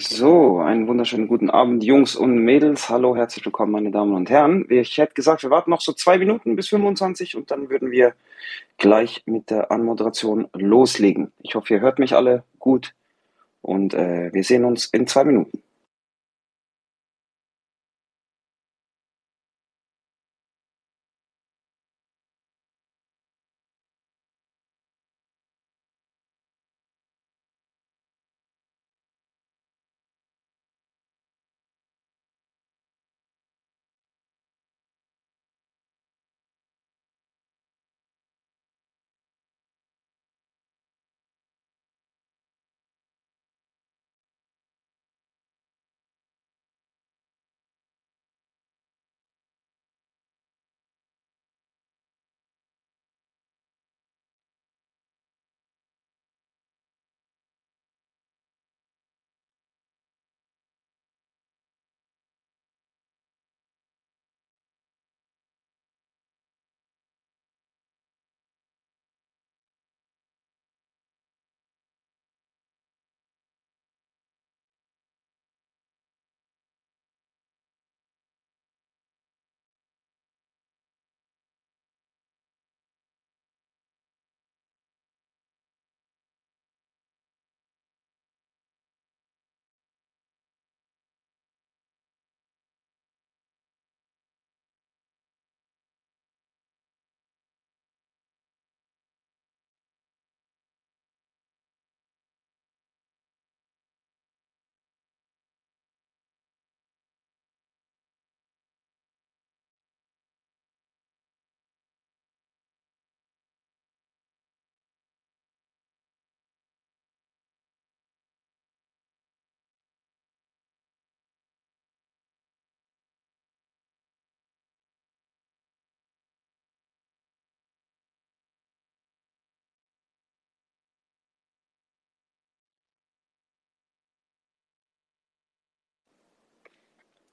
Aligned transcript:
So, 0.00 0.58
einen 0.58 0.86
wunderschönen 0.86 1.26
guten 1.26 1.50
Abend, 1.50 1.82
Jungs 1.82 2.14
und 2.14 2.38
Mädels. 2.38 2.88
Hallo, 2.88 3.16
herzlich 3.16 3.44
willkommen, 3.44 3.72
meine 3.72 3.90
Damen 3.90 4.14
und 4.14 4.30
Herren. 4.30 4.64
Ich 4.68 4.96
hätte 4.96 5.14
gesagt, 5.14 5.42
wir 5.42 5.50
warten 5.50 5.70
noch 5.70 5.80
so 5.80 5.92
zwei 5.92 6.18
Minuten 6.18 6.54
bis 6.54 6.68
25 6.68 7.34
und 7.34 7.50
dann 7.50 7.68
würden 7.68 7.90
wir 7.90 8.14
gleich 8.76 9.24
mit 9.26 9.50
der 9.50 9.72
Anmoderation 9.72 10.46
loslegen. 10.52 11.32
Ich 11.42 11.56
hoffe, 11.56 11.74
ihr 11.74 11.80
hört 11.80 11.98
mich 11.98 12.14
alle 12.14 12.44
gut 12.60 12.94
und 13.60 13.92
äh, 13.92 14.32
wir 14.32 14.44
sehen 14.44 14.64
uns 14.64 14.86
in 14.86 15.08
zwei 15.08 15.24
Minuten. 15.24 15.62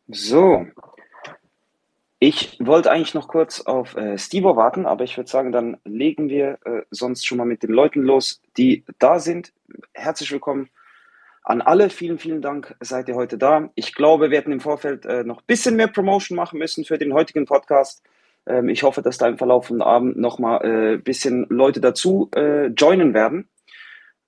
So, 0.07 0.67
ich 2.19 2.57
wollte 2.59 2.91
eigentlich 2.91 3.15
noch 3.15 3.27
kurz 3.27 3.61
auf 3.61 3.95
äh, 3.97 4.19
Stivo 4.19 4.55
warten, 4.55 4.85
aber 4.85 5.03
ich 5.03 5.17
würde 5.17 5.29
sagen, 5.29 5.51
dann 5.51 5.77
legen 5.83 6.29
wir 6.29 6.59
äh, 6.63 6.83
sonst 6.91 7.25
schon 7.25 7.39
mal 7.39 7.45
mit 7.45 7.63
den 7.63 7.71
Leuten 7.71 8.03
los, 8.03 8.39
die 8.55 8.85
da 8.99 9.17
sind. 9.17 9.51
Herzlich 9.93 10.31
willkommen 10.31 10.69
an 11.41 11.61
alle. 11.61 11.89
Vielen, 11.89 12.19
vielen 12.19 12.43
Dank, 12.43 12.75
seid 12.81 13.09
ihr 13.09 13.15
heute 13.15 13.39
da. 13.39 13.71
Ich 13.73 13.95
glaube, 13.95 14.29
wir 14.29 14.37
hätten 14.37 14.51
im 14.51 14.59
Vorfeld 14.59 15.07
äh, 15.07 15.23
noch 15.23 15.39
ein 15.39 15.47
bisschen 15.47 15.75
mehr 15.75 15.87
Promotion 15.87 16.35
machen 16.35 16.59
müssen 16.59 16.85
für 16.85 16.99
den 16.99 17.13
heutigen 17.13 17.47
Podcast. 17.47 18.03
Ähm, 18.45 18.69
ich 18.69 18.83
hoffe, 18.83 19.01
dass 19.01 19.17
da 19.17 19.27
im 19.27 19.39
Verlauf 19.39 19.65
von 19.67 19.81
Abend 19.81 20.17
noch 20.17 20.37
mal 20.37 20.59
ein 20.59 20.93
äh, 20.93 20.97
bisschen 20.97 21.47
Leute 21.49 21.81
dazu 21.81 22.29
äh, 22.35 22.67
joinen 22.67 23.15
werden. 23.15 23.49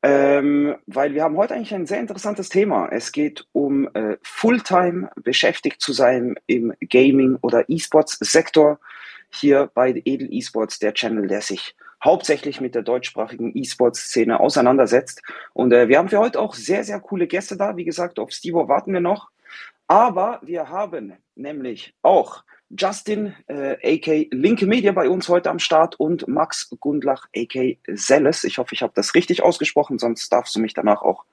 Ähm, 0.03 0.75
weil 0.85 1.13
wir 1.13 1.23
haben 1.23 1.37
heute 1.37 1.55
eigentlich 1.55 1.73
ein 1.73 1.87
sehr 1.87 1.99
interessantes 1.99 2.49
Thema. 2.49 2.87
Es 2.91 3.11
geht 3.11 3.47
um 3.51 3.89
äh, 3.95 4.17
Fulltime 4.21 5.09
beschäftigt 5.15 5.81
zu 5.81 5.91
sein 5.91 6.35
im 6.45 6.73
Gaming- 6.81 7.37
oder 7.41 7.67
E-Sports-Sektor. 7.67 8.79
Hier 9.31 9.69
bei 9.73 10.01
Edel 10.05 10.31
E-Sports, 10.31 10.79
der 10.79 10.93
Channel, 10.93 11.27
der 11.27 11.41
sich 11.41 11.75
hauptsächlich 12.03 12.61
mit 12.61 12.75
der 12.75 12.83
deutschsprachigen 12.83 13.51
E-Sports-Szene 13.55 14.39
auseinandersetzt. 14.39 15.21
Und 15.53 15.73
äh, 15.73 15.87
wir 15.87 15.97
haben 15.97 16.09
für 16.09 16.19
heute 16.19 16.39
auch 16.39 16.53
sehr, 16.53 16.83
sehr 16.83 16.99
coole 16.99 17.27
Gäste 17.27 17.57
da. 17.57 17.75
Wie 17.75 17.85
gesagt, 17.85 18.19
auf 18.19 18.31
Steve 18.31 18.67
warten 18.67 18.93
wir 18.93 19.01
noch. 19.01 19.29
Aber 19.87 20.39
wir 20.43 20.69
haben 20.69 21.13
nämlich 21.35 21.95
auch 22.01 22.43
Justin, 22.69 23.33
äh, 23.47 23.95
AK 23.95 24.27
Linke 24.31 24.65
Media 24.65 24.91
bei 24.91 25.09
uns 25.09 25.29
heute 25.29 25.49
am 25.49 25.59
Start 25.59 25.99
und 25.99 26.27
Max 26.27 26.69
Gundlach, 26.79 27.27
AK 27.35 27.77
Selles. 27.93 28.43
Ich 28.43 28.57
hoffe, 28.57 28.73
ich 28.73 28.81
habe 28.81 28.93
das 28.95 29.15
richtig 29.15 29.43
ausgesprochen, 29.43 29.99
sonst 29.99 30.29
darfst 30.31 30.55
du 30.55 30.59
mich 30.59 30.73
danach 30.73 31.01
auch 31.01 31.23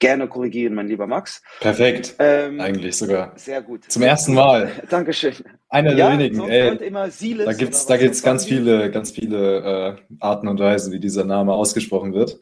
gerne 0.00 0.26
korrigieren, 0.26 0.74
mein 0.74 0.88
lieber 0.88 1.06
Max. 1.06 1.42
Perfekt. 1.60 2.16
Ähm, 2.18 2.60
Eigentlich 2.60 2.96
sogar. 2.96 3.32
Sehr 3.36 3.62
gut. 3.62 3.84
Zum 3.88 4.02
ersten 4.02 4.34
Mal. 4.34 4.72
Dankeschön. 4.90 5.34
Einer 5.68 5.94
der 5.94 6.12
wenigen. 6.12 6.48
Ey, 6.48 7.10
Silas 7.10 7.46
da 7.46 7.52
gibt's, 7.52 7.86
da 7.86 7.96
gibt's 7.96 8.22
ganz 8.22 8.44
viele, 8.44 8.90
ganz 8.90 9.12
viele 9.12 9.98
äh, 9.98 10.14
Arten 10.18 10.48
und 10.48 10.58
Weisen, 10.58 10.92
wie 10.92 11.00
dieser 11.00 11.24
Name 11.24 11.52
ausgesprochen 11.52 12.14
wird. 12.14 12.40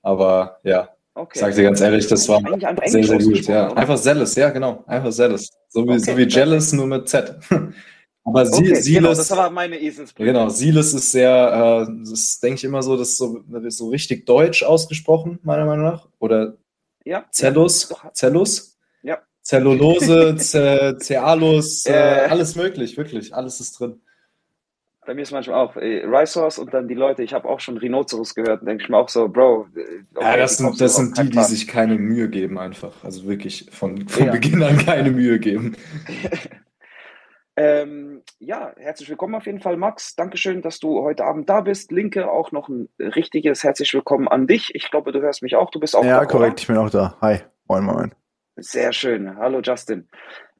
Aber 0.00 0.60
ja, 0.62 0.90
Okay. 1.14 1.38
Sag 1.38 1.54
dir 1.54 1.64
ganz 1.64 1.80
ehrlich, 1.80 2.06
das 2.06 2.28
war 2.28 2.40
sehr, 2.86 3.04
sehr 3.04 3.18
gut. 3.18 3.46
Ja. 3.46 3.72
Einfach 3.74 3.98
Zealous, 3.98 4.34
ja, 4.34 4.48
genau. 4.50 4.82
Einfach 4.86 5.10
Zealous. 5.10 5.50
So 5.68 5.84
wie, 5.84 5.90
okay. 5.90 5.98
so 5.98 6.16
wie 6.16 6.26
Jealous, 6.26 6.72
nur 6.72 6.86
mit 6.86 7.08
Z. 7.08 7.36
Aber 8.24 8.46
Sie, 8.46 8.70
okay, 8.70 8.74
Silas, 8.76 9.00
genau, 9.00 9.08
das 9.14 9.30
war 9.32 9.50
meine 9.50 9.80
Eselsbrücke. 9.80 10.32
Genau, 10.32 10.48
Silas 10.48 10.94
ist 10.94 11.10
sehr, 11.10 11.86
äh, 11.88 11.92
das 12.08 12.38
denke 12.38 12.56
ich 12.56 12.64
immer 12.64 12.82
so, 12.82 12.96
das 12.96 13.10
ist 13.10 13.18
so, 13.18 13.40
das 13.48 13.64
ist 13.64 13.78
so 13.78 13.88
richtig 13.88 14.26
deutsch 14.26 14.62
ausgesprochen, 14.62 15.40
meiner 15.42 15.64
Meinung 15.64 15.86
nach. 15.86 16.08
Oder 16.20 16.56
ja, 17.04 17.24
Cellus, 17.32 17.90
ja. 17.90 18.12
Cellus? 18.14 18.78
Ja. 19.02 19.18
Zellulose, 19.42 20.36
Cealus, 21.00 21.84
äh, 21.86 21.92
alles 22.30 22.54
möglich, 22.54 22.96
wirklich, 22.96 23.34
alles 23.34 23.58
ist 23.58 23.80
drin. 23.80 24.00
Bei 25.04 25.14
mir 25.14 25.22
ist 25.22 25.32
manchmal 25.32 25.56
auch 25.56 25.76
äh, 25.76 26.04
Rhinoceros 26.04 26.58
und 26.58 26.72
dann 26.72 26.86
die 26.86 26.94
Leute, 26.94 27.24
ich 27.24 27.34
habe 27.34 27.48
auch 27.48 27.58
schon 27.58 27.76
Rhinoceros 27.76 28.36
gehört 28.36 28.60
und 28.60 28.68
denke 28.68 28.84
ich 28.84 28.88
mir 28.88 28.96
auch 28.96 29.08
so, 29.08 29.28
Bro. 29.28 29.66
Äh, 29.74 29.80
okay, 30.14 30.24
ja, 30.24 30.36
das 30.36 30.58
sind, 30.58 30.80
das 30.80 30.94
sind 30.94 31.18
die, 31.18 31.30
die 31.30 31.42
sich 31.42 31.66
keine 31.66 31.96
Mühe 31.96 32.28
geben 32.28 32.56
einfach. 32.56 33.02
Also 33.02 33.26
wirklich 33.26 33.68
von, 33.72 34.06
von 34.08 34.26
ja. 34.26 34.32
Beginn 34.32 34.62
an 34.62 34.78
keine 34.78 35.10
Mühe 35.10 35.40
geben. 35.40 35.76
ähm, 37.56 38.22
ja, 38.38 38.72
herzlich 38.76 39.08
willkommen 39.08 39.34
auf 39.34 39.46
jeden 39.46 39.60
Fall, 39.60 39.76
Max. 39.76 40.14
Dankeschön, 40.14 40.62
dass 40.62 40.78
du 40.78 41.02
heute 41.02 41.24
Abend 41.24 41.50
da 41.50 41.62
bist. 41.62 41.90
Linke, 41.90 42.30
auch 42.30 42.52
noch 42.52 42.68
ein 42.68 42.88
richtiges 43.00 43.64
herzlich 43.64 43.92
willkommen 43.94 44.28
an 44.28 44.46
dich. 44.46 44.72
Ich 44.76 44.88
glaube, 44.88 45.10
du 45.10 45.20
hörst 45.20 45.42
mich 45.42 45.56
auch. 45.56 45.72
Du 45.72 45.80
bist 45.80 45.96
auch 45.96 46.04
ja, 46.04 46.18
da. 46.18 46.22
Ja, 46.22 46.26
korrekt, 46.26 46.52
oder? 46.52 46.60
ich 46.60 46.66
bin 46.68 46.76
auch 46.76 46.90
da. 46.90 47.16
Hi, 47.20 47.40
moin, 47.66 47.82
moin. 47.82 48.14
Sehr 48.54 48.92
schön. 48.92 49.36
Hallo, 49.36 49.62
Justin. 49.62 50.08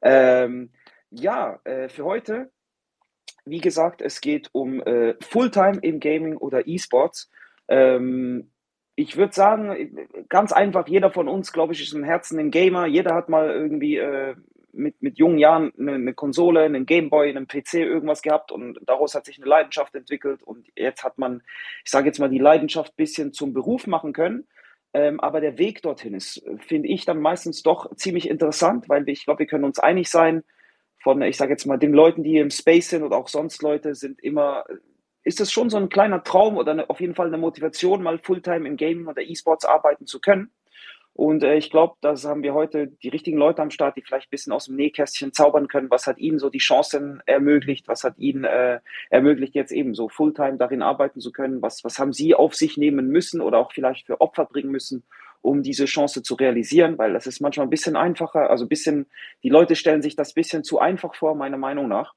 Ähm, 0.01 0.73
ja, 1.11 1.59
äh, 1.63 1.87
für 1.87 2.03
heute 2.03 2.51
wie 3.45 3.61
gesagt, 3.61 4.01
es 4.01 4.21
geht 4.21 4.49
um 4.51 4.81
äh, 4.81 5.15
Fulltime 5.21 5.79
im 5.81 5.99
Gaming 5.99 6.37
oder 6.37 6.67
E-Sports. 6.67 7.29
Ähm, 7.67 8.51
ich 8.95 9.17
würde 9.17 9.33
sagen, 9.33 10.07
ganz 10.29 10.51
einfach, 10.51 10.87
jeder 10.87 11.11
von 11.11 11.27
uns, 11.27 11.51
glaube 11.51 11.73
ich, 11.73 11.81
ist 11.81 11.93
im 11.93 12.03
Herzen 12.03 12.39
ein 12.39 12.51
Gamer. 12.51 12.85
Jeder 12.85 13.15
hat 13.15 13.27
mal 13.27 13.49
irgendwie 13.49 13.97
äh, 13.97 14.35
mit, 14.71 15.01
mit 15.01 15.17
jungen 15.17 15.39
Jahren 15.39 15.71
eine, 15.79 15.93
eine, 15.93 16.13
Konsole, 16.13 16.61
einen 16.61 16.85
Gameboy, 16.85 17.29
einen 17.29 17.47
PC 17.47 17.75
irgendwas 17.75 18.21
gehabt 18.21 18.51
und 18.51 18.79
daraus 18.85 19.15
hat 19.15 19.25
sich 19.25 19.37
eine 19.37 19.47
Leidenschaft 19.47 19.95
entwickelt 19.95 20.43
und 20.43 20.67
jetzt 20.75 21.03
hat 21.03 21.17
man, 21.17 21.41
ich 21.83 21.91
sage 21.91 22.07
jetzt 22.07 22.19
mal, 22.19 22.29
die 22.29 22.39
Leidenschaft 22.39 22.93
ein 22.93 22.97
bisschen 22.97 23.33
zum 23.33 23.53
Beruf 23.53 23.87
machen 23.87 24.13
können. 24.13 24.47
Ähm, 24.95 25.19
aber 25.19 25.41
der 25.41 25.57
Weg 25.57 25.81
dorthin 25.81 26.13
ist, 26.13 26.43
finde 26.59 26.87
ich, 26.89 27.05
dann 27.05 27.19
meistens 27.19 27.63
doch 27.63 27.95
ziemlich 27.95 28.29
interessant, 28.29 28.89
weil 28.89 29.07
ich 29.09 29.25
glaube, 29.25 29.39
wir 29.39 29.47
können 29.47 29.63
uns 29.63 29.79
einig 29.79 30.09
sein, 30.09 30.43
von, 31.03 31.21
ich 31.21 31.37
sage 31.37 31.51
jetzt 31.51 31.65
mal, 31.65 31.77
den 31.77 31.93
Leuten, 31.93 32.23
die 32.23 32.37
im 32.37 32.49
Space 32.49 32.89
sind 32.89 33.03
oder 33.03 33.17
auch 33.17 33.27
sonst 33.27 33.61
Leute, 33.61 33.93
sind 33.93 34.21
immer, 34.21 34.63
ist 35.23 35.41
es 35.41 35.51
schon 35.51 35.69
so 35.69 35.77
ein 35.77 35.89
kleiner 35.89 36.23
Traum 36.23 36.57
oder 36.57 36.71
eine, 36.71 36.89
auf 36.89 37.01
jeden 37.01 37.13
Fall 37.13 37.27
eine 37.27 37.37
Motivation, 37.37 38.01
mal 38.01 38.19
Fulltime 38.19 38.67
im 38.67 38.77
Gaming 38.77 39.07
oder 39.07 39.21
E-Sports 39.21 39.65
arbeiten 39.65 40.07
zu 40.07 40.19
können. 40.19 40.51
Und 41.15 41.43
äh, 41.43 41.55
ich 41.55 41.69
glaube, 41.69 41.95
das 42.01 42.25
haben 42.25 42.41
wir 42.41 42.55
heute 42.55 42.87
die 42.87 43.09
richtigen 43.09 43.37
Leute 43.37 43.61
am 43.61 43.69
Start, 43.69 43.95
die 43.97 44.01
vielleicht 44.01 44.27
ein 44.27 44.31
bisschen 44.31 44.51
aus 44.51 44.65
dem 44.65 44.75
Nähkästchen 44.75 45.31
zaubern 45.31 45.67
können. 45.67 45.91
Was 45.91 46.07
hat 46.07 46.17
ihnen 46.17 46.39
so 46.39 46.49
die 46.49 46.57
Chancen 46.57 47.21
ermöglicht? 47.27 47.87
Was 47.87 48.03
hat 48.03 48.17
ihnen 48.17 48.45
äh, 48.45 48.79
ermöglicht, 49.11 49.53
jetzt 49.53 49.71
eben 49.71 49.93
so 49.93 50.09
Fulltime 50.09 50.57
darin 50.57 50.81
arbeiten 50.81 51.19
zu 51.19 51.31
können? 51.31 51.61
Was, 51.61 51.83
was 51.83 51.99
haben 51.99 52.13
sie 52.13 52.33
auf 52.33 52.55
sich 52.55 52.77
nehmen 52.77 53.09
müssen 53.09 53.41
oder 53.41 53.59
auch 53.59 53.71
vielleicht 53.73 54.07
für 54.07 54.21
Opfer 54.21 54.45
bringen 54.45 54.71
müssen, 54.71 55.03
um 55.43 55.61
diese 55.61 55.85
Chance 55.85 56.23
zu 56.23 56.33
realisieren? 56.33 56.97
Weil 56.97 57.13
das 57.13 57.27
ist 57.27 57.39
manchmal 57.39 57.67
ein 57.67 57.69
bisschen 57.69 57.95
einfacher. 57.95 58.49
Also 58.49 58.65
ein 58.65 58.69
bisschen, 58.69 59.05
die 59.43 59.49
Leute 59.49 59.75
stellen 59.75 60.01
sich 60.01 60.15
das 60.15 60.31
ein 60.31 60.35
bisschen 60.35 60.63
zu 60.63 60.79
einfach 60.79 61.13
vor, 61.13 61.35
meiner 61.35 61.57
Meinung 61.57 61.87
nach. 61.87 62.13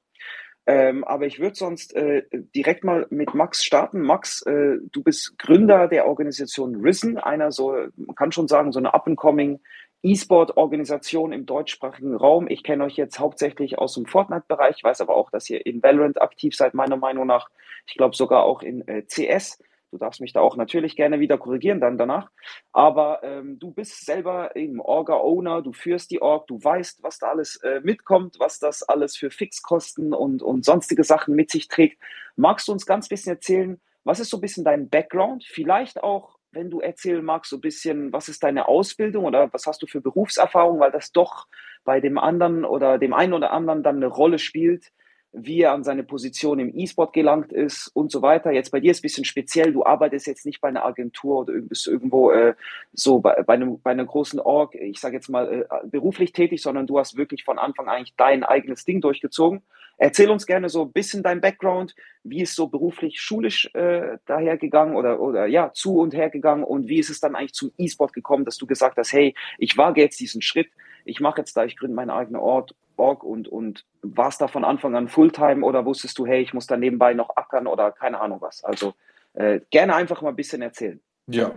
Ähm, 0.65 1.05
aber 1.05 1.25
ich 1.27 1.39
würde 1.39 1.55
sonst 1.55 1.95
äh, 1.95 2.23
direkt 2.31 2.83
mal 2.83 3.07
mit 3.09 3.33
Max 3.33 3.63
starten. 3.63 4.01
Max, 4.01 4.41
äh, 4.41 4.77
du 4.91 5.01
bist 5.01 5.37
Gründer 5.37 5.87
der 5.87 6.07
Organisation 6.07 6.75
Risen, 6.75 7.17
einer 7.17 7.53
so, 7.53 7.73
man 7.95 8.15
kann 8.15 8.33
schon 8.33 8.49
sagen, 8.49 8.73
so 8.73 8.79
eine 8.79 8.93
up-and-coming 8.93 9.61
E-Sport-Organisation 10.03 11.31
im 11.31 11.45
deutschsprachigen 11.45 12.15
Raum. 12.15 12.47
Ich 12.49 12.63
kenne 12.63 12.83
euch 12.83 12.97
jetzt 12.97 13.19
hauptsächlich 13.19 13.77
aus 13.77 13.93
dem 13.93 14.05
Fortnite-Bereich, 14.05 14.83
weiß 14.83 15.01
aber 15.01 15.15
auch, 15.15 15.31
dass 15.31 15.49
ihr 15.49 15.65
in 15.65 15.81
Valorant 15.81 16.21
aktiv 16.21 16.55
seid, 16.55 16.73
meiner 16.73 16.97
Meinung 16.97 17.27
nach. 17.27 17.49
Ich 17.87 17.95
glaube 17.95 18.15
sogar 18.15 18.43
auch 18.43 18.61
in 18.61 18.87
äh, 18.87 19.03
CS. 19.03 19.63
Du 19.91 19.97
darfst 19.97 20.19
mich 20.19 20.33
da 20.33 20.41
auch 20.41 20.57
natürlich 20.57 20.95
gerne 20.95 21.19
wieder 21.19 21.37
korrigieren 21.37 21.79
dann 21.79 21.97
danach. 21.97 22.29
Aber 22.73 23.21
ähm, 23.23 23.57
du 23.57 23.71
bist 23.71 24.05
selber 24.05 24.55
eben 24.55 24.81
Orga-Owner, 24.81 25.61
du 25.61 25.71
führst 25.71 26.11
die 26.11 26.21
Org, 26.21 26.47
du 26.47 26.61
weißt, 26.61 27.03
was 27.03 27.19
da 27.19 27.27
alles 27.29 27.55
äh, 27.63 27.79
mitkommt, 27.81 28.35
was 28.39 28.59
das 28.59 28.83
alles 28.83 29.15
für 29.15 29.31
Fixkosten 29.31 30.13
und, 30.13 30.43
und 30.43 30.65
sonstige 30.65 31.03
Sachen 31.03 31.35
mit 31.35 31.51
sich 31.51 31.67
trägt. 31.69 32.01
Magst 32.35 32.67
du 32.67 32.73
uns 32.73 32.85
ganz 32.85 33.07
bisschen 33.07 33.33
erzählen, 33.33 33.79
was 34.03 34.19
ist 34.19 34.29
so 34.29 34.37
ein 34.37 34.41
bisschen 34.41 34.63
dein 34.63 34.89
Background? 34.89 35.45
Vielleicht 35.45 36.03
auch, 36.03 36.37
wenn 36.51 36.69
du 36.69 36.79
erzählen 36.79 37.23
magst, 37.23 37.49
so 37.49 37.57
ein 37.57 37.61
bisschen, 37.61 38.11
was 38.11 38.29
ist 38.29 38.43
deine 38.43 38.67
Ausbildung 38.67 39.25
oder 39.25 39.51
was 39.53 39.65
hast 39.67 39.81
du 39.81 39.87
für 39.87 40.01
Berufserfahrung, 40.01 40.79
weil 40.79 40.91
das 40.91 41.11
doch 41.11 41.47
bei 41.83 41.99
dem 42.01 42.17
anderen 42.17 42.65
oder 42.65 42.97
dem 42.97 43.13
einen 43.13 43.33
oder 43.33 43.51
anderen 43.51 43.83
dann 43.83 43.97
eine 43.97 44.07
Rolle 44.07 44.39
spielt, 44.39 44.91
wie 45.33 45.61
er 45.61 45.73
an 45.73 45.83
seine 45.83 46.03
Position 46.03 46.59
im 46.59 46.77
E-Sport 46.77 47.13
gelangt 47.13 47.51
ist 47.51 47.89
und 47.93 48.11
so 48.11 48.21
weiter. 48.21 48.51
Jetzt 48.51 48.71
bei 48.71 48.79
dir 48.79 48.91
ist 48.91 48.97
es 48.97 49.01
ein 49.01 49.03
bisschen 49.03 49.25
speziell, 49.25 49.73
du 49.73 49.85
arbeitest 49.85 50.27
jetzt 50.27 50.45
nicht 50.45 50.61
bei 50.61 50.69
einer 50.69 50.85
Agentur 50.85 51.39
oder 51.39 51.53
bist 51.53 51.87
irgendwo 51.87 52.31
äh, 52.31 52.55
so 52.93 53.19
bei, 53.19 53.43
bei, 53.43 53.53
einem, 53.53 53.79
bei 53.81 53.91
einer 53.91 54.05
großen 54.05 54.39
Org, 54.39 54.75
ich 54.75 54.99
sage 54.99 55.15
jetzt 55.15 55.29
mal, 55.29 55.67
äh, 55.69 55.87
beruflich 55.87 56.31
tätig, 56.31 56.61
sondern 56.61 56.87
du 56.87 56.97
hast 56.97 57.17
wirklich 57.17 57.43
von 57.43 57.59
Anfang 57.59 57.87
eigentlich 57.87 58.15
dein 58.15 58.43
eigenes 58.43 58.85
Ding 58.85 59.01
durchgezogen. 59.01 59.61
Erzähl 59.97 60.29
uns 60.29 60.45
gerne 60.45 60.69
so 60.69 60.83
ein 60.83 60.91
bisschen 60.91 61.23
dein 61.23 61.41
Background, 61.41 61.95
wie 62.23 62.41
ist 62.41 62.55
so 62.55 62.67
beruflich, 62.67 63.19
schulisch 63.19 63.69
äh, 63.73 64.17
dahergegangen 64.27 64.95
oder, 64.95 65.19
oder 65.19 65.47
ja, 65.47 65.73
zu 65.73 65.97
und 65.97 66.13
hergegangen 66.13 66.63
und 66.63 66.87
wie 66.87 66.99
ist 66.99 67.09
es 67.09 67.19
dann 67.19 67.35
eigentlich 67.35 67.53
zum 67.53 67.71
E-Sport 67.77 68.13
gekommen, 68.13 68.45
dass 68.45 68.57
du 68.57 68.67
gesagt 68.67 68.97
hast, 68.97 69.11
hey, 69.11 69.33
ich 69.57 69.75
wage 69.75 70.01
jetzt 70.01 70.19
diesen 70.19 70.41
Schritt, 70.41 70.69
ich 71.03 71.19
mache 71.19 71.41
jetzt 71.41 71.57
da, 71.57 71.65
ich 71.65 71.77
gründe 71.77 71.95
meinen 71.95 72.11
eigenen 72.11 72.39
Ort, 72.39 72.75
Org 72.97 73.23
und, 73.23 73.47
und 73.47 73.85
warst 74.01 74.41
da 74.41 74.47
von 74.47 74.63
Anfang 74.63 74.95
an 74.95 75.07
Fulltime 75.07 75.65
oder 75.65 75.85
wusstest 75.85 76.17
du, 76.17 76.25
hey, 76.25 76.41
ich 76.41 76.53
muss 76.53 76.67
da 76.67 76.77
nebenbei 76.77 77.13
noch 77.13 77.35
ackern 77.35 77.67
oder 77.67 77.91
keine 77.91 78.19
Ahnung 78.19 78.41
was? 78.41 78.63
Also 78.63 78.93
äh, 79.33 79.59
gerne 79.69 79.95
einfach 79.95 80.21
mal 80.21 80.29
ein 80.29 80.35
bisschen 80.35 80.61
erzählen. 80.61 80.99
Ja, 81.27 81.51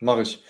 mache 0.00 0.22
ich. 0.22 0.42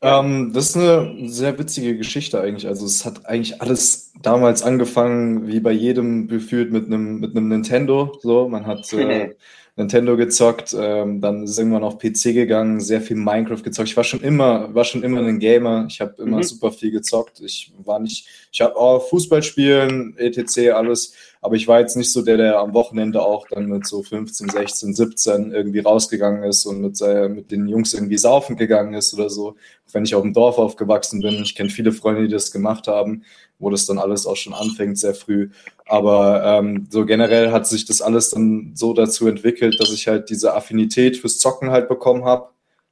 Ähm, 0.00 0.52
das 0.52 0.70
ist 0.70 0.76
eine 0.76 1.28
sehr 1.28 1.58
witzige 1.58 1.96
Geschichte 1.96 2.40
eigentlich. 2.40 2.68
Also 2.68 2.86
es 2.86 3.04
hat 3.04 3.26
eigentlich 3.26 3.60
alles 3.60 4.12
damals 4.22 4.62
angefangen, 4.62 5.48
wie 5.48 5.58
bei 5.58 5.72
jedem 5.72 6.28
gefühlt 6.28 6.70
mit 6.70 6.86
einem 6.86 7.18
mit 7.18 7.36
einem 7.36 7.48
Nintendo. 7.48 8.16
So, 8.20 8.48
man 8.48 8.66
hat 8.66 8.92
äh, 8.92 9.34
Nintendo 9.78 10.16
gezockt, 10.16 10.74
ähm, 10.76 11.20
dann 11.20 11.44
ist 11.44 11.56
irgendwann 11.56 11.84
auf 11.84 11.98
PC 11.98 12.34
gegangen, 12.34 12.80
sehr 12.80 13.00
viel 13.00 13.16
Minecraft 13.16 13.62
gezockt. 13.62 13.88
Ich 13.88 13.96
war 13.96 14.02
schon 14.02 14.20
immer, 14.20 14.74
war 14.74 14.84
schon 14.84 15.04
immer 15.04 15.20
ein 15.20 15.38
Gamer. 15.38 15.86
Ich 15.88 16.00
habe 16.00 16.20
immer 16.20 16.38
mhm. 16.38 16.42
super 16.42 16.72
viel 16.72 16.90
gezockt. 16.90 17.40
Ich 17.40 17.72
war 17.84 18.00
nicht, 18.00 18.26
ich 18.50 18.60
habe 18.60 18.76
auch 18.76 19.08
Fußball 19.08 19.42
spielen, 19.44 20.16
etc. 20.18 20.72
alles, 20.74 21.14
aber 21.40 21.56
ich 21.56 21.68
war 21.68 21.80
jetzt 21.80 21.96
nicht 21.96 22.12
so 22.12 22.22
der, 22.22 22.36
der 22.36 22.58
am 22.58 22.74
Wochenende 22.74 23.22
auch 23.22 23.46
dann 23.48 23.66
mit 23.66 23.86
so 23.86 24.02
15, 24.02 24.48
16, 24.48 24.94
17 24.94 25.52
irgendwie 25.52 25.80
rausgegangen 25.80 26.42
ist 26.42 26.66
und 26.66 26.80
mit, 26.80 27.00
äh, 27.00 27.28
mit 27.28 27.50
den 27.50 27.68
Jungs 27.68 27.94
irgendwie 27.94 28.18
saufen 28.18 28.56
gegangen 28.56 28.94
ist 28.94 29.14
oder 29.14 29.30
so. 29.30 29.56
Wenn 29.92 30.04
ich 30.04 30.14
auf 30.14 30.22
dem 30.22 30.34
Dorf 30.34 30.58
aufgewachsen 30.58 31.20
bin, 31.20 31.42
ich 31.42 31.54
kenne 31.54 31.70
viele 31.70 31.92
Freunde, 31.92 32.22
die 32.22 32.32
das 32.32 32.50
gemacht 32.50 32.86
haben 32.88 33.22
wo 33.58 33.70
das 33.70 33.86
dann 33.86 33.98
alles 33.98 34.26
auch 34.26 34.36
schon 34.36 34.54
anfängt, 34.54 34.98
sehr 34.98 35.14
früh. 35.14 35.50
Aber 35.86 36.42
ähm, 36.44 36.86
so 36.90 37.04
generell 37.04 37.50
hat 37.50 37.66
sich 37.66 37.84
das 37.84 38.00
alles 38.00 38.30
dann 38.30 38.72
so 38.74 38.92
dazu 38.92 39.26
entwickelt, 39.26 39.80
dass 39.80 39.92
ich 39.92 40.06
halt 40.06 40.30
diese 40.30 40.54
Affinität 40.54 41.16
fürs 41.16 41.38
Zocken 41.38 41.70
halt 41.70 41.88
bekommen 41.88 42.24
habe. 42.24 42.50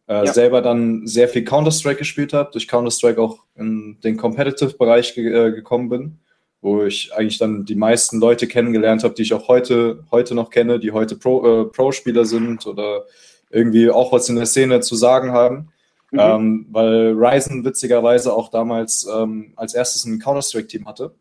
Äh, 0.09 0.27
ja. 0.27 0.33
Selber 0.33 0.63
dann 0.63 1.07
sehr 1.07 1.29
viel 1.29 1.45
Counter-Strike 1.45 1.99
gespielt 1.99 2.33
habe, 2.33 2.51
durch 2.53 2.69
Counter-Strike 2.69 3.21
auch 3.21 3.39
in 3.57 3.99
den 4.03 4.17
Competitive-Bereich 4.17 5.15
ge 5.15 5.33
äh, 5.33 5.53
gekommen 5.53 5.89
bin, 5.89 6.19
wo 6.61 6.83
ich 6.85 7.13
eigentlich 7.15 7.39
dann 7.39 7.65
die 7.65 7.75
meisten 7.75 8.19
Leute 8.19 8.47
kennengelernt 8.47 9.05
habe, 9.05 9.15
die 9.15 9.23
ich 9.23 9.35
auch 9.35 9.49
heute, 9.49 10.05
heute 10.11 10.35
noch 10.35 10.51
kenne, 10.51 10.79
die 10.81 10.93
heute 10.93 11.17
Pro-Spieler 11.17 12.21
äh, 12.21 12.25
Pro 12.25 12.25
sind 12.25 12.67
oder 12.67 13.05
irgendwie 13.51 13.91
auch 13.91 14.13
was 14.13 14.29
in 14.29 14.37
der 14.37 14.47
Szene 14.47 14.81
zu 14.81 14.97
sagen 14.97 15.33
haben. 15.33 15.69
Mhm. 16.11 16.19
Ähm, 16.21 16.67
weil 16.71 17.15
Ryzen 17.17 17.65
witzigerweise 17.65 18.33
auch 18.33 18.49
damals 18.51 19.09
ähm, 19.13 19.53
als 19.57 19.75
erstes 19.75 20.05
ein 20.05 20.19
Counter-Strike-Team 20.19 20.87
hatte. 20.87 21.15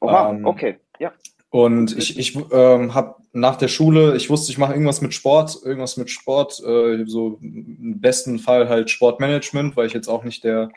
Oha, 0.00 0.30
ähm, 0.30 0.44
okay, 0.44 0.78
ja. 0.98 1.12
Und 1.50 1.96
ich, 1.96 2.18
ich 2.18 2.36
ähm, 2.52 2.94
habe 2.94 3.16
nach 3.32 3.56
der 3.56 3.68
Schule, 3.68 4.16
ich 4.16 4.30
wusste, 4.30 4.52
ich 4.52 4.58
mache 4.58 4.72
irgendwas 4.72 5.00
mit 5.00 5.14
Sport, 5.14 5.58
irgendwas 5.64 5.96
mit 5.96 6.10
Sport, 6.10 6.62
äh, 6.64 7.04
so 7.06 7.38
im 7.42 8.00
besten 8.00 8.38
Fall 8.38 8.68
halt 8.68 8.90
Sportmanagement, 8.90 9.76
weil 9.76 9.86
ich 9.86 9.92
jetzt 9.92 10.08
auch 10.08 10.24
nicht 10.24 10.44
der, 10.44 10.70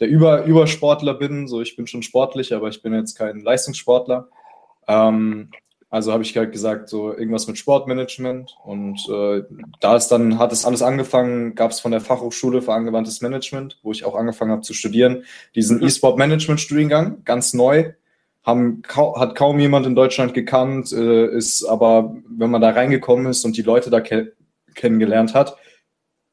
der 0.00 0.08
Über, 0.08 0.44
Übersportler 0.44 1.14
bin. 1.14 1.48
So, 1.48 1.60
ich 1.60 1.76
bin 1.76 1.86
schon 1.86 2.02
sportlich, 2.02 2.54
aber 2.54 2.68
ich 2.68 2.82
bin 2.82 2.94
jetzt 2.94 3.16
kein 3.16 3.40
Leistungssportler. 3.40 4.28
Ähm, 4.88 5.50
also 5.88 6.12
habe 6.12 6.24
ich 6.24 6.36
halt 6.36 6.52
gesagt, 6.52 6.88
so 6.88 7.16
irgendwas 7.16 7.46
mit 7.46 7.58
Sportmanagement. 7.58 8.56
Und 8.64 8.98
äh, 9.08 9.44
da 9.80 9.96
ist 9.96 10.08
dann, 10.08 10.38
hat 10.38 10.52
es 10.52 10.64
alles 10.64 10.82
angefangen, 10.82 11.54
gab 11.54 11.70
es 11.70 11.80
von 11.80 11.92
der 11.92 12.00
Fachhochschule 12.00 12.60
für 12.60 12.72
angewandtes 12.72 13.20
Management, 13.20 13.78
wo 13.82 13.92
ich 13.92 14.04
auch 14.04 14.14
angefangen 14.14 14.50
habe 14.50 14.62
zu 14.62 14.74
studieren, 14.74 15.24
diesen 15.54 15.78
mhm. 15.78 15.86
E-Sport-Management-Studiengang, 15.86 17.24
ganz 17.24 17.54
neu. 17.54 17.92
Haben, 18.42 18.82
hat 18.94 19.34
kaum 19.34 19.58
jemand 19.58 19.86
in 19.86 19.96
Deutschland 19.96 20.32
gekannt, 20.32 20.92
äh, 20.92 21.26
ist 21.28 21.64
aber, 21.64 22.16
wenn 22.28 22.50
man 22.50 22.60
da 22.60 22.70
reingekommen 22.70 23.26
ist 23.26 23.44
und 23.44 23.56
die 23.56 23.62
Leute 23.62 23.90
da 23.90 24.00
ke 24.00 24.34
kennengelernt 24.74 25.32
hat, 25.32 25.56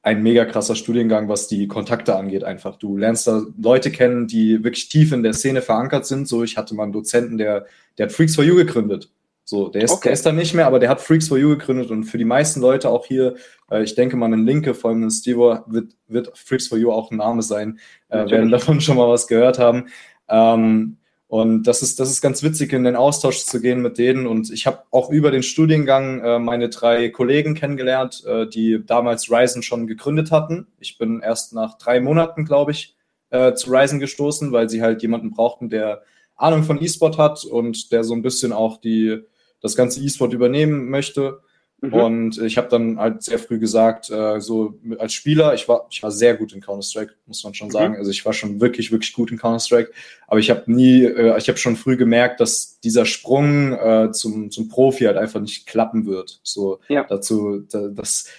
ein 0.03 0.21
mega 0.21 0.43
krasser 0.43 0.75
Studiengang, 0.75 1.29
was 1.29 1.47
die 1.47 1.67
Kontakte 1.67 2.15
angeht 2.17 2.43
einfach. 2.43 2.75
Du 2.75 2.97
lernst 2.97 3.25
da 3.25 3.41
Leute 3.57 3.89
kennen, 3.89 4.27
die 4.27 4.61
wirklich 4.63 4.89
tief 4.89 5.13
in 5.13 5.23
der 5.23 5.33
Szene 5.33 5.61
verankert 5.61 6.05
sind. 6.05 6.27
So, 6.27 6.43
ich 6.43 6.57
hatte 6.57 6.75
mal 6.75 6.83
einen 6.83 6.91
Dozenten, 6.91 7.37
der, 7.37 7.65
der 7.97 8.07
hat 8.07 8.13
Freaks 8.13 8.35
for 8.35 8.43
You 8.43 8.55
gegründet. 8.55 9.09
So, 9.45 9.69
der 9.69 9.83
ist, 9.83 9.91
okay. 9.91 10.01
der 10.03 10.13
ist 10.13 10.25
dann 10.25 10.35
nicht 10.35 10.53
mehr, 10.53 10.67
aber 10.67 10.79
der 10.79 10.89
hat 10.89 11.01
Freaks 11.01 11.29
for 11.29 11.37
You 11.37 11.49
gegründet 11.49 11.89
und 11.89 12.03
für 12.03 12.17
die 12.17 12.25
meisten 12.25 12.59
Leute 12.59 12.89
auch 12.89 13.05
hier, 13.05 13.35
äh, 13.71 13.83
ich 13.83 13.95
denke 13.95 14.17
mal, 14.17 14.31
ein 14.31 14.45
Linke, 14.45 14.73
vor 14.73 14.91
allem 14.91 15.09
Steve, 15.09 15.63
wird, 15.67 15.93
wird 16.07 16.37
Freaks 16.37 16.67
for 16.67 16.77
You 16.77 16.91
auch 16.91 17.11
ein 17.11 17.17
Name 17.17 17.41
sein, 17.41 17.79
äh, 18.09 18.29
werden 18.29 18.51
davon 18.51 18.81
schon 18.81 18.97
mal 18.97 19.09
was 19.09 19.27
gehört 19.27 19.57
haben. 19.57 19.87
Ähm, 20.29 20.97
und 21.33 21.63
das 21.63 21.81
ist, 21.81 21.99
das 21.99 22.11
ist 22.11 22.21
ganz 22.21 22.43
witzig, 22.43 22.73
in 22.73 22.83
den 22.83 22.95
Austausch 22.95 23.39
zu 23.45 23.59
gehen 23.59 23.81
mit 23.81 23.97
denen. 23.97 24.27
Und 24.27 24.51
ich 24.51 24.67
habe 24.67 24.83
auch 24.91 25.09
über 25.09 25.31
den 25.31 25.41
Studiengang 25.41 26.19
äh, 26.19 26.37
meine 26.37 26.69
drei 26.69 27.09
Kollegen 27.09 27.55
kennengelernt, 27.55 28.23
äh, 28.27 28.45
die 28.45 28.85
damals 28.85 29.31
Ryzen 29.31 29.63
schon 29.63 29.87
gegründet 29.87 30.29
hatten. 30.29 30.67
Ich 30.79 30.99
bin 30.99 31.21
erst 31.21 31.55
nach 31.55 31.79
drei 31.79 32.01
Monaten, 32.01 32.45
glaube 32.45 32.69
ich, 32.69 32.95
äh, 33.31 33.55
zu 33.55 33.71
Ryzen 33.71 33.99
gestoßen, 33.99 34.51
weil 34.51 34.69
sie 34.69 34.83
halt 34.83 35.01
jemanden 35.01 35.31
brauchten, 35.31 35.71
der 35.71 36.03
Ahnung 36.35 36.61
von 36.61 36.79
E-Sport 36.79 37.17
hat 37.17 37.45
und 37.45 37.91
der 37.91 38.03
so 38.03 38.13
ein 38.13 38.21
bisschen 38.21 38.53
auch 38.53 38.79
die, 38.79 39.17
das 39.59 39.75
ganze 39.75 40.01
E-Sport 40.01 40.33
übernehmen 40.33 40.91
möchte. 40.91 41.39
Mhm. 41.83 41.93
Und 41.93 42.41
ich 42.41 42.57
habe 42.57 42.69
dann 42.69 42.97
halt 42.97 43.23
sehr 43.23 43.37
früh 43.37 43.59
gesagt, 43.59 44.09
äh, 44.09 44.39
so 44.39 44.79
als 44.99 45.11
Spieler, 45.11 45.53
ich 45.53 45.67
war, 45.67 45.85
ich 45.91 46.01
war 46.01 46.11
sehr 46.11 46.37
gut 46.37 46.53
in 46.53 46.61
Counter-Strike, 46.61 47.13
muss 47.25 47.43
man 47.43 47.53
schon 47.53 47.67
mhm. 47.67 47.71
sagen. 47.71 47.95
Also 47.97 48.09
ich 48.09 48.25
war 48.25 48.31
schon 48.31 48.61
wirklich, 48.61 48.93
wirklich 48.93 49.11
gut 49.11 49.31
in 49.31 49.37
Counter-Strike. 49.37 49.91
Aber 50.27 50.39
ich 50.39 50.49
habe 50.49 50.63
nie, 50.71 51.03
äh, 51.03 51.37
ich 51.37 51.49
habe 51.49 51.57
schon 51.57 51.75
früh 51.75 51.97
gemerkt, 51.97 52.39
dass 52.39 52.79
dieser 52.79 53.05
Sprung 53.05 53.73
äh, 53.73 54.11
zum, 54.13 54.49
zum 54.49 54.69
Profi 54.69 55.03
halt 55.03 55.17
einfach 55.17 55.41
nicht 55.41 55.67
klappen 55.67 56.05
wird. 56.05 56.39
So 56.41 56.79
ja. 56.87 57.03
dazu, 57.03 57.65
da, 57.69 57.89
das 57.89 58.29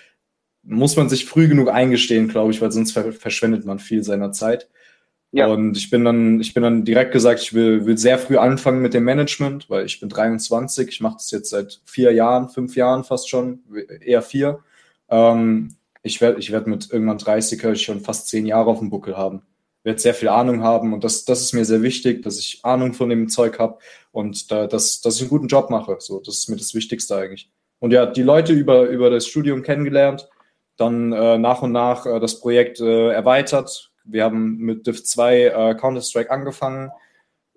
muss 0.62 0.96
man 0.96 1.10
sich 1.10 1.26
früh 1.26 1.46
genug 1.46 1.68
eingestehen, 1.68 2.28
glaube 2.28 2.50
ich, 2.50 2.62
weil 2.62 2.72
sonst 2.72 2.92
verschwendet 2.92 3.66
man 3.66 3.78
viel 3.78 4.02
seiner 4.02 4.32
Zeit. 4.32 4.70
Ja. 5.34 5.48
Und 5.48 5.76
ich 5.76 5.90
bin 5.90 6.04
dann, 6.04 6.40
ich 6.40 6.54
bin 6.54 6.62
dann 6.62 6.84
direkt 6.84 7.10
gesagt, 7.10 7.40
ich 7.40 7.52
will, 7.52 7.86
will 7.86 7.98
sehr 7.98 8.18
früh 8.18 8.36
anfangen 8.36 8.80
mit 8.80 8.94
dem 8.94 9.02
Management, 9.02 9.68
weil 9.68 9.84
ich 9.84 9.98
bin 9.98 10.08
23, 10.08 10.88
ich 10.88 11.00
mache 11.00 11.16
das 11.16 11.32
jetzt 11.32 11.50
seit 11.50 11.80
vier 11.84 12.12
Jahren, 12.12 12.48
fünf 12.48 12.76
Jahren 12.76 13.02
fast 13.02 13.28
schon, 13.28 13.64
eher 14.00 14.22
vier. 14.22 14.60
Ähm, 15.08 15.74
ich 16.04 16.20
werde 16.20 16.38
ich 16.38 16.52
werd 16.52 16.68
mit 16.68 16.88
irgendwann 16.92 17.18
30er 17.18 17.74
schon 17.74 18.00
fast 18.00 18.28
zehn 18.28 18.46
Jahre 18.46 18.70
auf 18.70 18.78
dem 18.78 18.90
Buckel 18.90 19.16
haben. 19.16 19.42
Werde 19.82 19.98
sehr 19.98 20.14
viel 20.14 20.28
Ahnung 20.28 20.62
haben 20.62 20.92
und 20.92 21.02
das, 21.02 21.24
das 21.24 21.40
ist 21.40 21.52
mir 21.52 21.64
sehr 21.64 21.82
wichtig, 21.82 22.22
dass 22.22 22.38
ich 22.38 22.60
Ahnung 22.62 22.94
von 22.94 23.08
dem 23.08 23.28
Zeug 23.28 23.58
habe 23.58 23.78
und 24.12 24.52
da, 24.52 24.68
dass, 24.68 25.00
dass 25.00 25.16
ich 25.16 25.22
einen 25.22 25.30
guten 25.30 25.48
Job 25.48 25.68
mache. 25.68 25.96
So, 25.98 26.20
das 26.20 26.38
ist 26.38 26.48
mir 26.48 26.56
das 26.56 26.74
Wichtigste 26.74 27.16
eigentlich. 27.16 27.50
Und 27.80 27.90
ja, 27.90 28.06
die 28.06 28.22
Leute 28.22 28.52
über, 28.52 28.84
über 28.84 29.10
das 29.10 29.26
Studium 29.26 29.64
kennengelernt, 29.64 30.28
dann 30.76 31.12
äh, 31.12 31.38
nach 31.38 31.62
und 31.62 31.72
nach 31.72 32.06
äh, 32.06 32.20
das 32.20 32.38
Projekt 32.38 32.78
äh, 32.78 33.08
erweitert, 33.10 33.90
wir 34.04 34.24
haben 34.24 34.58
mit 34.58 34.86
Div 34.86 35.02
2 35.02 35.40
äh, 35.44 35.74
Counter-Strike 35.74 36.30
angefangen, 36.30 36.90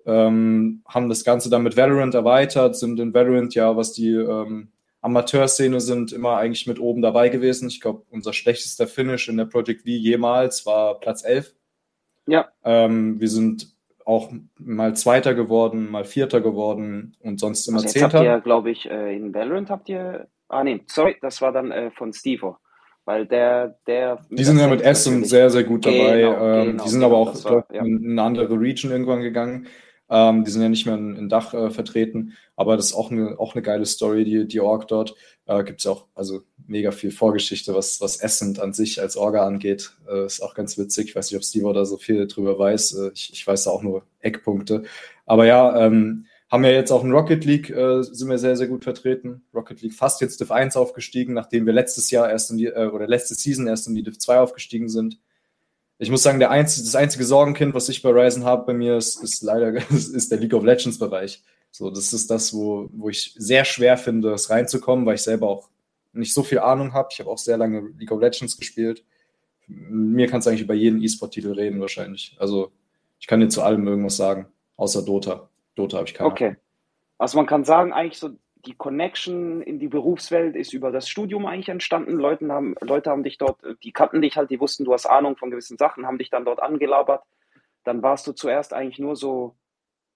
ähm, 0.06 0.82
haben 0.88 1.08
das 1.08 1.24
Ganze 1.24 1.50
dann 1.50 1.62
mit 1.62 1.76
Valorant 1.76 2.14
erweitert, 2.14 2.76
sind 2.76 2.98
in 2.98 3.12
Valorant 3.12 3.54
ja, 3.54 3.76
was 3.76 3.92
die 3.92 4.12
ähm, 4.12 4.68
Amateurszene 5.00 5.80
sind, 5.80 6.12
immer 6.12 6.38
eigentlich 6.38 6.66
mit 6.66 6.80
oben 6.80 7.02
dabei 7.02 7.28
gewesen. 7.28 7.68
Ich 7.68 7.80
glaube, 7.80 8.02
unser 8.10 8.32
schlechtester 8.32 8.86
Finish 8.86 9.28
in 9.28 9.36
der 9.36 9.44
Project 9.44 9.82
V 9.82 9.88
jemals 9.88 10.66
war 10.66 10.98
Platz 10.98 11.24
11. 11.24 11.54
Ja. 12.26 12.48
Ähm, 12.64 13.20
wir 13.20 13.28
sind 13.28 13.68
auch 14.04 14.32
mal 14.58 14.96
Zweiter 14.96 15.34
geworden, 15.34 15.90
mal 15.90 16.04
Vierter 16.04 16.40
geworden 16.40 17.16
und 17.20 17.38
sonst 17.38 17.68
immer 17.68 17.78
also 17.78 17.88
Zehnter. 17.88 18.18
Habt 18.18 18.24
ihr, 18.24 18.40
glaube 18.40 18.70
ich, 18.70 18.90
äh, 18.90 19.14
in 19.14 19.34
Valorant 19.34 19.70
habt 19.70 19.88
ihr. 19.88 20.28
Ah, 20.48 20.64
nee, 20.64 20.80
sorry, 20.86 21.16
das 21.20 21.42
war 21.42 21.52
dann 21.52 21.70
äh, 21.70 21.90
von 21.90 22.14
Stevo. 22.14 22.56
Weil 23.08 23.24
der, 23.24 23.78
der. 23.86 24.18
Die 24.28 24.44
sind 24.44 24.58
ja 24.58 24.66
mit 24.66 24.82
Essen 24.82 25.24
sehr, 25.24 25.48
sehr 25.48 25.64
gut 25.64 25.86
dabei. 25.86 26.20
Genau, 26.20 26.44
ähm, 26.44 26.66
genau, 26.66 26.84
die 26.84 26.90
sind 26.90 27.00
genau, 27.00 27.06
aber 27.06 27.16
auch 27.16 27.44
war, 27.44 27.66
ja. 27.72 27.82
in 27.82 28.04
eine 28.04 28.22
andere 28.22 28.60
Region 28.60 28.92
irgendwann 28.92 29.22
gegangen. 29.22 29.66
Ähm, 30.10 30.44
die 30.44 30.50
sind 30.50 30.60
ja 30.60 30.68
nicht 30.68 30.84
mehr 30.84 30.96
in, 30.96 31.16
in 31.16 31.30
Dach 31.30 31.54
äh, 31.54 31.70
vertreten, 31.70 32.34
aber 32.54 32.76
das 32.76 32.88
ist 32.88 32.94
auch 32.94 33.10
eine, 33.10 33.40
auch 33.40 33.54
eine 33.54 33.62
geile 33.62 33.86
Story, 33.86 34.26
die, 34.26 34.46
die 34.46 34.60
Org 34.60 34.88
dort. 34.88 35.14
Äh, 35.46 35.64
Gibt 35.64 35.80
es 35.80 35.86
auch 35.86 36.04
also 36.14 36.42
mega 36.66 36.90
viel 36.90 37.10
Vorgeschichte, 37.10 37.74
was, 37.74 37.98
was 38.02 38.18
Essend 38.18 38.60
an 38.60 38.74
sich 38.74 39.00
als 39.00 39.16
Orga 39.16 39.46
angeht. 39.46 39.90
Äh, 40.06 40.26
ist 40.26 40.42
auch 40.42 40.52
ganz 40.54 40.76
witzig. 40.76 41.08
Ich 41.08 41.16
weiß 41.16 41.30
nicht, 41.30 41.38
ob 41.38 41.44
Steve 41.44 41.72
da 41.72 41.86
so 41.86 41.96
viel 41.96 42.26
drüber 42.26 42.58
weiß. 42.58 42.92
Äh, 42.92 43.10
ich, 43.14 43.30
ich 43.32 43.46
weiß 43.46 43.64
da 43.64 43.70
auch 43.70 43.82
nur 43.82 44.02
Eckpunkte. 44.20 44.82
Aber 45.24 45.46
ja, 45.46 45.86
ähm, 45.86 46.26
haben 46.50 46.64
ja 46.64 46.70
jetzt 46.70 46.90
auch 46.90 47.04
in 47.04 47.12
Rocket 47.12 47.44
League, 47.44 47.70
äh, 47.70 48.02
sind 48.02 48.28
wir 48.28 48.38
sehr, 48.38 48.56
sehr 48.56 48.68
gut 48.68 48.84
vertreten. 48.84 49.42
Rocket 49.54 49.82
League 49.82 49.94
fast 49.94 50.20
jetzt 50.20 50.40
Div 50.40 50.50
1 50.50 50.76
aufgestiegen, 50.76 51.34
nachdem 51.34 51.66
wir 51.66 51.72
letztes 51.72 52.10
Jahr 52.10 52.30
erst 52.30 52.50
in 52.50 52.56
die, 52.56 52.66
äh, 52.66 52.86
oder 52.86 53.06
letzte 53.06 53.34
Season 53.34 53.66
erst 53.66 53.86
in 53.86 53.94
die 53.94 54.02
Div 54.02 54.18
2 54.18 54.40
aufgestiegen 54.40 54.88
sind 54.88 55.18
ich 55.98 56.10
muss 56.10 56.22
sagen, 56.22 56.38
der 56.38 56.50
einzige, 56.50 56.84
das 56.84 56.94
einzige 56.94 57.24
Sorgenkind, 57.24 57.74
was 57.74 57.88
ich 57.88 58.02
bei 58.02 58.10
Ryzen 58.10 58.44
habe 58.44 58.66
bei 58.66 58.72
mir, 58.72 58.96
ist, 58.96 59.22
ist 59.22 59.42
leider 59.42 59.72
ist 59.90 60.30
der 60.30 60.38
League 60.38 60.54
of 60.54 60.64
Legends 60.64 60.98
Bereich. 60.98 61.42
So, 61.70 61.90
das 61.90 62.12
ist 62.12 62.30
das, 62.30 62.54
wo, 62.54 62.88
wo 62.92 63.08
ich 63.08 63.34
sehr 63.36 63.64
schwer 63.64 63.98
finde, 63.98 64.32
es 64.32 64.48
reinzukommen, 64.48 65.04
weil 65.04 65.16
ich 65.16 65.22
selber 65.22 65.48
auch 65.48 65.68
nicht 66.12 66.32
so 66.32 66.42
viel 66.42 66.60
Ahnung 66.60 66.94
habe. 66.94 67.08
Ich 67.12 67.20
habe 67.20 67.28
auch 67.28 67.38
sehr 67.38 67.58
lange 67.58 67.90
League 67.98 68.12
of 68.12 68.20
Legends 68.20 68.56
gespielt. 68.56 69.04
Mir 69.66 70.28
kannst 70.28 70.46
du 70.46 70.50
eigentlich 70.50 70.62
über 70.62 70.74
jeden 70.74 71.02
E-Sport-Titel 71.02 71.52
reden, 71.52 71.80
wahrscheinlich. 71.80 72.36
Also, 72.38 72.72
ich 73.20 73.26
kann 73.26 73.40
dir 73.40 73.48
zu 73.48 73.62
allem 73.62 73.86
irgendwas 73.86 74.16
sagen, 74.16 74.46
außer 74.76 75.04
Dota. 75.04 75.47
Dota 75.78 75.98
habe 75.98 76.08
ich 76.08 76.14
keine 76.14 76.30
Okay. 76.30 76.56
Also, 77.18 77.38
man 77.38 77.46
kann 77.46 77.64
sagen, 77.64 77.92
eigentlich 77.92 78.18
so 78.18 78.30
die 78.66 78.74
Connection 78.74 79.62
in 79.62 79.78
die 79.78 79.88
Berufswelt 79.88 80.56
ist 80.56 80.72
über 80.72 80.90
das 80.90 81.08
Studium 81.08 81.46
eigentlich 81.46 81.68
entstanden. 81.68 82.18
Leute 82.18 82.48
haben, 82.48 82.74
Leute 82.80 83.10
haben 83.10 83.22
dich 83.22 83.38
dort, 83.38 83.60
die 83.82 83.92
kannten 83.92 84.20
dich 84.20 84.36
halt, 84.36 84.50
die 84.50 84.60
wussten, 84.60 84.84
du 84.84 84.92
hast 84.92 85.06
Ahnung 85.06 85.36
von 85.36 85.50
gewissen 85.50 85.78
Sachen, 85.78 86.06
haben 86.06 86.18
dich 86.18 86.30
dann 86.30 86.44
dort 86.44 86.60
angelabert. 86.60 87.22
Dann 87.84 88.02
warst 88.02 88.26
du 88.26 88.32
zuerst 88.32 88.74
eigentlich 88.74 88.98
nur 88.98 89.16
so, 89.16 89.56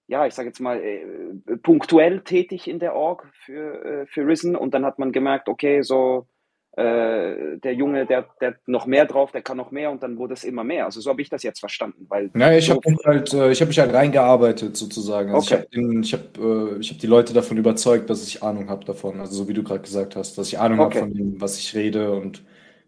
ja, 0.09 0.27
ich 0.27 0.35
sage 0.35 0.49
jetzt 0.49 0.61
mal, 0.61 0.81
äh, 0.83 1.57
punktuell 1.63 2.21
tätig 2.23 2.69
in 2.69 2.81
der 2.81 2.95
Org 2.95 3.27
für, 3.45 3.85
äh, 3.85 4.07
für 4.07 4.27
Risen 4.27 4.57
und 4.57 4.75
dann 4.75 4.85
hat 4.85 4.99
man 4.99 5.13
gemerkt, 5.13 5.49
okay, 5.49 5.83
so 5.83 6.27
äh, 6.75 7.59
der 7.59 7.75
Junge, 7.75 8.07
der, 8.07 8.27
der 8.41 8.55
noch 8.67 8.87
mehr 8.87 9.05
drauf, 9.05 9.31
der 9.31 9.43
kann 9.43 9.59
noch 9.59 9.71
mehr 9.71 9.91
und 9.91 10.03
dann 10.03 10.17
wurde 10.17 10.33
es 10.33 10.43
immer 10.43 10.65
mehr. 10.65 10.87
Also 10.87 11.01
so 11.01 11.11
habe 11.11 11.21
ich 11.21 11.29
das 11.29 11.43
jetzt 11.43 11.61
verstanden. 11.61 12.07
Weil 12.09 12.31
ja, 12.35 12.53
ich 12.53 12.67
so 12.67 12.75
habe 12.75 12.97
halt, 13.05 13.35
äh, 13.35 13.51
ich 13.51 13.61
habe 13.61 13.69
mich 13.69 13.79
halt 13.79 13.93
reingearbeitet 13.93 14.77
sozusagen. 14.77 15.35
Also 15.35 15.55
okay. 15.55 15.67
Ich 16.01 16.15
habe 16.15 16.25
hab, 16.35 16.39
äh, 16.39 16.83
hab 16.83 16.99
die 16.99 17.07
Leute 17.07 17.35
davon 17.35 17.59
überzeugt, 17.59 18.09
dass 18.09 18.27
ich 18.27 18.43
Ahnung 18.43 18.71
habe 18.71 18.87
davon. 18.87 19.21
Also 19.21 19.35
so 19.35 19.49
wie 19.49 19.53
du 19.53 19.63
gerade 19.63 19.83
gesagt 19.83 20.17
hast, 20.17 20.39
dass 20.39 20.49
ich 20.49 20.59
Ahnung 20.59 20.81
okay. 20.81 21.01
habe 21.01 21.11
von 21.11 21.15
dem, 21.15 21.41
was 21.43 21.59
ich 21.59 21.75
rede 21.75 22.13
und 22.13 22.43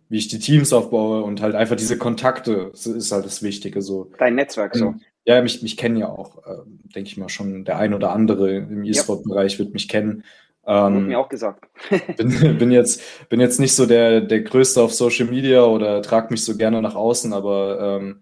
wie 0.08 0.18
ich 0.18 0.28
die 0.28 0.38
Teams 0.38 0.72
aufbaue 0.72 1.22
und 1.22 1.42
halt 1.42 1.54
einfach 1.54 1.76
diese 1.76 1.98
Kontakte 1.98 2.70
ist 2.72 3.12
halt 3.12 3.26
das 3.26 3.42
Wichtige. 3.42 3.82
So. 3.82 4.10
Dein 4.18 4.34
Netzwerk 4.34 4.76
so. 4.76 4.94
Ja, 5.26 5.40
mich, 5.42 5.62
mich 5.62 5.76
kennen 5.76 5.96
ja 5.96 6.08
auch, 6.08 6.38
äh, 6.46 6.58
denke 6.94 7.08
ich 7.08 7.16
mal, 7.16 7.30
schon 7.30 7.64
der 7.64 7.78
ein 7.78 7.94
oder 7.94 8.12
andere 8.12 8.56
im 8.56 8.84
E-Sport-Bereich 8.84 9.58
wird 9.58 9.72
mich 9.72 9.88
kennen. 9.88 10.24
Ähm, 10.66 10.94
Wurde 10.94 11.06
mir 11.06 11.18
auch 11.18 11.28
gesagt. 11.28 11.66
bin, 12.16 12.59
bin, 12.59 12.71
jetzt, 12.71 13.28
bin 13.28 13.40
jetzt 13.40 13.61
nicht 13.61 13.75
so 13.75 13.87
der, 13.87 14.21
der 14.21 14.42
Größte 14.42 14.83
auf 14.83 14.94
Social 14.94 15.26
Media 15.26 15.64
oder 15.64 16.02
trage 16.02 16.28
mich 16.30 16.44
so 16.44 16.56
gerne 16.56 16.80
nach 16.80 16.94
außen, 16.94 17.33
aber 17.33 17.99
ähm, 18.00 18.21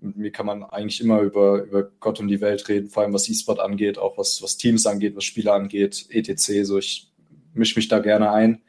mit 0.00 0.16
mir 0.16 0.30
kann 0.32 0.46
man 0.46 0.62
eigentlich 0.64 1.00
immer 1.00 1.20
über, 1.20 1.62
über 1.62 1.84
Gott 2.00 2.20
und 2.20 2.28
die 2.28 2.40
Welt 2.40 2.68
reden, 2.68 2.90
vor 2.90 3.02
allem 3.02 3.12
was 3.12 3.28
E-Sport 3.28 3.60
angeht, 3.60 3.98
auch 3.98 4.18
was, 4.18 4.42
was 4.42 4.56
Teams 4.56 4.86
angeht, 4.86 5.16
was 5.16 5.24
Spieler 5.24 5.54
angeht, 5.54 6.06
etc. 6.10 6.64
So, 6.64 6.78
ich 6.78 7.10
mische 7.54 7.78
mich 7.78 7.88
da 7.88 7.98
gerne 8.00 8.30
ein. 8.32 8.62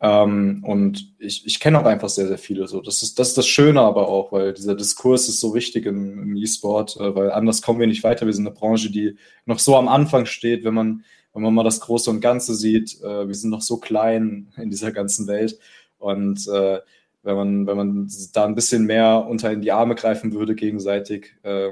Ähm, 0.00 0.62
und 0.64 1.12
ich, 1.18 1.44
ich 1.44 1.58
kenne 1.58 1.80
auch 1.80 1.84
einfach 1.84 2.08
sehr, 2.08 2.28
sehr 2.28 2.38
viele. 2.38 2.68
So. 2.68 2.80
Das, 2.80 3.02
ist, 3.02 3.18
das 3.18 3.28
ist 3.30 3.38
das 3.38 3.48
Schöne 3.48 3.80
aber 3.80 4.08
auch, 4.08 4.30
weil 4.30 4.52
dieser 4.52 4.76
Diskurs 4.76 5.28
ist 5.28 5.40
so 5.40 5.54
wichtig 5.54 5.86
im, 5.86 6.22
im 6.22 6.36
E-Sport, 6.36 6.98
äh, 6.98 7.14
weil 7.14 7.32
anders 7.32 7.62
kommen 7.62 7.80
wir 7.80 7.86
nicht 7.88 8.04
weiter. 8.04 8.26
Wir 8.26 8.32
sind 8.32 8.46
eine 8.46 8.54
Branche, 8.54 8.90
die 8.90 9.16
noch 9.44 9.58
so 9.58 9.76
am 9.76 9.88
Anfang 9.88 10.26
steht, 10.26 10.64
wenn 10.64 10.74
man 10.74 11.04
wenn 11.38 11.44
man 11.44 11.54
mal 11.54 11.64
das 11.64 11.80
Große 11.80 12.10
und 12.10 12.20
Ganze 12.20 12.54
sieht, 12.54 13.00
äh, 13.02 13.28
wir 13.28 13.34
sind 13.34 13.50
noch 13.50 13.62
so 13.62 13.78
klein 13.78 14.52
in 14.56 14.70
dieser 14.70 14.92
ganzen 14.92 15.26
Welt. 15.26 15.58
Und 15.98 16.46
äh, 16.48 16.80
wenn, 17.22 17.36
man, 17.36 17.66
wenn 17.66 17.76
man 17.76 18.10
da 18.32 18.44
ein 18.44 18.54
bisschen 18.54 18.84
mehr 18.84 19.26
unter 19.28 19.52
in 19.52 19.60
die 19.60 19.72
Arme 19.72 19.94
greifen 19.94 20.32
würde 20.32 20.54
gegenseitig. 20.54 21.34
Äh, 21.42 21.70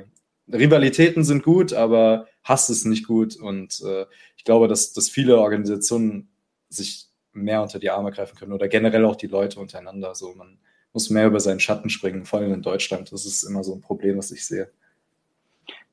Rivalitäten 0.52 1.24
sind 1.24 1.42
gut, 1.42 1.72
aber 1.72 2.28
Hass 2.44 2.70
ist 2.70 2.84
nicht 2.84 3.06
gut. 3.06 3.36
Und 3.36 3.82
äh, 3.84 4.06
ich 4.36 4.44
glaube, 4.44 4.68
dass, 4.68 4.92
dass 4.92 5.08
viele 5.08 5.38
Organisationen 5.38 6.28
sich 6.68 7.08
mehr 7.32 7.62
unter 7.62 7.78
die 7.78 7.90
Arme 7.90 8.12
greifen 8.12 8.36
können 8.36 8.52
oder 8.52 8.68
generell 8.68 9.04
auch 9.04 9.16
die 9.16 9.26
Leute 9.26 9.60
untereinander. 9.60 10.14
So, 10.14 10.34
man 10.34 10.58
muss 10.92 11.10
mehr 11.10 11.26
über 11.26 11.40
seinen 11.40 11.60
Schatten 11.60 11.90
springen, 11.90 12.24
vor 12.24 12.38
allem 12.38 12.54
in 12.54 12.62
Deutschland. 12.62 13.12
Das 13.12 13.26
ist 13.26 13.42
immer 13.42 13.62
so 13.62 13.74
ein 13.74 13.80
Problem, 13.80 14.16
was 14.16 14.30
ich 14.30 14.46
sehe. 14.46 14.70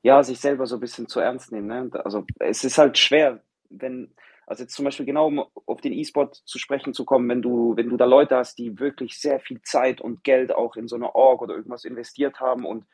Ja, 0.02 0.22
sich 0.24 0.40
selber 0.40 0.66
so 0.66 0.76
ein 0.76 0.82
bisschen 0.82 1.08
zu 1.08 1.20
ernst 1.20 1.52
nehmen. 1.52 1.68
Ne? 1.68 1.90
Also 2.04 2.26
es 2.40 2.64
ist 2.64 2.78
halt 2.78 2.98
schwer, 2.98 3.42
wenn, 3.80 4.14
also 4.48 4.64
jetzt 4.64 4.76
zum 4.76 4.86
Beispiel 4.86 5.06
genau 5.06 5.28
um 5.28 5.46
auf 5.66 5.82
den 5.82 5.94
E-Sport 5.94 6.36
zu 6.46 6.60
sprechen 6.60 6.94
zu 6.94 7.06
kommen, 7.06 7.30
wenn 7.30 7.42
du, 7.42 7.76
wenn 7.76 7.90
du 7.90 7.98
da 7.98 8.06
Leute 8.06 8.36
hast, 8.36 8.58
die 8.58 8.80
wirklich 8.80 9.20
sehr 9.20 9.40
viel 9.40 9.62
Zeit 9.62 10.02
und 10.02 10.24
Geld 10.24 10.54
auch 10.54 10.76
in 10.76 10.88
so 10.88 10.96
eine 10.96 11.16
Org 11.16 11.42
oder 11.42 11.56
irgendwas 11.56 11.86
investiert 11.86 12.40
haben 12.40 12.66
und 12.66 12.86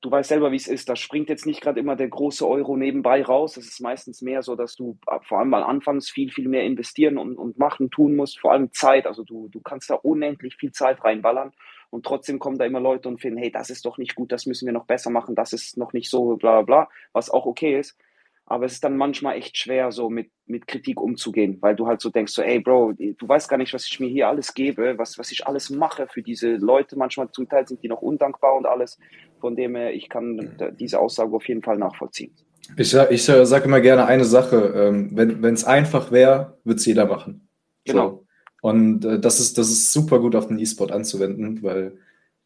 du 0.00 0.10
weißt 0.10 0.28
selber, 0.28 0.52
wie 0.52 0.56
es 0.56 0.68
ist, 0.68 0.88
da 0.88 0.96
springt 0.96 1.28
jetzt 1.28 1.46
nicht 1.46 1.60
gerade 1.60 1.80
immer 1.80 1.96
der 1.96 2.08
große 2.08 2.46
Euro 2.46 2.76
nebenbei 2.76 3.22
raus. 3.22 3.56
Es 3.56 3.66
ist 3.66 3.80
meistens 3.80 4.22
mehr 4.22 4.42
so, 4.42 4.54
dass 4.54 4.76
du 4.76 4.98
vor 5.22 5.38
allem 5.38 5.48
mal 5.48 5.62
anfangs 5.62 6.10
viel, 6.10 6.30
viel 6.30 6.48
mehr 6.48 6.64
investieren 6.64 7.18
und, 7.18 7.36
und 7.36 7.58
machen, 7.58 7.90
tun 7.90 8.14
musst, 8.14 8.38
vor 8.38 8.52
allem 8.52 8.72
Zeit. 8.72 9.06
Also 9.06 9.24
du, 9.24 9.48
du 9.48 9.60
kannst 9.60 9.90
da 9.90 9.94
unendlich 9.94 10.56
viel 10.56 10.72
Zeit 10.72 11.02
reinballern 11.02 11.52
und 11.90 12.04
trotzdem 12.04 12.38
kommen 12.38 12.58
da 12.58 12.64
immer 12.64 12.80
Leute 12.80 13.08
und 13.08 13.20
finden, 13.20 13.38
hey, 13.38 13.50
das 13.50 13.70
ist 13.70 13.84
doch 13.84 13.98
nicht 13.98 14.14
gut, 14.14 14.32
das 14.32 14.46
müssen 14.46 14.66
wir 14.66 14.72
noch 14.72 14.86
besser 14.86 15.10
machen, 15.10 15.34
das 15.34 15.52
ist 15.52 15.76
noch 15.76 15.92
nicht 15.92 16.10
so, 16.10 16.36
bla 16.36 16.60
bla 16.60 16.62
bla, 16.62 16.88
was 17.12 17.30
auch 17.30 17.46
okay 17.46 17.78
ist. 17.78 17.98
Aber 18.48 18.64
es 18.64 18.74
ist 18.74 18.84
dann 18.84 18.96
manchmal 18.96 19.36
echt 19.36 19.58
schwer, 19.58 19.90
so 19.90 20.08
mit, 20.08 20.30
mit 20.46 20.68
Kritik 20.68 21.00
umzugehen, 21.00 21.58
weil 21.60 21.74
du 21.74 21.88
halt 21.88 22.00
so 22.00 22.10
denkst, 22.10 22.32
so, 22.32 22.42
ey 22.42 22.60
Bro, 22.60 22.92
du 22.92 23.28
weißt 23.28 23.48
gar 23.48 23.56
nicht, 23.56 23.74
was 23.74 23.86
ich 23.86 23.98
mir 23.98 24.08
hier 24.08 24.28
alles 24.28 24.54
gebe, 24.54 24.96
was, 24.98 25.18
was 25.18 25.32
ich 25.32 25.46
alles 25.46 25.68
mache 25.70 26.06
für 26.06 26.22
diese 26.22 26.54
Leute. 26.54 26.96
Manchmal 26.96 27.28
zum 27.32 27.48
Teil 27.48 27.66
sind 27.66 27.82
die 27.82 27.88
noch 27.88 28.02
undankbar 28.02 28.54
und 28.54 28.66
alles. 28.66 28.98
Von 29.40 29.56
dem 29.56 29.74
her, 29.74 29.92
ich 29.92 30.08
kann 30.08 30.56
diese 30.78 31.00
Aussage 31.00 31.34
auf 31.34 31.48
jeden 31.48 31.62
Fall 31.62 31.76
nachvollziehen. 31.76 32.32
Ich, 32.76 32.94
ich 32.94 33.24
sage 33.24 33.64
immer 33.64 33.80
gerne 33.80 34.06
eine 34.06 34.24
Sache, 34.24 34.56
ähm, 34.76 35.10
wenn 35.12 35.54
es 35.54 35.64
einfach 35.64 36.12
wäre, 36.12 36.58
würde 36.62 36.78
es 36.78 36.86
jeder 36.86 37.06
machen. 37.06 37.48
Genau. 37.84 38.08
So. 38.08 38.26
Und 38.62 39.04
äh, 39.04 39.18
das, 39.18 39.40
ist, 39.40 39.58
das 39.58 39.68
ist 39.70 39.92
super 39.92 40.20
gut 40.20 40.36
auf 40.36 40.46
den 40.46 40.58
E-Sport 40.58 40.92
anzuwenden, 40.92 41.62
weil 41.62 41.98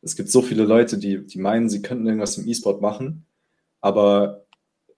es 0.02 0.16
gibt 0.16 0.30
so 0.30 0.40
viele 0.40 0.64
Leute, 0.64 0.98
die, 0.98 1.26
die 1.26 1.38
meinen, 1.38 1.68
sie 1.68 1.82
könnten 1.82 2.06
irgendwas 2.06 2.38
im 2.38 2.48
E-Sport 2.48 2.80
machen, 2.80 3.26
aber 3.80 4.44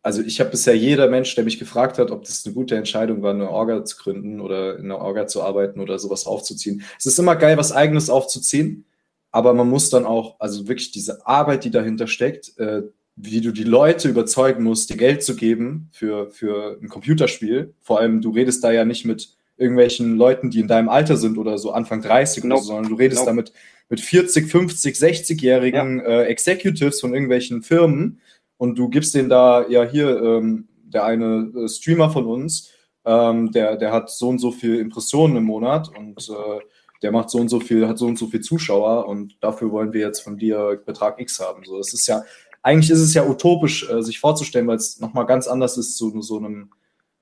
also 0.02 0.20
ich 0.20 0.40
habe 0.40 0.50
bisher 0.50 0.76
jeder 0.76 1.08
Mensch, 1.08 1.34
der 1.34 1.44
mich 1.44 1.58
gefragt 1.58 1.98
hat, 1.98 2.10
ob 2.10 2.24
das 2.24 2.44
eine 2.44 2.54
gute 2.54 2.76
Entscheidung 2.76 3.22
war, 3.22 3.32
eine 3.32 3.48
Orga 3.48 3.84
zu 3.84 3.96
gründen 3.96 4.40
oder 4.40 4.76
in 4.76 4.86
einer 4.86 4.98
Orga 4.98 5.28
zu 5.28 5.42
arbeiten 5.42 5.80
oder 5.80 5.98
sowas 5.98 6.26
aufzuziehen. 6.26 6.82
Es 6.98 7.06
ist 7.06 7.18
immer 7.18 7.36
geil, 7.36 7.56
was 7.56 7.72
eigenes 7.72 8.10
aufzuziehen, 8.10 8.84
aber 9.30 9.54
man 9.54 9.68
muss 9.68 9.90
dann 9.90 10.04
auch, 10.04 10.40
also 10.40 10.66
wirklich 10.66 10.90
diese 10.90 11.26
Arbeit, 11.26 11.64
die 11.64 11.70
dahinter 11.70 12.08
steckt, 12.08 12.58
äh, 12.58 12.82
wie 13.14 13.40
du 13.40 13.52
die 13.52 13.64
Leute 13.64 14.08
überzeugen 14.08 14.64
musst, 14.64 14.90
dir 14.90 14.96
Geld 14.96 15.22
zu 15.22 15.36
geben 15.36 15.88
für, 15.92 16.30
für 16.30 16.78
ein 16.82 16.88
Computerspiel. 16.88 17.74
Vor 17.80 18.00
allem, 18.00 18.20
du 18.20 18.30
redest 18.30 18.64
da 18.64 18.72
ja 18.72 18.84
nicht 18.84 19.04
mit 19.04 19.36
irgendwelchen 19.56 20.16
Leuten, 20.16 20.50
die 20.50 20.60
in 20.60 20.68
deinem 20.68 20.88
Alter 20.88 21.16
sind 21.16 21.38
oder 21.38 21.58
so 21.58 21.72
Anfang 21.72 22.02
30 22.02 22.44
nope. 22.44 22.54
oder 22.54 22.62
so, 22.62 22.68
sondern 22.68 22.90
du 22.90 22.96
redest 22.96 23.20
nope. 23.20 23.30
damit 23.30 23.52
mit 23.88 24.00
40, 24.00 24.50
50, 24.50 24.96
60-jährigen 24.96 25.98
ja. 25.98 26.04
äh, 26.04 26.24
Executives 26.24 27.00
von 27.00 27.12
irgendwelchen 27.12 27.62
Firmen, 27.62 28.20
und 28.62 28.78
du 28.78 28.88
gibst 28.88 29.16
den 29.16 29.28
da, 29.28 29.66
ja 29.66 29.82
hier, 29.82 30.22
ähm, 30.22 30.68
der 30.84 31.04
eine 31.04 31.50
äh, 31.56 31.68
Streamer 31.68 32.10
von 32.10 32.26
uns, 32.26 32.70
ähm, 33.04 33.50
der, 33.50 33.76
der 33.76 33.90
hat 33.90 34.08
so 34.08 34.28
und 34.28 34.38
so 34.38 34.52
viel 34.52 34.78
Impressionen 34.78 35.36
im 35.36 35.42
Monat 35.42 35.88
und 35.98 36.28
äh, 36.28 36.60
der 37.02 37.10
macht 37.10 37.28
so 37.28 37.38
und 37.38 37.48
so 37.48 37.58
viel, 37.58 37.88
hat 37.88 37.98
so 37.98 38.06
und 38.06 38.16
so 38.16 38.28
viel 38.28 38.40
Zuschauer 38.40 39.08
und 39.08 39.36
dafür 39.40 39.72
wollen 39.72 39.92
wir 39.92 40.02
jetzt 40.02 40.20
von 40.20 40.36
dir 40.36 40.80
Betrag 40.86 41.20
X 41.20 41.40
haben. 41.40 41.64
So, 41.64 41.76
das 41.76 41.92
ist 41.92 42.06
ja, 42.06 42.22
eigentlich 42.62 42.92
ist 42.92 43.00
es 43.00 43.14
ja 43.14 43.26
utopisch, 43.26 43.90
äh, 43.90 44.00
sich 44.00 44.20
vorzustellen, 44.20 44.68
weil 44.68 44.76
es 44.76 45.00
nochmal 45.00 45.26
ganz 45.26 45.48
anders 45.48 45.76
ist 45.76 45.96
zu 45.96 46.22
so 46.22 46.38
einem 46.38 46.70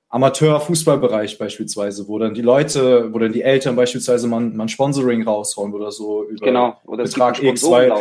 Amateur-Fußballbereich 0.09 1.39
beispielsweise, 1.39 2.07
wo 2.07 2.19
dann 2.19 2.35
die 2.35 2.43
Leute, 2.43 3.11
wo 3.11 3.17
dann 3.17 3.33
die 3.33 3.41
Eltern 3.41 3.75
beispielsweise 3.75 4.27
mal, 4.27 4.41
mal 4.41 4.65
ein 4.65 4.69
Sponsoring 4.69 5.23
raushauen 5.23 5.73
oder 5.73 5.91
so 5.91 6.23
über 6.23 6.45
genau, 6.45 6.77
oder 6.85 7.05
Betrag 7.05 7.41
X, 7.41 7.67
weil, 7.67 7.91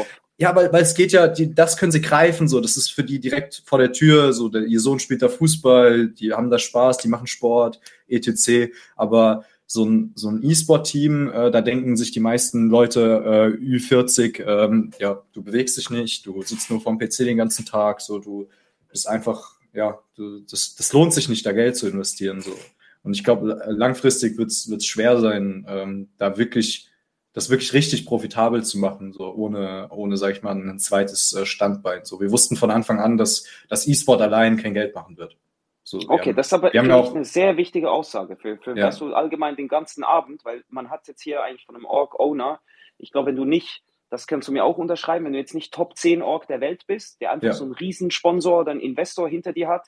Ja, 0.41 0.57
weil, 0.57 0.73
weil 0.73 0.83
es 0.83 0.95
geht 0.95 1.13
ja, 1.13 1.29
die, 1.29 1.55
das 1.55 1.77
können 1.77 1.93
sie 1.93 2.01
greifen, 2.01 2.49
so, 2.49 2.61
das 2.61 2.79
ist 2.79 2.89
für 2.91 3.05
die 3.05 3.21
direkt 3.21 3.63
vor 3.67 3.79
der 3.79 3.93
Tür, 3.93 4.33
so, 4.33 4.49
der, 4.49 4.63
ihr 4.63 4.81
Sohn 4.81 4.99
spielt 4.99 5.21
da 5.21 5.29
Fußball, 5.29 6.09
die 6.09 6.33
haben 6.33 6.49
da 6.49 6.59
Spaß, 6.59 6.97
die 6.97 7.09
machen 7.09 7.27
Sport, 7.27 7.79
etc. 8.09 8.73
Aber 8.97 9.45
so 9.67 9.85
ein, 9.85 10.13
so 10.15 10.31
ein 10.31 10.43
E-Sport-Team, 10.43 11.31
äh, 11.31 11.51
da 11.51 11.61
denken 11.61 11.95
sich 11.95 12.13
die 12.13 12.21
meisten 12.21 12.71
Leute 12.71 13.53
äh, 13.55 13.63
Ü40, 13.63 14.43
ähm, 14.43 14.93
ja, 14.99 15.23
du 15.35 15.43
bewegst 15.43 15.77
dich 15.77 15.91
nicht, 15.91 16.25
du 16.25 16.41
sitzt 16.41 16.71
nur 16.71 16.81
vorm 16.81 16.99
PC 16.99 17.19
den 17.19 17.37
ganzen 17.37 17.67
Tag, 17.67 18.01
so, 18.01 18.19
du 18.19 18.49
bist 18.89 19.09
einfach, 19.09 19.57
ja, 19.75 19.99
du, 20.17 20.41
das, 20.41 20.75
das 20.75 20.91
lohnt 20.95 21.13
sich 21.13 21.29
nicht, 21.29 21.45
da 21.45 21.53
Geld 21.53 21.77
zu 21.77 21.87
investieren, 21.87 22.41
so. 22.41 22.57
Und 23.03 23.13
ich 23.13 23.25
glaube, 23.25 23.63
langfristig 23.67 24.39
wird 24.39 24.51
es 24.51 24.87
schwer 24.87 25.21
sein, 25.21 25.67
ähm, 25.69 26.09
da 26.17 26.39
wirklich 26.39 26.90
das 27.33 27.51
wirklich 27.51 27.73
richtig 27.73 28.07
profitabel 28.07 28.65
zu 28.65 28.79
machen, 28.79 29.13
so 29.13 29.33
ohne, 29.33 29.89
ohne, 29.91 30.17
sag 30.17 30.33
ich 30.33 30.43
mal, 30.43 30.53
ein 30.53 30.79
zweites 30.79 31.33
äh, 31.33 31.47
Standbein. 31.47 32.05
So, 32.05 32.21
wir 32.21 32.31
wussten 32.31 32.57
von 32.57 32.71
Anfang 32.71 32.99
an, 32.99 33.17
dass 33.17 33.47
das 33.69 33.87
E-Sport 33.87 34.21
allein 34.21 34.57
kein 34.57 34.75
Geld 34.75 34.95
machen 34.95 35.17
wird. 35.17 35.37
So, 35.85 35.99
okay, 36.09 36.31
haben, 36.31 36.37
das 36.37 36.49
ist 36.49 36.53
aber 36.53 36.73
wir 36.73 36.97
auch, 36.97 37.15
eine 37.15 37.25
sehr 37.25 37.57
wichtige 37.57 37.91
Aussage 37.91 38.37
für, 38.37 38.59
für 38.59 38.77
ja. 38.77 38.87
weißt 38.87 39.01
du, 39.01 39.13
allgemein 39.13 39.57
den 39.57 39.69
ganzen 39.69 40.05
Abend, 40.05 40.45
weil 40.45 40.65
man 40.69 40.91
hat 40.91 41.09
jetzt 41.09 41.23
hier 41.23 41.43
eigentlich 41.43 41.67
von 41.67 41.75
einem 41.75 41.85
Org-Owner, 41.85 42.61
ich 42.99 43.13
glaube, 43.13 43.29
wenn 43.29 43.37
du 43.37 43.45
nicht, 43.45 43.83
das 44.09 44.27
kannst 44.27 44.49
du 44.49 44.53
mir 44.53 44.65
auch 44.65 44.79
unterschreiben, 44.79 45.25
wenn 45.25 45.33
du 45.33 45.39
jetzt 45.39 45.55
nicht 45.55 45.73
Top 45.73 45.97
10 45.97 46.23
Org 46.23 46.47
der 46.49 46.61
Welt 46.61 46.87
bist, 46.87 47.21
der 47.21 47.33
einfach 47.33 47.47
ja. 47.47 47.53
so 47.53 47.65
einen 47.65 47.73
Riesensponsor 47.73 48.61
oder 48.61 48.73
einen 48.73 48.81
Investor 48.81 49.29
hinter 49.29 49.53
dir 49.53 49.69
hat, 49.69 49.87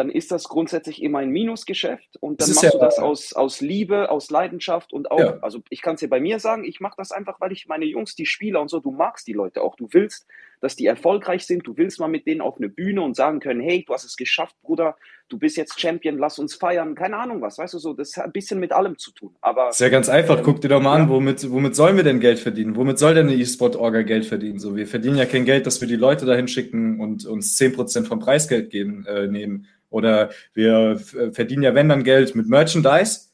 dann 0.00 0.08
ist 0.08 0.32
das 0.32 0.44
grundsätzlich 0.44 1.02
immer 1.02 1.18
ein 1.18 1.28
Minusgeschäft 1.28 2.16
und 2.20 2.40
dann 2.40 2.48
machst 2.48 2.62
ja, 2.62 2.70
du 2.70 2.78
das 2.78 2.98
aus, 2.98 3.34
aus 3.34 3.60
Liebe, 3.60 4.10
aus 4.10 4.30
Leidenschaft 4.30 4.94
und 4.94 5.10
auch, 5.10 5.18
ja. 5.18 5.38
also 5.42 5.60
ich 5.68 5.82
kann 5.82 5.96
es 5.96 6.00
dir 6.00 6.08
bei 6.08 6.20
mir 6.20 6.38
sagen, 6.38 6.64
ich 6.64 6.80
mache 6.80 6.94
das 6.96 7.12
einfach, 7.12 7.38
weil 7.38 7.52
ich 7.52 7.66
meine 7.66 7.84
Jungs, 7.84 8.14
die 8.14 8.24
Spieler 8.24 8.62
und 8.62 8.68
so, 8.68 8.80
du 8.80 8.92
magst 8.92 9.26
die 9.26 9.34
Leute 9.34 9.60
auch, 9.60 9.76
du 9.76 9.88
willst, 9.90 10.26
dass 10.62 10.74
die 10.74 10.86
erfolgreich 10.86 11.44
sind, 11.44 11.66
du 11.66 11.76
willst 11.76 12.00
mal 12.00 12.08
mit 12.08 12.26
denen 12.26 12.40
auf 12.40 12.56
eine 12.56 12.70
Bühne 12.70 13.02
und 13.02 13.14
sagen 13.14 13.40
können, 13.40 13.60
hey, 13.60 13.84
du 13.86 13.92
hast 13.92 14.04
es 14.04 14.16
geschafft, 14.16 14.56
Bruder, 14.62 14.96
du 15.28 15.38
bist 15.38 15.58
jetzt 15.58 15.78
Champion, 15.78 16.16
lass 16.16 16.38
uns 16.38 16.54
feiern, 16.54 16.94
keine 16.94 17.18
Ahnung 17.18 17.42
was, 17.42 17.58
weißt 17.58 17.74
du 17.74 17.78
so, 17.78 17.92
das 17.92 18.16
hat 18.16 18.24
ein 18.24 18.32
bisschen 18.32 18.58
mit 18.58 18.72
allem 18.72 18.96
zu 18.96 19.12
tun. 19.12 19.34
Aber 19.42 19.68
ist 19.68 19.80
ja 19.80 19.90
ganz 19.90 20.08
einfach, 20.08 20.42
guck 20.42 20.62
dir 20.62 20.68
doch 20.68 20.80
mal 20.80 20.96
ja. 20.96 21.04
an, 21.04 21.10
womit, 21.10 21.50
womit 21.50 21.76
sollen 21.76 21.96
wir 21.96 22.04
denn 22.04 22.20
Geld 22.20 22.38
verdienen? 22.38 22.74
Womit 22.74 22.98
soll 22.98 23.12
denn 23.12 23.28
eine 23.28 23.36
E-Sport-Orga 23.36 24.00
Geld 24.00 24.24
verdienen? 24.24 24.58
So, 24.58 24.76
wir 24.76 24.86
verdienen 24.86 25.16
ja 25.16 25.26
kein 25.26 25.44
Geld, 25.44 25.66
dass 25.66 25.82
wir 25.82 25.88
die 25.88 25.96
Leute 25.96 26.24
dahin 26.24 26.48
schicken 26.48 27.00
und 27.00 27.26
uns 27.26 27.58
10% 27.58 28.06
vom 28.06 28.18
Preisgeld 28.18 28.70
geben, 28.70 29.04
äh, 29.06 29.26
nehmen 29.26 29.66
oder 29.90 30.30
wir 30.54 30.98
verdienen 31.32 31.64
ja, 31.64 31.74
wenn 31.74 31.88
dann 31.88 32.04
Geld 32.04 32.34
mit 32.34 32.48
Merchandise, 32.48 33.28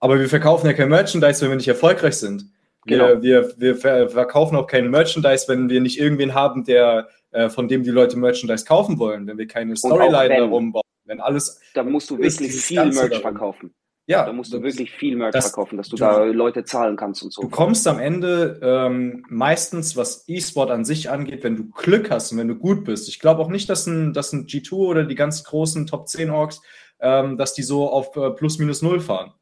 aber 0.00 0.18
wir 0.18 0.28
verkaufen 0.28 0.66
ja 0.66 0.72
kein 0.72 0.88
Merchandise, 0.88 1.40
wenn 1.42 1.50
wir 1.50 1.56
nicht 1.56 1.68
erfolgreich 1.68 2.16
sind. 2.16 2.46
Genau. 2.86 3.22
Wir, 3.22 3.54
wir, 3.56 3.76
wir 3.76 4.08
verkaufen 4.10 4.56
auch 4.56 4.66
kein 4.66 4.90
Merchandise, 4.90 5.48
wenn 5.48 5.70
wir 5.70 5.80
nicht 5.80 5.98
irgendwen 5.98 6.34
haben, 6.34 6.64
der, 6.64 7.08
äh, 7.30 7.48
von 7.48 7.68
dem 7.68 7.82
die 7.82 7.90
Leute 7.90 8.18
Merchandise 8.18 8.64
kaufen 8.64 8.98
wollen, 8.98 9.26
wenn 9.26 9.38
wir 9.38 9.46
keine 9.46 9.76
Storyline 9.76 10.36
darum 10.36 10.72
bauen. 10.72 10.82
Wenn 11.06 11.20
alles. 11.20 11.60
Da 11.74 11.82
musst 11.82 12.10
du 12.10 12.18
wirklich 12.18 12.52
viel 12.52 12.84
Merch 12.84 13.20
verkaufen. 13.20 13.74
Ja, 14.06 14.26
da 14.26 14.32
musst 14.34 14.52
du 14.52 14.62
wirklich 14.62 14.90
viel 14.90 15.16
Merch 15.16 15.32
das, 15.32 15.46
verkaufen, 15.46 15.78
dass 15.78 15.88
du, 15.88 15.96
du, 15.96 16.04
da 16.04 16.24
Leute 16.24 16.64
zahlen 16.64 16.96
kannst 16.96 17.22
und 17.22 17.32
so. 17.32 17.40
Du 17.40 17.48
kommst 17.48 17.88
am 17.88 17.98
Ende 17.98 18.60
ähm, 18.62 19.24
meistens, 19.30 19.96
was 19.96 20.28
E-Sport 20.28 20.70
an 20.70 20.84
sich 20.84 21.08
angeht, 21.08 21.42
wenn 21.42 21.56
du 21.56 21.70
Glück 21.70 22.10
hast 22.10 22.30
und 22.30 22.38
wenn 22.38 22.48
du 22.48 22.56
gut 22.56 22.84
bist. 22.84 23.08
Ich 23.08 23.18
glaube 23.18 23.40
auch 23.40 23.48
nicht, 23.48 23.70
dass 23.70 23.86
ein, 23.86 24.12
dass 24.12 24.32
ein 24.34 24.46
G2 24.46 24.72
oder 24.74 25.04
die 25.04 25.14
ganz 25.14 25.42
großen 25.44 25.86
Top 25.86 26.08
10 26.08 26.30
Orks, 26.30 26.60
ähm, 27.00 27.38
dass 27.38 27.54
die 27.54 27.62
so 27.62 27.88
auf 27.88 28.14
äh, 28.16 28.30
plus 28.30 28.58
minus 28.58 28.82
null 28.82 29.00
fahren. 29.00 29.32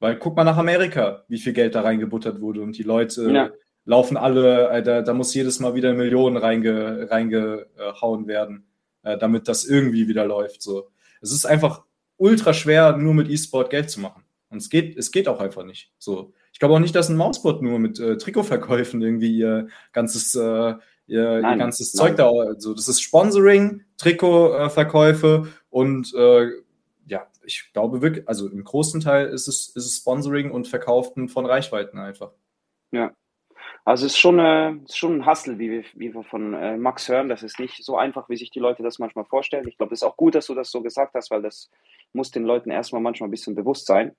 Weil 0.00 0.18
guck 0.18 0.34
mal 0.36 0.42
nach 0.42 0.56
Amerika, 0.56 1.22
wie 1.28 1.38
viel 1.38 1.52
Geld 1.52 1.76
da 1.76 1.82
reingebuttert 1.82 2.40
wurde 2.40 2.60
und 2.62 2.76
die 2.76 2.82
Leute 2.82 3.30
ja. 3.30 3.50
laufen 3.84 4.16
alle, 4.16 4.68
äh, 4.70 4.82
da, 4.82 5.02
da, 5.02 5.14
muss 5.14 5.32
jedes 5.32 5.60
Mal 5.60 5.76
wieder 5.76 5.94
Millionen 5.94 6.38
reinge, 6.38 7.08
reingehauen 7.08 8.26
werden, 8.26 8.66
äh, 9.04 9.16
damit 9.16 9.46
das 9.46 9.64
irgendwie 9.64 10.08
wieder 10.08 10.26
läuft. 10.26 10.60
So. 10.60 10.90
Es 11.20 11.30
ist 11.30 11.46
einfach 11.46 11.84
ultra 12.22 12.54
schwer, 12.54 12.96
nur 12.96 13.14
mit 13.14 13.28
E-Sport 13.28 13.70
Geld 13.70 13.90
zu 13.90 14.00
machen. 14.00 14.22
Und 14.48 14.58
es 14.58 14.70
geht, 14.70 14.96
es 14.96 15.10
geht 15.10 15.28
auch 15.28 15.40
einfach 15.40 15.64
nicht. 15.64 15.92
So. 15.98 16.32
Ich 16.52 16.58
glaube 16.58 16.74
auch 16.74 16.78
nicht, 16.78 16.94
dass 16.94 17.08
ein 17.08 17.16
Mausbot 17.16 17.62
nur 17.62 17.78
mit 17.78 17.98
äh, 17.98 18.16
Trikotverkäufen 18.16 19.02
irgendwie 19.02 19.36
ihr 19.36 19.68
ganzes, 19.92 20.34
äh, 20.34 20.74
ihr, 21.06 21.40
nein, 21.40 21.54
ihr 21.54 21.58
ganzes 21.58 21.94
nein. 21.94 22.08
Zeug 22.08 22.16
da, 22.16 22.30
also 22.30 22.74
das 22.74 22.88
ist 22.88 23.00
Sponsoring, 23.00 23.82
Trikotverkäufe 23.96 25.48
und 25.70 26.14
äh, 26.14 26.50
ja, 27.06 27.26
ich 27.44 27.72
glaube 27.72 28.02
wirklich, 28.02 28.28
also 28.28 28.48
im 28.48 28.62
großen 28.62 29.00
Teil 29.00 29.28
ist 29.28 29.48
es, 29.48 29.68
ist 29.68 29.86
es 29.86 29.96
Sponsoring 29.96 30.50
und 30.50 30.68
Verkauften 30.68 31.28
von 31.28 31.46
Reichweiten 31.46 31.98
einfach. 31.98 32.32
Ja. 32.92 33.12
Also 33.84 34.06
es 34.06 34.12
ist 34.12 34.18
schon, 34.18 34.38
äh, 34.38 34.74
schon 34.92 35.16
ein 35.16 35.26
Hustle, 35.26 35.58
wie 35.58 35.70
wir, 35.70 35.84
wie 35.94 36.14
wir 36.14 36.22
von 36.22 36.54
äh, 36.54 36.76
Max 36.76 37.08
hören. 37.08 37.28
Das 37.28 37.42
ist 37.42 37.58
nicht 37.58 37.84
so 37.84 37.96
einfach, 37.96 38.28
wie 38.28 38.36
sich 38.36 38.50
die 38.50 38.60
Leute 38.60 38.82
das 38.82 39.00
manchmal 39.00 39.24
vorstellen. 39.24 39.66
Ich 39.66 39.76
glaube, 39.76 39.92
es 39.92 40.02
ist 40.02 40.08
auch 40.08 40.16
gut, 40.16 40.36
dass 40.36 40.46
du 40.46 40.54
das 40.54 40.70
so 40.70 40.82
gesagt 40.82 41.14
hast, 41.14 41.30
weil 41.32 41.42
das 41.42 41.70
muss 42.12 42.30
den 42.30 42.44
Leuten 42.44 42.70
erstmal 42.70 43.02
manchmal 43.02 43.28
ein 43.28 43.32
bisschen 43.32 43.56
bewusst 43.56 43.86
sein. 43.86 44.14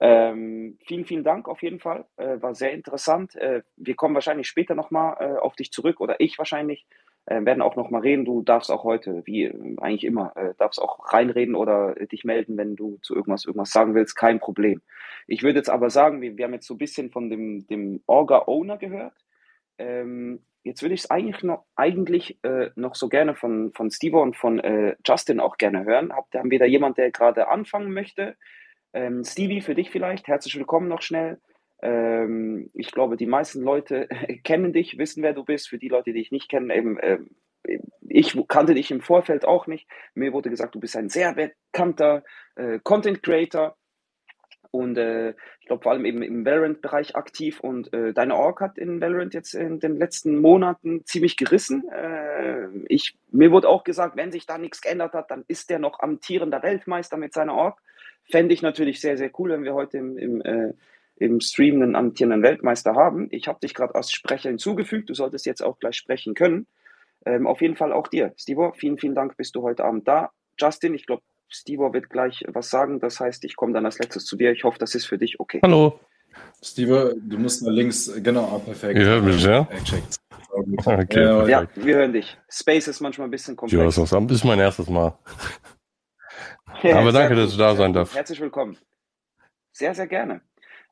Ähm, 0.00 0.78
vielen, 0.86 1.06
vielen 1.06 1.24
Dank 1.24 1.48
auf 1.48 1.62
jeden 1.62 1.80
Fall. 1.80 2.06
Äh, 2.16 2.40
war 2.42 2.54
sehr 2.54 2.72
interessant. 2.72 3.36
Äh, 3.36 3.62
wir 3.76 3.94
kommen 3.94 4.14
wahrscheinlich 4.14 4.48
später 4.48 4.74
nochmal 4.74 5.16
äh, 5.20 5.38
auf 5.38 5.56
dich 5.56 5.70
zurück 5.72 6.00
oder 6.00 6.20
ich 6.20 6.38
wahrscheinlich. 6.38 6.86
Äh, 7.26 7.44
werden 7.44 7.62
auch 7.62 7.76
nochmal 7.76 8.00
reden. 8.00 8.24
Du 8.24 8.42
darfst 8.42 8.70
auch 8.70 8.84
heute, 8.84 9.22
wie 9.24 9.44
äh, 9.44 9.76
eigentlich 9.80 10.04
immer, 10.04 10.36
äh, 10.36 10.54
darfst 10.58 10.80
auch 10.80 11.12
reinreden 11.12 11.54
oder 11.54 11.94
dich 11.94 12.24
melden, 12.24 12.56
wenn 12.56 12.76
du 12.76 12.98
zu 13.02 13.14
irgendwas 13.14 13.44
irgendwas 13.44 13.70
sagen 13.70 13.94
willst. 13.94 14.16
Kein 14.16 14.40
Problem. 14.40 14.82
Ich 15.26 15.42
würde 15.42 15.58
jetzt 15.58 15.70
aber 15.70 15.90
sagen, 15.90 16.20
wir, 16.20 16.36
wir 16.36 16.44
haben 16.44 16.54
jetzt 16.54 16.66
so 16.66 16.74
ein 16.74 16.78
bisschen 16.78 17.10
von 17.10 17.30
dem, 17.30 17.66
dem 17.66 18.02
Orga-Owner 18.06 18.78
gehört. 18.78 19.14
Ähm, 19.78 20.44
jetzt 20.64 20.82
würde 20.82 20.94
ich 20.94 21.02
es 21.02 21.10
eigentlich 21.10 21.42
noch, 21.42 21.64
eigentlich, 21.76 22.38
äh, 22.42 22.70
noch 22.74 22.94
so 22.94 23.08
gerne 23.08 23.34
von, 23.34 23.72
von 23.74 23.90
Steve 23.90 24.18
und 24.18 24.36
von 24.36 24.58
äh, 24.58 24.96
Justin 25.06 25.40
auch 25.40 25.56
gerne 25.56 25.84
hören. 25.84 26.12
Hab, 26.12 26.32
haben 26.34 26.50
wir 26.50 26.58
da 26.58 26.64
jemand, 26.64 26.98
der 26.98 27.10
gerade 27.10 27.48
anfangen 27.48 27.92
möchte? 27.92 28.36
Ähm, 28.92 29.24
Stevie, 29.24 29.60
für 29.60 29.74
dich 29.74 29.90
vielleicht, 29.90 30.26
herzlich 30.26 30.56
willkommen 30.56 30.88
noch 30.88 31.02
schnell. 31.02 31.38
Ähm, 31.82 32.70
ich 32.74 32.90
glaube, 32.90 33.16
die 33.16 33.26
meisten 33.26 33.62
Leute 33.62 34.08
kennen 34.44 34.72
dich, 34.72 34.98
wissen, 34.98 35.22
wer 35.22 35.32
du 35.32 35.44
bist. 35.44 35.68
Für 35.68 35.78
die 35.78 35.88
Leute, 35.88 36.12
die 36.12 36.18
dich 36.18 36.32
nicht 36.32 36.48
kennen, 36.48 36.70
eben, 36.70 36.98
äh, 36.98 37.18
ich 38.08 38.36
kannte 38.48 38.74
dich 38.74 38.90
im 38.90 39.00
Vorfeld 39.00 39.44
auch 39.44 39.66
nicht. 39.66 39.86
Mir 40.14 40.32
wurde 40.32 40.50
gesagt, 40.50 40.74
du 40.74 40.80
bist 40.80 40.96
ein 40.96 41.08
sehr 41.08 41.34
bekannter 41.34 42.24
äh, 42.56 42.78
Content 42.82 43.22
Creator 43.22 43.76
und 44.70 44.96
äh, 44.98 45.30
ich 45.60 45.66
glaube 45.66 45.82
vor 45.82 45.92
allem 45.92 46.04
eben 46.04 46.22
im 46.22 46.44
Valorant-Bereich 46.44 47.16
aktiv 47.16 47.60
und 47.60 47.92
äh, 47.92 48.12
deine 48.12 48.36
Org 48.36 48.60
hat 48.60 48.78
in 48.78 49.00
Valorant 49.00 49.34
jetzt 49.34 49.54
in 49.54 49.80
den 49.80 49.96
letzten 49.96 50.38
Monaten 50.38 51.04
ziemlich 51.04 51.36
gerissen. 51.36 51.88
Äh, 51.88 52.68
ich, 52.88 53.18
mir 53.32 53.50
wurde 53.50 53.68
auch 53.68 53.82
gesagt, 53.82 54.16
wenn 54.16 54.30
sich 54.30 54.46
da 54.46 54.58
nichts 54.58 54.80
geändert 54.80 55.14
hat, 55.14 55.30
dann 55.30 55.44
ist 55.48 55.70
der 55.70 55.80
noch 55.80 55.98
amtierender 56.00 56.62
Weltmeister 56.62 57.16
mit 57.16 57.32
seiner 57.32 57.54
Org. 57.54 57.80
Fände 58.30 58.54
ich 58.54 58.62
natürlich 58.62 59.00
sehr, 59.00 59.16
sehr 59.16 59.30
cool, 59.38 59.50
wenn 59.50 59.64
wir 59.64 59.74
heute 59.74 59.98
im, 59.98 60.16
im, 60.16 60.40
äh, 60.42 60.72
im 61.20 61.40
Stream 61.40 61.82
einen 61.82 61.94
amtierenden 61.94 62.42
Weltmeister 62.42 62.94
haben. 62.94 63.28
Ich 63.30 63.46
habe 63.46 63.60
dich 63.60 63.74
gerade 63.74 63.94
als 63.94 64.10
Sprecher 64.10 64.48
hinzugefügt, 64.48 65.10
du 65.10 65.14
solltest 65.14 65.46
jetzt 65.46 65.62
auch 65.62 65.78
gleich 65.78 65.96
sprechen 65.96 66.34
können. 66.34 66.66
Ähm, 67.26 67.46
auf 67.46 67.60
jeden 67.60 67.76
Fall 67.76 67.92
auch 67.92 68.08
dir, 68.08 68.32
Stivo, 68.36 68.72
vielen, 68.72 68.96
vielen 68.98 69.14
Dank, 69.14 69.36
bist 69.36 69.54
du 69.54 69.62
heute 69.62 69.84
Abend 69.84 70.08
da. 70.08 70.30
Justin, 70.58 70.94
ich 70.94 71.06
glaube, 71.06 71.22
Steve 71.48 71.92
wird 71.92 72.08
gleich 72.08 72.42
was 72.48 72.70
sagen. 72.70 73.00
Das 73.00 73.20
heißt, 73.20 73.44
ich 73.44 73.56
komme 73.56 73.74
dann 73.74 73.84
als 73.84 73.98
letztes 73.98 74.24
zu 74.24 74.36
dir. 74.36 74.52
Ich 74.52 74.64
hoffe, 74.64 74.78
das 74.78 74.94
ist 74.94 75.04
für 75.04 75.18
dich 75.18 75.38
okay. 75.40 75.60
Hallo. 75.62 76.00
Steve, 76.62 77.14
du 77.20 77.38
musst 77.38 77.62
nach 77.62 77.72
links, 77.72 78.10
genau, 78.22 78.56
ah, 78.56 78.58
perfekt. 78.58 78.98
Ihr 78.98 79.04
hört 79.04 79.24
mich, 79.24 79.44
ja? 79.44 79.68
Okay, 80.52 81.22
ja, 81.22 81.46
ja, 81.46 81.68
wir 81.74 81.96
hören 81.96 82.12
dich. 82.12 82.38
Space 82.48 82.88
ist 82.88 83.00
manchmal 83.00 83.28
ein 83.28 83.30
bisschen 83.30 83.56
komplex. 83.56 83.96
Ja, 83.96 84.02
das 84.02 84.32
ist 84.32 84.44
mein 84.44 84.58
erstes 84.58 84.88
Mal. 84.88 85.18
Aber 86.82 87.12
danke, 87.12 87.34
dass 87.34 87.52
du 87.52 87.58
da 87.58 87.74
sein 87.76 87.92
darfst. 87.92 88.14
Herzlich 88.14 88.40
willkommen. 88.40 88.78
Sehr, 89.72 89.94
sehr 89.94 90.06
gerne. 90.06 90.40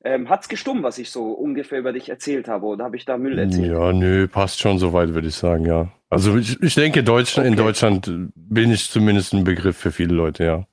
Ähm, 0.05 0.29
es 0.31 0.49
gestummt, 0.49 0.83
was 0.83 0.99
ich 0.99 1.11
so 1.11 1.33
ungefähr 1.33 1.79
über 1.79 1.93
dich 1.93 2.09
erzählt 2.09 2.49
habe, 2.49 2.67
oder 2.67 2.85
habe 2.85 2.97
ich 2.97 3.05
da 3.05 3.19
Müll 3.19 3.39
erzählt? 3.39 3.73
Ja, 3.73 3.93
nö, 3.93 4.29
passt 4.29 4.61
schon 4.61 4.79
soweit, 4.79 5.15
würde 5.15 5.29
ich 5.29 5.35
sagen, 5.35 5.67
ja. 5.67 5.89
Also 6.09 6.37
ich, 6.37 6.61
ich 6.63 6.75
denke, 6.75 7.03
Deutschland, 7.03 7.49
okay. 7.49 7.59
in 7.59 7.65
Deutschland 7.65 8.13
bin 8.35 8.71
ich 8.71 8.91
zumindest 8.91 9.35
ein 9.35 9.45
Begriff 9.45 9.77
für 9.77 9.93
viele 9.93 10.15
Leute, 10.15 10.45
ja. 10.45 10.65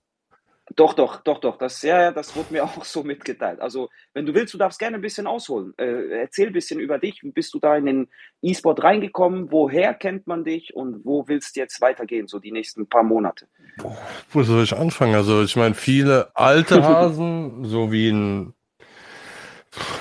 Doch, 0.75 0.93
doch, 0.93 1.21
doch, 1.21 1.39
doch. 1.39 1.57
Das, 1.57 1.81
ja, 1.83 2.11
das 2.11 2.35
wurde 2.35 2.53
mir 2.53 2.63
auch 2.65 2.83
so 2.83 3.03
mitgeteilt. 3.03 3.59
Also, 3.59 3.89
wenn 4.13 4.25
du 4.25 4.33
willst, 4.33 4.53
du 4.53 4.57
darfst 4.57 4.79
gerne 4.79 4.95
ein 4.95 5.01
bisschen 5.01 5.27
ausholen. 5.27 5.73
Äh, 5.77 6.21
erzähl 6.21 6.47
ein 6.47 6.53
bisschen 6.53 6.79
über 6.79 6.97
dich. 6.97 7.21
Wie 7.23 7.31
bist 7.31 7.53
du 7.53 7.59
da 7.59 7.75
in 7.77 7.85
den 7.85 8.07
E-Sport 8.41 8.83
reingekommen? 8.83 9.51
Woher 9.51 9.93
kennt 9.93 10.27
man 10.27 10.43
dich 10.43 10.75
und 10.75 11.05
wo 11.05 11.27
willst 11.27 11.55
du 11.55 11.59
jetzt 11.59 11.81
weitergehen, 11.81 12.27
so 12.27 12.39
die 12.39 12.51
nächsten 12.51 12.87
paar 12.87 13.03
Monate? 13.03 13.47
Wo 14.31 14.43
soll 14.43 14.63
ich 14.63 14.75
anfangen? 14.75 15.15
Also, 15.15 15.43
ich 15.43 15.55
meine, 15.55 15.75
viele 15.75 16.29
alte 16.35 16.83
Hasen, 16.83 17.65
so 17.65 17.91
wie 17.91 18.09
ein 18.09 18.53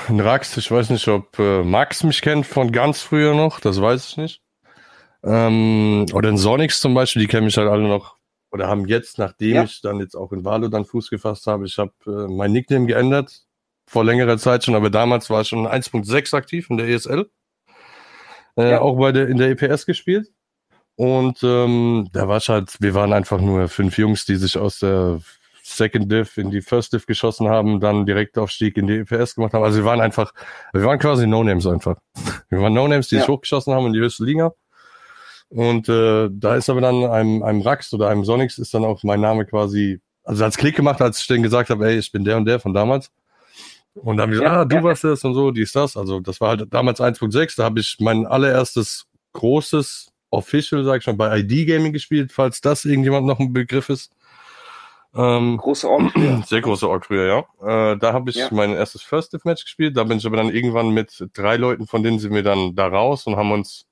ein 0.08 0.20
Rax, 0.20 0.56
ich 0.56 0.70
weiß 0.70 0.90
nicht, 0.90 1.06
ob 1.08 1.38
äh, 1.38 1.62
Max 1.62 2.02
mich 2.02 2.20
kennt 2.22 2.46
von 2.46 2.72
ganz 2.72 3.00
früher 3.00 3.34
noch, 3.34 3.60
das 3.60 3.80
weiß 3.80 4.08
ich 4.08 4.16
nicht. 4.16 4.42
Ähm, 5.22 6.06
oder 6.12 6.28
in 6.28 6.36
Sonics 6.36 6.80
zum 6.80 6.94
Beispiel, 6.94 7.22
die 7.22 7.28
kennen 7.28 7.46
mich 7.46 7.56
halt 7.56 7.68
alle 7.68 7.88
noch, 7.88 8.16
oder 8.50 8.68
haben 8.68 8.86
jetzt, 8.86 9.18
nachdem 9.18 9.54
ja. 9.54 9.64
ich 9.64 9.80
dann 9.80 9.98
jetzt 10.00 10.14
auch 10.14 10.32
in 10.32 10.44
Valo 10.44 10.68
dann 10.68 10.84
Fuß 10.84 11.10
gefasst 11.10 11.46
habe, 11.46 11.66
ich 11.66 11.78
habe 11.78 11.92
äh, 12.06 12.32
mein 12.32 12.52
Nickname 12.52 12.86
geändert, 12.86 13.44
vor 13.86 14.04
längerer 14.04 14.38
Zeit 14.38 14.64
schon, 14.64 14.74
aber 14.74 14.90
damals 14.90 15.30
war 15.30 15.42
ich 15.42 15.48
schon 15.48 15.66
1.6 15.66 16.36
aktiv 16.36 16.70
in 16.70 16.76
der 16.76 16.88
ESL. 16.88 17.30
Äh, 18.56 18.70
ja. 18.70 18.80
Auch 18.80 18.98
bei 18.98 19.12
der, 19.12 19.28
in 19.28 19.36
der 19.36 19.50
EPS 19.50 19.86
gespielt. 19.86 20.32
Und 20.96 21.42
ähm, 21.42 22.08
da 22.12 22.28
war 22.28 22.38
halt, 22.40 22.76
wir 22.80 22.94
waren 22.94 23.12
einfach 23.12 23.40
nur 23.40 23.68
fünf 23.68 23.98
Jungs, 23.98 24.24
die 24.26 24.36
sich 24.36 24.56
aus 24.56 24.78
der 24.78 25.20
Second 25.66 26.12
Div 26.12 26.36
in 26.36 26.50
die 26.50 26.60
First 26.60 26.92
Div 26.92 27.06
geschossen 27.06 27.48
haben, 27.48 27.80
dann 27.80 28.04
direkt 28.04 28.36
Aufstieg 28.36 28.76
in 28.76 28.86
die 28.86 28.98
EPS 28.98 29.34
gemacht 29.34 29.54
haben. 29.54 29.64
Also 29.64 29.78
wir 29.78 29.84
waren 29.86 30.00
einfach, 30.00 30.32
wir 30.74 30.84
waren 30.84 30.98
quasi 30.98 31.26
No-Names 31.26 31.66
einfach. 31.66 31.96
Wir 32.50 32.60
waren 32.60 32.74
No-Names, 32.74 33.08
die 33.08 33.14
ja. 33.14 33.22
sich 33.22 33.28
hochgeschossen 33.28 33.72
haben 33.72 33.86
in 33.86 33.94
die 33.94 34.00
höchste 34.00 34.24
Liga. 34.24 34.52
Und 35.48 35.88
äh, 35.88 36.28
da 36.30 36.56
ist 36.56 36.68
aber 36.68 36.82
dann 36.82 37.04
einem, 37.04 37.42
einem 37.42 37.62
Rax 37.62 37.92
oder 37.94 38.08
einem 38.08 38.24
Sonix 38.24 38.58
ist 38.58 38.74
dann 38.74 38.84
auch 38.84 39.02
mein 39.04 39.22
Name 39.22 39.46
quasi, 39.46 40.00
also 40.22 40.44
als 40.44 40.58
Klick 40.58 40.76
gemacht, 40.76 41.00
als 41.00 41.20
ich 41.20 41.26
denen 41.26 41.42
gesagt 41.42 41.70
habe, 41.70 41.86
ey, 41.86 41.98
ich 41.98 42.12
bin 42.12 42.24
der 42.24 42.36
und 42.36 42.44
der 42.44 42.60
von 42.60 42.74
damals. 42.74 43.10
Und 43.94 44.18
dann 44.18 44.24
haben 44.24 44.30
die 44.32 44.38
gesagt, 44.38 44.52
ja, 44.54 44.60
ah, 44.60 44.64
du 44.66 44.76
ja. 44.76 44.82
warst 44.82 45.04
das 45.04 45.24
und 45.24 45.32
so, 45.32 45.50
dies, 45.50 45.72
das. 45.72 45.96
Also 45.96 46.20
das 46.20 46.42
war 46.42 46.50
halt 46.50 46.74
damals 46.74 47.00
1.6, 47.00 47.56
da 47.56 47.64
habe 47.64 47.80
ich 47.80 47.96
mein 48.00 48.26
allererstes 48.26 49.06
großes 49.32 50.12
Official, 50.30 50.84
sag 50.84 50.98
ich 50.98 51.04
schon, 51.04 51.16
bei 51.16 51.38
ID 51.38 51.66
Gaming 51.66 51.94
gespielt, 51.94 52.32
falls 52.32 52.60
das 52.60 52.84
irgendjemand 52.84 53.26
noch 53.26 53.38
ein 53.38 53.52
Begriff 53.52 53.88
ist. 53.88 54.12
Ähm, 55.16 55.58
große 55.58 55.88
Org 55.88 56.12
früher. 56.12 56.42
Sehr 56.46 56.60
große 56.60 56.88
Org 56.88 57.06
früher, 57.06 57.46
ja. 57.62 57.92
Äh, 57.92 57.96
da 57.98 58.12
habe 58.12 58.30
ich 58.30 58.36
ja. 58.36 58.48
mein 58.50 58.72
erstes 58.72 59.02
First 59.02 59.32
Div 59.32 59.44
Match 59.44 59.64
gespielt. 59.64 59.96
Da 59.96 60.04
bin 60.04 60.18
ich 60.18 60.26
aber 60.26 60.36
dann 60.36 60.50
irgendwann 60.50 60.90
mit 60.90 61.26
drei 61.34 61.56
Leuten, 61.56 61.86
von 61.86 62.02
denen 62.02 62.18
sind 62.18 62.34
wir 62.34 62.42
dann 62.42 62.74
da 62.74 62.88
raus 62.88 63.26
und 63.26 63.36
haben 63.36 63.52
uns 63.52 63.86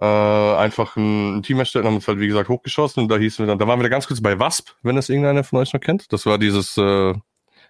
äh, 0.00 0.04
einfach 0.04 0.96
ein, 0.96 1.38
ein 1.38 1.42
Team 1.42 1.58
erstellt 1.58 1.84
und 1.84 1.88
haben 1.88 1.96
uns 1.96 2.08
halt, 2.08 2.20
wie 2.20 2.28
gesagt, 2.28 2.48
hochgeschossen. 2.48 3.04
Und 3.04 3.08
da 3.08 3.16
hießen 3.16 3.44
wir 3.44 3.48
dann, 3.48 3.58
da 3.58 3.66
waren 3.66 3.78
wir 3.78 3.84
da 3.84 3.88
ganz 3.88 4.06
kurz 4.06 4.20
bei 4.20 4.38
WASP, 4.38 4.70
wenn 4.82 4.96
das 4.96 5.08
irgendeiner 5.08 5.44
von 5.44 5.60
euch 5.60 5.72
noch 5.72 5.80
kennt. 5.80 6.12
Das 6.12 6.26
war 6.26 6.38
dieses 6.38 6.76
äh, 6.76 7.14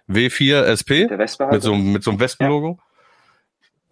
W4 0.09 0.63
SP 0.67 1.07
mit 1.51 1.61
so, 1.61 1.75
mit 1.75 2.03
so 2.03 2.11
einem 2.11 2.19
Wespen-Logo. 2.19 2.77
Ja. 2.79 2.88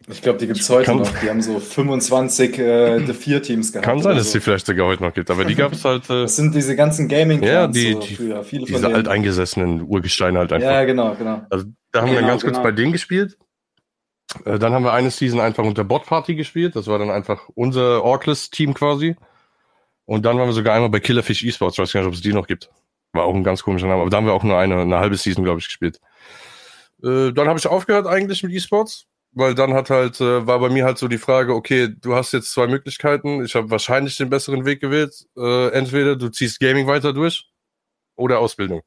Ich 0.09 0.21
glaube, 0.21 0.39
die 0.39 0.47
gibt 0.47 0.59
es 0.59 0.69
heute 0.69 0.85
kann, 0.85 0.99
noch. 0.99 1.19
Die 1.19 1.29
haben 1.29 1.41
so 1.41 1.59
25 1.59 2.59
äh, 2.59 2.99
The 3.05 3.13
Vier 3.13 3.41
Teams 3.41 3.73
gehabt. 3.73 3.85
Kann 3.85 4.01
sein, 4.01 4.15
dass 4.15 4.31
die 4.31 4.39
vielleicht 4.39 4.65
sogar 4.65 4.87
heute 4.87 5.03
noch 5.03 5.13
gibt, 5.13 5.29
aber 5.29 5.43
die 5.43 5.55
gab 5.55 5.73
es 5.73 5.83
halt. 5.83 6.05
Äh, 6.05 6.21
das 6.21 6.37
sind 6.37 6.55
diese 6.55 6.77
ganzen 6.77 7.09
gaming 7.09 7.43
Ja, 7.43 7.67
die, 7.67 7.91
so 7.91 7.99
die 7.99 8.15
früher. 8.15 8.43
Viele 8.43 8.65
diese 8.65 8.87
alteingesessenen 8.87 9.81
Urgesteine 9.81 10.39
halt 10.39 10.53
einfach. 10.53 10.69
Ja, 10.69 10.85
genau, 10.85 11.13
genau. 11.15 11.41
Also 11.49 11.65
da 11.91 12.01
haben 12.01 12.07
genau, 12.07 12.17
wir 12.17 12.21
dann 12.21 12.29
ganz 12.29 12.41
genau. 12.41 12.53
kurz 12.53 12.63
bei 12.63 12.71
denen 12.71 12.93
gespielt. 12.93 13.37
Äh, 14.45 14.59
dann 14.59 14.71
haben 14.71 14.83
wir 14.83 14.93
eine 14.93 15.11
Season 15.11 15.41
einfach 15.41 15.65
unter 15.65 15.83
Bot 15.83 16.05
Party 16.05 16.35
gespielt. 16.35 16.77
Das 16.77 16.87
war 16.87 16.99
dann 16.99 17.09
einfach 17.09 17.49
unser 17.55 18.01
Orkless-Team 18.03 18.73
quasi. 18.73 19.17
Und 20.05 20.25
dann 20.25 20.37
waren 20.37 20.47
wir 20.47 20.53
sogar 20.53 20.73
einmal 20.73 20.89
bei 20.89 21.01
Killerfish 21.01 21.43
Esports. 21.43 21.75
Ich 21.75 21.79
weiß 21.79 21.91
gar 21.91 21.99
nicht, 21.99 22.07
ob 22.07 22.13
es 22.13 22.21
die 22.21 22.31
noch 22.31 22.47
gibt. 22.47 22.69
War 23.11 23.25
auch 23.25 23.35
ein 23.35 23.43
ganz 23.43 23.61
komischer 23.61 23.87
Name. 23.87 24.01
Aber 24.01 24.09
da 24.09 24.17
haben 24.17 24.25
wir 24.25 24.33
auch 24.33 24.43
nur 24.43 24.57
eine, 24.57 24.79
eine 24.79 24.99
halbe 24.99 25.17
Season, 25.17 25.43
glaube 25.43 25.59
ich, 25.59 25.65
gespielt. 25.65 25.99
Äh, 27.03 27.33
dann 27.33 27.49
habe 27.49 27.59
ich 27.59 27.67
aufgehört 27.67 28.07
eigentlich 28.07 28.41
mit 28.41 28.53
Esports 28.53 29.06
weil 29.37 29.55
dann 29.55 29.73
hat 29.73 29.89
halt, 29.89 30.19
äh, 30.19 30.47
war 30.47 30.59
bei 30.59 30.69
mir 30.69 30.85
halt 30.85 30.97
so 30.97 31.07
die 31.07 31.17
Frage, 31.17 31.53
okay, 31.53 31.89
du 31.89 32.15
hast 32.15 32.33
jetzt 32.33 32.51
zwei 32.51 32.67
Möglichkeiten. 32.67 33.43
Ich 33.45 33.55
habe 33.55 33.69
wahrscheinlich 33.69 34.17
den 34.17 34.29
besseren 34.29 34.65
Weg 34.65 34.81
gewählt. 34.81 35.25
Äh, 35.37 35.69
entweder 35.69 36.15
du 36.15 36.29
ziehst 36.29 36.59
Gaming 36.59 36.87
weiter 36.87 37.13
durch 37.13 37.49
oder 38.15 38.39
Ausbildung. 38.39 38.81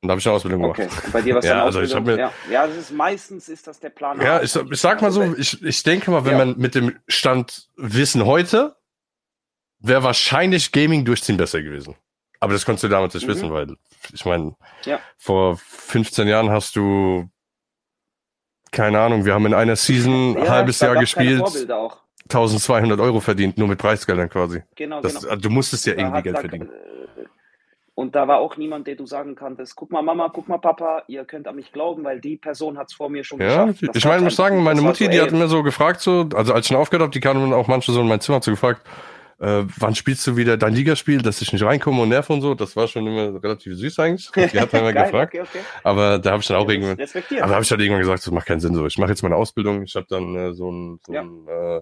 Und 0.00 0.08
da 0.08 0.12
habe 0.12 0.20
ich 0.20 0.26
eine 0.26 0.36
Ausbildung 0.36 0.62
gemacht. 0.62 0.80
Okay, 0.80 0.90
und 1.06 1.12
bei 1.12 1.22
dir 1.22 1.34
was 1.34 1.44
ja, 1.44 1.64
also 1.64 1.80
ich 1.80 1.98
mir, 2.00 2.18
ja. 2.18 2.32
ja, 2.50 2.66
das 2.66 2.76
ist 2.76 2.92
meistens 2.92 3.48
ist 3.48 3.66
das 3.66 3.80
der 3.80 3.90
Plan. 3.90 4.20
Ja, 4.20 4.42
ich, 4.42 4.54
ich 4.54 4.80
sag 4.80 5.00
mal 5.00 5.10
so, 5.10 5.34
ich, 5.34 5.62
ich 5.62 5.82
denke 5.82 6.10
mal, 6.10 6.24
wenn 6.24 6.38
ja. 6.38 6.44
man 6.44 6.58
mit 6.58 6.74
dem 6.74 6.98
Stand 7.08 7.68
Wissen 7.76 8.26
heute, 8.26 8.76
wäre 9.78 10.02
wahrscheinlich 10.02 10.72
Gaming 10.72 11.04
durchziehen 11.04 11.36
besser 11.36 11.62
gewesen. 11.62 11.94
Aber 12.40 12.52
das 12.52 12.66
konntest 12.66 12.84
du 12.84 12.88
damals 12.88 13.14
nicht 13.14 13.26
mhm. 13.26 13.30
wissen, 13.30 13.52
weil 13.52 13.76
ich 14.12 14.24
meine, 14.26 14.54
ja. 14.84 15.00
vor 15.16 15.56
15 15.56 16.28
Jahren 16.28 16.50
hast 16.50 16.76
du 16.76 17.30
keine 18.74 19.00
Ahnung, 19.00 19.24
wir 19.24 19.32
haben 19.32 19.46
in 19.46 19.54
einer 19.54 19.76
Season 19.76 20.36
ein 20.36 20.48
halbes 20.48 20.80
Jahr 20.80 20.96
gespielt. 20.96 21.42
1200 22.24 23.00
Euro 23.00 23.20
verdient, 23.20 23.56
nur 23.56 23.68
mit 23.68 23.78
Preisgeldern 23.78 24.28
quasi. 24.28 24.62
Genau, 24.74 25.00
das, 25.00 25.20
genau. 25.20 25.36
Du 25.36 25.50
musstest 25.50 25.86
ja 25.86 25.94
da 25.94 26.00
irgendwie 26.00 26.22
Geld 26.22 26.38
verdienen. 26.38 26.68
Äh, 26.68 26.94
und 27.94 28.16
da 28.16 28.26
war 28.26 28.38
auch 28.38 28.56
niemand, 28.56 28.88
der 28.88 28.96
du 28.96 29.06
sagen 29.06 29.36
konntest, 29.36 29.76
guck 29.76 29.92
mal 29.92 30.02
Mama, 30.02 30.28
guck 30.32 30.48
mal 30.48 30.58
Papa, 30.58 31.04
ihr 31.06 31.24
könnt 31.24 31.46
an 31.46 31.54
mich 31.54 31.72
glauben, 31.72 32.02
weil 32.02 32.20
die 32.20 32.36
Person 32.36 32.76
hat 32.76 32.88
es 32.88 32.94
vor 32.94 33.08
mir 33.08 33.22
schon 33.22 33.40
ja, 33.40 33.66
geschafft. 33.66 33.82
Das 33.82 33.96
ich 33.96 34.04
meine, 34.04 34.18
ich 34.18 34.24
muss 34.24 34.36
sagen, 34.36 34.62
meine 34.64 34.80
Mutti, 34.80 35.04
so, 35.04 35.10
die 35.10 35.20
hat 35.20 35.30
mir 35.30 35.46
so 35.46 35.62
gefragt, 35.62 36.00
so, 36.00 36.28
also 36.34 36.54
als 36.54 36.66
ich 36.66 36.68
schon 36.68 36.76
aufgehört 36.76 37.02
habe, 37.02 37.12
die 37.12 37.20
kam 37.20 37.38
dann 37.38 37.52
auch 37.52 37.68
manche 37.68 37.92
so 37.92 38.00
in 38.00 38.08
mein 38.08 38.20
Zimmer 38.20 38.40
zu 38.40 38.50
gefragt, 38.50 38.80
äh, 39.40 39.64
wann 39.78 39.94
spielst 39.94 40.26
du 40.26 40.36
wieder 40.36 40.56
dein 40.56 40.74
Ligaspiel, 40.74 41.20
dass 41.20 41.42
ich 41.42 41.52
nicht 41.52 41.64
reinkomme 41.64 42.02
und 42.02 42.08
nerv 42.08 42.30
und 42.30 42.40
so. 42.40 42.54
Das 42.54 42.76
war 42.76 42.86
schon 42.88 43.06
immer 43.06 43.42
relativ 43.42 43.76
süß 43.76 43.98
eigentlich. 43.98 44.30
Die 44.30 44.60
hat 44.60 44.72
immer 44.72 44.92
gefragt. 44.92 45.34
Okay, 45.34 45.42
okay. 45.42 45.60
Aber 45.82 46.18
da 46.18 46.32
habe 46.32 46.40
ich 46.40 46.48
dann 46.48 46.56
auch 46.58 46.68
ja, 46.68 46.74
irgendwann, 46.74 47.42
aber 47.42 47.54
habe 47.54 47.62
ich 47.62 47.68
dann 47.68 47.80
irgendwann 47.80 48.00
gesagt, 48.00 48.26
das 48.26 48.32
macht 48.32 48.46
keinen 48.46 48.60
Sinn 48.60 48.74
so. 48.74 48.86
Ich 48.86 48.98
mache 48.98 49.10
jetzt 49.10 49.22
meine 49.22 49.36
Ausbildung. 49.36 49.82
Ich 49.82 49.94
habe 49.96 50.06
dann 50.08 50.36
äh, 50.36 50.54
so 50.54 50.68
einen 50.68 51.00
so, 51.04 51.12
ja. 51.12 51.22
ein, 51.22 51.48
äh, 51.48 51.80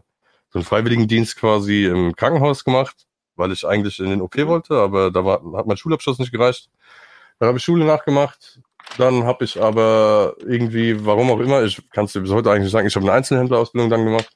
so 0.51 0.59
einen 0.59 0.65
Freiwilligendienst 0.65 1.37
quasi 1.37 1.85
im 1.85 2.15
Krankenhaus 2.17 2.65
gemacht, 2.65 3.07
weil 3.37 3.53
ich 3.53 3.67
eigentlich 3.67 3.99
in 4.01 4.11
den 4.11 4.21
OP 4.21 4.37
mhm. 4.37 4.47
wollte, 4.47 4.75
aber 4.75 5.11
da 5.11 5.25
war, 5.25 5.43
hat 5.57 5.67
mein 5.67 5.77
Schulabschluss 5.77 6.19
nicht 6.19 6.33
gereicht. 6.33 6.71
Dann 7.39 7.49
habe 7.49 7.59
ich 7.59 7.65
Schule 7.65 7.85
nachgemacht. 7.85 8.61
Dann 8.99 9.25
habe 9.25 9.45
ich 9.45 9.61
aber 9.61 10.35
irgendwie, 10.41 11.05
warum 11.07 11.31
auch 11.31 11.41
immer, 11.41 11.63
ich 11.63 11.81
kann 11.91 12.05
es 12.05 12.13
dir 12.13 12.21
bis 12.21 12.31
heute 12.31 12.51
eigentlich 12.51 12.71
sagen, 12.71 12.87
ich 12.87 12.95
habe 12.95 13.07
eine 13.07 13.15
Einzelhändlerausbildung 13.15 13.89
dann 13.89 14.05
gemacht, 14.05 14.31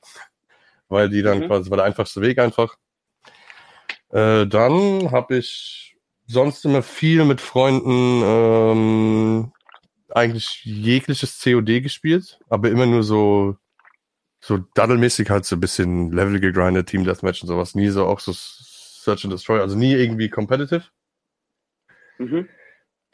weil 0.88 1.08
die 1.10 1.22
dann 1.22 1.40
mhm. 1.40 1.46
quasi 1.48 1.70
war 1.70 1.76
der 1.76 1.86
einfachste 1.86 2.20
Weg 2.22 2.38
einfach. 2.38 2.76
Äh, 4.10 4.46
dann 4.46 5.10
habe 5.10 5.38
ich 5.38 5.96
sonst 6.26 6.64
immer 6.64 6.82
viel 6.82 7.24
mit 7.24 7.40
Freunden 7.40 8.22
ähm, 8.24 9.52
eigentlich 10.10 10.62
jegliches 10.64 11.40
COD 11.42 11.82
gespielt, 11.82 12.40
aber 12.48 12.70
immer 12.70 12.86
nur 12.86 13.02
so 13.02 13.56
so 14.40 14.58
daddelmäßig 14.74 15.30
halt 15.30 15.44
so 15.44 15.56
ein 15.56 15.60
bisschen 15.60 16.12
Level 16.12 16.38
gegrindet, 16.38 16.88
Team 16.88 17.04
Deathmatch 17.04 17.42
und 17.42 17.48
sowas. 17.48 17.74
Nie 17.74 17.88
so 17.88 18.06
auch 18.06 18.20
so 18.20 18.32
Search 18.32 19.24
and 19.24 19.32
Destroy, 19.32 19.60
also 19.60 19.76
nie 19.76 19.92
irgendwie 19.92 20.28
competitive. 20.28 20.84
Mhm. 22.18 22.48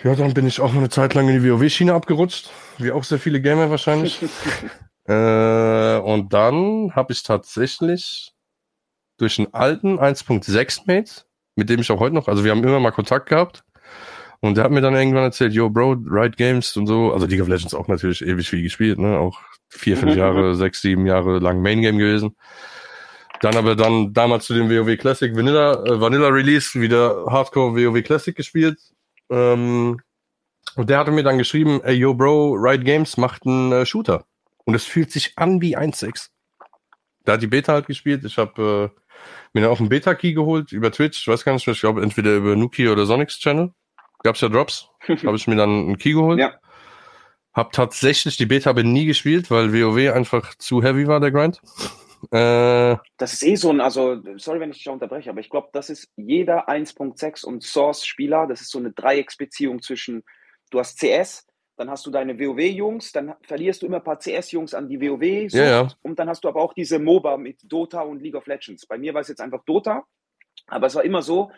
Ja, 0.02 0.14
dann 0.14 0.35
bin 0.35 0.46
ich 0.46 0.61
auch 0.61 0.74
eine 0.74 0.88
Zeit 0.88 1.14
lang 1.14 1.28
in 1.28 1.42
die 1.42 1.48
WoW-Schiene 1.48 1.94
abgerutscht, 1.94 2.50
wie 2.78 2.92
auch 2.92 3.05
sehr 3.05 3.18
viele 3.18 3.40
Gamer 3.40 3.70
wahrscheinlich. 3.70 4.20
äh, 5.05 5.96
und 5.98 6.33
dann 6.33 6.94
habe 6.94 7.12
ich 7.12 7.22
tatsächlich 7.22 8.32
durch 9.18 9.38
einen 9.38 9.53
alten 9.55 9.98
1.6 9.98 10.83
Mate, 10.87 11.22
mit 11.57 11.68
dem 11.68 11.81
ich 11.81 11.90
auch 11.90 12.01
heute 12.01 12.14
noch, 12.14 12.29
also 12.29 12.44
wir 12.44 12.51
haben 12.51 12.64
immer 12.64 12.81
mal 12.81 12.90
Kontakt 12.92 13.29
gehabt. 13.29 13.64
Und 14.40 14.57
der 14.57 14.64
hat 14.64 14.72
mir 14.72 14.81
dann 14.81 14.96
irgendwann 14.96 15.22
erzählt, 15.22 15.53
yo, 15.53 15.70
Bro, 15.70 15.98
Riot 16.05 16.37
Games 16.37 16.77
und 16.77 16.88
so. 16.88 17.12
Also 17.12 17.27
League 17.27 17.40
of 17.40 17.46
Legends 17.46 17.75
auch 17.75 17.87
natürlich 17.87 18.22
ewig 18.22 18.48
viel 18.51 18.62
gespielt, 18.62 18.98
ne? 18.98 19.16
Auch 19.16 19.40
vier, 19.68 19.96
fünf 19.96 20.16
Jahre, 20.16 20.57
sechs, 20.57 20.81
sieben 20.83 21.07
Jahre 21.07 21.38
lang 21.38 21.62
Main 21.62 21.81
Game 21.81 21.96
gewesen. 21.96 22.35
Dann 23.40 23.57
aber 23.57 23.77
dann 23.77 24.12
damals 24.12 24.46
zu 24.46 24.55
dem 24.55 24.68
WoW 24.68 24.96
Classic 24.96 25.35
Vanilla, 25.37 25.85
äh, 25.85 26.01
Vanilla 26.01 26.27
Release 26.27 26.81
wieder 26.81 27.27
Hardcore 27.29 27.77
WoW 27.77 28.03
Classic 28.03 28.35
gespielt. 28.35 28.81
Ähm, 29.31 30.01
und 30.75 30.90
der 30.90 30.98
hatte 30.98 31.12
mir 31.12 31.22
dann 31.22 31.38
geschrieben, 31.38 31.81
ey, 31.85 31.94
yo, 31.94 32.14
Bro, 32.14 32.55
Riot 32.55 32.85
Games 32.85 33.16
macht 33.16 33.46
einen 33.46 33.70
äh, 33.70 33.87
Shooter. 33.87 34.25
Und 34.64 34.75
es 34.75 34.85
fühlt 34.85 35.12
sich 35.12 35.35
an 35.37 35.61
wie 35.61 35.77
1.6. 35.77 36.31
Da 37.25 37.35
hat 37.35 37.42
die 37.42 37.46
Beta 37.46 37.72
halt 37.72 37.87
gespielt. 37.87 38.25
Ich 38.25 38.38
habe 38.38 38.92
äh, 38.92 39.02
mir 39.52 39.62
dann 39.62 39.70
auch 39.70 39.80
einen 39.80 39.88
Beta-Key 39.88 40.32
geholt 40.32 40.72
über 40.72 40.90
Twitch. 40.90 41.22
Ich 41.22 41.28
weiß 41.28 41.44
gar 41.44 41.52
nicht 41.52 41.66
mehr, 41.66 41.74
ich 41.74 41.80
glaube 41.80 42.02
entweder 42.02 42.37
über 42.37 42.56
Nuki 42.56 42.88
oder 42.88 43.06
Sonics 43.06 43.38
Channel. 43.38 43.72
Gab's 44.22 44.40
ja 44.40 44.48
Drops. 44.48 44.88
habe 45.08 45.37
ich 45.37 45.46
mir 45.46 45.56
dann 45.56 45.70
einen 45.70 45.98
Key 45.98 46.12
geholt. 46.12 46.38
Ja. 46.38 46.54
Hab 47.52 47.72
tatsächlich 47.72 48.37
die 48.37 48.46
Beta 48.46 48.70
aber 48.70 48.82
nie 48.82 49.04
gespielt, 49.04 49.50
weil 49.50 49.72
WoW 49.72 50.14
einfach 50.14 50.54
zu 50.54 50.82
heavy 50.82 51.06
war, 51.06 51.20
der 51.20 51.32
Grind. 51.32 51.61
Äh, 52.30 52.96
das 53.16 53.32
ist 53.32 53.42
eh 53.42 53.56
so 53.56 53.70
ein, 53.70 53.80
also, 53.80 54.22
sorry, 54.37 54.61
wenn 54.61 54.70
ich 54.70 54.78
dich 54.78 54.88
unterbreche, 54.88 55.30
aber 55.30 55.40
ich 55.40 55.50
glaube, 55.50 55.68
das 55.72 55.90
ist 55.90 56.08
jeder 56.16 56.68
1.6 56.68 57.44
und 57.44 57.62
Source-Spieler, 57.62 58.46
das 58.46 58.61
ist 58.61 58.70
so 58.70 58.78
eine 58.78 58.92
Dreiecksbeziehung 58.92 59.82
zwischen, 59.82 60.22
du 60.70 60.78
hast 60.78 60.98
CS, 61.00 61.46
dann 61.83 61.90
hast 61.90 62.07
du 62.07 62.12
deine 62.12 62.38
WoW-Jungs, 62.38 63.11
dann 63.11 63.35
verlierst 63.42 63.83
du 63.83 63.87
immer 63.87 63.97
ein 63.97 64.05
paar 64.05 64.21
CS-Jungs 64.21 64.73
an 64.73 64.88
die 64.88 65.01
WoW 65.01 65.53
ja, 65.53 65.64
ja. 65.64 65.88
und 66.03 66.16
dann 66.16 66.29
hast 66.29 66.45
du 66.45 66.49
aber 66.49 66.62
auch 66.62 66.75
diese 66.75 67.01
MOBA 67.01 67.37
mit 67.37 67.59
Dota 67.64 68.03
und 68.03 68.23
League 68.23 68.37
of 68.37 68.47
Legends. 68.47 68.87
Bei 68.87 68.99
mir 68.99 69.12
war 69.14 69.21
es 69.21 69.29
jetzt 69.29 69.40
einfach 69.40 69.64
Dota, 69.64 70.05
aber 70.68 70.87
es 70.87 70.95
war 70.95 71.05
immer 71.05 71.23
so, 71.23 71.51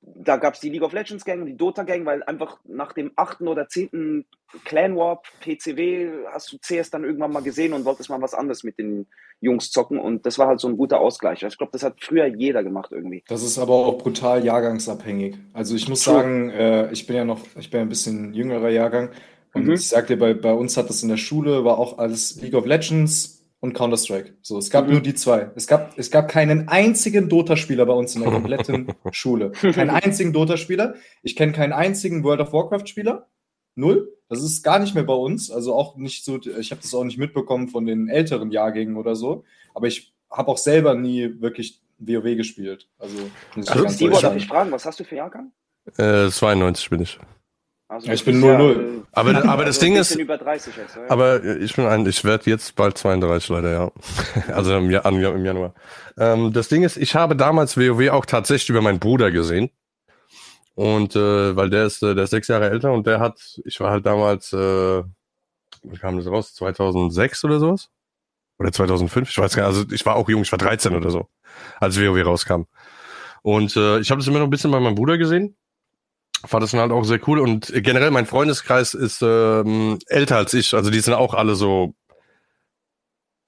da 0.00 0.38
gab 0.38 0.54
es 0.54 0.60
die 0.60 0.70
League 0.70 0.82
of 0.82 0.94
Legends 0.94 1.26
Gang 1.26 1.40
und 1.40 1.46
die 1.46 1.56
Dota 1.56 1.82
Gang, 1.82 2.06
weil 2.06 2.22
einfach 2.22 2.58
nach 2.64 2.94
dem 2.94 3.12
achten 3.16 3.48
oder 3.48 3.68
zehnten 3.68 4.24
Clan 4.64 4.96
Warp, 4.96 5.26
PCW, 5.40 6.08
hast 6.32 6.52
du 6.52 6.58
CS 6.58 6.90
dann 6.90 7.04
irgendwann 7.04 7.32
mal 7.32 7.42
gesehen 7.42 7.74
und 7.74 7.84
wolltest 7.84 8.08
mal 8.08 8.22
was 8.22 8.32
anderes 8.32 8.64
mit 8.64 8.78
den 8.78 9.06
Jungs 9.40 9.70
zocken 9.70 9.98
und 9.98 10.24
das 10.24 10.38
war 10.38 10.46
halt 10.46 10.60
so 10.60 10.68
ein 10.68 10.78
guter 10.78 11.00
Ausgleich. 11.00 11.42
Ich 11.42 11.58
glaube, 11.58 11.72
das 11.72 11.82
hat 11.82 11.96
früher 12.00 12.24
jeder 12.26 12.62
gemacht 12.62 12.92
irgendwie. 12.92 13.24
Das 13.28 13.42
ist 13.42 13.58
aber 13.58 13.74
auch 13.74 13.98
brutal 13.98 14.42
jahrgangsabhängig. 14.42 15.36
Also 15.52 15.74
ich 15.74 15.86
muss 15.86 16.02
True. 16.02 16.14
sagen, 16.14 16.50
äh, 16.50 16.90
ich 16.92 17.06
bin 17.06 17.16
ja 17.16 17.26
noch, 17.26 17.40
ich 17.58 17.70
bin 17.70 17.80
ein 17.82 17.90
bisschen 17.90 18.32
jüngerer 18.32 18.70
Jahrgang 18.70 19.10
und 19.56 19.66
mhm. 19.66 19.72
ich 19.72 19.88
sag 19.88 20.06
dir, 20.06 20.18
bei, 20.18 20.34
bei 20.34 20.52
uns 20.52 20.76
hat 20.76 20.88
das 20.88 21.02
in 21.02 21.08
der 21.08 21.16
Schule, 21.16 21.64
war 21.64 21.78
auch 21.78 21.98
alles 21.98 22.40
League 22.40 22.54
of 22.54 22.66
Legends 22.66 23.44
und 23.60 23.72
Counter-Strike. 23.72 24.34
So, 24.42 24.58
es 24.58 24.70
gab 24.70 24.86
mhm. 24.86 24.92
nur 24.92 25.00
die 25.00 25.14
zwei. 25.14 25.50
Es 25.56 25.66
gab, 25.66 25.98
es 25.98 26.10
gab 26.10 26.28
keinen 26.28 26.68
einzigen 26.68 27.28
Dota-Spieler 27.28 27.86
bei 27.86 27.94
uns 27.94 28.14
in 28.14 28.22
der 28.22 28.30
kompletten 28.30 28.94
Schule. 29.12 29.50
Keinen 29.50 29.90
einzigen 30.04 30.32
Dota-Spieler. 30.32 30.94
Ich 31.22 31.36
kenne 31.36 31.52
keinen 31.52 31.72
einzigen 31.72 32.22
World 32.22 32.40
of 32.40 32.52
Warcraft-Spieler. 32.52 33.26
Null. 33.74 34.12
Das 34.28 34.42
ist 34.42 34.62
gar 34.62 34.78
nicht 34.78 34.94
mehr 34.94 35.04
bei 35.04 35.14
uns. 35.14 35.50
Also 35.50 35.74
auch 35.74 35.96
nicht 35.96 36.24
so, 36.24 36.38
ich 36.38 36.70
habe 36.70 36.82
das 36.82 36.94
auch 36.94 37.04
nicht 37.04 37.18
mitbekommen 37.18 37.68
von 37.68 37.86
den 37.86 38.08
älteren 38.08 38.50
Jahrgängen 38.50 38.96
oder 38.96 39.16
so. 39.16 39.44
Aber 39.74 39.86
ich 39.86 40.12
habe 40.30 40.48
auch 40.48 40.58
selber 40.58 40.94
nie 40.94 41.40
wirklich 41.40 41.80
WoW 41.98 42.36
gespielt. 42.36 42.88
Also, 42.98 43.16
also 43.54 43.88
Steve, 43.88 44.18
darf 44.20 44.36
ich 44.36 44.46
fragen, 44.46 44.70
was 44.70 44.84
hast 44.84 45.00
du 45.00 45.04
für 45.04 45.16
Jahrgang? 45.16 45.52
Äh, 45.96 46.28
92 46.28 46.90
bin 46.90 47.00
ich. 47.00 47.18
Also 47.88 48.10
ich 48.10 48.24
bin 48.24 48.42
0-0. 48.42 48.44
Ja, 48.44 48.70
äh, 48.70 49.02
aber, 49.12 49.44
aber 49.48 49.64
das 49.64 49.76
also 49.76 49.86
Ding 49.86 49.96
ist. 49.96 50.14
Über 50.16 50.38
30 50.38 50.76
jetzt, 50.76 50.96
oder? 50.96 51.10
Aber 51.10 51.44
ich 51.44 51.74
bin 51.74 51.86
ein, 51.86 52.04
ich 52.06 52.24
werde 52.24 52.50
jetzt 52.50 52.74
bald 52.74 52.98
32 52.98 53.48
leider, 53.48 53.70
ja. 53.70 53.92
also 54.54 54.76
im, 54.76 54.90
im 54.90 55.44
Januar. 55.44 55.74
Ähm, 56.18 56.52
das 56.52 56.68
Ding 56.68 56.82
ist, 56.82 56.96
ich 56.96 57.14
habe 57.14 57.36
damals 57.36 57.76
WoW 57.76 58.10
auch 58.10 58.26
tatsächlich 58.26 58.70
über 58.70 58.82
meinen 58.82 58.98
Bruder 58.98 59.30
gesehen. 59.30 59.70
Und 60.74 61.16
äh, 61.16 61.56
weil 61.56 61.70
der 61.70 61.86
ist, 61.86 62.02
äh, 62.02 62.14
der 62.14 62.24
ist 62.24 62.30
sechs 62.30 62.48
Jahre 62.48 62.68
älter 62.68 62.92
und 62.92 63.06
der 63.06 63.20
hat, 63.20 63.40
ich 63.64 63.80
war 63.80 63.90
halt 63.90 64.04
damals, 64.04 64.52
äh, 64.52 65.02
wie 65.82 65.98
kam 65.98 66.18
das 66.18 66.26
raus? 66.26 66.54
2006 66.54 67.44
oder 67.44 67.60
sowas? 67.60 67.88
Oder 68.58 68.72
2005? 68.72 69.30
Ich 69.30 69.38
weiß 69.38 69.54
gar 69.54 69.68
nicht. 69.68 69.78
Also 69.78 69.94
ich 69.94 70.04
war 70.04 70.16
auch 70.16 70.28
jung, 70.28 70.42
ich 70.42 70.52
war 70.52 70.58
13 70.58 70.94
oder 70.94 71.10
so, 71.10 71.28
als 71.80 71.98
WoW 71.98 72.26
rauskam. 72.26 72.64
Und 73.42 73.76
äh, 73.76 74.00
ich 74.00 74.10
habe 74.10 74.18
das 74.18 74.26
immer 74.26 74.40
noch 74.40 74.46
ein 74.46 74.50
bisschen 74.50 74.70
bei 74.72 74.80
meinem 74.80 74.96
Bruder 74.96 75.16
gesehen 75.16 75.56
fand 76.44 76.62
das 76.62 76.72
dann 76.72 76.80
halt 76.80 76.92
auch 76.92 77.04
sehr 77.04 77.20
cool. 77.28 77.38
Und 77.38 77.72
generell 77.74 78.10
mein 78.10 78.26
Freundeskreis 78.26 78.94
ist 78.94 79.22
ähm, 79.22 79.98
älter 80.06 80.36
als 80.36 80.54
ich. 80.54 80.74
Also 80.74 80.90
die 80.90 81.00
sind 81.00 81.14
auch 81.14 81.34
alle 81.34 81.54
so 81.54 81.94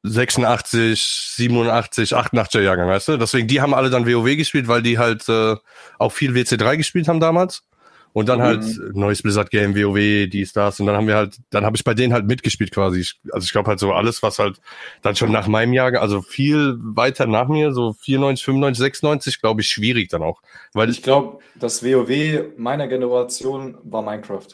86, 0.05 1.35
87, 1.37 2.14
88er 2.14 2.61
Jahrgang, 2.61 2.88
weißt 2.88 3.09
du? 3.09 3.16
Deswegen, 3.16 3.48
die 3.48 3.61
haben 3.61 3.74
alle 3.74 3.90
dann 3.90 4.07
WoW 4.07 4.37
gespielt, 4.37 4.68
weil 4.68 4.83
die 4.83 4.98
halt 4.98 5.29
äh, 5.29 5.57
auch 5.98 6.12
viel 6.12 6.33
WC3 6.33 6.77
gespielt 6.77 7.09
haben 7.09 7.20
damals. 7.20 7.64
Und 8.12 8.29
dann 8.29 8.42
halt 8.42 8.62
mhm. 8.62 8.83
halt 8.83 8.97
neues 8.97 9.23
Blizzard 9.23 9.51
Game, 9.51 9.77
WoW, 9.77 10.29
dies, 10.29 10.53
das. 10.53 10.81
Und 10.81 10.87
dann 10.87 10.97
haben 10.97 11.07
wir 11.07 11.16
halt, 11.16 11.37
dann 11.51 11.64
habe 11.64 11.77
ich 11.77 11.85
bei 11.85 11.94
denen 11.94 12.12
halt 12.12 12.27
mitgespielt 12.27 12.73
quasi. 12.73 13.01
Ich, 13.01 13.21
also 13.33 13.44
ich 13.44 13.53
glaube 13.53 13.68
halt 13.68 13.79
so 13.79 13.92
alles, 13.92 14.23
was 14.23 14.38
halt 14.38 14.61
dann 15.03 15.14
schon 15.14 15.31
nach 15.31 15.47
meinem 15.47 15.73
Jahr, 15.73 15.94
also 15.94 16.23
viel 16.23 16.77
weiter 16.81 17.27
nach 17.27 17.49
mir, 17.49 17.73
so 17.73 17.92
94, 17.92 18.44
95, 18.44 18.79
96, 18.79 19.40
glaube 19.40 19.61
ich, 19.61 19.68
schwierig 19.68 20.09
dann 20.09 20.23
auch. 20.23 20.42
Weil 20.73 20.90
ich 20.90 21.03
glaube, 21.03 21.38
das 21.55 21.85
WoW 21.85 22.57
meiner 22.57 22.88
Generation 22.88 23.79
war 23.85 24.03
Minecraft. 24.03 24.47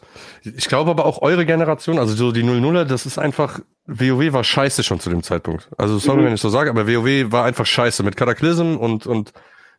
Ich 0.43 0.69
glaube 0.69 0.91
aber 0.91 1.07
auch 1.07 1.23
eure 1.23 1.47
Generation, 1.47 1.99
also 1.99 2.15
so 2.15 2.33
die 2.33 2.43
00er, 2.43 2.85
das 2.85 3.07
ist 3.07 3.19
einfach, 3.19 3.61
WoW 3.87 4.33
war 4.33 4.45
scheiße 4.45 4.83
schon 4.83 5.01
zu 5.01 5.11
dem 5.11 5.23
Zeitpunkt. 5.23 5.69
Also 5.77 5.99
sorry, 5.99 6.23
mhm. 6.23 6.27
wenn 6.27 6.35
ich 6.35 6.41
so 6.41 6.49
sage, 6.49 6.71
aber 6.71 6.87
WoW 6.87 7.33
war 7.33 7.45
einfach 7.45 7.67
scheiße 7.67 8.03
mit 8.03 8.17
Cataclysm 8.17 8.77
und, 8.77 9.07
und 9.07 9.33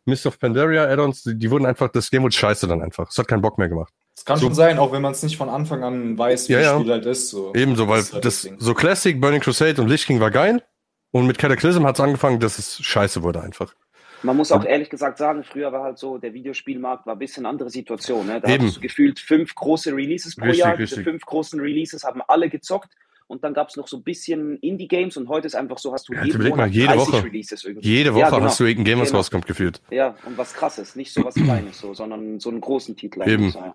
Mist 0.06 0.26
of 0.26 0.38
Pandaria 0.38 0.84
Add-ons, 0.84 1.22
die, 1.22 1.38
die, 1.38 1.50
wurden 1.50 1.66
einfach, 1.66 1.88
das 1.88 2.10
Game 2.10 2.22
wurde 2.22 2.34
scheiße 2.34 2.66
dann 2.66 2.82
einfach. 2.82 3.08
Es 3.10 3.18
hat 3.18 3.28
keinen 3.28 3.42
Bock 3.42 3.58
mehr 3.58 3.68
gemacht. 3.68 3.92
Es 4.16 4.24
kann 4.24 4.38
so, 4.38 4.46
schon 4.46 4.54
sein, 4.54 4.78
auch 4.78 4.92
wenn 4.92 5.02
man 5.02 5.12
es 5.12 5.22
nicht 5.22 5.36
von 5.36 5.48
Anfang 5.48 5.84
an 5.84 6.16
weiß, 6.16 6.48
wie 6.48 6.54
ja, 6.54 6.60
das 6.60 6.80
Spiel 6.80 6.92
halt 6.92 7.06
ist. 7.06 7.28
So. 7.30 7.52
Ebenso, 7.54 7.88
weil 7.88 7.98
das, 7.98 8.12
halt 8.14 8.24
das, 8.24 8.48
so 8.58 8.74
Classic, 8.74 9.20
Burning 9.20 9.40
Crusade 9.40 9.80
und 9.80 9.88
Lich 9.88 10.06
King 10.06 10.20
war 10.20 10.30
geil. 10.30 10.62
Und 11.10 11.26
mit 11.26 11.38
Cataclysm 11.38 11.84
hat 11.84 11.96
es 11.96 12.00
angefangen, 12.00 12.40
dass 12.40 12.58
es 12.58 12.78
scheiße 12.82 13.22
wurde 13.22 13.40
einfach. 13.40 13.74
Man 14.22 14.36
muss 14.36 14.50
auch 14.50 14.64
ehrlich 14.64 14.90
gesagt 14.90 15.18
sagen, 15.18 15.44
früher 15.44 15.72
war 15.72 15.82
halt 15.82 15.98
so, 15.98 16.18
der 16.18 16.32
Videospielmarkt 16.34 17.06
war 17.06 17.14
ein 17.14 17.18
bisschen 17.18 17.46
andere 17.46 17.70
Situation. 17.70 18.26
Ne? 18.26 18.40
Da 18.40 18.48
Eben. 18.48 18.66
hast 18.66 18.76
du 18.76 18.80
gefühlt 18.80 19.20
fünf 19.20 19.54
große 19.54 19.94
Releases 19.94 20.34
pro 20.36 20.46
richtig, 20.46 20.60
Jahr. 20.60 20.76
Diese 20.76 21.02
fünf 21.02 21.24
großen 21.24 21.60
Releases 21.60 22.02
haben 22.02 22.22
alle 22.26 22.48
gezockt 22.48 22.92
und 23.28 23.44
dann 23.44 23.54
gab 23.54 23.68
es 23.68 23.76
noch 23.76 23.88
so 23.88 23.96
ein 23.96 24.02
bisschen 24.02 24.58
Indie-Games 24.58 25.16
und 25.16 25.28
heute 25.28 25.46
ist 25.46 25.54
einfach 25.54 25.78
so, 25.78 25.92
hast 25.92 26.08
du 26.08 26.14
ja, 26.14 26.24
jeden 26.24 26.42
Monat 26.42 26.56
mal, 26.56 26.68
jede 26.68 26.96
Woche, 26.96 27.24
Releases 27.24 27.64
irgendwie. 27.64 27.88
Jede 27.88 28.14
Woche 28.14 28.20
ja, 28.20 28.30
genau. 28.30 28.42
hast 28.44 28.60
du 28.60 28.64
irgendein 28.64 28.84
Game, 28.84 29.00
was 29.00 29.08
genau. 29.08 29.18
rauskommt, 29.18 29.46
gefühlt. 29.46 29.80
Ja, 29.90 30.14
und 30.24 30.38
was 30.38 30.54
krasses, 30.54 30.96
nicht 30.96 31.12
so 31.12 31.24
was 31.24 31.34
Kleines, 31.34 31.78
so, 31.78 31.94
sondern 31.94 32.38
so 32.38 32.50
einen 32.50 32.60
großen 32.60 32.96
Titel. 32.96 33.22
Eben. 33.28 33.50
So, 33.50 33.58
ja. 33.58 33.74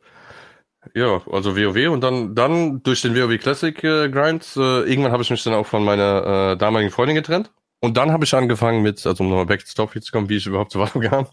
Ja, 0.95 1.21
also 1.31 1.55
WoW 1.55 1.91
und 1.91 2.01
dann 2.01 2.33
dann 2.33 2.81
durch 2.81 3.03
den 3.03 3.15
WoW 3.15 3.37
Classic 3.37 3.83
äh, 3.83 4.09
Grind 4.09 4.47
äh, 4.55 4.81
irgendwann 4.81 5.11
habe 5.11 5.21
ich 5.21 5.29
mich 5.29 5.43
dann 5.43 5.53
auch 5.53 5.67
von 5.67 5.85
meiner 5.85 6.53
äh, 6.53 6.57
damaligen 6.57 6.89
Freundin 6.89 7.15
getrennt 7.15 7.51
und 7.81 7.97
dann 7.97 8.11
habe 8.11 8.23
ich 8.23 8.33
angefangen 8.33 8.81
mit 8.81 9.05
also 9.05 9.23
um 9.23 9.29
nochmal 9.29 9.45
back 9.45 9.63
to 9.63 9.73
Topic 9.75 10.01
zu 10.01 10.11
kommen, 10.11 10.27
wie 10.27 10.37
ich 10.37 10.47
überhaupt 10.47 10.71
zu 10.71 10.79
Vado 10.79 10.99
kam. 11.07 11.27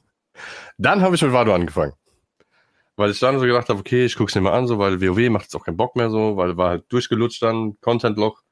Dann 0.76 1.00
habe 1.00 1.14
ich 1.14 1.22
mit 1.22 1.32
Vado 1.32 1.54
angefangen. 1.54 1.94
Weil 2.98 3.12
ich 3.12 3.20
dann 3.20 3.38
so 3.38 3.46
gedacht 3.46 3.68
habe, 3.68 3.78
okay, 3.78 4.06
ich 4.06 4.16
guck's 4.16 4.34
mir 4.34 4.40
mal 4.40 4.54
an, 4.54 4.66
so, 4.66 4.80
weil 4.80 5.00
WoW 5.00 5.30
macht 5.30 5.44
jetzt 5.44 5.54
auch 5.54 5.64
keinen 5.64 5.76
Bock 5.76 5.94
mehr 5.94 6.10
so, 6.10 6.36
weil 6.36 6.56
war 6.56 6.70
halt 6.70 6.84
durchgelutscht 6.88 7.40
dann, 7.40 7.80
Content-Loch. 7.80 8.42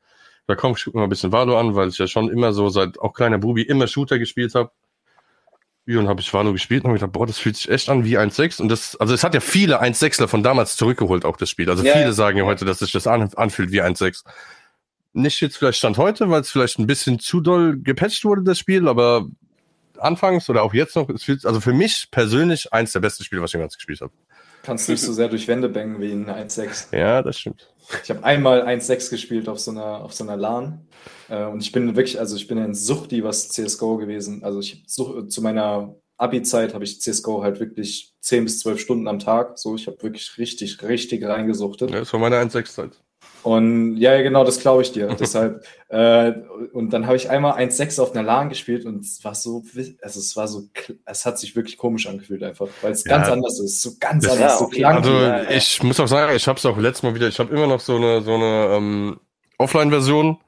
Da 0.46 0.54
komm, 0.54 0.74
ich 0.76 0.84
guck 0.84 0.94
mir 0.94 1.00
mal 1.00 1.06
ein 1.06 1.10
bisschen 1.10 1.32
Valo 1.32 1.58
an, 1.58 1.74
weil 1.74 1.88
ich 1.88 1.98
ja 1.98 2.06
schon 2.06 2.30
immer 2.30 2.52
so 2.52 2.68
seit 2.68 3.00
auch 3.00 3.12
kleiner 3.12 3.38
Bubi 3.38 3.62
immer 3.62 3.88
Shooter 3.88 4.20
gespielt 4.20 4.54
habe. 4.54 4.70
Ja, 5.86 5.98
und 5.98 6.06
habe 6.06 6.20
ich 6.20 6.32
Valo 6.32 6.52
gespielt 6.52 6.84
und 6.84 6.90
habe 6.90 7.00
gedacht, 7.00 7.10
boah, 7.10 7.26
das 7.26 7.38
fühlt 7.38 7.56
sich 7.56 7.68
echt 7.68 7.88
an 7.88 8.04
wie 8.04 8.18
1.6. 8.18 8.62
Und 8.62 8.68
das, 8.68 8.94
also 8.94 9.14
es 9.14 9.24
hat 9.24 9.34
ja 9.34 9.40
viele 9.40 9.82
1.6ler 9.82 10.28
von 10.28 10.44
damals 10.44 10.76
zurückgeholt, 10.76 11.24
auch 11.24 11.36
das 11.36 11.50
Spiel. 11.50 11.68
Also 11.68 11.82
ja, 11.82 11.94
viele 11.94 12.12
sagen 12.12 12.38
ja 12.38 12.44
heute, 12.44 12.64
dass 12.64 12.78
sich 12.78 12.92
das 12.92 13.08
an, 13.08 13.28
anfühlt 13.34 13.72
wie 13.72 13.82
1.6. 13.82 14.22
Nicht 15.12 15.40
jetzt 15.40 15.56
vielleicht 15.56 15.78
Stand 15.78 15.98
heute, 15.98 16.30
weil 16.30 16.42
es 16.42 16.52
vielleicht 16.52 16.78
ein 16.78 16.86
bisschen 16.86 17.18
zu 17.18 17.40
doll 17.40 17.78
gepatcht 17.82 18.24
wurde, 18.24 18.44
das 18.44 18.60
Spiel, 18.60 18.86
aber 18.86 19.26
anfangs 19.98 20.48
oder 20.48 20.62
auch 20.62 20.72
jetzt 20.72 20.94
noch, 20.94 21.08
es 21.08 21.24
fühlt, 21.24 21.44
also 21.44 21.60
für 21.60 21.72
mich 21.72 22.12
persönlich 22.12 22.72
eins 22.72 22.92
der 22.92 23.00
besten 23.00 23.24
Spiele, 23.24 23.42
was 23.42 23.50
ich 23.50 23.54
jemals 23.54 23.74
gespielt 23.74 24.00
habe 24.02 24.12
kannst 24.66 24.88
nicht 24.88 25.00
so 25.00 25.12
sehr 25.12 25.28
durch 25.28 25.46
Wände 25.46 25.68
bangen 25.68 26.00
wie 26.00 26.10
in 26.10 26.26
1.6. 26.26 26.94
Ja, 26.94 27.22
das 27.22 27.38
stimmt. 27.38 27.72
Ich 28.02 28.10
habe 28.10 28.24
einmal 28.24 28.66
1.6 28.66 29.10
gespielt 29.10 29.48
auf 29.48 29.60
so 29.60 29.70
einer, 29.70 30.02
auf 30.02 30.12
so 30.12 30.24
einer 30.24 30.36
LAN. 30.36 30.88
Äh, 31.28 31.44
und 31.44 31.62
ich 31.62 31.70
bin 31.70 31.94
wirklich, 31.94 32.18
also 32.18 32.34
ich 32.34 32.48
bin 32.48 32.58
ein 32.58 32.74
Suchti, 32.74 33.22
was 33.22 33.48
CSGO 33.48 33.96
gewesen. 33.96 34.42
Also 34.42 34.58
ich 34.58 34.82
such, 34.88 35.28
zu 35.28 35.40
meiner 35.40 35.94
Abi-Zeit 36.16 36.74
habe 36.74 36.82
ich 36.82 37.00
CSGO 37.00 37.44
halt 37.44 37.60
wirklich 37.60 38.14
10 38.20 38.44
bis 38.44 38.58
12 38.58 38.80
Stunden 38.80 39.06
am 39.06 39.20
Tag. 39.20 39.56
So, 39.56 39.76
ich 39.76 39.86
habe 39.86 40.02
wirklich 40.02 40.36
richtig, 40.36 40.82
richtig 40.82 41.24
reingesucht. 41.24 41.82
Ja, 41.82 41.86
das 41.86 42.12
war 42.12 42.18
meine 42.18 42.36
1.6-Zeit. 42.36 42.90
Und 43.46 43.96
ja, 43.96 44.20
genau, 44.22 44.42
das 44.42 44.58
glaube 44.58 44.82
ich 44.82 44.90
dir. 44.90 45.06
Deshalb, 45.20 45.64
äh, 45.88 46.32
und 46.72 46.92
dann 46.92 47.06
habe 47.06 47.14
ich 47.14 47.30
einmal 47.30 47.56
1-6 47.56 48.02
auf 48.02 48.10
einer 48.10 48.24
LAN 48.24 48.48
gespielt 48.48 48.84
und 48.84 49.04
es 49.04 49.22
war 49.22 49.36
so, 49.36 49.62
also 50.02 50.18
es 50.18 50.36
war 50.36 50.48
so, 50.48 50.64
es 51.04 51.24
hat 51.24 51.38
sich 51.38 51.54
wirklich 51.54 51.78
komisch 51.78 52.08
angefühlt 52.08 52.42
einfach, 52.42 52.66
weil 52.82 52.90
es 52.90 53.04
ja. 53.04 53.16
ganz 53.16 53.28
anders 53.28 53.60
ist, 53.60 53.82
so 53.82 53.92
ganz 54.00 54.24
das 54.24 54.32
anders, 54.32 54.58
so 54.58 54.66
klang. 54.66 54.96
Also 54.96 55.12
ja, 55.12 55.48
ich 55.48 55.80
muss 55.84 56.00
auch 56.00 56.08
sagen, 56.08 56.34
ich 56.34 56.48
habe 56.48 56.58
es 56.58 56.66
auch 56.66 56.76
letztes 56.76 57.04
Mal 57.04 57.14
wieder, 57.14 57.28
ich 57.28 57.38
habe 57.38 57.54
immer 57.54 57.68
noch 57.68 57.78
so 57.78 57.94
eine, 57.94 58.20
so 58.22 58.34
eine 58.34 58.70
ähm, 58.72 59.20
Offline-Version 59.58 60.38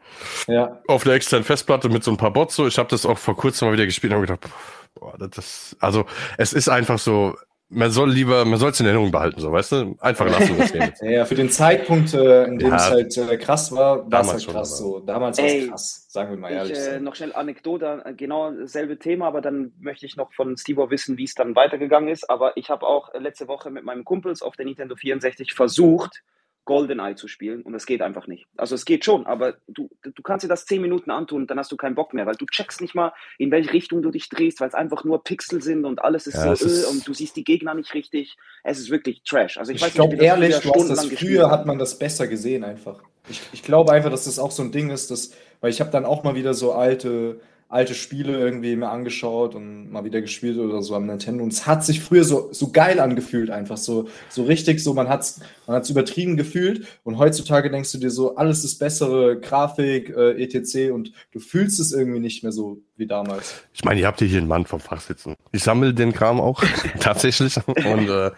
ja. 0.48 0.80
auf 0.88 1.04
der 1.04 1.12
externen 1.12 1.44
Festplatte 1.44 1.88
mit 1.90 2.02
so 2.02 2.11
ein 2.11 2.16
paar 2.16 2.32
Bots. 2.32 2.56
So, 2.56 2.66
ich 2.66 2.78
habe 2.78 2.88
das 2.88 3.06
auch 3.06 3.18
vor 3.18 3.37
kurzem 3.37 3.68
mal 3.68 3.74
wieder 3.74 3.87
gespielt 3.87 4.12
und 4.12 4.16
habe 4.16 4.26
gedacht, 4.26 4.52
boah, 4.96 5.14
das, 5.16 5.76
also 5.78 6.04
es 6.37 6.52
ist 6.52 6.68
einfach 6.68 6.98
so, 6.98 7.37
man 7.70 7.90
soll 7.90 8.11
lieber, 8.11 8.44
man 8.44 8.59
soll 8.59 8.70
es 8.70 8.81
in 8.81 8.87
Erinnerung 8.87 9.11
behalten, 9.11 9.40
so, 9.40 9.52
weißt 9.52 9.72
du? 9.72 9.96
Einfach 10.00 10.26
lassen 10.26 10.57
das 10.57 10.72
Game. 10.72 10.92
ja, 11.02 11.24
für 11.26 11.35
den 11.35 11.50
Zeitpunkt, 11.50 12.14
äh, 12.14 12.44
in 12.44 12.59
dem 12.59 12.70
ja, 12.70 12.76
es 12.76 12.90
halt 12.90 13.16
äh, 13.16 13.37
krass 13.37 13.72
war, 13.72 14.11
war 14.11 14.22
es 14.22 14.33
halt 14.33 14.48
krass 14.48 14.78
so. 14.78 15.00
Damals 15.00 15.38
war 15.38 15.44
es 15.44 15.68
krass, 15.68 16.07
sagen 16.09 16.31
wir 16.31 16.38
mal 16.38 16.50
ehrlich. 16.50 16.78
Ich, 16.78 16.87
äh, 16.87 17.00
noch 17.00 17.14
schnell 17.14 17.35
Anekdote, 17.35 18.02
äh, 18.04 18.14
genau 18.14 18.50
dasselbe 18.52 18.98
Thema, 18.98 19.26
aber 19.26 19.42
dann 19.42 19.72
möchte 19.81 20.07
ich 20.07 20.16
noch 20.16 20.33
von 20.33 20.57
Steve 20.57 20.90
wissen, 20.90 21.18
wie 21.18 21.24
es 21.24 21.35
dann 21.35 21.54
weitergegangen 21.57 22.09
ist. 22.09 22.31
Aber 22.31 22.57
ich 22.57 22.70
habe 22.70 22.87
auch 22.87 23.12
letzte 23.14 23.48
Woche 23.48 23.70
mit 23.70 23.85
meinem 23.85 24.04
Kumpels 24.04 24.40
auf 24.40 24.57
der 24.57 24.64
Nintendo 24.64 24.96
64 24.96 25.52
versucht, 25.52 26.22
GoldenEye 26.68 27.14
zu 27.14 27.28
spielen 27.28 27.62
und 27.62 27.74
es 27.74 27.87
geht 27.87 28.02
einfach 28.02 28.26
nicht. 28.26 28.46
Also 28.59 28.74
es 28.74 28.85
geht 28.85 29.02
schon, 29.02 29.24
aber 29.24 29.54
du, 29.68 29.88
du 30.02 30.22
kannst 30.22 30.44
dir 30.44 30.48
das 30.48 30.66
zehn 30.66 30.83
Minuten 30.83 31.11
antun 31.11 31.40
und 31.40 31.50
dann 31.50 31.59
hast 31.59 31.72
du 31.72 31.78
keinen 31.78 31.94
Bock 31.94 32.12
mehr, 32.12 32.26
weil 32.26 32.35
du 32.35 32.44
checkst 32.44 32.83
nicht 32.83 32.94
mal, 32.94 33.14
in 33.38 33.50
welche 33.50 33.72
Richtung 33.72 34.02
du 34.02 34.11
dich 34.11 34.28
drehst, 34.28 34.61
weil 34.61 34.68
es 34.68 34.74
einfach 34.74 35.02
nur 35.02 35.24
Pixel 35.24 35.62
sind 35.62 35.87
und 35.87 36.04
alles 36.04 36.26
ist 36.26 36.35
ja, 36.35 36.54
so 36.54 36.66
ist 36.66 36.85
und 36.85 37.09
du 37.09 37.14
siehst 37.14 37.37
die 37.37 37.44
Gegner 37.44 37.72
nicht 37.72 37.94
richtig. 37.94 38.37
Es 38.64 38.78
ist 38.78 38.90
wirklich 38.90 39.22
Trash. 39.22 39.57
Also 39.57 39.72
ich, 39.72 39.83
ich 39.83 39.94
glaube 39.94 40.16
ehrlich, 40.16 40.59
du 40.59 40.74
hast 40.74 40.90
das 40.90 41.07
früher 41.07 41.50
hat 41.50 41.64
man 41.64 41.78
das 41.78 41.98
besser 41.98 42.26
gesehen 42.26 42.64
einfach. 42.64 43.02
Ich, 43.31 43.40
ich 43.54 43.62
glaube 43.62 43.90
einfach, 43.92 44.11
dass 44.11 44.26
das 44.26 44.38
auch 44.38 44.50
so 44.50 44.62
ein 44.62 44.70
Ding 44.70 44.90
ist, 44.90 45.11
dass, 45.11 45.35
weil 45.62 45.70
ich 45.70 45.81
habe 45.81 45.90
dann 45.90 46.04
auch 46.04 46.22
mal 46.22 46.35
wieder 46.35 46.52
so 46.52 46.72
alte 46.72 47.40
alte 47.68 47.94
Spiele 47.94 48.38
irgendwie 48.38 48.74
mir 48.76 48.88
angeschaut 48.88 49.54
und 49.54 49.92
mal 49.92 50.04
wieder 50.04 50.22
gespielt 50.22 50.57
oder 50.57 50.81
so 50.83 50.94
am 50.94 51.07
Nintendo. 51.07 51.44
Und 51.44 51.52
es 51.52 51.66
hat 51.66 51.85
sich 51.85 52.00
früher 52.00 52.24
so, 52.24 52.48
so 52.50 52.72
geil 52.72 52.98
angefühlt, 52.98 53.50
einfach 53.50 53.76
so, 53.76 54.09
so 54.31 54.44
richtig, 54.44 54.83
so 54.83 54.94
man 54.94 55.09
hat's, 55.09 55.40
man 55.66 55.76
hat's 55.76 55.90
übertrieben 55.90 56.38
gefühlt. 56.38 56.87
Und 57.04 57.18
heutzutage 57.18 57.70
denkst 57.70 57.92
du 57.92 57.98
dir 57.98 58.11
so, 58.11 58.37
alles 58.37 58.64
ist 58.64 58.78
bessere 58.78 59.38
Grafik, 59.38 60.09
äh, 60.16 60.42
etc. 60.42 60.92
Und 60.92 61.12
du 61.33 61.40
fühlst 61.40 61.78
es 61.78 61.92
irgendwie 61.92 62.20
nicht 62.20 62.42
mehr 62.42 62.52
so 62.52 62.81
wie 62.96 63.07
damals. 63.07 63.62
Ich 63.74 63.85
meine, 63.85 64.00
ihr 64.00 64.07
habt 64.07 64.20
hier 64.20 64.38
einen 64.38 64.48
Mann 64.48 64.64
vom 64.64 64.81
Fach 64.81 65.02
sitzen. 65.02 65.35
Ich 65.52 65.62
sammle 65.62 65.92
den 65.92 66.14
Kram 66.14 66.40
auch, 66.40 66.64
tatsächlich. 67.00 67.54
Und 67.66 68.09
äh, 68.09 68.31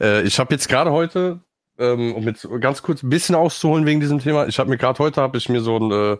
äh, 0.00 0.22
ich 0.22 0.40
habe 0.40 0.52
jetzt 0.52 0.68
gerade 0.68 0.90
heute 0.90 1.40
ähm, 1.78 2.14
um 2.14 2.24
jetzt 2.24 2.48
ganz 2.60 2.82
kurz 2.82 3.02
ein 3.02 3.10
bisschen 3.10 3.34
auszuholen 3.34 3.86
wegen 3.86 4.00
diesem 4.00 4.18
Thema. 4.18 4.46
Ich 4.46 4.58
habe 4.58 4.70
mir 4.70 4.76
gerade 4.76 4.98
heute 4.98 5.20
habe 5.20 5.38
ich 5.38 5.48
mir 5.48 5.60
so 5.60 5.76
ein 5.76 5.90
äh, 5.90 6.16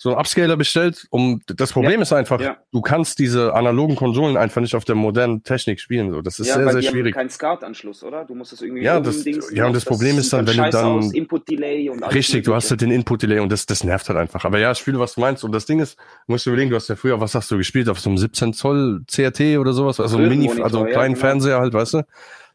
so 0.00 0.10
einen 0.10 0.18
Upscaler 0.18 0.56
bestellt. 0.56 1.08
Um 1.10 1.42
das 1.46 1.72
Problem 1.72 1.96
ja. 1.96 2.02
ist 2.02 2.12
einfach, 2.12 2.40
ja. 2.40 2.56
du 2.70 2.80
kannst 2.80 3.18
diese 3.18 3.52
analogen 3.54 3.96
Konsolen 3.96 4.36
einfach 4.36 4.60
nicht 4.60 4.76
auf 4.76 4.84
der 4.84 4.94
modernen 4.94 5.42
Technik 5.42 5.80
spielen. 5.80 6.12
So, 6.12 6.22
das 6.22 6.38
ist 6.38 6.46
ja, 6.46 6.54
sehr 6.54 6.70
sehr 6.70 6.82
schwierig. 6.82 7.14
Kein 7.14 7.28
SCART-Anschluss, 7.28 8.04
oder? 8.04 8.24
Du 8.24 8.36
musst 8.36 8.52
das 8.52 8.62
irgendwie 8.62 8.84
ja, 8.84 9.00
das, 9.00 9.24
ja 9.24 9.66
und 9.66 9.74
das, 9.74 9.82
das 9.82 9.84
Problem 9.84 10.16
ist 10.18 10.32
dann, 10.32 10.46
wenn 10.46 10.56
du 10.56 10.70
dann 10.70 11.10
Input 11.10 11.48
Delay 11.48 11.90
und 11.90 12.00
richtig, 12.14 12.44
du 12.44 12.54
hast 12.54 12.70
halt 12.70 12.80
den 12.80 12.92
Input 12.92 13.22
Delay 13.22 13.40
und 13.40 13.50
das 13.50 13.66
das 13.66 13.82
nervt 13.82 14.08
halt 14.08 14.18
einfach. 14.18 14.44
Aber 14.44 14.60
ja, 14.60 14.70
ich 14.70 14.78
fühle, 14.78 15.00
was 15.00 15.16
du 15.16 15.20
meinst. 15.20 15.42
Und 15.42 15.50
das 15.50 15.66
Ding 15.66 15.80
ist, 15.80 15.98
musst 16.28 16.46
du 16.46 16.50
überlegen, 16.50 16.70
du 16.70 16.76
hast 16.76 16.88
ja 16.88 16.94
früher, 16.94 17.20
was 17.20 17.34
hast 17.34 17.50
du 17.50 17.58
gespielt 17.58 17.88
auf 17.88 17.98
so 17.98 18.08
einem 18.08 18.18
17 18.18 18.52
Zoll 18.52 19.02
CRT 19.12 19.58
oder 19.58 19.72
sowas, 19.72 19.98
also 19.98 20.18
ein 20.18 20.28
Mini, 20.28 20.48
also 20.62 20.78
einen 20.78 20.92
kleinen 20.92 21.14
genau. 21.14 21.26
Fernseher 21.26 21.58
halt, 21.58 21.74
weißt 21.74 21.94
du? 21.94 22.02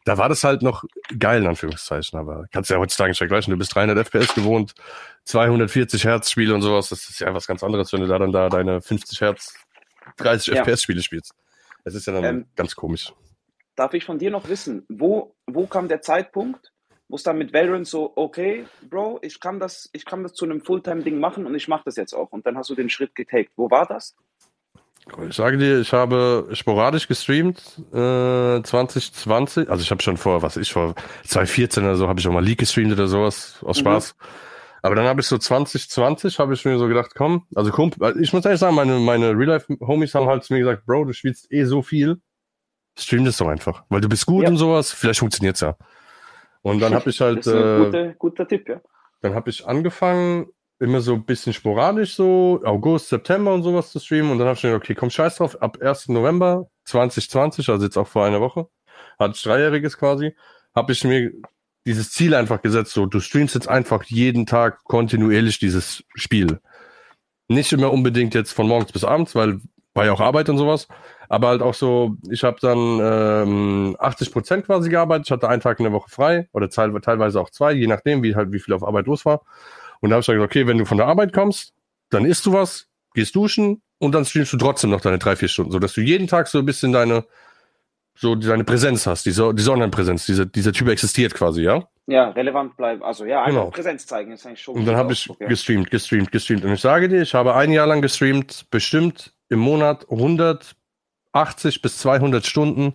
Da 0.04 0.18
war 0.18 0.28
das 0.28 0.44
halt 0.44 0.62
noch 0.62 0.84
geil, 1.18 1.42
in 1.42 1.48
Anführungszeichen. 1.48 2.18
Aber 2.18 2.46
kannst 2.52 2.70
ja 2.70 2.78
heutzutage 2.78 3.10
nicht 3.10 3.18
vergleichen. 3.18 3.50
Du 3.50 3.56
bist 3.56 3.74
300 3.74 4.06
FPS 4.06 4.34
gewohnt, 4.34 4.74
240 5.24 6.04
Hertz 6.04 6.30
Spiele 6.30 6.54
und 6.54 6.62
sowas. 6.62 6.90
Das 6.90 7.08
ist 7.08 7.20
ja 7.20 7.34
was 7.34 7.46
ganz 7.46 7.62
anderes, 7.62 7.92
wenn 7.92 8.00
du 8.00 8.06
da 8.06 8.18
dann 8.18 8.32
da 8.32 8.48
deine 8.48 8.80
50 8.80 9.20
Hertz 9.20 9.54
30 10.18 10.54
ja. 10.54 10.62
FPS-Spiele 10.62 11.02
spielst. 11.02 11.34
Das 11.84 11.94
ist 11.94 12.06
ja 12.06 12.12
dann 12.12 12.24
ähm, 12.24 12.46
ganz 12.54 12.74
komisch. 12.74 13.12
Darf 13.76 13.94
ich 13.94 14.04
von 14.04 14.18
dir 14.18 14.30
noch 14.30 14.48
wissen, 14.48 14.84
wo, 14.88 15.34
wo 15.46 15.66
kam 15.66 15.88
der 15.88 16.02
Zeitpunkt, 16.02 16.72
wo 17.08 17.16
es 17.16 17.22
dann 17.22 17.38
mit 17.38 17.52
Valorant 17.52 17.86
so, 17.86 18.12
okay, 18.16 18.66
Bro, 18.88 19.20
ich 19.22 19.40
kann 19.40 19.58
das, 19.58 19.90
ich 19.92 20.04
kann 20.04 20.22
das 20.22 20.32
zu 20.34 20.44
einem 20.44 20.60
Fulltime-Ding 20.60 21.18
machen 21.18 21.46
und 21.46 21.54
ich 21.54 21.68
mache 21.68 21.82
das 21.86 21.96
jetzt 21.96 22.14
auch. 22.14 22.30
Und 22.30 22.46
dann 22.46 22.56
hast 22.56 22.70
du 22.70 22.74
den 22.74 22.90
Schritt 22.90 23.14
getaked. 23.14 23.52
Wo 23.56 23.70
war 23.70 23.86
das? 23.86 24.14
Ich 25.28 25.36
sage 25.36 25.58
dir, 25.58 25.80
ich 25.80 25.92
habe 25.92 26.48
sporadisch 26.52 27.08
gestreamt 27.08 27.60
äh, 27.92 28.62
2020. 28.62 29.68
Also 29.68 29.82
ich 29.82 29.90
habe 29.90 30.02
schon 30.02 30.16
vor, 30.16 30.42
was 30.42 30.56
ich 30.56 30.72
vor 30.72 30.94
2014 31.24 31.84
oder 31.84 31.96
so, 31.96 32.08
habe 32.08 32.20
ich 32.20 32.26
auch 32.26 32.32
mal 32.32 32.44
League 32.44 32.58
gestreamt 32.58 32.92
oder 32.92 33.06
sowas 33.06 33.58
aus 33.62 33.76
mhm. 33.76 33.80
Spaß. 33.80 34.14
Mhm. 34.14 34.26
Aber 34.82 34.94
dann 34.94 35.06
habe 35.06 35.20
ich 35.20 35.26
so 35.26 35.38
2020, 35.38 36.38
habe 36.38 36.52
ich 36.52 36.64
mir 36.64 36.78
so 36.78 36.88
gedacht, 36.88 37.12
komm, 37.14 37.46
also 37.54 37.70
Kumpel, 37.70 38.20
ich 38.20 38.32
muss 38.34 38.44
ehrlich 38.44 38.60
sagen, 38.60 38.74
meine, 38.74 38.98
meine 38.98 39.30
Real-Life-Homies 39.30 40.14
haben 40.14 40.26
halt 40.26 40.44
zu 40.44 40.52
mir 40.52 40.58
gesagt, 40.58 40.84
Bro, 40.84 41.06
du 41.06 41.12
spielst 41.14 41.50
eh 41.50 41.64
so 41.64 41.80
viel, 41.80 42.20
stream 42.98 43.24
das 43.24 43.38
doch 43.38 43.48
einfach, 43.48 43.84
weil 43.88 44.02
du 44.02 44.08
bist 44.10 44.26
gut 44.26 44.42
ja. 44.42 44.50
und 44.50 44.58
sowas, 44.58 44.92
vielleicht 44.92 45.20
funktioniert's 45.20 45.60
ja. 45.60 45.76
Und 46.60 46.80
dann 46.80 46.94
habe 46.94 47.08
ich 47.08 47.20
halt. 47.20 47.38
Das 47.38 47.46
ist 47.46 47.54
ein 47.54 47.62
äh, 47.62 47.84
guter, 47.84 48.14
guter 48.14 48.48
Tipp, 48.48 48.68
ja. 48.68 48.80
Dann 49.22 49.34
habe 49.34 49.48
ich 49.48 49.66
angefangen, 49.66 50.48
immer 50.84 51.00
so 51.00 51.14
ein 51.14 51.24
bisschen 51.24 51.52
sporadisch, 51.52 52.14
so 52.14 52.60
August, 52.64 53.08
September 53.08 53.52
und 53.52 53.62
sowas 53.62 53.90
zu 53.90 53.98
streamen. 53.98 54.30
Und 54.32 54.38
dann 54.38 54.46
habe 54.48 54.56
ich 54.56 54.62
gedacht, 54.62 54.76
okay, 54.76 54.94
komm, 54.94 55.10
scheiß 55.10 55.36
drauf, 55.36 55.60
ab 55.60 55.78
1. 55.80 56.08
November 56.10 56.68
2020, 56.84 57.68
also 57.70 57.84
jetzt 57.84 57.96
auch 57.96 58.06
vor 58.06 58.24
einer 58.24 58.40
Woche, 58.40 58.68
ich 59.20 59.42
dreijähriges 59.42 59.98
quasi, 59.98 60.34
habe 60.74 60.92
ich 60.92 61.04
mir 61.04 61.32
dieses 61.86 62.12
Ziel 62.12 62.34
einfach 62.34 62.62
gesetzt, 62.62 62.92
so 62.92 63.06
du 63.06 63.20
streamst 63.20 63.54
jetzt 63.54 63.68
einfach 63.68 64.04
jeden 64.04 64.46
Tag 64.46 64.84
kontinuierlich 64.84 65.58
dieses 65.58 66.04
Spiel. 66.14 66.60
Nicht 67.48 67.72
immer 67.72 67.92
unbedingt 67.92 68.34
jetzt 68.34 68.52
von 68.52 68.66
morgens 68.66 68.92
bis 68.92 69.04
abends, 69.04 69.34
weil 69.34 69.60
war 69.94 70.04
ja 70.04 70.12
auch 70.12 70.20
Arbeit 70.20 70.48
und 70.48 70.58
sowas, 70.58 70.88
aber 71.28 71.48
halt 71.48 71.62
auch 71.62 71.74
so, 71.74 72.16
ich 72.28 72.42
habe 72.42 72.56
dann 72.60 72.98
ähm, 73.00 73.96
80 73.98 74.32
Prozent 74.32 74.66
quasi 74.66 74.90
gearbeitet, 74.90 75.26
ich 75.26 75.30
hatte 75.30 75.48
einen 75.48 75.62
Tag 75.62 75.78
in 75.78 75.84
der 75.84 75.92
Woche 75.92 76.10
frei 76.10 76.48
oder 76.52 76.68
teilweise 76.68 77.40
auch 77.40 77.50
zwei, 77.50 77.72
je 77.72 77.86
nachdem, 77.86 78.22
wie 78.22 78.34
halt 78.34 78.52
wie 78.52 78.58
viel 78.58 78.74
auf 78.74 78.82
Arbeit 78.82 79.06
los 79.06 79.24
war. 79.24 79.42
Und 80.04 80.10
da 80.10 80.16
habe 80.16 80.20
ich 80.20 80.26
gesagt, 80.26 80.42
okay, 80.42 80.66
wenn 80.66 80.76
du 80.76 80.84
von 80.84 80.98
der 80.98 81.06
Arbeit 81.06 81.32
kommst, 81.32 81.72
dann 82.10 82.26
isst 82.26 82.44
du 82.44 82.52
was, 82.52 82.88
gehst 83.14 83.34
duschen 83.34 83.80
und 83.98 84.14
dann 84.14 84.26
streamst 84.26 84.52
du 84.52 84.58
trotzdem 84.58 84.90
noch 84.90 85.00
deine 85.00 85.18
drei, 85.18 85.34
vier 85.34 85.48
Stunden, 85.48 85.72
so 85.72 85.78
dass 85.78 85.94
du 85.94 86.02
jeden 86.02 86.26
Tag 86.26 86.46
so 86.46 86.58
ein 86.58 86.66
bisschen 86.66 86.92
deine 86.92 87.24
so 88.14 88.34
deine 88.34 88.64
Präsenz 88.64 89.06
hast, 89.06 89.24
diese, 89.24 89.54
diese 89.54 89.72
Online-Präsenz, 89.72 90.26
diese, 90.26 90.46
dieser 90.46 90.74
Typ 90.74 90.88
existiert 90.88 91.32
quasi, 91.32 91.62
ja? 91.62 91.88
Ja, 92.06 92.28
relevant 92.28 92.76
bleiben. 92.76 93.02
Also 93.02 93.24
ja, 93.24 93.44
einfach 93.44 93.60
genau. 93.60 93.70
Präsenz 93.70 94.06
zeigen 94.06 94.30
ist 94.32 94.46
eigentlich 94.46 94.60
schon. 94.60 94.76
Und 94.76 94.84
dann 94.84 94.96
habe 94.96 95.14
ich 95.14 95.30
okay. 95.30 95.46
gestreamt, 95.48 95.90
gestreamt, 95.90 96.30
gestreamt. 96.30 96.66
Und 96.66 96.74
ich 96.74 96.82
sage 96.82 97.08
dir, 97.08 97.22
ich 97.22 97.32
habe 97.32 97.54
ein 97.54 97.72
Jahr 97.72 97.86
lang 97.86 98.02
gestreamt, 98.02 98.66
bestimmt 98.70 99.32
im 99.48 99.58
Monat 99.58 100.06
180 100.10 101.80
bis 101.80 101.96
200 101.96 102.44
Stunden 102.44 102.92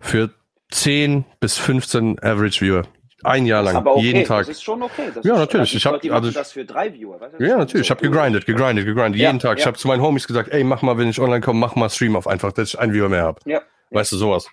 für 0.00 0.30
10 0.70 1.24
bis 1.40 1.56
15 1.56 2.18
Average 2.22 2.60
Viewer. 2.60 2.82
Ein 3.22 3.46
Jahr 3.46 3.62
lang, 3.62 3.86
okay. 3.86 4.00
jeden 4.00 4.24
Tag. 4.24 4.40
Das 4.40 4.56
ist 4.56 4.62
schon 4.62 4.82
okay. 4.82 5.10
Das 5.14 5.24
ja, 5.24 5.36
natürlich. 5.36 5.74
Ich 5.74 5.86
habe 5.86 6.00
also 6.12 6.30
das 6.30 6.52
für 6.52 6.64
drei 6.64 6.92
Viewer. 6.92 7.20
Weißt 7.20 7.34
du? 7.38 7.44
Ja, 7.44 7.56
natürlich. 7.56 7.86
Ich 7.86 7.90
habe 7.90 8.02
gegrindet, 8.02 8.46
gegrindet, 8.46 8.84
gegrindet. 8.84 9.20
Ja, 9.20 9.28
jeden 9.28 9.38
Tag. 9.38 9.58
Ja. 9.58 9.62
Ich 9.62 9.66
habe 9.66 9.78
zu 9.78 9.88
meinen 9.88 10.02
Homies 10.02 10.26
gesagt, 10.26 10.50
ey, 10.50 10.64
mach 10.64 10.82
mal, 10.82 10.98
wenn 10.98 11.08
ich 11.08 11.20
online 11.20 11.40
komme, 11.40 11.60
mach 11.60 11.76
mal 11.76 11.88
Stream 11.90 12.16
auf 12.16 12.26
einfach, 12.26 12.52
dass 12.52 12.70
ich 12.70 12.78
einen 12.78 12.92
Viewer 12.92 13.08
mehr 13.08 13.22
habe. 13.22 13.40
Ja. 13.44 13.62
Weißt 13.90 14.12
du, 14.12 14.16
sowas. 14.16 14.48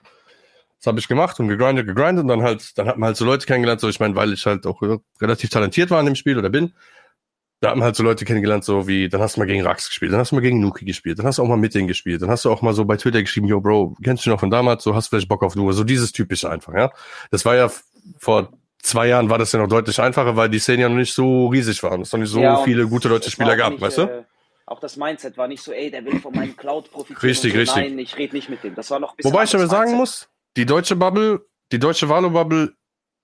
Das 0.79 0.87
habe 0.87 0.99
ich 0.99 1.07
gemacht 1.07 1.39
und 1.39 1.49
gegrindet, 1.49 1.87
gegrindet 1.87 2.23
und 2.23 2.29
dann 2.29 2.41
halt, 2.41 2.77
dann 2.77 2.87
hat 2.87 2.97
man 2.97 3.07
halt 3.07 3.17
so 3.17 3.25
Leute 3.25 3.45
kennengelernt, 3.45 3.81
so 3.81 3.89
ich 3.89 3.99
meine, 3.99 4.15
weil 4.15 4.31
ich 4.31 4.45
halt 4.45 4.65
auch 4.65 4.81
relativ 5.21 5.49
talentiert 5.49 5.91
war 5.91 5.99
in 5.99 6.05
dem 6.05 6.15
Spiel 6.15 6.37
oder 6.37 6.49
bin, 6.49 6.73
da 7.59 7.71
hat 7.71 7.75
man 7.75 7.83
halt 7.83 7.97
so 7.97 8.03
Leute 8.03 8.23
kennengelernt, 8.23 8.63
so 8.63 8.87
wie, 8.87 9.09
dann 9.09 9.21
hast 9.21 9.35
du 9.35 9.41
mal 9.41 9.45
gegen 9.45 9.61
Rax 9.61 9.89
gespielt, 9.89 10.13
dann 10.13 10.19
hast 10.19 10.31
du 10.31 10.35
mal 10.35 10.41
gegen 10.41 10.61
Nuki 10.61 10.85
gespielt, 10.85 11.19
dann 11.19 11.25
hast 11.25 11.37
du 11.37 11.43
auch 11.43 11.47
mal 11.47 11.57
mit 11.57 11.75
denen 11.75 11.89
gespielt, 11.89 12.21
dann 12.21 12.29
hast 12.29 12.45
du 12.45 12.51
auch 12.51 12.61
mal 12.61 12.73
so 12.73 12.85
bei 12.85 12.95
Twitter 12.95 13.21
geschrieben, 13.21 13.47
yo 13.47 13.59
Bro, 13.59 13.97
kennst 14.01 14.25
du 14.25 14.29
noch 14.29 14.39
von 14.39 14.49
damals, 14.49 14.83
so 14.83 14.95
hast 14.95 15.07
du 15.07 15.17
vielleicht 15.17 15.27
Bock 15.27 15.43
auf 15.43 15.55
Nuke, 15.55 15.73
so 15.73 15.83
dieses 15.83 16.13
typische 16.13 16.49
einfach, 16.49 16.73
ja. 16.73 16.91
Das 17.31 17.43
war 17.43 17.55
ja 17.55 17.69
vor 18.17 18.49
zwei 18.81 19.07
Jahren 19.07 19.29
war 19.29 19.37
das 19.37 19.51
ja 19.51 19.59
noch 19.59 19.67
deutlich 19.67 19.99
einfacher, 19.99 20.35
weil 20.35 20.49
die 20.49 20.59
Szene 20.59 20.83
ja 20.83 20.89
noch 20.89 20.95
nicht 20.95 21.13
so 21.13 21.47
riesig 21.47 21.81
war 21.83 21.91
und 21.91 22.01
es 22.01 22.11
noch 22.11 22.19
nicht 22.19 22.29
so 22.29 22.41
ja, 22.41 22.57
viele 22.63 22.87
gute 22.87 23.09
deutsche 23.09 23.31
Spieler 23.31 23.55
gab, 23.55 23.71
nicht, 23.71 23.81
weißt 23.81 23.97
du? 23.99 24.01
Äh, 24.03 24.23
auch 24.65 24.79
das 24.79 24.97
Mindset 24.97 25.37
war 25.37 25.47
nicht 25.47 25.63
so, 25.63 25.71
ey, 25.71 25.89
der 25.89 26.05
will 26.05 26.19
von 26.19 26.33
meinem 26.33 26.55
Cloud 26.55 26.91
profitieren. 26.91 27.21
Richtig, 27.21 27.53
so, 27.53 27.59
richtig. 27.59 27.83
Nein, 27.83 27.99
ich 27.99 28.17
rede 28.17 28.35
nicht 28.35 28.49
mit 28.49 28.63
dem. 28.63 28.75
Das 28.75 28.91
war 28.91 28.99
noch 28.99 29.17
ein 29.17 29.23
Wobei 29.23 29.43
ich 29.43 29.55
aber 29.55 29.67
sagen 29.67 29.95
muss, 29.95 30.29
die 30.57 30.65
deutsche 30.65 30.95
Bubble, 30.95 31.41
die 31.71 31.79
deutsche 31.79 32.07
Valo-Bubble 32.07 32.73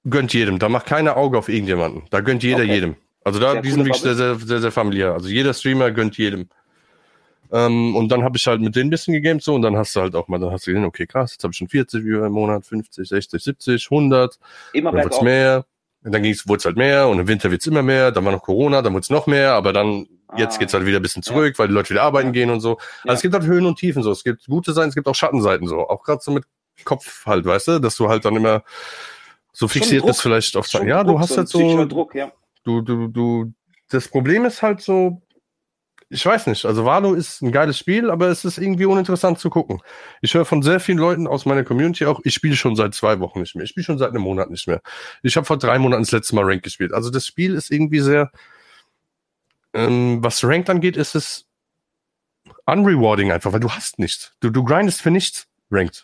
gönnt 0.09 0.33
jedem. 0.33 0.57
Da 0.57 0.69
macht 0.69 0.87
keiner 0.87 1.17
Auge 1.17 1.37
auf 1.37 1.49
irgendjemanden. 1.49 2.03
Da 2.09 2.21
gönnt 2.21 2.41
jeder 2.43 2.63
okay. 2.63 2.73
jedem. 2.73 2.95
Also 3.23 3.39
da, 3.39 3.53
sehr 3.53 3.61
die 3.61 3.71
sind 3.71 3.85
wirklich 3.85 4.01
sehr, 4.01 4.15
sehr, 4.15 4.35
sehr, 4.35 4.59
sehr 4.59 4.71
familiär. 4.71 5.13
Also 5.13 5.29
jeder 5.29 5.53
Streamer 5.53 5.91
gönnt 5.91 6.17
jedem. 6.17 6.49
Ähm, 7.55 7.95
und 7.95 8.09
dann 8.09 8.21
habe 8.23 8.35
ich 8.35 8.45
halt 8.47 8.59
mit 8.59 8.75
denen 8.75 8.87
ein 8.87 8.89
bisschen 8.89 9.13
gegamed 9.13 9.41
so 9.41 9.55
und 9.55 9.61
dann 9.61 9.77
hast 9.77 9.95
du 9.95 10.01
halt 10.01 10.13
auch 10.13 10.27
mal, 10.27 10.39
dann 10.39 10.51
hast 10.51 10.67
du 10.67 10.71
gesehen, 10.71 10.83
okay, 10.83 11.07
krass, 11.07 11.31
jetzt 11.31 11.43
habe 11.45 11.53
ich 11.53 11.57
schon 11.57 11.69
40 11.69 12.03
Viewer 12.03 12.25
im 12.25 12.33
Monat, 12.33 12.65
50, 12.65 13.07
60, 13.07 13.41
70, 13.41 13.87
100. 13.89 14.37
Immer 14.73 14.91
dann 14.91 15.03
wird's 15.05 15.21
mehr. 15.21 15.65
Und 16.03 16.11
dann 16.11 16.21
ging's, 16.21 16.45
wurde 16.49 16.57
es 16.57 16.65
halt 16.65 16.75
mehr 16.75 17.07
und 17.07 17.17
im 17.17 17.27
Winter 17.29 17.49
wird's 17.49 17.65
immer 17.65 17.81
mehr. 17.81 18.11
Dann 18.11 18.25
war 18.25 18.33
noch 18.33 18.43
Corona, 18.43 18.81
dann 18.81 18.91
wurde 18.91 19.03
es 19.03 19.09
noch 19.09 19.25
mehr, 19.25 19.53
aber 19.53 19.71
dann 19.71 20.05
ah, 20.27 20.37
jetzt 20.37 20.59
geht's 20.59 20.73
halt 20.73 20.85
wieder 20.85 20.99
ein 20.99 21.01
bisschen 21.01 21.23
zurück, 21.23 21.55
ja. 21.55 21.59
weil 21.59 21.69
die 21.69 21.73
Leute 21.73 21.91
wieder 21.91 22.03
arbeiten 22.03 22.27
ja. 22.27 22.33
gehen 22.33 22.49
und 22.49 22.59
so. 22.59 22.71
Also 22.71 23.07
ja. 23.07 23.13
es 23.13 23.21
gibt 23.21 23.33
halt 23.33 23.45
Höhen 23.45 23.65
und 23.65 23.79
Tiefen 23.79 24.03
so. 24.03 24.11
Es 24.11 24.25
gibt 24.25 24.45
gute 24.47 24.73
Seiten, 24.73 24.89
es 24.89 24.95
gibt 24.95 25.07
auch 25.07 25.15
Schattenseiten 25.15 25.67
so. 25.67 25.87
Auch 25.87 26.03
gerade 26.03 26.19
so 26.21 26.31
mit 26.31 26.43
Kopf 26.83 27.25
halt, 27.25 27.45
weißt 27.45 27.69
du, 27.69 27.79
dass 27.79 27.95
du 27.95 28.09
halt 28.09 28.25
dann 28.25 28.35
immer 28.35 28.63
so 29.53 29.69
fixiert 29.69 30.05
bist 30.05 30.21
vielleicht 30.21 30.57
auf 30.57 30.67
Ja, 30.73 31.03
Druck, 31.03 31.15
du 31.15 31.19
hast 31.21 31.29
so 31.29 31.37
halt 31.37 31.47
so. 31.47 31.85
Druck, 31.85 32.15
ja. 32.15 32.31
Du, 32.65 32.81
du, 32.81 33.07
du, 33.07 33.53
das 33.89 34.09
Problem 34.09 34.43
ist 34.43 34.61
halt 34.61 34.81
so, 34.81 35.21
ich 36.09 36.25
weiß 36.25 36.47
nicht, 36.47 36.65
also 36.65 36.85
Valo 36.85 37.13
ist 37.13 37.41
ein 37.41 37.51
geiles 37.51 37.79
Spiel, 37.79 38.11
aber 38.11 38.27
es 38.27 38.45
ist 38.45 38.59
irgendwie 38.59 38.85
uninteressant 38.85 39.39
zu 39.39 39.49
gucken. 39.49 39.81
Ich 40.21 40.35
höre 40.35 40.45
von 40.45 40.61
sehr 40.61 40.79
vielen 40.79 40.99
Leuten 40.99 41.27
aus 41.27 41.45
meiner 41.45 41.63
Community 41.63 42.05
auch, 42.05 42.21
ich 42.23 42.33
spiele 42.33 42.55
schon 42.55 42.75
seit 42.75 42.93
zwei 42.93 43.19
Wochen 43.19 43.39
nicht 43.39 43.55
mehr. 43.55 43.63
Ich 43.63 43.71
spiele 43.71 43.85
schon 43.85 43.97
seit 43.97 44.09
einem 44.09 44.21
Monat 44.21 44.51
nicht 44.51 44.67
mehr. 44.67 44.81
Ich 45.23 45.35
habe 45.35 45.45
vor 45.45 45.57
drei 45.57 45.79
Monaten 45.79 46.03
das 46.03 46.11
letzte 46.11 46.35
Mal 46.35 46.45
Rank 46.45 46.61
gespielt. 46.61 46.93
Also 46.93 47.09
das 47.09 47.25
Spiel 47.25 47.55
ist 47.55 47.71
irgendwie 47.71 48.01
sehr, 48.01 48.31
ähm, 49.73 50.23
was 50.23 50.43
Ranked 50.43 50.69
angeht, 50.69 50.95
ist 50.95 51.15
es 51.15 51.47
unrewarding 52.67 53.31
einfach, 53.31 53.51
weil 53.51 53.59
du 53.59 53.71
hast 53.71 53.97
nichts. 53.97 54.33
Du, 54.41 54.51
du 54.51 54.63
grindest 54.63 55.01
für 55.01 55.11
nichts 55.11 55.47
Ranked. 55.71 56.03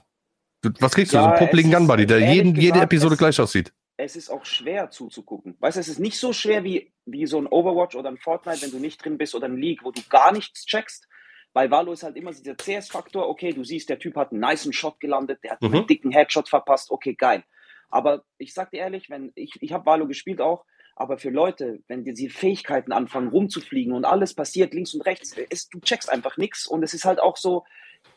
Du, 0.62 0.72
was 0.80 0.94
kriegst 0.94 1.14
ja, 1.14 1.22
du? 1.22 1.26
So 1.26 1.30
einen 1.32 1.40
popeligen 1.40 1.72
Gunbuddy, 1.72 2.08
der 2.08 2.34
jeden, 2.34 2.54
gesagt, 2.54 2.64
jede 2.64 2.82
Episode 2.82 3.18
gleich 3.18 3.40
aussieht 3.40 3.72
es 4.04 4.16
ist 4.16 4.30
auch 4.30 4.46
schwer 4.46 4.90
zuzugucken. 4.90 5.56
Weißt 5.60 5.78
du, 5.78 5.82
es 5.82 5.88
ist 5.88 6.00
nicht 6.00 6.18
so 6.18 6.34
schwer 6.34 6.64
wie, 6.64 6.94
wie 7.06 7.26
so 7.26 7.40
ein 7.40 7.48
Overwatch 7.48 7.96
oder 7.96 8.10
ein 8.10 8.18
Fortnite, 8.18 8.62
wenn 8.62 8.72
du 8.72 8.80
nicht 8.80 9.04
drin 9.04 9.18
bist 9.18 9.36
oder 9.36 9.46
ein 9.46 9.58
League, 9.58 9.84
wo 9.84 9.92
du 9.92 10.02
gar 10.10 10.32
nichts 10.32 10.66
checkst. 10.66 11.08
Bei 11.54 11.70
Valo 11.70 11.92
ist 11.92 12.04
halt 12.04 12.16
immer 12.16 12.32
dieser 12.32 12.56
CS-Faktor, 12.56 13.28
okay, 13.28 13.52
du 13.52 13.64
siehst, 13.64 13.90
der 13.90 14.00
Typ 14.00 14.16
hat 14.16 14.32
einen 14.32 14.42
niceen 14.42 14.74
Shot 14.74 15.00
gelandet, 15.00 15.40
der 15.44 15.52
hat 15.52 15.62
mhm. 15.62 15.74
einen 15.74 15.88
dicken 15.88 16.12
Headshot 16.12 16.48
verpasst, 16.50 16.92
okay, 16.92 17.14
geil. 17.14 17.44
Aber 17.90 18.24
ich 18.38 18.54
sag 18.54 18.72
dir 18.72 18.80
ehrlich, 18.80 19.10
wenn 19.10 19.32
ich, 19.36 19.62
ich 19.62 19.74
habe 19.74 19.86
Valo 19.86 20.08
gespielt 20.08 20.40
auch, 20.40 20.66
aber 20.96 21.18
für 21.18 21.30
Leute, 21.30 21.80
wenn 21.88 22.04
diese 22.04 22.30
Fähigkeiten 22.30 22.92
anfangen 22.92 23.30
rumzufliegen 23.30 23.94
und 23.94 24.06
alles 24.06 24.34
passiert 24.34 24.74
links 24.74 24.94
und 24.94 25.02
rechts, 25.02 25.36
ist, 25.50 25.74
du 25.74 25.80
checkst 25.80 26.10
einfach 26.10 26.38
nichts 26.38 26.66
und 26.68 26.84
es 26.84 26.94
ist 26.94 27.06
halt 27.06 27.20
auch 27.20 27.38
so, 27.38 27.66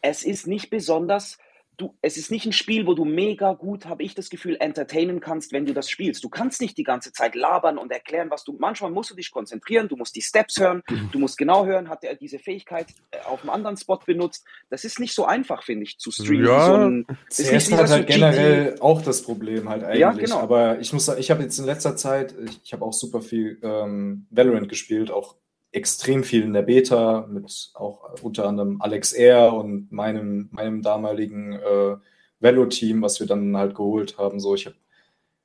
es 0.01 0.23
ist 0.23 0.47
nicht 0.47 0.71
besonders 0.71 1.39
du, 1.77 1.95
es 2.03 2.17
ist 2.17 2.31
nicht 2.31 2.47
ein 2.47 2.53
Spiel, 2.53 2.87
wo 2.87 2.95
du 2.95 3.05
mega 3.05 3.53
gut, 3.55 3.87
habe 3.87 4.03
ich 4.03 4.15
das 4.15 4.31
Gefühl, 4.31 4.57
entertainen 4.61 5.21
kannst, 5.21 5.53
wenn 5.53 5.67
du 5.67 5.75
das 5.75 5.91
spielst. 5.91 6.23
Du 6.23 6.29
kannst 6.29 6.61
nicht 6.61 6.77
die 6.79 6.85
ganze 6.85 7.13
Zeit 7.13 7.35
labern 7.35 7.79
und 7.79 7.91
erklären, 7.91 8.31
was 8.31 8.45
du. 8.45 8.57
Manchmal 8.59 8.91
musst 8.91 9.11
du 9.11 9.15
dich 9.15 9.31
konzentrieren, 9.31 9.89
du 9.89 9.97
musst 9.97 10.15
die 10.17 10.23
Steps 10.23 10.59
hören, 10.59 10.83
du 11.13 11.19
musst 11.19 11.37
genau 11.37 11.67
hören, 11.67 11.89
hat 11.89 12.05
er 12.05 12.15
diese 12.15 12.39
Fähigkeit 12.39 12.89
äh, 13.11 13.19
auf 13.27 13.43
einem 13.43 13.51
anderen 13.51 13.77
Spot 13.77 13.99
benutzt. 14.05 14.45
Das 14.71 14.85
ist 14.85 15.01
nicht 15.01 15.15
so 15.15 15.25
einfach, 15.25 15.63
finde 15.65 15.85
ich, 15.85 15.99
zu 15.99 16.11
streamen. 16.11 16.47
Ja, 16.47 16.67
so 16.67 16.75
ein, 16.75 17.07
CS 17.29 17.73
hat 17.73 17.91
halt 17.91 18.07
generell 18.07 18.77
auch 18.81 19.03
das 19.03 19.23
Problem 19.23 19.69
halt 19.69 19.85
eigentlich. 19.85 20.01
Ja, 20.01 20.13
genau. 20.13 20.39
Aber 20.39 20.79
ich 20.81 20.93
muss 20.93 21.07
sagen, 21.07 21.21
ich 21.21 21.31
habe 21.31 21.43
jetzt 21.43 21.59
in 21.59 21.65
letzter 21.65 21.97
Zeit, 21.97 22.35
ich, 22.45 22.61
ich 22.65 22.73
habe 22.73 22.85
auch 22.85 22.93
super 22.93 23.21
viel 23.21 23.59
ähm, 23.63 24.27
Valorant 24.31 24.69
gespielt, 24.69 25.11
auch 25.11 25.37
extrem 25.75 26.23
viel 26.23 26.43
in 26.43 26.53
der 26.53 26.63
Beta 26.63 27.27
mit 27.29 27.73
auch 27.75 28.23
unter 28.23 28.47
anderem 28.47 28.81
Alex 28.81 29.13
Air 29.13 29.53
und 29.53 29.91
meinem, 29.91 30.49
meinem 30.53 30.83
damaligen 30.83 31.55
äh, 31.55 31.97
Velo-Team, 32.39 33.03
was 33.03 33.19
wir 33.19 33.27
dann 33.27 33.57
halt 33.57 33.75
geholt 33.75 34.17
haben. 34.17 34.39
So, 34.39 34.55
ich 34.55 34.67
habe 34.67 34.77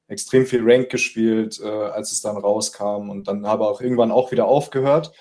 extrem 0.07 0.45
viel 0.45 0.61
Rank 0.63 0.89
gespielt, 0.89 1.59
äh, 1.63 1.67
als 1.67 2.11
es 2.11 2.21
dann 2.21 2.37
rauskam 2.37 3.09
und 3.09 3.27
dann 3.27 3.47
habe 3.47 3.67
auch 3.67 3.81
irgendwann 3.81 4.11
auch 4.11 4.31
wieder 4.31 4.45
aufgehört. 4.45 5.13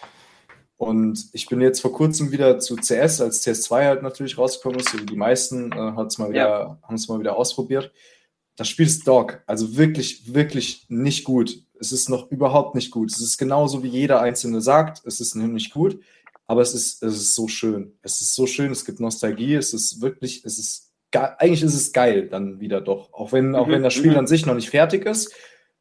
Und 0.76 1.28
ich 1.32 1.48
bin 1.48 1.60
jetzt 1.60 1.80
vor 1.80 1.92
kurzem 1.92 2.30
wieder 2.30 2.58
zu 2.60 2.76
CS, 2.76 3.20
als 3.20 3.46
CS2 3.46 3.84
halt 3.84 4.02
natürlich 4.02 4.38
rausgekommen 4.38 4.78
ist, 4.78 4.90
so 4.90 5.00
wie 5.00 5.06
die 5.06 5.16
meisten, 5.16 5.72
äh, 5.72 5.92
hat's 5.96 6.18
mal 6.18 6.30
wieder, 6.30 6.38
ja. 6.38 6.78
haben 6.82 6.94
es 6.94 7.08
mal 7.08 7.18
wieder 7.18 7.36
ausprobiert. 7.36 7.92
Das 8.56 8.68
Spiel 8.68 8.86
ist 8.86 9.06
Dog, 9.08 9.42
also 9.46 9.76
wirklich, 9.76 10.34
wirklich 10.34 10.84
nicht 10.88 11.24
gut. 11.24 11.62
Es 11.80 11.92
ist 11.92 12.08
noch 12.08 12.30
überhaupt 12.30 12.74
nicht 12.74 12.90
gut. 12.90 13.10
Es 13.10 13.20
ist 13.20 13.38
genauso 13.38 13.82
wie 13.82 13.88
jeder 13.88 14.20
Einzelne 14.20 14.60
sagt, 14.60 15.02
es 15.04 15.20
ist 15.20 15.34
nicht 15.34 15.72
gut, 15.72 16.00
aber 16.46 16.62
es 16.62 16.74
ist, 16.74 17.02
es 17.02 17.16
ist 17.16 17.34
so 17.34 17.46
schön. 17.48 17.92
Es 18.02 18.20
ist 18.20 18.34
so 18.34 18.46
schön, 18.46 18.72
es 18.72 18.84
gibt 18.84 19.00
Nostalgie, 19.00 19.54
es 19.54 19.74
ist 19.74 20.00
wirklich, 20.00 20.44
es 20.44 20.58
ist 20.58 20.92
geil. 21.10 21.34
eigentlich 21.38 21.62
ist 21.62 21.74
es 21.74 21.92
geil 21.92 22.28
dann 22.28 22.60
wieder 22.60 22.80
doch. 22.80 23.12
Auch 23.12 23.32
wenn, 23.32 23.54
auch 23.54 23.68
wenn 23.68 23.82
das 23.82 23.94
Spiel 23.94 24.12
mhm. 24.12 24.18
an 24.18 24.26
sich 24.26 24.46
noch 24.46 24.54
nicht 24.54 24.70
fertig 24.70 25.04
ist, 25.06 25.32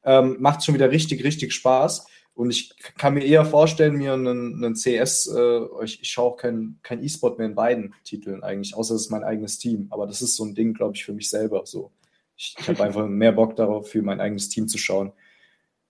ähm, 0.03 0.37
macht 0.39 0.59
es 0.59 0.65
schon 0.65 0.75
wieder 0.75 0.91
richtig, 0.91 1.23
richtig 1.23 1.53
Spaß. 1.53 2.05
Und 2.33 2.51
ich 2.51 2.71
kann 2.97 3.15
mir 3.15 3.23
eher 3.23 3.45
vorstellen, 3.45 3.95
mir 3.95 4.13
einen, 4.13 4.63
einen 4.63 4.75
CS, 4.75 5.25
äh, 5.35 5.61
ich, 5.83 6.01
ich 6.03 6.09
schaue 6.09 6.33
auch 6.33 6.37
kein, 6.37 6.77
kein 6.83 7.03
E-Sport 7.03 7.39
mehr 7.39 7.47
in 7.47 7.55
beiden 7.55 7.95
Titeln 8.03 8.43
eigentlich, 8.43 8.75
außer 8.75 8.93
es 8.93 9.01
ist 9.03 9.09
mein 9.09 9.23
eigenes 9.23 9.57
Team. 9.57 9.87
Aber 9.89 10.05
das 10.05 10.21
ist 10.21 10.35
so 10.35 10.45
ein 10.45 10.53
Ding, 10.53 10.75
glaube 10.75 10.95
ich, 10.95 11.03
für 11.03 11.13
mich 11.13 11.29
selber 11.29 11.63
so. 11.65 11.91
Ich, 12.35 12.55
ich 12.59 12.67
habe 12.67 12.83
einfach 12.83 13.07
mehr 13.07 13.31
Bock 13.31 13.55
darauf, 13.55 13.89
für 13.89 14.03
mein 14.03 14.21
eigenes 14.21 14.49
Team 14.49 14.67
zu 14.67 14.77
schauen. 14.77 15.13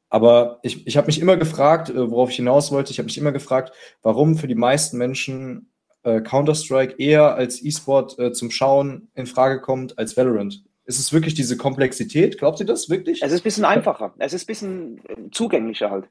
Aber 0.10 0.60
ich, 0.64 0.88
ich 0.88 0.98
habe 0.98 1.08
mich 1.08 1.20
immer 1.20 1.38
gefragt, 1.38 1.90
äh, 1.90 2.10
worauf 2.10 2.30
ich 2.30 2.38
hinaus 2.38 2.72
wollte, 2.72 2.92
ich 2.92 3.00
habe 3.00 3.08
mich 3.08 3.18
immer 3.18 3.32
gefragt, 3.32 3.74
warum 4.02 4.38
für 4.38 4.48
die 4.48 4.56
meisten 4.56 4.98
Menschen 4.98 5.72
äh, 6.04 6.22
Counter-Strike 6.22 6.96
eher 6.98 7.36
als 7.36 7.64
E-Sport 7.64 8.18
äh, 8.20 8.32
zum 8.32 8.50
Schauen 8.50 9.10
in 9.16 9.28
Frage 9.28 9.60
kommt 9.60 9.98
als 10.00 10.16
Valorant. 10.16 10.64
Ist 10.86 11.00
es 11.00 11.12
wirklich 11.12 11.34
diese 11.34 11.58
Komplexität? 11.58 12.38
Glaubt 12.38 12.62
ihr 12.62 12.66
das 12.66 12.90
wirklich? 12.90 13.22
Es 13.22 13.34
ist 13.34 13.42
ein 13.42 13.44
bisschen 13.44 13.66
einfacher. 13.66 14.14
Es 14.20 14.32
ist 14.32 14.44
ein 14.44 14.48
bisschen 14.48 15.02
äh, 15.10 15.30
zugänglicher 15.32 15.92
halt. 15.92 16.08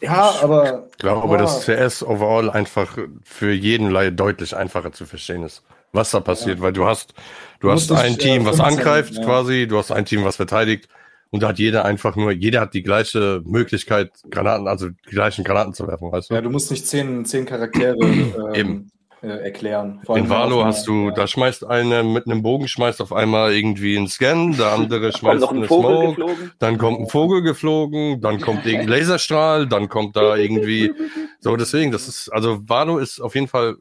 Ja, 0.00 0.34
aber. 0.40 0.86
Ich 0.92 0.98
glaube, 0.98 1.34
ja. 1.34 1.36
dass 1.38 1.66
CS 1.66 2.04
overall 2.04 2.50
einfach 2.50 2.96
für 3.24 3.52
jeden 3.52 3.92
deutlich 4.16 4.56
einfacher 4.56 4.92
zu 4.92 5.04
verstehen 5.06 5.42
ist, 5.42 5.64
was 5.92 6.12
da 6.12 6.20
passiert, 6.20 6.58
ja. 6.58 6.62
weil 6.62 6.72
du 6.72 6.86
hast, 6.86 7.14
du, 7.58 7.66
du 7.66 7.72
hast 7.72 7.90
ein 7.90 8.16
Team, 8.16 8.46
was 8.46 8.60
angreift 8.60 9.14
ja. 9.14 9.24
quasi, 9.24 9.66
du 9.66 9.76
hast 9.76 9.90
ein 9.90 10.06
Team, 10.06 10.24
was 10.24 10.36
verteidigt 10.36 10.88
und 11.30 11.42
da 11.42 11.48
hat 11.48 11.58
jeder 11.58 11.84
einfach 11.84 12.16
nur, 12.16 12.32
jeder 12.32 12.60
hat 12.60 12.74
die 12.74 12.82
gleiche 12.82 13.42
Möglichkeit, 13.44 14.12
Granaten, 14.30 14.66
also 14.66 14.88
die 14.88 15.10
gleichen 15.10 15.44
Granaten 15.44 15.74
zu 15.74 15.86
werfen, 15.86 16.10
weißt 16.10 16.30
du? 16.30 16.34
Ja, 16.34 16.40
du 16.40 16.50
musst 16.50 16.70
nicht 16.70 16.86
zehn, 16.86 17.24
zehn 17.24 17.46
Charaktere 17.46 17.96
ähm, 18.00 18.54
Eben. 18.54 18.90
Äh, 19.22 19.44
erklären. 19.44 20.00
In 20.08 20.30
Valo 20.30 20.64
hast 20.64 20.86
du, 20.86 21.08
ja. 21.08 21.10
da 21.10 21.26
schmeißt 21.26 21.66
einer 21.66 22.02
mit 22.02 22.24
einem 22.24 22.42
Bogen, 22.42 22.68
schmeißt 22.68 23.02
auf 23.02 23.12
einmal 23.12 23.52
irgendwie 23.52 23.98
einen 23.98 24.08
Scan, 24.08 24.52
der 24.56 24.72
andere 24.72 25.12
schmeißt 25.16 25.46
einen 25.46 25.66
Smoke, 25.66 26.08
geflogen. 26.08 26.52
dann 26.58 26.78
kommt 26.78 27.00
ein 27.00 27.06
Vogel 27.06 27.42
geflogen, 27.42 28.22
dann 28.22 28.40
kommt 28.40 28.64
irgendein 28.64 28.88
Laserstrahl, 28.98 29.66
dann 29.68 29.90
kommt 29.90 30.16
da 30.16 30.36
irgendwie, 30.36 30.94
so 31.40 31.54
deswegen, 31.56 31.92
das 31.92 32.08
ist, 32.08 32.30
also 32.30 32.66
Valo 32.66 32.96
ist 32.96 33.20
auf 33.20 33.34
jeden 33.34 33.48
Fall 33.48 33.76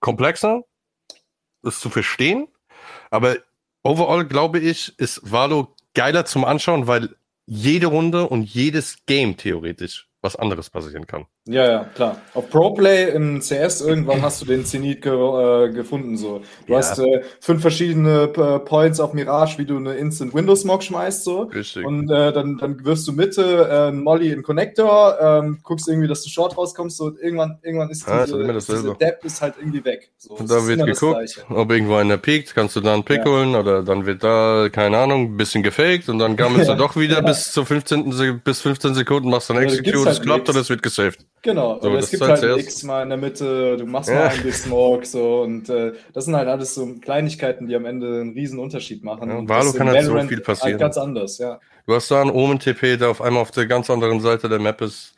komplexer, 0.00 0.62
das 1.62 1.78
zu 1.78 1.88
verstehen, 1.88 2.48
aber 3.12 3.36
overall 3.84 4.26
glaube 4.26 4.58
ich, 4.58 4.98
ist 4.98 5.20
Valo 5.22 5.76
geiler 5.98 6.24
zum 6.24 6.44
Anschauen, 6.44 6.86
weil 6.86 7.16
jede 7.44 7.88
Runde 7.88 8.28
und 8.28 8.44
jedes 8.44 9.04
Game 9.06 9.36
theoretisch 9.36 10.08
was 10.20 10.36
anderes 10.36 10.70
passieren 10.70 11.08
kann. 11.08 11.26
Ja, 11.48 11.66
ja, 11.66 11.84
klar. 11.94 12.20
Auf 12.34 12.50
ProPlay 12.50 13.10
im 13.14 13.40
CS 13.40 13.80
irgendwann 13.80 14.20
hast 14.20 14.42
du 14.42 14.44
den 14.44 14.66
Zenit 14.66 15.00
ge 15.00 15.14
äh, 15.14 15.72
gefunden. 15.72 16.18
So. 16.18 16.42
Du 16.66 16.74
ja. 16.74 16.78
hast 16.78 16.98
äh, 16.98 17.22
fünf 17.40 17.62
verschiedene 17.62 18.24
äh, 18.24 18.58
Points 18.58 19.00
auf 19.00 19.14
Mirage, 19.14 19.56
wie 19.56 19.64
du 19.64 19.78
eine 19.78 19.94
Instant 19.94 20.34
Windows 20.34 20.60
Smog 20.60 20.82
schmeißt. 20.82 21.24
So. 21.24 21.44
Richtig. 21.44 21.86
Und 21.86 22.10
äh, 22.10 22.34
dann, 22.34 22.58
dann 22.58 22.84
wirfst 22.84 23.08
du 23.08 23.12
Mitte 23.12 23.66
äh, 23.70 23.92
Molly 23.92 24.30
in 24.30 24.42
Connector, 24.42 25.16
ähm, 25.18 25.60
guckst 25.62 25.88
irgendwie, 25.88 26.06
dass 26.06 26.22
du 26.22 26.28
Short 26.28 26.54
rauskommst. 26.58 26.98
So. 26.98 27.16
Irgendwann, 27.18 27.58
irgendwann 27.62 27.88
ist 27.88 28.06
ja, 28.06 28.26
diese, 28.26 28.42
ist 28.42 28.68
diese 28.68 28.94
Depth 28.94 29.24
ist 29.24 29.40
halt 29.40 29.54
irgendwie 29.58 29.82
weg. 29.86 30.10
So. 30.18 30.34
Und 30.34 30.50
da 30.50 30.66
wird 30.66 30.84
geguckt, 30.84 31.46
ob 31.48 31.72
irgendwo 31.72 31.94
einer 31.94 32.18
piekt, 32.18 32.54
kannst 32.54 32.76
du 32.76 32.80
da 32.80 32.92
einen 32.92 33.04
Pick 33.04 33.24
ja. 33.24 33.24
holen 33.24 33.54
oder 33.54 33.82
dann 33.82 34.04
wird 34.04 34.22
da, 34.22 34.68
keine 34.70 34.98
Ahnung, 34.98 35.32
ein 35.32 35.36
bisschen 35.38 35.62
gefaked 35.62 36.10
und 36.10 36.18
dann 36.18 36.36
gammelst 36.36 36.68
du 36.68 36.74
doch 36.76 36.94
wieder 36.94 37.22
bis 37.22 37.50
zu 37.52 37.64
15, 37.64 38.40
bis 38.44 38.60
15 38.60 38.94
Sekunden, 38.94 39.30
machst 39.30 39.48
dann 39.48 39.56
Execute, 39.56 39.94
es 39.94 40.06
halt 40.06 40.22
klappt 40.22 40.48
und 40.50 40.56
es 40.56 40.68
wird 40.68 40.82
gesaved. 40.82 41.24
Genau, 41.42 41.78
so, 41.80 41.88
aber 41.88 41.98
es 41.98 42.10
gibt 42.10 42.22
halt 42.22 42.42
X 42.58 42.82
mal 42.82 43.02
in 43.02 43.10
der 43.10 43.18
Mitte, 43.18 43.76
du 43.76 43.86
machst 43.86 44.08
ja. 44.08 44.16
mal 44.16 44.28
ein 44.28 44.42
bisschen 44.42 44.70
Smoke, 44.70 45.06
so 45.06 45.42
und 45.42 45.68
äh, 45.68 45.92
das 46.12 46.24
sind 46.24 46.34
halt 46.34 46.48
alles 46.48 46.74
so 46.74 46.86
Kleinigkeiten, 47.00 47.68
die 47.68 47.76
am 47.76 47.84
Ende 47.84 48.20
einen 48.20 48.32
riesen 48.32 48.58
Unterschied 48.58 49.04
machen. 49.04 49.28
Ja, 49.28 49.48
Valo 49.48 49.72
kann 49.72 49.88
halt 49.88 50.04
so 50.04 50.18
viel 50.20 50.40
passieren. 50.40 50.72
Halt 50.72 50.80
ganz 50.80 50.96
anders, 50.96 51.38
ja. 51.38 51.60
Du 51.86 51.94
hast 51.94 52.10
da 52.10 52.20
einen 52.20 52.30
Omen-TP, 52.30 52.98
der 52.98 53.08
auf 53.08 53.22
einmal 53.22 53.42
auf 53.42 53.50
der 53.50 53.66
ganz 53.66 53.88
anderen 53.88 54.20
Seite 54.20 54.48
der 54.48 54.58
Map 54.58 54.80
ist. 54.80 55.14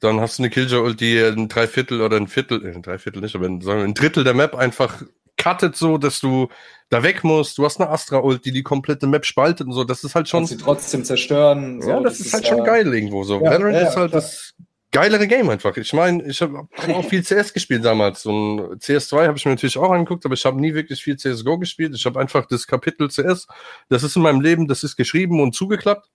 Dann 0.00 0.20
hast 0.20 0.38
du 0.38 0.42
eine 0.42 0.50
Killjoy, 0.50 0.94
die 0.94 1.18
ein 1.18 1.48
Dreiviertel 1.48 2.00
oder 2.00 2.16
ein 2.16 2.28
Viertel, 2.28 2.64
äh, 2.64 2.74
ein 2.74 2.82
Dreiviertel 2.82 3.22
nicht, 3.22 3.34
aber 3.34 3.46
ein, 3.46 3.66
ein 3.66 3.94
Drittel 3.94 4.24
der 4.24 4.34
Map 4.34 4.54
einfach 4.54 5.02
cuttet 5.42 5.76
so, 5.76 5.98
dass 5.98 6.20
du 6.20 6.48
da 6.90 7.02
weg 7.02 7.24
musst. 7.24 7.58
Du 7.58 7.64
hast 7.64 7.80
eine 7.80 7.90
Astra-Ult, 7.90 8.44
die 8.44 8.52
die 8.52 8.62
komplette 8.62 9.06
Map 9.06 9.24
spaltet 9.24 9.66
und 9.66 9.72
so. 9.72 9.84
Das 9.84 10.04
ist 10.04 10.14
halt 10.14 10.28
schon. 10.28 10.46
sie 10.46 10.56
trotzdem 10.56 11.04
zerstören. 11.04 11.80
So. 11.80 11.88
Ja, 11.88 12.00
das, 12.00 12.18
das 12.18 12.26
ist, 12.26 12.34
halt 12.34 12.44
ja, 12.44 12.50
schon 12.50 12.64
geil 12.64 12.94
irgendwo 12.94 13.24
so. 13.24 13.36
Ja, 13.36 13.50
Valorant 13.50 13.74
ja, 13.74 13.88
ist 13.88 13.96
halt 13.96 14.10
klar. 14.10 14.20
das 14.20 14.54
geilere 14.92 15.26
Game 15.26 15.48
einfach. 15.48 15.76
Ich 15.76 15.92
meine, 15.92 16.22
ich 16.28 16.40
habe 16.40 16.68
hab 16.76 16.88
auch 16.90 17.04
viel 17.04 17.24
CS 17.24 17.52
gespielt 17.52 17.84
damals. 17.84 18.24
Und 18.26 18.60
CS2 18.82 19.26
habe 19.26 19.38
ich 19.38 19.44
mir 19.44 19.52
natürlich 19.52 19.78
auch 19.78 19.90
angeguckt, 19.90 20.24
aber 20.24 20.34
ich 20.34 20.44
habe 20.44 20.60
nie 20.60 20.74
wirklich 20.74 21.02
viel 21.02 21.16
CSGO 21.16 21.58
gespielt. 21.58 21.94
Ich 21.96 22.06
habe 22.06 22.20
einfach 22.20 22.46
das 22.46 22.66
Kapitel 22.66 23.08
CS, 23.08 23.48
das 23.88 24.02
ist 24.02 24.14
in 24.16 24.22
meinem 24.22 24.40
Leben, 24.40 24.68
das 24.68 24.84
ist 24.84 24.96
geschrieben 24.96 25.40
und 25.40 25.54
zugeklappt. 25.54 26.08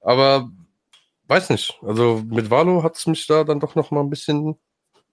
Aber 0.00 0.50
weiß 1.28 1.50
nicht. 1.50 1.78
Also 1.82 2.22
mit 2.28 2.50
Valo 2.50 2.82
hat 2.82 2.96
es 2.96 3.06
mich 3.06 3.26
da 3.26 3.44
dann 3.44 3.60
doch 3.60 3.74
noch 3.74 3.90
mal 3.90 4.00
ein 4.00 4.10
bisschen. 4.10 4.56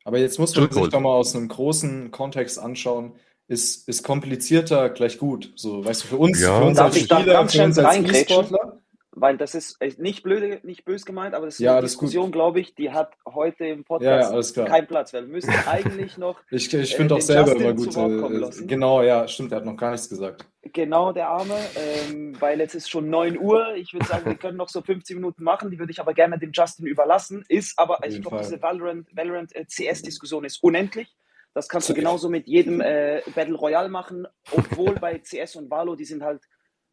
Aber 0.06 0.18
jetzt 0.18 0.40
muss 0.40 0.56
man 0.56 0.72
sich 0.72 0.90
doch 0.90 1.00
mal 1.00 1.10
aus 1.10 1.36
einem 1.36 1.50
großen 1.50 2.10
Kontext 2.12 2.58
anschauen. 2.58 3.14
Ist, 3.50 3.90
ist 3.90 4.04
komplizierter 4.04 4.90
gleich 4.90 5.18
gut. 5.18 5.52
So, 5.58 5.84
weißt 5.84 6.04
du, 6.04 6.08
für 6.08 6.18
uns, 6.18 6.42
ja. 6.42 6.58
für 6.58 6.66
uns 6.66 6.80
als 6.80 6.98
Spieler, 6.98 7.48
für 7.48 7.64
uns 7.66 7.78
als 7.78 7.98
E-Sportler 7.98 8.83
weil 9.16 9.38
das 9.38 9.54
ist 9.56 9.80
nicht 10.00 10.24
blöde, 10.24 10.60
nicht 10.64 10.86
bös 10.86 11.06
gemeint, 11.06 11.36
aber 11.36 11.46
das 11.46 11.56
ist 11.56 11.60
ja, 11.60 11.74
eine 11.74 11.82
Diskussion, 11.82 12.32
glaube 12.32 12.60
ich, 12.60 12.74
die 12.76 12.92
hat 12.92 13.14
heute 13.26 13.66
im 13.66 13.84
Podcast 13.84 14.56
ja, 14.56 14.66
keinen 14.66 14.88
Platz, 14.88 15.14
weil 15.14 15.26
wir 15.26 15.32
müssen 15.32 15.54
eigentlich 15.68 16.18
noch. 16.18 16.40
ich 16.50 16.74
ich 16.74 16.96
finde 16.96 17.16
äh, 17.16 17.18
auch 17.18 17.22
selber 17.22 17.56
immer 17.56 17.74
gut. 17.74 17.96
Äh, 17.96 18.66
genau, 18.66 19.04
ja, 19.04 19.28
stimmt, 19.28 19.52
er 19.52 19.58
hat 19.58 19.66
noch 19.66 19.78
gar 19.78 19.92
nichts 19.92 20.10
gesagt. 20.10 20.48
Genau, 20.62 21.12
der 21.12 21.30
Arme, 21.30 21.58
ähm, 21.76 22.36
weil 22.40 22.60
jetzt 22.60 22.74
ist 22.74 22.90
schon 22.90 23.10
9 23.10 23.38
Uhr. 23.38 23.76
Ich 23.76 23.94
würde 23.94 24.08
sagen, 24.08 24.26
wir 24.26 24.36
können 24.36 24.58
noch 24.58 24.70
so 24.70 24.82
15 24.82 25.18
Minuten 25.18 25.44
machen, 25.44 25.70
die 25.70 25.78
würde 25.78 25.92
ich 25.92 26.00
aber 26.00 26.14
gerne 26.14 26.40
dem 26.40 26.52
Justin 26.52 26.88
überlassen. 26.88 27.44
Ist 27.48 27.78
aber, 27.78 28.00
ich 28.08 28.22
glaube, 28.22 28.40
diese 28.40 28.62
Valorant, 28.62 29.08
Valorant 29.16 29.56
äh, 29.56 29.66
CS-Diskussion 29.66 30.46
ist 30.46 30.64
unendlich. 30.64 31.16
Das 31.54 31.70
kannst 31.70 31.88
du 31.90 31.94
genauso 31.94 32.30
mit 32.30 32.48
jedem 32.48 32.82
äh, 32.82 33.22
Battle 33.36 33.56
Royale 33.56 33.90
machen, 33.90 34.26
obwohl 34.52 34.96
bei 34.96 35.20
CS 35.20 35.56
und 35.56 35.70
Valo, 35.70 35.96
die 35.96 36.06
sind 36.06 36.24
halt 36.24 36.42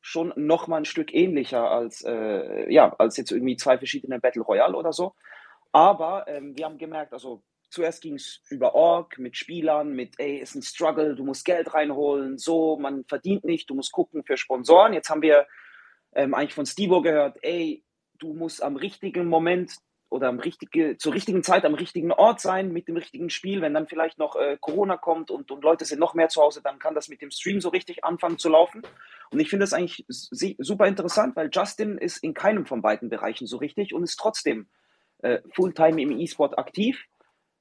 schon 0.00 0.32
noch 0.36 0.66
mal 0.66 0.78
ein 0.78 0.84
Stück 0.84 1.14
ähnlicher 1.14 1.70
als, 1.70 2.02
äh, 2.02 2.72
ja, 2.72 2.94
als 2.98 3.16
jetzt 3.16 3.32
irgendwie 3.32 3.56
zwei 3.56 3.78
verschiedene 3.78 4.18
Battle 4.18 4.42
Royale 4.42 4.76
oder 4.76 4.92
so. 4.92 5.14
Aber 5.72 6.26
ähm, 6.26 6.56
wir 6.56 6.64
haben 6.64 6.78
gemerkt, 6.78 7.12
also 7.12 7.42
zuerst 7.70 8.02
ging 8.02 8.14
es 8.14 8.42
über 8.50 8.74
Org 8.74 9.18
mit 9.18 9.36
Spielern, 9.36 9.92
mit, 9.92 10.14
ey, 10.18 10.38
ist 10.38 10.54
ein 10.54 10.62
Struggle, 10.62 11.14
du 11.14 11.24
musst 11.24 11.44
Geld 11.44 11.72
reinholen, 11.72 12.38
so, 12.38 12.76
man 12.76 13.04
verdient 13.04 13.44
nicht, 13.44 13.70
du 13.70 13.74
musst 13.74 13.92
gucken 13.92 14.24
für 14.24 14.36
Sponsoren. 14.36 14.92
Jetzt 14.92 15.10
haben 15.10 15.22
wir 15.22 15.46
ähm, 16.12 16.34
eigentlich 16.34 16.54
von 16.54 16.66
Stevo 16.66 17.02
gehört, 17.02 17.38
ey, 17.42 17.84
du 18.18 18.34
musst 18.34 18.62
am 18.62 18.76
richtigen 18.76 19.26
Moment 19.26 19.76
oder 20.10 20.28
am 20.28 20.40
richtige, 20.40 20.98
zur 20.98 21.14
richtigen 21.14 21.42
Zeit 21.42 21.64
am 21.64 21.74
richtigen 21.74 22.12
Ort 22.12 22.40
sein 22.40 22.72
mit 22.72 22.88
dem 22.88 22.96
richtigen 22.96 23.30
Spiel. 23.30 23.62
Wenn 23.62 23.74
dann 23.74 23.86
vielleicht 23.86 24.18
noch 24.18 24.36
äh, 24.36 24.58
Corona 24.60 24.96
kommt 24.96 25.30
und, 25.30 25.50
und 25.50 25.62
Leute 25.62 25.84
sind 25.84 26.00
noch 26.00 26.14
mehr 26.14 26.28
zu 26.28 26.42
Hause, 26.42 26.60
dann 26.62 26.80
kann 26.80 26.94
das 26.94 27.08
mit 27.08 27.22
dem 27.22 27.30
Stream 27.30 27.60
so 27.60 27.68
richtig 27.68 28.04
anfangen 28.04 28.36
zu 28.36 28.48
laufen. 28.48 28.82
Und 29.30 29.40
ich 29.40 29.48
finde 29.48 29.62
das 29.62 29.72
eigentlich 29.72 30.04
super 30.08 30.86
interessant, 30.86 31.36
weil 31.36 31.48
Justin 31.52 31.96
ist 31.96 32.22
in 32.24 32.34
keinem 32.34 32.66
von 32.66 32.82
beiden 32.82 33.08
Bereichen 33.08 33.46
so 33.46 33.56
richtig 33.56 33.94
und 33.94 34.02
ist 34.02 34.16
trotzdem 34.16 34.68
äh, 35.22 35.38
Fulltime 35.54 36.02
im 36.02 36.18
E-Sport 36.18 36.58
aktiv. 36.58 37.06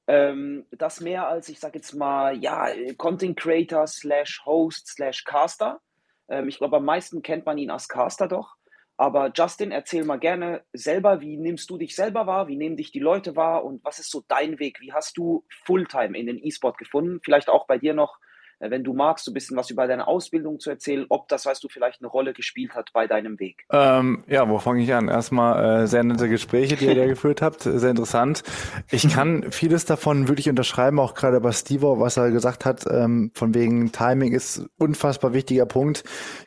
Ähm, 0.08 0.66
das 0.72 1.02
mehr 1.02 1.28
als, 1.28 1.50
ich 1.50 1.60
sage 1.60 1.78
jetzt 1.78 1.94
mal, 1.94 2.36
ja, 2.36 2.68
Content 2.98 3.38
Creator 3.40 3.86
slash 3.86 4.42
Host 4.44 4.88
slash 4.88 5.24
Caster. 5.24 5.82
Ähm, 6.30 6.48
ich 6.48 6.58
glaube, 6.58 6.78
am 6.78 6.86
meisten 6.86 7.22
kennt 7.22 7.46
man 7.46 7.60
ihn 7.60 7.70
als 7.70 7.88
Caster 7.88 8.28
doch. 8.28 8.56
Aber 9.00 9.32
Justin, 9.34 9.72
erzähl 9.72 10.04
mal 10.04 10.20
gerne 10.20 10.66
selber, 10.74 11.22
wie 11.22 11.38
nimmst 11.38 11.70
du 11.70 11.78
dich 11.78 11.96
selber 11.96 12.28
wahr, 12.28 12.50
wie 12.50 12.58
nehmen 12.58 12.76
dich 12.76 12.92
die 12.92 13.00
Leute 13.00 13.38
wahr 13.38 13.64
und 13.64 13.82
was 13.86 13.98
ist 13.98 14.12
so 14.12 14.26
dein 14.28 14.60
Weg? 14.60 14.82
Wie 14.82 14.92
hast 14.92 15.18
du 15.18 15.46
Fulltime 15.64 16.18
in 16.18 16.28
den 16.28 16.38
E-Sport 16.38 16.78
gefunden? 16.78 17.22
Vielleicht 17.24 17.48
auch 17.48 17.66
bei 17.66 17.78
dir 17.78 17.94
noch, 17.94 18.18
wenn 18.60 18.84
du 18.84 18.94
magst, 18.94 19.26
so 19.26 19.32
ein 19.32 19.34
bisschen 19.34 19.58
was 19.58 19.70
über 19.70 19.88
deine 19.88 20.08
Ausbildung 20.08 20.60
zu 20.60 20.70
erzählen, 20.70 21.06
ob 21.10 21.28
das, 21.30 21.46
weißt 21.46 21.64
du, 21.64 21.70
vielleicht 21.70 22.02
eine 22.02 22.10
Rolle 22.10 22.34
gespielt 22.34 22.76
hat 22.76 22.92
bei 22.94 23.08
deinem 23.08 23.40
Weg. 23.40 23.66
Ähm, 23.72 24.24
ja, 24.28 24.48
wo 24.50 24.60
fange 24.60 24.84
ich 24.84 24.94
an? 24.94 25.08
Erstmal 25.08 25.84
äh, 25.84 25.88
sehr 25.88 26.04
nette 26.04 26.28
Gespräche, 26.28 26.76
die 26.76 26.86
ihr 26.86 26.96
da 26.96 27.06
geführt 27.08 27.42
habt, 27.42 27.62
sehr 27.62 27.90
interessant. 27.90 28.44
Ich 28.92 29.10
kann 29.10 29.52
vieles 29.52 29.86
davon 29.86 30.28
wirklich 30.28 30.50
unterschreiben, 30.50 31.00
auch 31.00 31.14
gerade 31.14 31.40
bei 31.40 31.52
Steve, 31.52 32.00
was 32.00 32.18
er 32.18 32.32
gesagt 32.32 32.66
hat, 32.66 32.86
ähm, 32.90 33.32
von 33.34 33.54
wegen 33.54 33.92
Timing 33.92 34.34
ist 34.34 34.66
unfassbar 34.78 35.34
wichtiger 35.34 35.66
Punkt. 35.66 36.04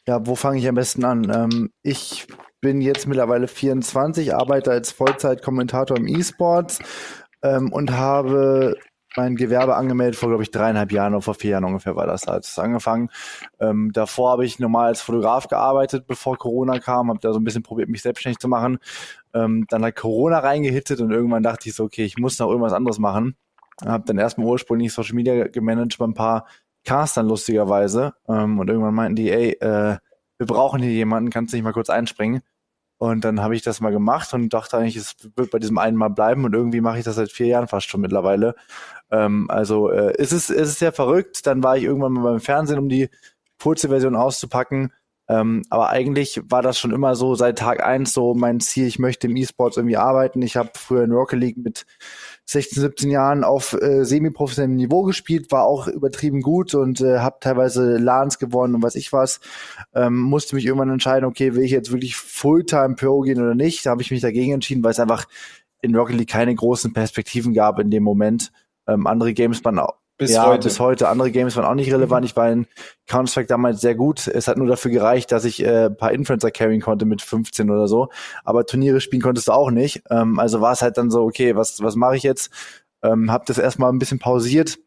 Ja, 0.06 0.26
wo 0.26 0.34
fange 0.34 0.58
ich 0.58 0.68
am 0.68 0.74
besten 0.74 1.04
an? 1.04 1.30
Ähm, 1.34 1.70
ich 1.82 2.26
bin 2.60 2.80
jetzt 2.80 3.06
mittlerweile 3.06 3.48
24, 3.48 4.34
arbeite 4.34 4.70
als 4.70 4.92
Vollzeitkommentator 4.92 5.96
im 5.96 6.06
E-Sports 6.06 6.78
ähm, 7.42 7.72
und 7.72 7.90
habe 7.90 8.76
mein 9.16 9.36
Gewerbe 9.36 9.76
angemeldet 9.76 10.16
vor, 10.16 10.28
glaube 10.28 10.42
ich, 10.42 10.50
dreieinhalb 10.50 10.92
Jahren 10.92 11.14
oder 11.14 11.22
vor 11.22 11.34
vier 11.34 11.52
Jahren 11.52 11.64
ungefähr 11.64 11.96
war 11.96 12.06
das 12.06 12.26
halt 12.26 12.50
angefangen. 12.58 13.10
Ähm, 13.60 13.90
davor 13.92 14.32
habe 14.32 14.44
ich 14.44 14.58
normal 14.58 14.86
als 14.86 15.02
Fotograf 15.02 15.48
gearbeitet, 15.48 16.06
bevor 16.06 16.36
Corona 16.36 16.78
kam, 16.78 17.08
habe 17.08 17.20
da 17.20 17.32
so 17.32 17.40
ein 17.40 17.44
bisschen 17.44 17.62
probiert, 17.62 17.88
mich 17.88 18.02
selbstständig 18.02 18.38
zu 18.38 18.48
machen. 18.48 18.78
Ähm, 19.34 19.66
dann 19.68 19.84
hat 19.84 19.96
Corona 19.96 20.38
reingehittet 20.38 21.00
und 21.00 21.10
irgendwann 21.10 21.42
dachte 21.42 21.68
ich 21.68 21.74
so, 21.74 21.84
okay, 21.84 22.04
ich 22.04 22.18
muss 22.18 22.38
noch 22.38 22.48
irgendwas 22.48 22.72
anderes 22.72 22.98
machen. 22.98 23.36
Habe 23.84 24.04
dann 24.06 24.18
erstmal 24.18 24.46
ursprünglich 24.46 24.92
Social 24.92 25.14
Media 25.14 25.48
gemanagt 25.48 25.98
bei 25.98 26.04
ein 26.04 26.14
paar 26.14 26.46
Castern 26.84 27.28
lustigerweise. 27.28 28.14
Ähm, 28.28 28.58
und 28.58 28.68
irgendwann 28.68 28.94
meinten 28.94 29.16
die, 29.16 29.30
ey, 29.30 29.52
äh, 29.60 29.98
wir 30.38 30.46
brauchen 30.46 30.82
hier 30.82 30.92
jemanden, 30.92 31.30
kannst 31.30 31.52
du 31.52 31.56
nicht 31.56 31.64
mal 31.64 31.72
kurz 31.72 31.90
einspringen? 31.90 32.42
Und 32.98 33.24
dann 33.24 33.40
habe 33.40 33.56
ich 33.56 33.62
das 33.62 33.80
mal 33.80 33.90
gemacht 33.90 34.32
und 34.32 34.54
dachte 34.54 34.76
eigentlich, 34.76 34.94
es 34.94 35.16
wird 35.34 35.50
bei 35.50 35.58
diesem 35.58 35.76
einen 35.78 35.96
Mal 35.96 36.10
bleiben. 36.10 36.44
Und 36.44 36.54
irgendwie 36.54 36.80
mache 36.80 36.98
ich 36.98 37.04
das 37.04 37.16
seit 37.16 37.32
vier 37.32 37.48
Jahren 37.48 37.66
fast 37.66 37.88
schon 37.88 38.00
mittlerweile. 38.00 38.54
Ähm, 39.12 39.46
also 39.48 39.90
äh, 39.90 40.16
ist 40.16 40.32
es 40.32 40.50
ist 40.50 40.68
es 40.68 40.78
sehr 40.78 40.92
verrückt. 40.92 41.46
Dann 41.46 41.62
war 41.62 41.76
ich 41.76 41.84
irgendwann 41.84 42.14
mal 42.14 42.24
beim 42.24 42.40
Fernsehen, 42.40 42.78
um 42.78 42.88
die 42.88 43.08
kurze 43.60 43.88
Version 43.88 44.16
auszupacken. 44.16 44.92
Ähm, 45.28 45.62
aber 45.70 45.90
eigentlich 45.90 46.40
war 46.48 46.62
das 46.62 46.78
schon 46.78 46.90
immer 46.90 47.14
so 47.14 47.34
seit 47.36 47.58
Tag 47.58 47.84
eins 47.84 48.12
so 48.12 48.34
mein 48.34 48.58
Ziel. 48.60 48.86
Ich 48.86 48.98
möchte 48.98 49.28
im 49.28 49.36
E-Sports 49.36 49.76
irgendwie 49.76 49.96
arbeiten. 49.96 50.42
Ich 50.42 50.56
habe 50.56 50.70
früher 50.74 51.04
in 51.04 51.12
Rocket 51.12 51.38
League 51.38 51.56
mit 51.58 51.86
16, 52.46 52.82
17 52.82 53.10
Jahren 53.10 53.44
auf 53.44 53.72
äh, 53.72 54.04
semi-professionellem 54.04 54.74
Niveau 54.74 55.04
gespielt, 55.04 55.52
war 55.52 55.64
auch 55.64 55.86
übertrieben 55.86 56.42
gut 56.42 56.74
und 56.74 57.00
äh, 57.00 57.20
habe 57.20 57.36
teilweise 57.40 57.98
LANs 57.98 58.40
gewonnen 58.40 58.74
und 58.74 58.82
was 58.82 58.96
ich 58.96 59.12
was. 59.12 59.40
Ähm, 59.94 60.18
musste 60.18 60.56
mich 60.56 60.66
irgendwann 60.66 60.90
entscheiden, 60.90 61.24
okay, 61.24 61.54
will 61.54 61.62
ich 61.62 61.70
jetzt 61.70 61.92
wirklich 61.92 62.16
Fulltime 62.16 62.96
Pro 62.96 63.20
gehen 63.20 63.40
oder 63.40 63.54
nicht? 63.54 63.86
Da 63.86 63.90
habe 63.90 64.02
ich 64.02 64.10
mich 64.10 64.22
dagegen 64.22 64.52
entschieden, 64.52 64.82
weil 64.82 64.90
es 64.90 65.00
einfach 65.00 65.26
in 65.82 65.94
Rocket 65.94 66.16
League 66.16 66.30
keine 66.30 66.54
großen 66.54 66.92
Perspektiven 66.92 67.54
gab 67.54 67.78
in 67.78 67.90
dem 67.90 68.02
Moment. 68.02 68.52
Ähm, 68.86 69.06
andere 69.06 69.32
Games 69.34 69.64
waren 69.64 69.78
auch 69.78 70.02
bis 70.18 70.32
ja, 70.32 70.46
heute. 70.46 70.68
bis 70.68 70.78
heute. 70.78 71.08
Andere 71.08 71.30
Games 71.30 71.56
waren 71.56 71.64
auch 71.64 71.74
nicht 71.74 71.92
relevant. 71.92 72.24
Ich 72.24 72.36
war 72.36 72.50
in 72.50 72.66
Counter-Strike 73.06 73.48
damals 73.48 73.80
sehr 73.80 73.94
gut. 73.94 74.28
Es 74.28 74.46
hat 74.46 74.56
nur 74.56 74.68
dafür 74.68 74.90
gereicht, 74.90 75.32
dass 75.32 75.44
ich 75.44 75.64
äh, 75.64 75.90
paar 75.90 76.12
Influencer 76.12 76.50
carryen 76.50 76.80
konnte 76.80 77.06
mit 77.06 77.22
15 77.22 77.70
oder 77.70 77.88
so. 77.88 78.08
Aber 78.44 78.66
Turniere 78.66 79.00
spielen 79.00 79.22
konntest 79.22 79.48
du 79.48 79.52
auch 79.52 79.70
nicht. 79.70 80.02
Ähm, 80.10 80.38
also 80.38 80.60
war 80.60 80.72
es 80.72 80.82
halt 80.82 80.96
dann 80.96 81.10
so, 81.10 81.22
okay, 81.22 81.56
was, 81.56 81.82
was 81.82 81.96
mache 81.96 82.16
ich 82.16 82.22
jetzt? 82.22 82.50
Ähm, 83.02 83.32
hab 83.32 83.46
das 83.46 83.58
erstmal 83.58 83.92
ein 83.92 83.98
bisschen 83.98 84.20
pausiert 84.20 84.78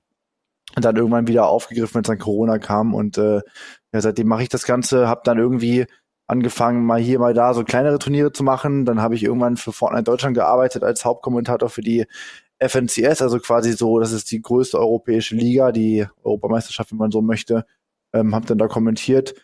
und 0.75 0.85
dann 0.85 0.95
irgendwann 0.95 1.27
wieder 1.27 1.47
aufgegriffen, 1.47 1.97
als 1.97 2.07
dann 2.07 2.19
Corona 2.19 2.57
kam. 2.57 2.93
Und 2.93 3.17
äh, 3.17 3.41
ja, 3.93 4.01
seitdem 4.01 4.27
mache 4.27 4.43
ich 4.43 4.49
das 4.49 4.65
Ganze, 4.65 5.09
hab 5.09 5.23
dann 5.25 5.37
irgendwie 5.37 5.85
angefangen, 6.27 6.85
mal 6.85 6.99
hier, 6.99 7.19
mal 7.19 7.33
da 7.33 7.53
so 7.53 7.63
kleinere 7.63 7.99
Turniere 7.99 8.31
zu 8.31 8.43
machen. 8.43 8.85
Dann 8.85 9.01
habe 9.01 9.15
ich 9.15 9.23
irgendwann 9.23 9.57
für 9.57 9.71
Fortnite 9.71 10.03
Deutschland 10.03 10.35
gearbeitet 10.35 10.83
als 10.83 11.05
Hauptkommentator 11.05 11.69
für 11.69 11.81
die 11.81 12.05
FNCS, 12.59 13.21
also 13.21 13.39
quasi 13.39 13.73
so, 13.73 13.99
das 13.99 14.11
ist 14.11 14.31
die 14.31 14.41
größte 14.41 14.79
europäische 14.79 15.35
Liga, 15.35 15.71
die 15.71 16.07
Europameisterschaft, 16.23 16.91
wenn 16.91 16.97
man 16.97 17.11
so 17.11 17.21
möchte, 17.21 17.65
ähm, 18.13 18.33
hab 18.33 18.45
dann 18.45 18.57
da 18.57 18.67
kommentiert. 18.67 19.35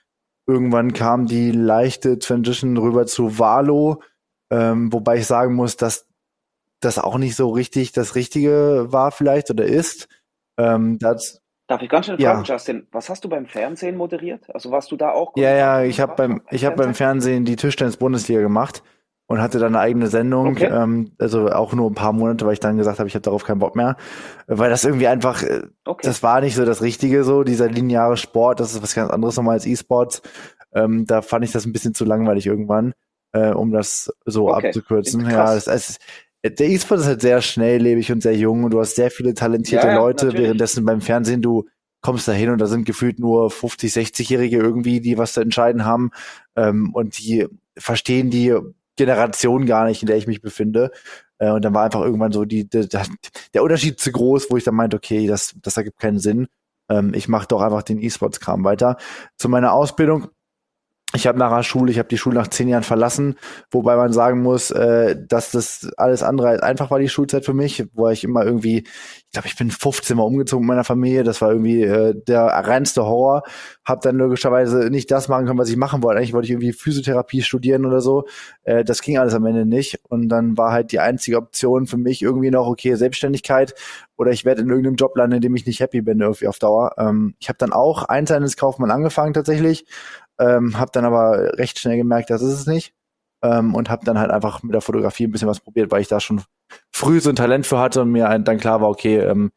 Irgendwann 0.47 0.93
kam 0.93 1.27
die 1.27 1.51
leichte 1.51 2.19
Transition 2.19 2.77
rüber 2.77 3.05
zu 3.05 3.37
Valo, 3.37 4.01
ähm, 4.49 4.91
wobei 4.91 5.17
ich 5.17 5.27
sagen 5.27 5.55
muss, 5.55 5.77
dass 5.77 6.07
das 6.79 6.97
auch 6.97 7.17
nicht 7.17 7.35
so 7.35 7.49
richtig 7.49 7.91
das 7.91 8.15
Richtige 8.15 8.87
war 8.91 9.11
vielleicht 9.11 9.49
oder 9.51 9.65
ist. 9.65 10.07
Ähm, 10.57 10.97
das, 10.99 11.41
Darf 11.67 11.81
ich 11.81 11.89
ganz 11.89 12.05
schnell 12.05 12.19
fragen, 12.19 12.43
ja. 12.43 12.53
Justin, 12.53 12.87
was 12.91 13.09
hast 13.09 13.23
du 13.23 13.29
beim 13.29 13.45
Fernsehen 13.45 13.95
moderiert? 13.95 14.53
Also 14.53 14.71
warst 14.71 14.91
du 14.91 14.97
da 14.97 15.11
auch? 15.11 15.33
Ja, 15.37 15.55
ja, 15.55 15.83
ich 15.83 16.01
habe 16.01 16.15
beim, 16.15 16.41
ich 16.49 16.65
habe 16.65 16.75
beim 16.75 16.93
Fernsehen 16.93 17.45
die 17.45 17.55
Tischtennis-Bundesliga 17.55 18.41
gemacht 18.41 18.83
und 19.31 19.41
hatte 19.41 19.59
dann 19.59 19.75
eine 19.75 19.79
eigene 19.79 20.07
Sendung, 20.07 20.49
okay. 20.49 20.65
ähm, 20.65 21.11
also 21.17 21.47
auch 21.47 21.73
nur 21.73 21.89
ein 21.89 21.95
paar 21.95 22.11
Monate, 22.11 22.45
weil 22.45 22.53
ich 22.53 22.59
dann 22.59 22.77
gesagt 22.77 22.99
habe, 22.99 23.07
ich 23.07 23.15
habe 23.15 23.23
darauf 23.23 23.45
keinen 23.45 23.59
Bock 23.59 23.77
mehr, 23.77 23.95
weil 24.47 24.69
das 24.69 24.83
irgendwie 24.83 25.07
einfach, 25.07 25.41
äh, 25.41 25.61
okay. 25.85 26.05
das 26.05 26.21
war 26.21 26.41
nicht 26.41 26.55
so 26.55 26.65
das 26.65 26.81
Richtige 26.81 27.23
so, 27.23 27.43
dieser 27.43 27.69
lineare 27.69 28.17
Sport, 28.17 28.59
das 28.59 28.73
ist 28.73 28.83
was 28.83 28.93
ganz 28.93 29.09
anderes 29.09 29.37
nochmal 29.37 29.53
als 29.53 29.65
E-Sports. 29.65 30.21
Ähm, 30.73 31.05
da 31.05 31.21
fand 31.21 31.45
ich 31.45 31.51
das 31.53 31.65
ein 31.65 31.71
bisschen 31.71 31.93
zu 31.93 32.03
langweilig 32.03 32.45
irgendwann, 32.45 32.93
äh, 33.31 33.51
um 33.51 33.71
das 33.71 34.13
so 34.25 34.49
okay. 34.49 34.67
abzukürzen. 34.67 35.29
Ja, 35.29 35.55
das, 35.55 35.65
das, 35.65 35.97
der 36.43 36.67
E-Sport 36.67 36.99
ist 36.99 37.07
halt 37.07 37.21
sehr 37.21 37.41
schnelllebig 37.41 38.11
und 38.11 38.21
sehr 38.21 38.35
jung 38.35 38.65
und 38.65 38.71
du 38.71 38.81
hast 38.81 38.95
sehr 38.95 39.11
viele 39.11 39.33
talentierte 39.33 39.87
ja, 39.87 39.95
Leute, 39.95 40.25
natürlich. 40.25 40.45
währenddessen 40.45 40.83
beim 40.85 40.99
Fernsehen 40.99 41.41
du 41.41 41.65
kommst 42.01 42.27
da 42.27 42.31
hin 42.31 42.49
und 42.49 42.59
da 42.59 42.65
sind 42.65 42.85
gefühlt 42.85 43.19
nur 43.19 43.49
50, 43.49 43.93
60-Jährige 43.93 44.57
irgendwie, 44.57 44.99
die 44.99 45.17
was 45.17 45.33
zu 45.33 45.41
entscheiden 45.41 45.85
haben 45.85 46.11
ähm, 46.55 46.93
und 46.93 47.17
die 47.19 47.47
verstehen 47.77 48.29
die 48.29 48.57
Generation 48.95 49.65
gar 49.65 49.85
nicht, 49.85 50.01
in 50.01 50.07
der 50.07 50.17
ich 50.17 50.27
mich 50.27 50.41
befinde. 50.41 50.91
Äh, 51.37 51.51
und 51.51 51.63
dann 51.63 51.73
war 51.73 51.83
einfach 51.83 52.01
irgendwann 52.01 52.31
so 52.31 52.45
die, 52.45 52.69
die, 52.69 52.87
der 53.53 53.63
Unterschied 53.63 53.99
zu 53.99 54.11
groß, 54.11 54.47
wo 54.49 54.57
ich 54.57 54.63
dann 54.63 54.75
meinte, 54.75 54.97
okay, 54.97 55.27
das, 55.27 55.55
das 55.61 55.77
ergibt 55.77 55.99
keinen 55.99 56.19
Sinn. 56.19 56.47
Ähm, 56.89 57.13
ich 57.13 57.27
mache 57.27 57.47
doch 57.47 57.61
einfach 57.61 57.83
den 57.83 58.01
E-Sports-Kram 58.01 58.63
weiter. 58.63 58.97
Zu 59.37 59.49
meiner 59.49 59.73
Ausbildung 59.73 60.29
ich 61.13 61.27
habe 61.27 61.37
nach 61.37 61.55
der 61.55 61.63
Schule, 61.63 61.91
ich 61.91 61.99
habe 61.99 62.07
die 62.07 62.17
Schule 62.17 62.35
nach 62.35 62.47
zehn 62.47 62.69
Jahren 62.69 62.83
verlassen, 62.83 63.35
wobei 63.69 63.95
man 63.95 64.13
sagen 64.13 64.41
muss, 64.41 64.71
äh, 64.71 65.17
dass 65.27 65.51
das 65.51 65.89
alles 65.97 66.23
andere 66.23 66.49
als 66.49 66.61
einfach 66.61 66.89
war 66.89 66.99
die 66.99 67.09
Schulzeit 67.09 67.45
für 67.45 67.53
mich, 67.53 67.85
wo 67.93 68.07
ich 68.09 68.23
immer 68.23 68.45
irgendwie, 68.45 68.79
ich 68.79 69.31
glaube, 69.31 69.47
ich 69.47 69.57
bin 69.57 69.71
15 69.71 70.15
Mal 70.15 70.23
umgezogen 70.23 70.65
mit 70.65 70.69
meiner 70.69 70.83
Familie, 70.83 71.23
das 71.23 71.41
war 71.41 71.51
irgendwie 71.51 71.83
äh, 71.83 72.15
der 72.27 72.45
reinste 72.45 73.05
Horror. 73.05 73.43
Hab 73.83 74.01
dann 74.01 74.17
logischerweise 74.17 74.89
nicht 74.89 75.11
das 75.11 75.27
machen 75.27 75.45
können, 75.45 75.59
was 75.59 75.69
ich 75.69 75.77
machen 75.77 76.03
wollte. 76.03 76.19
Eigentlich 76.19 76.33
wollte 76.33 76.45
ich 76.45 76.51
irgendwie 76.51 76.73
Physiotherapie 76.73 77.41
studieren 77.41 77.85
oder 77.85 77.99
so. 77.99 78.25
Äh, 78.63 78.83
das 78.83 79.01
ging 79.01 79.17
alles 79.17 79.33
am 79.33 79.45
Ende 79.45 79.65
nicht. 79.65 79.99
Und 80.07 80.29
dann 80.29 80.57
war 80.57 80.71
halt 80.71 80.91
die 80.91 80.99
einzige 80.99 81.37
Option 81.37 81.87
für 81.87 81.97
mich 81.97 82.21
irgendwie 82.21 82.51
noch, 82.51 82.67
okay, 82.67 82.95
Selbstständigkeit 82.95 83.73
oder 84.17 84.31
ich 84.31 84.45
werde 84.45 84.61
in 84.61 84.69
irgendeinem 84.69 84.95
Job 84.95 85.17
landen, 85.17 85.37
in 85.37 85.41
dem 85.41 85.55
ich 85.55 85.65
nicht 85.65 85.79
happy 85.79 86.01
bin 86.01 86.19
irgendwie 86.21 86.47
auf 86.47 86.59
Dauer. 86.59 86.93
Ähm, 86.97 87.35
ich 87.39 87.49
habe 87.49 87.57
dann 87.57 87.73
auch 87.73 88.03
Einzelhandelskaufmann 88.03 88.91
angefangen 88.91 89.33
tatsächlich 89.33 89.85
ähm, 90.41 90.77
habe 90.79 90.91
dann 90.93 91.05
aber 91.05 91.57
recht 91.57 91.79
schnell 91.79 91.97
gemerkt, 91.97 92.29
das 92.29 92.41
ist 92.41 92.53
es 92.53 92.65
nicht. 92.65 92.93
Ähm, 93.43 93.73
und 93.73 93.89
habe 93.89 94.05
dann 94.05 94.19
halt 94.19 94.29
einfach 94.29 94.61
mit 94.61 94.73
der 94.73 94.81
Fotografie 94.81 95.25
ein 95.25 95.31
bisschen 95.31 95.47
was 95.47 95.59
probiert, 95.59 95.91
weil 95.91 96.01
ich 96.01 96.07
da 96.07 96.19
schon 96.19 96.43
früh 96.91 97.19
so 97.19 97.29
ein 97.29 97.35
Talent 97.35 97.65
für 97.65 97.79
hatte 97.79 98.01
und 98.01 98.11
mir 98.11 98.37
dann 98.39 98.57
klar 98.57 98.81
war, 98.81 98.89
okay, 98.89 99.17
ähm, 99.17 99.51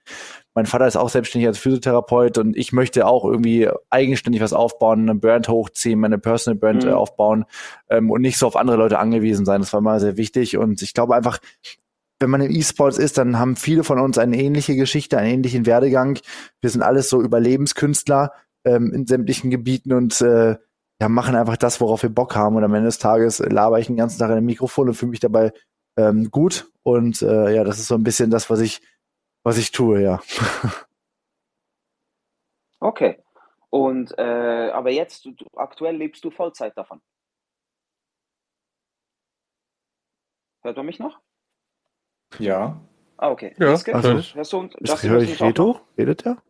mein 0.55 0.66
Vater 0.66 0.87
ist 0.87 0.97
auch 0.97 1.11
selbstständig 1.11 1.49
als 1.49 1.59
Physiotherapeut 1.59 2.39
und 2.39 2.57
ich 2.57 2.72
möchte 2.72 3.07
auch 3.07 3.24
irgendwie 3.24 3.68
eigenständig 3.91 4.41
was 4.41 4.53
aufbauen, 4.53 5.03
eine 5.03 5.18
Brand 5.18 5.49
hochziehen, 5.49 5.99
meine 5.99 6.18
Personal 6.18 6.59
Brand 6.59 6.85
mhm. 6.85 6.91
äh, 6.91 6.93
aufbauen 6.93 7.45
ähm, 7.91 8.11
und 8.11 8.22
nicht 8.22 8.39
so 8.39 8.47
auf 8.47 8.57
andere 8.57 8.76
Leute 8.76 8.99
angewiesen 8.99 9.45
sein. 9.45 9.61
Das 9.61 9.72
war 9.72 9.80
mal 9.80 10.01
sehr 10.01 10.16
wichtig 10.16 10.57
und 10.57 10.80
ich 10.80 10.95
glaube 10.95 11.16
einfach, 11.16 11.39
wenn 12.20 12.30
man 12.30 12.41
im 12.41 12.53
E-Sports 12.53 12.99
ist, 12.99 13.18
dann 13.18 13.39
haben 13.39 13.57
viele 13.57 13.85
von 13.85 13.99
uns 13.99 14.16
eine 14.16 14.39
ähnliche 14.39 14.76
Geschichte, 14.76 15.18
einen 15.18 15.35
ähnlichen 15.35 15.66
Werdegang. 15.66 16.18
Wir 16.61 16.70
sind 16.70 16.82
alles 16.82 17.11
so 17.11 17.20
Überlebenskünstler 17.20 18.32
ähm, 18.64 18.93
in 18.95 19.07
sämtlichen 19.07 19.51
Gebieten 19.51 19.93
und 19.93 20.20
äh, 20.20 20.57
ja, 21.01 21.09
machen 21.09 21.35
einfach 21.35 21.57
das, 21.57 21.81
worauf 21.81 22.03
wir 22.03 22.11
Bock 22.11 22.35
haben. 22.37 22.57
Und 22.57 22.65
am 22.65 22.75
Ende 22.75 22.87
des 22.87 22.99
Tages 22.99 23.39
laber 23.41 23.79
ich 23.79 23.87
den 23.87 23.97
ganzen 23.97 24.19
Tag 24.19 24.31
in 24.31 24.37
einem 24.37 24.47
Mikrofon 24.47 24.89
und 24.89 24.95
fühle 24.95 25.11
mich 25.11 25.21
dabei 25.21 25.53
ähm, 25.97 26.31
gut. 26.31 26.71
Und 26.83 27.23
äh, 27.23 27.55
ja, 27.55 27.65
das 27.65 27.79
ist 27.79 27.89
so 27.89 27.95
ein 27.95 28.05
bisschen 28.05 28.31
das, 28.31 28.51
was 28.51 28.61
ich, 28.61 28.81
was 29.43 29.59
ich 29.59 29.73
tue, 29.73 30.03
ja. 30.03 30.21
Okay. 32.81 33.19
Und 33.71 34.17
äh, 34.19 34.71
aber 34.71 34.91
jetzt, 34.91 35.25
du, 35.25 35.33
aktuell 35.57 35.97
lebst 35.97 36.23
du 36.23 36.31
Vollzeit 36.31 36.77
davon. 36.77 37.01
Hört 40.61 40.77
man 40.77 40.85
mich 40.85 40.99
noch? 40.99 41.19
Ja. 42.39 42.79
Ah, 43.17 43.31
okay. 43.31 43.55
Ja, 43.59 43.69
also, 43.69 44.35
hörst 44.35 44.53
du, 44.53 44.59
und, 44.59 44.77
das 44.81 45.03
höre 45.03 45.23
ich 45.23 45.41
Reto? 45.41 45.81
Redet 45.97 46.27
er? 46.27 46.43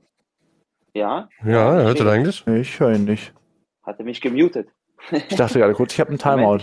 Ja. 0.92 1.28
Ja, 1.44 1.76
er 1.76 1.84
hört 1.84 2.00
er 2.00 2.10
eigentlich? 2.10 2.44
Ich 2.48 2.80
höre 2.80 2.94
ihn 2.94 3.04
nicht. 3.04 3.28
Hat 3.28 3.43
er 3.86 4.04
mich 4.04 4.20
gemutet? 4.20 4.68
Ich 5.10 5.36
dachte 5.36 5.58
gerade 5.58 5.74
kurz, 5.74 5.92
ich 5.92 6.00
habe 6.00 6.10
einen 6.10 6.18
Timeout. 6.18 6.60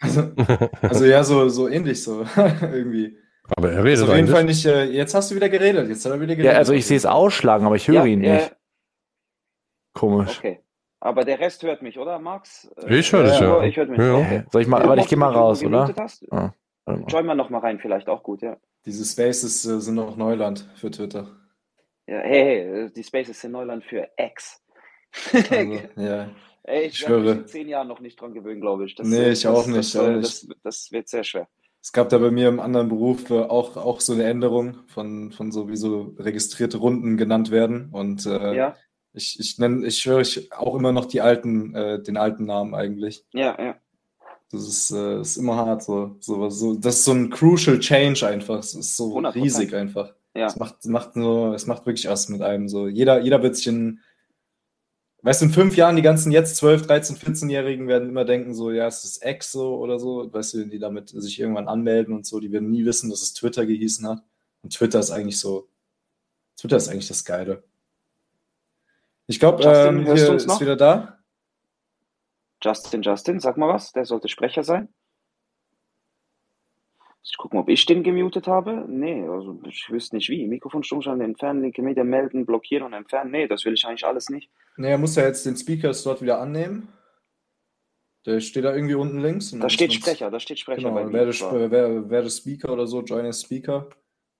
Also, 0.00 0.32
also 0.80 1.04
ja, 1.04 1.22
so, 1.22 1.48
so 1.48 1.68
ähnlich 1.68 2.02
so 2.02 2.24
irgendwie. 2.60 3.16
Aber 3.56 3.70
er 3.70 3.84
redet 3.84 4.00
also 4.00 4.12
auf 4.12 4.16
jeden 4.16 4.28
Fall 4.28 4.44
nicht. 4.44 4.64
Äh, 4.66 4.84
jetzt 4.84 5.14
hast 5.14 5.30
du 5.30 5.34
wieder 5.34 5.48
geredet. 5.48 5.88
Jetzt 5.88 6.04
hat 6.04 6.12
er 6.12 6.20
wieder 6.20 6.34
geredet. 6.34 6.52
Ja, 6.52 6.58
also 6.58 6.72
ich 6.72 6.86
sehe 6.86 6.96
es 6.96 7.06
ausschlagen, 7.06 7.66
aber 7.66 7.76
ich 7.76 7.86
höre 7.86 7.96
ja, 7.96 8.04
ihn 8.06 8.20
nicht. 8.20 8.50
Äh, 8.50 8.54
Komisch. 9.94 10.38
Okay. 10.38 10.60
Aber 11.00 11.24
der 11.24 11.40
Rest 11.40 11.62
hört 11.64 11.82
mich, 11.82 11.98
oder, 11.98 12.18
Max? 12.18 12.70
Ich 12.86 13.12
höre 13.12 13.24
dich, 13.24 13.40
ja. 13.40 13.62
Ich 13.64 13.76
höre 13.76 13.86
mich. 13.86 13.98
Ja. 13.98 14.14
Okay. 14.14 14.44
Soll 14.50 14.62
ich 14.62 14.68
mal, 14.68 14.82
aber 14.82 14.96
ich 14.96 15.08
gehe 15.08 15.18
mal 15.18 15.32
raus, 15.32 15.62
oder? 15.64 15.92
Ah, 16.30 16.52
Join 17.08 17.26
mal 17.26 17.34
noch 17.34 17.50
mal 17.50 17.58
rein, 17.58 17.80
vielleicht 17.80 18.08
auch 18.08 18.22
gut, 18.22 18.42
ja. 18.42 18.56
Diese 18.86 19.04
Spaces 19.04 19.64
äh, 19.64 19.80
sind 19.80 19.96
noch 19.96 20.16
Neuland 20.16 20.68
für 20.76 20.90
Twitter. 20.90 21.28
Ja, 22.06 22.18
hey, 22.18 22.66
hey, 22.66 22.92
die 22.92 23.02
Spaces 23.02 23.40
sind 23.40 23.52
Neuland 23.52 23.84
für 23.84 24.08
X. 24.16 24.61
Also, 25.32 25.80
ja. 25.96 26.30
Ey, 26.64 26.86
ich, 26.86 27.02
ich 27.02 27.08
mich 27.08 27.26
in 27.26 27.46
zehn 27.46 27.68
Jahren 27.68 27.88
noch 27.88 28.00
nicht 28.00 28.20
dran 28.20 28.34
gewöhnen, 28.34 28.60
glaube 28.60 28.86
ich. 28.86 28.94
Das, 28.94 29.06
nee, 29.06 29.30
ich 29.30 29.42
das, 29.42 29.52
auch 29.52 29.66
nicht. 29.66 29.94
Das, 29.94 29.96
auch 29.96 30.08
nicht. 30.08 30.48
Das, 30.62 30.92
wird 30.92 31.08
sehr 31.08 31.24
schwer. 31.24 31.48
Es 31.80 31.92
gab 31.92 32.08
da 32.08 32.18
bei 32.18 32.30
mir 32.30 32.48
im 32.48 32.60
anderen 32.60 32.88
Beruf 32.88 33.28
äh, 33.30 33.40
auch, 33.40 33.76
auch 33.76 34.00
so 34.00 34.12
eine 34.12 34.24
Änderung 34.24 34.76
von, 34.86 35.32
von 35.32 35.50
so 35.50 35.68
wie 35.68 35.76
so 35.76 36.14
registrierte 36.18 36.78
Runden 36.78 37.16
genannt 37.16 37.50
werden. 37.50 37.88
Und 37.90 38.26
äh, 38.26 38.54
ja. 38.54 38.76
ich, 39.12 39.40
ich 39.40 39.58
nenne, 39.58 39.84
ich 39.86 40.06
höre 40.06 40.20
ich 40.20 40.52
auch 40.52 40.76
immer 40.76 40.92
noch 40.92 41.06
die 41.06 41.20
alten, 41.20 41.74
äh, 41.74 42.00
den 42.00 42.16
alten 42.16 42.46
Namen 42.46 42.74
eigentlich. 42.76 43.24
Ja, 43.32 43.60
ja. 43.60 43.74
Das 44.52 44.68
ist, 44.68 44.92
äh, 44.92 45.20
ist 45.20 45.38
immer 45.38 45.56
hart, 45.56 45.82
so, 45.82 46.16
so, 46.20 46.48
so. 46.50 46.74
Das 46.74 46.98
ist 46.98 47.04
so 47.04 47.12
ein 47.12 47.30
crucial 47.30 47.80
change 47.80 48.24
einfach. 48.24 48.58
Es 48.58 48.74
ist 48.74 48.96
so 48.96 49.16
100%. 49.16 49.34
riesig 49.34 49.74
einfach. 49.74 50.14
Ja. 50.34 50.46
Es 50.46 50.56
macht, 50.56 50.84
macht 50.86 51.16
nur, 51.16 51.54
es 51.54 51.66
macht 51.66 51.86
wirklich 51.86 52.06
was 52.06 52.28
mit 52.28 52.42
einem. 52.42 52.68
So, 52.68 52.86
jeder, 52.86 53.20
jeder 53.20 53.42
wird 53.42 53.56
sich 53.56 53.66
in 53.66 54.00
Weißt 55.24 55.40
du, 55.40 55.46
in 55.46 55.52
fünf 55.52 55.76
Jahren 55.76 55.94
die 55.94 56.02
ganzen 56.02 56.32
jetzt 56.32 56.56
12, 56.56 56.88
13, 56.88 57.16
14-Jährigen 57.16 57.86
werden 57.86 58.08
immer 58.08 58.24
denken, 58.24 58.54
so, 58.54 58.72
ja, 58.72 58.88
es 58.88 59.04
ist 59.04 59.24
X 59.24 59.52
so 59.52 59.76
oder 59.76 60.00
so, 60.00 60.32
weißt 60.32 60.54
du, 60.54 60.66
die 60.66 60.80
damit 60.80 61.10
sich 61.10 61.38
irgendwann 61.38 61.68
anmelden 61.68 62.12
und 62.12 62.26
so, 62.26 62.40
die 62.40 62.50
werden 62.50 62.70
nie 62.70 62.84
wissen, 62.84 63.08
dass 63.08 63.22
es 63.22 63.32
Twitter 63.32 63.64
gehießen 63.64 64.06
hat. 64.08 64.24
Und 64.62 64.74
Twitter 64.74 64.98
ist 64.98 65.12
eigentlich 65.12 65.38
so, 65.38 65.68
Twitter 66.56 66.76
ist 66.76 66.88
eigentlich 66.88 67.06
das 67.06 67.24
Geile. 67.24 67.62
Ich 69.28 69.38
glaube, 69.38 69.62
ähm, 69.64 70.04
hier 70.04 70.34
ist 70.34 70.60
wieder 70.60 70.76
da. 70.76 71.18
Justin, 72.60 73.02
Justin, 73.02 73.38
sag 73.38 73.56
mal 73.56 73.68
was, 73.68 73.92
der 73.92 74.04
sollte 74.04 74.28
Sprecher 74.28 74.64
sein. 74.64 74.88
Ich 77.24 77.36
gucke 77.36 77.56
ob 77.56 77.68
ich 77.68 77.86
den 77.86 78.02
gemutet 78.02 78.48
habe. 78.48 78.84
Nee, 78.88 79.26
also 79.28 79.60
ich 79.66 79.88
wüsste 79.90 80.16
nicht 80.16 80.28
wie. 80.28 80.46
Mikrofon 80.46 80.82
stummschalten, 80.82 81.22
entfernen, 81.22 81.62
linke 81.62 81.80
Media 81.80 82.02
melden, 82.02 82.44
blockieren 82.44 82.84
und 82.84 82.92
entfernen. 82.92 83.30
Nee, 83.30 83.46
das 83.46 83.64
will 83.64 83.74
ich 83.74 83.86
eigentlich 83.86 84.04
alles 84.04 84.28
nicht. 84.28 84.50
Nee, 84.76 84.90
er 84.90 84.98
muss 84.98 85.14
ja 85.14 85.24
jetzt 85.24 85.46
den 85.46 85.56
Speaker-Slot 85.56 86.20
wieder 86.20 86.40
annehmen. 86.40 86.88
Der 88.26 88.40
steht 88.40 88.64
da 88.64 88.74
irgendwie 88.74 88.94
unten 88.94 89.20
links. 89.20 89.50
Da 89.52 89.68
steht 89.68 89.92
Sprecher, 89.92 90.30
da 90.30 90.40
steht 90.40 90.58
Sprecher. 90.58 90.90
Genau, 90.90 91.12
werde, 91.12 91.70
werde, 91.70 92.10
werde 92.10 92.30
Speaker 92.30 92.72
oder 92.72 92.86
so, 92.86 93.02
join 93.02 93.26
as 93.26 93.42
Speaker. 93.42 93.88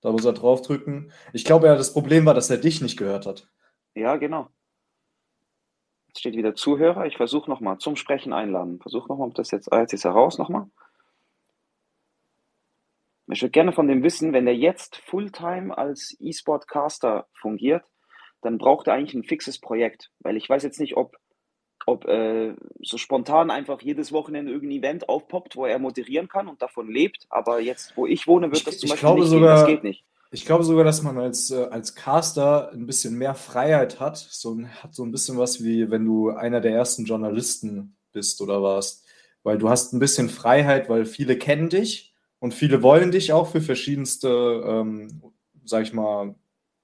Da 0.01 0.11
muss 0.11 0.25
er 0.25 0.33
draufdrücken. 0.33 1.11
Ich 1.31 1.45
glaube 1.45 1.67
ja, 1.67 1.75
das 1.75 1.93
Problem 1.93 2.25
war, 2.25 2.33
dass 2.33 2.49
er 2.49 2.57
dich 2.57 2.81
nicht 2.81 2.97
gehört 2.97 3.25
hat. 3.25 3.49
Ja, 3.95 4.17
genau. 4.17 4.49
Jetzt 6.07 6.19
steht 6.19 6.35
wieder 6.35 6.55
Zuhörer. 6.55 7.05
Ich 7.05 7.17
versuche 7.17 7.49
nochmal 7.49 7.77
zum 7.77 7.95
Sprechen 7.95 8.33
einladen. 8.33 8.79
Versuche 8.81 9.07
nochmal, 9.07 9.29
ob 9.29 9.35
das 9.35 9.51
jetzt. 9.51 9.71
Ah, 9.71 9.79
jetzt 9.79 9.93
ist 9.93 10.05
er 10.05 10.11
raus 10.11 10.37
nochmal. 10.37 10.67
Ich 13.31 13.41
würde 13.41 13.51
gerne 13.51 13.71
von 13.71 13.87
dem 13.87 14.03
wissen, 14.03 14.33
wenn 14.33 14.47
er 14.47 14.55
jetzt 14.55 14.97
Fulltime 14.97 15.77
als 15.77 16.15
E-Sport-Caster 16.19 17.27
fungiert, 17.33 17.83
dann 18.41 18.57
braucht 18.57 18.87
er 18.87 18.93
eigentlich 18.93 19.13
ein 19.13 19.23
fixes 19.23 19.59
Projekt. 19.59 20.11
Weil 20.19 20.35
ich 20.35 20.49
weiß 20.49 20.63
jetzt 20.63 20.79
nicht, 20.79 20.97
ob, 20.97 21.15
ob 21.85 22.05
äh, 22.05 22.53
so 22.81 22.97
spontan 22.97 23.49
einfach 23.49 23.81
jedes 23.81 24.11
Wochenende 24.11 24.51
irgendein 24.51 24.79
Event 24.79 25.09
aufpoppt, 25.09 25.55
wo 25.55 25.65
er 25.65 25.79
moderieren 25.79 26.27
kann 26.27 26.49
und 26.49 26.61
davon 26.61 26.89
lebt. 26.91 27.25
Aber 27.29 27.61
jetzt, 27.61 27.95
wo 27.95 28.05
ich 28.05 28.27
wohne, 28.27 28.51
wird 28.51 28.67
das 28.67 28.79
zum 28.79 28.87
ich, 28.87 28.91
Beispiel 28.91 29.13
nicht 29.13 29.29
sogar, 29.29 29.55
gehen. 29.55 29.65
Das 29.65 29.67
geht 29.67 29.83
nicht. 29.83 30.05
Ich 30.31 30.45
glaube 30.45 30.63
sogar, 30.63 30.83
dass 30.83 31.03
man 31.03 31.17
als, 31.17 31.51
äh, 31.51 31.67
als 31.69 31.95
Caster 31.95 32.71
ein 32.73 32.87
bisschen 32.87 33.17
mehr 33.17 33.35
Freiheit 33.35 33.99
hat. 33.99 34.17
So, 34.17 34.57
hat 34.81 34.93
so 34.93 35.03
ein 35.03 35.11
bisschen 35.11 35.37
was 35.37 35.63
wie, 35.63 35.89
wenn 35.89 36.05
du 36.05 36.31
einer 36.31 36.59
der 36.59 36.73
ersten 36.73 37.05
Journalisten 37.05 37.95
bist 38.11 38.41
oder 38.41 38.61
warst. 38.61 39.05
Weil 39.43 39.57
du 39.57 39.69
hast 39.69 39.93
ein 39.93 39.99
bisschen 39.99 40.29
Freiheit, 40.29 40.89
weil 40.89 41.05
viele 41.05 41.37
kennen 41.37 41.69
dich 41.69 42.12
und 42.43 42.53
viele 42.53 42.83
wollen 42.83 43.11
dich 43.11 43.31
auch 43.31 43.47
für 43.47 43.61
verschiedenste, 43.61 44.27
ähm, 44.67 45.21
sag 45.63 45.83
ich 45.83 45.93
mal, 45.93 46.35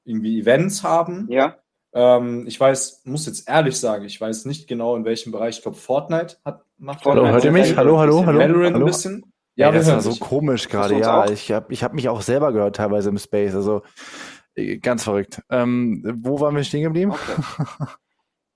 irgendwie 0.06 0.40
Events 0.40 0.84
haben. 0.84 1.28
Ja. 1.30 1.58
Ähm, 1.92 2.46
ich 2.48 2.58
weiß, 2.58 3.02
muss 3.04 3.26
jetzt 3.26 3.50
ehrlich 3.50 3.78
sagen, 3.78 4.06
ich 4.06 4.22
weiß 4.22 4.46
nicht 4.46 4.70
genau, 4.70 4.96
in 4.96 5.04
welchem 5.04 5.34
Bereich. 5.34 5.58
Ich 5.58 5.62
glaube, 5.62 5.76
Fortnite 5.76 6.38
hat 6.46 6.64
macht. 6.78 7.04
Hallo, 7.04 7.28
hört 7.28 7.44
ihr 7.44 7.52
mich? 7.52 7.76
Hallo, 7.76 8.00
hallo, 8.00 8.26
hallo. 8.26 8.40
Valorant 8.40 8.76
hallo? 8.76 8.86
ein 8.86 8.90
bisschen. 8.90 9.34
Ja, 9.56 9.66
ja 9.66 9.74
das 9.74 9.88
war 9.88 10.00
so 10.00 10.16
komisch 10.16 10.70
gerade. 10.70 10.98
Ja, 10.98 11.26
auch? 11.26 11.30
ich 11.30 11.52
habe 11.52 11.74
ich 11.74 11.84
hab 11.84 11.94
mich 11.94 12.08
auch 12.08 12.22
selber 12.22 12.54
gehört 12.54 12.78
teilweise 12.78 13.10
im 13.10 13.18
Space. 13.18 13.54
Also 13.54 13.82
äh, 14.56 14.78
ganz 14.78 15.04
verrückt. 15.04 15.42
Ähm, 15.50 16.06
wo 16.24 16.40
waren 16.40 16.56
wir 16.56 16.64
stehen 16.64 16.84
geblieben? 16.84 17.12
Okay. 17.12 17.66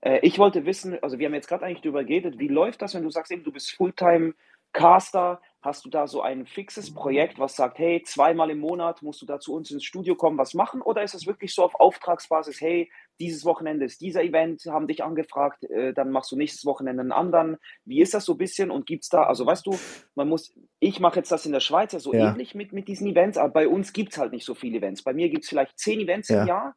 äh, 0.00 0.18
ich 0.22 0.38
wollte 0.38 0.64
wissen, 0.64 0.96
also 1.02 1.18
wir 1.18 1.26
haben 1.26 1.34
jetzt 1.34 1.48
gerade 1.48 1.66
eigentlich 1.66 1.82
darüber 1.82 2.02
geredet, 2.02 2.38
wie 2.38 2.48
läuft 2.48 2.80
das, 2.80 2.94
wenn 2.94 3.02
du 3.02 3.10
sagst, 3.10 3.30
eben 3.30 3.44
du 3.44 3.52
bist 3.52 3.72
Fulltime 3.72 4.32
Caster, 4.74 5.40
Hast 5.64 5.86
du 5.86 5.88
da 5.88 6.06
so 6.06 6.20
ein 6.20 6.44
fixes 6.44 6.92
Projekt, 6.92 7.38
was 7.38 7.56
sagt, 7.56 7.78
hey, 7.78 8.02
zweimal 8.04 8.50
im 8.50 8.58
Monat 8.58 9.00
musst 9.00 9.22
du 9.22 9.26
da 9.26 9.40
zu 9.40 9.54
uns 9.54 9.70
ins 9.70 9.82
Studio 9.82 10.14
kommen, 10.14 10.36
was 10.36 10.52
machen? 10.52 10.82
Oder 10.82 11.02
ist 11.02 11.14
es 11.14 11.26
wirklich 11.26 11.54
so 11.54 11.64
auf 11.64 11.74
Auftragsbasis, 11.76 12.60
hey, 12.60 12.92
dieses 13.18 13.46
Wochenende 13.46 13.86
ist 13.86 14.02
dieser 14.02 14.22
Event, 14.22 14.60
haben 14.66 14.86
dich 14.86 15.02
angefragt, 15.02 15.64
äh, 15.64 15.94
dann 15.94 16.10
machst 16.10 16.30
du 16.32 16.36
nächstes 16.36 16.66
Wochenende 16.66 17.00
einen 17.00 17.12
anderen. 17.12 17.56
Wie 17.86 18.02
ist 18.02 18.12
das 18.12 18.26
so 18.26 18.32
ein 18.32 18.38
bisschen 18.38 18.70
und 18.70 18.84
gibt 18.84 19.04
es 19.04 19.08
da, 19.08 19.22
also 19.22 19.46
weißt 19.46 19.64
du, 19.64 19.78
man 20.14 20.28
muss, 20.28 20.52
ich 20.80 21.00
mache 21.00 21.16
jetzt 21.16 21.32
das 21.32 21.46
in 21.46 21.52
der 21.52 21.60
Schweiz 21.60 21.94
ja 21.94 21.98
so 21.98 22.12
ja. 22.12 22.28
ähnlich 22.28 22.54
mit, 22.54 22.74
mit 22.74 22.86
diesen 22.86 23.06
Events, 23.06 23.38
aber 23.38 23.54
bei 23.54 23.66
uns 23.66 23.94
gibt 23.94 24.12
es 24.12 24.18
halt 24.18 24.32
nicht 24.32 24.44
so 24.44 24.52
viele 24.52 24.76
Events. 24.76 25.02
Bei 25.02 25.14
mir 25.14 25.30
gibt 25.30 25.44
es 25.44 25.48
vielleicht 25.48 25.78
zehn 25.78 25.98
Events 25.98 26.28
ja. 26.28 26.42
im 26.42 26.46
Jahr. 26.46 26.76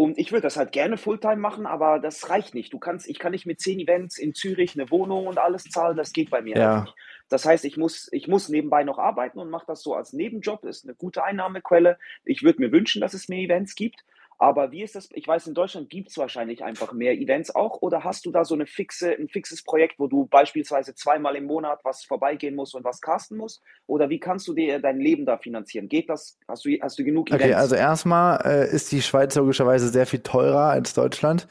Und 0.00 0.16
ich 0.16 0.32
würde 0.32 0.44
das 0.44 0.56
halt 0.56 0.72
gerne 0.72 0.96
Fulltime 0.96 1.36
machen, 1.36 1.66
aber 1.66 1.98
das 1.98 2.30
reicht 2.30 2.54
nicht. 2.54 2.72
Du 2.72 2.78
kannst, 2.78 3.06
ich 3.06 3.18
kann 3.18 3.32
nicht 3.32 3.44
mit 3.44 3.60
zehn 3.60 3.78
Events 3.78 4.16
in 4.16 4.32
Zürich 4.32 4.74
eine 4.74 4.90
Wohnung 4.90 5.26
und 5.26 5.36
alles 5.36 5.64
zahlen, 5.64 5.94
das 5.94 6.14
geht 6.14 6.30
bei 6.30 6.40
mir 6.40 6.56
ja. 6.56 6.80
nicht. 6.80 6.94
Das 7.28 7.44
heißt, 7.44 7.66
ich 7.66 7.76
muss, 7.76 8.08
ich 8.10 8.26
muss 8.26 8.48
nebenbei 8.48 8.82
noch 8.82 8.98
arbeiten 8.98 9.38
und 9.38 9.50
mache 9.50 9.66
das 9.66 9.82
so 9.82 9.94
als 9.94 10.14
Nebenjob. 10.14 10.62
Das 10.62 10.78
ist 10.78 10.84
eine 10.86 10.94
gute 10.94 11.22
Einnahmequelle. 11.22 11.98
Ich 12.24 12.42
würde 12.42 12.62
mir 12.62 12.72
wünschen, 12.72 13.02
dass 13.02 13.12
es 13.12 13.28
mehr 13.28 13.40
Events 13.40 13.74
gibt. 13.74 14.02
Aber 14.42 14.72
wie 14.72 14.82
ist 14.82 14.96
das? 14.96 15.10
Ich 15.12 15.28
weiß, 15.28 15.48
in 15.48 15.54
Deutschland 15.54 15.90
gibt 15.90 16.08
es 16.08 16.16
wahrscheinlich 16.16 16.64
einfach 16.64 16.94
mehr 16.94 17.12
Events 17.12 17.54
auch. 17.54 17.82
Oder 17.82 18.04
hast 18.04 18.24
du 18.24 18.30
da 18.30 18.46
so 18.46 18.54
eine 18.54 18.64
fixe, 18.64 19.12
ein 19.12 19.28
fixes 19.28 19.62
Projekt, 19.62 19.98
wo 19.98 20.06
du 20.06 20.26
beispielsweise 20.26 20.94
zweimal 20.94 21.36
im 21.36 21.44
Monat 21.44 21.80
was 21.84 22.06
vorbeigehen 22.06 22.54
musst 22.54 22.74
und 22.74 22.82
was 22.82 23.02
casten 23.02 23.36
musst? 23.36 23.62
Oder 23.86 24.08
wie 24.08 24.18
kannst 24.18 24.48
du 24.48 24.54
dir 24.54 24.80
dein 24.80 24.98
Leben 24.98 25.26
da 25.26 25.36
finanzieren? 25.36 25.90
Geht 25.90 26.08
das? 26.08 26.38
Hast 26.48 26.64
du, 26.64 26.70
hast 26.80 26.98
du 26.98 27.04
genug 27.04 27.28
Events? 27.28 27.44
Okay, 27.44 27.54
also 27.54 27.74
erstmal 27.74 28.40
äh, 28.46 28.74
ist 28.74 28.90
die 28.92 29.02
Schweiz 29.02 29.34
logischerweise 29.34 29.90
sehr 29.90 30.06
viel 30.06 30.20
teurer 30.20 30.70
als 30.70 30.94
Deutschland. 30.94 31.46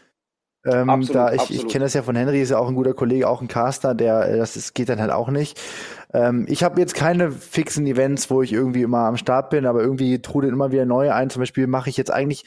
Ähm, 0.65 0.89
absolut, 0.89 1.15
da 1.15 1.33
ich, 1.33 1.51
ich 1.51 1.67
kenne 1.67 1.85
das 1.85 1.93
ja 1.93 2.03
von 2.03 2.15
Henry, 2.15 2.41
ist 2.41 2.49
ja 2.49 2.57
auch 2.57 2.67
ein 2.67 2.75
guter 2.75 2.93
Kollege, 2.93 3.29
auch 3.29 3.41
ein 3.41 3.47
Caster, 3.47 3.95
der 3.95 4.27
äh, 4.27 4.37
das 4.37 4.57
ist, 4.57 4.75
geht 4.75 4.89
dann 4.89 4.99
halt 4.99 5.11
auch 5.11 5.29
nicht. 5.29 5.59
Ähm, 6.13 6.45
ich 6.49 6.63
habe 6.63 6.81
jetzt 6.81 6.95
keine 6.95 7.31
fixen 7.31 7.87
Events, 7.87 8.29
wo 8.29 8.41
ich 8.41 8.51
irgendwie 8.51 8.81
immer 8.81 9.05
am 9.05 9.15
Start 9.15 9.51
bin, 9.51 9.65
aber 9.65 9.81
irgendwie 9.81 10.21
trudeln 10.21 10.53
immer 10.53 10.71
wieder 10.71 10.85
neue 10.85 11.15
ein. 11.15 11.29
Zum 11.29 11.41
Beispiel 11.41 11.67
mache 11.67 11.89
ich 11.89 11.97
jetzt 11.97 12.11
eigentlich 12.11 12.45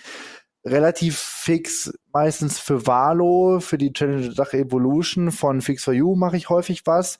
relativ 0.64 1.18
fix 1.18 1.92
meistens 2.12 2.58
für 2.58 2.86
Valo, 2.86 3.60
für 3.60 3.78
die 3.78 3.92
Challenge 3.92 4.28
Dach 4.34 4.52
Evolution 4.52 5.32
von 5.32 5.60
Fix 5.60 5.82
for 5.82 5.94
You 5.94 6.14
mache 6.14 6.36
ich 6.36 6.50
häufig 6.50 6.86
was, 6.86 7.18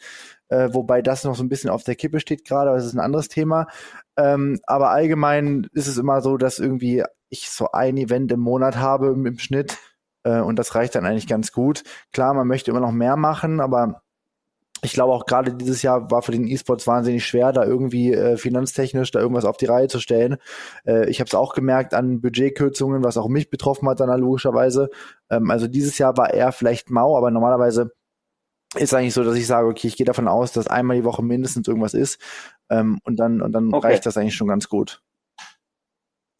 äh, 0.49 0.69
wobei 0.73 1.03
das 1.03 1.25
noch 1.25 1.35
so 1.35 1.43
ein 1.43 1.49
bisschen 1.49 1.71
auf 1.71 1.83
der 1.83 1.97
Kippe 1.97 2.21
steht 2.21 2.45
gerade, 2.45 2.71
aber 2.71 2.79
das 2.79 2.87
ist 2.87 2.95
ein 2.95 3.01
anderes 3.01 3.29
Thema. 3.29 3.67
Ähm, 4.17 4.61
aber 4.65 4.91
allgemein 4.91 5.69
ist 5.73 5.89
es 5.89 5.99
immer 5.99 6.21
so, 6.21 6.37
dass 6.37 6.59
irgendwie 6.59 7.03
ich 7.31 7.51
so 7.51 7.73
ein 7.73 7.97
Event 7.97 8.31
im 8.31 8.41
Monat 8.41 8.77
habe 8.77 9.09
im, 9.09 9.27
im 9.27 9.39
Schnitt 9.39 9.79
äh, 10.25 10.41
und 10.41 10.59
das 10.59 10.75
reicht 10.75 10.95
dann 10.95 11.07
eigentlich 11.07 11.27
ganz 11.27 11.53
gut. 11.53 11.83
Klar, 12.13 12.35
man 12.35 12.49
möchte 12.49 12.71
immer 12.71 12.81
noch 12.81 12.93
mehr 12.93 13.17
machen, 13.17 13.61
aber 13.61 14.03
ich 14.85 14.93
glaube 14.93 15.13
auch 15.13 15.27
gerade 15.27 15.55
dieses 15.55 15.83
Jahr 15.83 16.11
war 16.11 16.23
für 16.23 16.33
den 16.33 16.47
E-Sports 16.47 16.87
wahnsinnig 16.89 17.25
schwer, 17.25 17.53
da 17.53 17.65
irgendwie 17.65 18.13
äh, 18.13 18.37
finanztechnisch 18.37 19.13
da 19.13 19.21
irgendwas 19.21 19.45
auf 19.45 19.57
die 19.57 19.67
Reihe 19.67 19.87
zu 19.87 20.01
stellen. 20.01 20.39
Äh, 20.85 21.09
ich 21.09 21.21
habe 21.21 21.29
es 21.29 21.35
auch 21.35 21.55
gemerkt 21.55 21.95
an 21.95 22.21
Budgetkürzungen, 22.21 23.05
was 23.05 23.17
auch 23.17 23.29
mich 23.29 23.49
betroffen 23.49 23.89
hat 23.89 24.01
dann 24.01 24.21
logischerweise. 24.21 24.91
Ähm, 25.31 25.51
also 25.51 25.69
dieses 25.69 25.99
Jahr 25.99 26.17
war 26.17 26.35
eher 26.35 26.51
vielleicht 26.51 26.91
mau, 26.91 27.17
aber 27.17 27.31
normalerweise 27.31 27.93
ist 28.75 28.93
eigentlich 28.93 29.15
so, 29.15 29.23
dass 29.23 29.37
ich 29.37 29.47
sage, 29.47 29.69
okay, 29.69 29.87
ich 29.87 29.97
gehe 29.97 30.07
davon 30.07 30.29
aus, 30.29 30.53
dass 30.53 30.67
einmal 30.67 30.97
die 30.97 31.05
Woche 31.05 31.23
mindestens 31.23 31.69
irgendwas 31.69 31.95
ist 31.95 32.19
ähm, 32.69 32.99
und 33.05 33.17
dann 33.17 33.41
und 33.41 33.53
dann 33.53 33.73
okay. 33.73 33.89
reicht 33.89 34.07
das 34.07 34.17
eigentlich 34.17 34.35
schon 34.35 34.49
ganz 34.49 34.69
gut. 34.69 35.01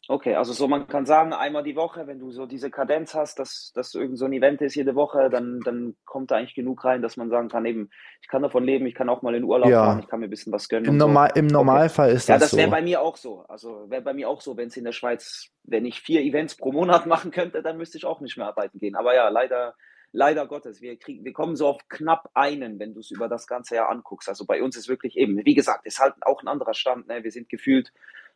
Okay, 0.09 0.35
also 0.35 0.51
so 0.51 0.67
man 0.67 0.87
kann 0.87 1.05
sagen, 1.05 1.31
einmal 1.31 1.63
die 1.63 1.77
Woche, 1.77 2.07
wenn 2.07 2.19
du 2.19 2.29
so 2.29 2.45
diese 2.45 2.69
Kadenz 2.69 3.15
hast, 3.15 3.39
dass, 3.39 3.71
dass 3.73 3.95
irgend 3.95 4.17
so 4.17 4.25
ein 4.25 4.33
Event 4.33 4.61
ist 4.61 4.75
jede 4.75 4.95
Woche, 4.95 5.29
dann, 5.29 5.61
dann 5.63 5.95
kommt 6.03 6.29
da 6.29 6.35
eigentlich 6.35 6.55
genug 6.55 6.83
rein, 6.83 7.01
dass 7.01 7.15
man 7.15 7.29
sagen 7.29 7.47
kann, 7.47 7.65
eben, 7.65 7.89
ich 8.21 8.27
kann 8.27 8.41
davon 8.41 8.65
leben, 8.65 8.85
ich 8.85 8.95
kann 8.95 9.07
auch 9.07 9.21
mal 9.21 9.33
in 9.33 9.45
Urlaub 9.45 9.69
ja. 9.69 9.85
fahren, 9.85 9.99
ich 9.99 10.07
kann 10.09 10.19
mir 10.19 10.27
ein 10.27 10.29
bisschen 10.29 10.51
was 10.51 10.67
gönnen. 10.67 10.89
Im, 10.89 10.97
Normal, 10.97 11.29
so. 11.33 11.39
im 11.39 11.47
Normalfall 11.47 12.09
okay. 12.09 12.17
ist 12.17 12.27
das 12.27 12.27
so. 12.27 12.33
Ja, 12.33 12.39
das 12.39 12.57
wäre 12.57 12.69
bei 12.69 12.81
mir 12.81 12.99
auch 12.99 13.15
so. 13.15 13.45
Also 13.47 13.89
wäre 13.89 14.01
bei 14.01 14.13
mir 14.13 14.27
auch 14.27 14.41
so, 14.41 14.57
wenn 14.57 14.67
es 14.67 14.75
in 14.75 14.83
der 14.83 14.91
Schweiz, 14.91 15.51
wenn 15.63 15.85
ich 15.85 16.01
vier 16.01 16.21
Events 16.21 16.55
pro 16.55 16.73
Monat 16.73 17.05
machen 17.05 17.31
könnte, 17.31 17.63
dann 17.63 17.77
müsste 17.77 17.97
ich 17.97 18.05
auch 18.05 18.19
nicht 18.19 18.35
mehr 18.35 18.47
arbeiten 18.47 18.79
gehen. 18.79 18.95
Aber 18.95 19.15
ja, 19.15 19.29
leider, 19.29 19.73
leider 20.11 20.45
Gottes, 20.47 20.81
wir 20.81 20.99
kriegen, 20.99 21.23
wir 21.23 21.31
kommen 21.31 21.55
so 21.55 21.65
auf 21.65 21.87
knapp 21.87 22.29
einen, 22.33 22.77
wenn 22.77 22.93
du 22.93 22.99
es 22.99 23.09
über 23.09 23.29
das 23.29 23.47
ganze 23.47 23.75
Jahr 23.75 23.89
anguckst. 23.89 24.27
Also 24.27 24.45
bei 24.45 24.61
uns 24.61 24.75
ist 24.75 24.89
wirklich 24.89 25.15
eben, 25.15 25.45
wie 25.45 25.55
gesagt, 25.55 25.85
ist 25.85 25.99
halt 25.99 26.15
auch 26.23 26.41
ein 26.41 26.49
anderer 26.49 26.73
Stand. 26.73 27.07
Ne? 27.07 27.23
Wir 27.23 27.31
sind 27.31 27.47
gefühlt 27.47 27.93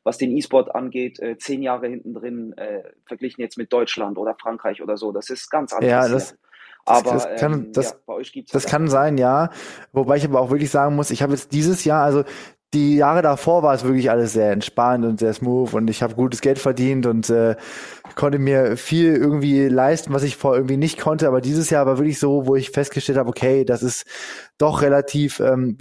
was 0.07 0.17
den 0.17 0.31
E-Sport 0.31 0.73
angeht, 0.73 1.19
äh, 1.19 1.37
zehn 1.37 1.61
Jahre 1.61 1.87
hinten 1.87 2.13
drin, 2.13 2.53
äh, 2.57 2.81
verglichen 3.05 3.41
jetzt 3.41 3.57
mit 3.57 3.73
Deutschland 3.73 4.17
oder 4.17 4.35
Frankreich 4.35 4.81
oder 4.81 4.95
so. 4.95 5.11
Das 5.11 5.29
ist 5.29 5.51
ganz 5.51 5.73
anders. 5.73 5.89
Ja, 5.89 6.07
das, 6.07 6.37
aber 6.85 7.11
das, 7.11 7.27
kann, 7.39 7.53
ähm, 7.53 7.71
das, 7.73 7.91
ja, 7.91 7.97
bei 8.05 8.13
euch 8.13 8.31
gibt's 8.31 8.53
das 8.53 8.65
kann 8.65 8.87
sein, 8.87 9.17
ja. 9.17 9.49
Wobei 9.91 10.15
ich 10.15 10.23
aber 10.23 10.39
auch 10.39 10.49
wirklich 10.49 10.71
sagen 10.71 10.95
muss, 10.95 11.11
ich 11.11 11.21
habe 11.21 11.33
jetzt 11.33 11.51
dieses 11.51 11.83
Jahr, 11.83 12.05
also 12.05 12.23
die 12.73 12.95
Jahre 12.95 13.21
davor 13.21 13.63
war 13.63 13.73
es 13.73 13.83
wirklich 13.83 14.09
alles 14.09 14.31
sehr 14.31 14.51
entspannt 14.53 15.03
und 15.03 15.19
sehr 15.19 15.33
smooth 15.33 15.73
und 15.73 15.89
ich 15.89 16.01
habe 16.01 16.15
gutes 16.15 16.39
Geld 16.39 16.57
verdient 16.57 17.05
und 17.05 17.29
äh, 17.29 17.57
konnte 18.15 18.39
mir 18.39 18.77
viel 18.77 19.13
irgendwie 19.13 19.67
leisten, 19.67 20.13
was 20.13 20.23
ich 20.23 20.37
vorher 20.37 20.59
irgendwie 20.59 20.77
nicht 20.77 20.99
konnte. 20.99 21.27
Aber 21.27 21.41
dieses 21.41 21.69
Jahr 21.69 21.85
war 21.85 21.97
wirklich 21.97 22.19
so, 22.19 22.47
wo 22.47 22.55
ich 22.55 22.71
festgestellt 22.71 23.17
habe, 23.17 23.29
okay, 23.29 23.65
das 23.65 23.83
ist 23.83 24.05
doch 24.57 24.81
relativ 24.81 25.41
ähm, 25.41 25.77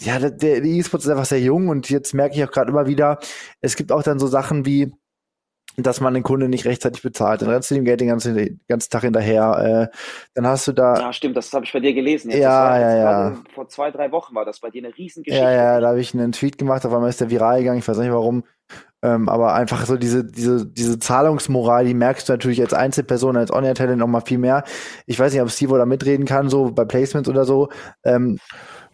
ja, 0.00 0.18
der, 0.18 0.30
der 0.30 0.64
E-Sport 0.64 1.02
ist 1.02 1.08
einfach 1.08 1.24
sehr 1.24 1.40
jung 1.40 1.68
und 1.68 1.90
jetzt 1.90 2.14
merke 2.14 2.36
ich 2.36 2.44
auch 2.44 2.50
gerade 2.50 2.70
immer 2.70 2.86
wieder, 2.86 3.18
es 3.60 3.76
gibt 3.76 3.92
auch 3.92 4.02
dann 4.02 4.18
so 4.18 4.26
Sachen 4.26 4.64
wie, 4.64 4.92
dass 5.76 6.00
man 6.00 6.14
den 6.14 6.22
Kunden 6.22 6.50
nicht 6.50 6.64
rechtzeitig 6.64 7.02
bezahlt. 7.02 7.42
Dann 7.42 7.50
rennst 7.50 7.70
du 7.70 7.74
dem 7.74 7.84
Geld 7.84 8.00
den 8.00 8.08
ganzen, 8.08 8.60
ganzen 8.68 8.90
Tag 8.90 9.02
hinterher. 9.02 9.90
Äh, 9.92 9.96
dann 10.34 10.46
hast 10.46 10.66
du 10.66 10.72
da. 10.72 10.94
Ja, 10.94 11.12
stimmt, 11.12 11.36
das 11.36 11.52
habe 11.52 11.64
ich 11.64 11.72
bei 11.72 11.80
dir 11.80 11.94
gelesen. 11.94 12.30
Jetzt. 12.30 12.40
Ja, 12.40 12.78
ja, 12.78 12.96
ja. 12.96 13.36
Vor 13.54 13.68
zwei, 13.68 13.90
drei 13.90 14.10
Wochen 14.10 14.34
war 14.34 14.44
das 14.44 14.60
bei 14.60 14.70
dir 14.70 14.84
eine 14.84 14.96
Riesengeschichte. 14.96 15.44
Ja, 15.44 15.52
ja, 15.52 15.80
da 15.80 15.88
habe 15.88 16.00
ich 16.00 16.14
einen 16.14 16.32
Tweet 16.32 16.58
gemacht, 16.58 16.84
auf 16.84 16.92
einmal 16.92 17.10
ist 17.10 17.20
der 17.20 17.30
viral 17.30 17.60
gegangen, 17.60 17.78
ich 17.78 17.86
weiß 17.86 17.98
nicht 17.98 18.10
warum. 18.10 18.44
Ähm, 19.00 19.28
aber 19.28 19.54
einfach 19.54 19.86
so 19.86 19.96
diese, 19.96 20.24
diese, 20.24 20.66
diese 20.66 20.98
Zahlungsmoral, 20.98 21.84
die 21.84 21.94
merkst 21.94 22.28
du 22.28 22.32
natürlich 22.32 22.60
als 22.60 22.74
Einzelperson, 22.74 23.36
als 23.36 23.52
On-Air-Talent 23.52 23.98
noch 23.98 24.08
mal 24.08 24.22
viel 24.22 24.38
mehr. 24.38 24.64
Ich 25.06 25.20
weiß 25.20 25.32
nicht, 25.32 25.40
ob 25.40 25.50
Steve 25.50 25.78
da 25.78 25.86
mitreden 25.86 26.26
kann, 26.26 26.48
so 26.48 26.72
bei 26.72 26.84
Placements 26.84 27.28
oder 27.28 27.44
so. 27.44 27.68
Ähm, 28.02 28.40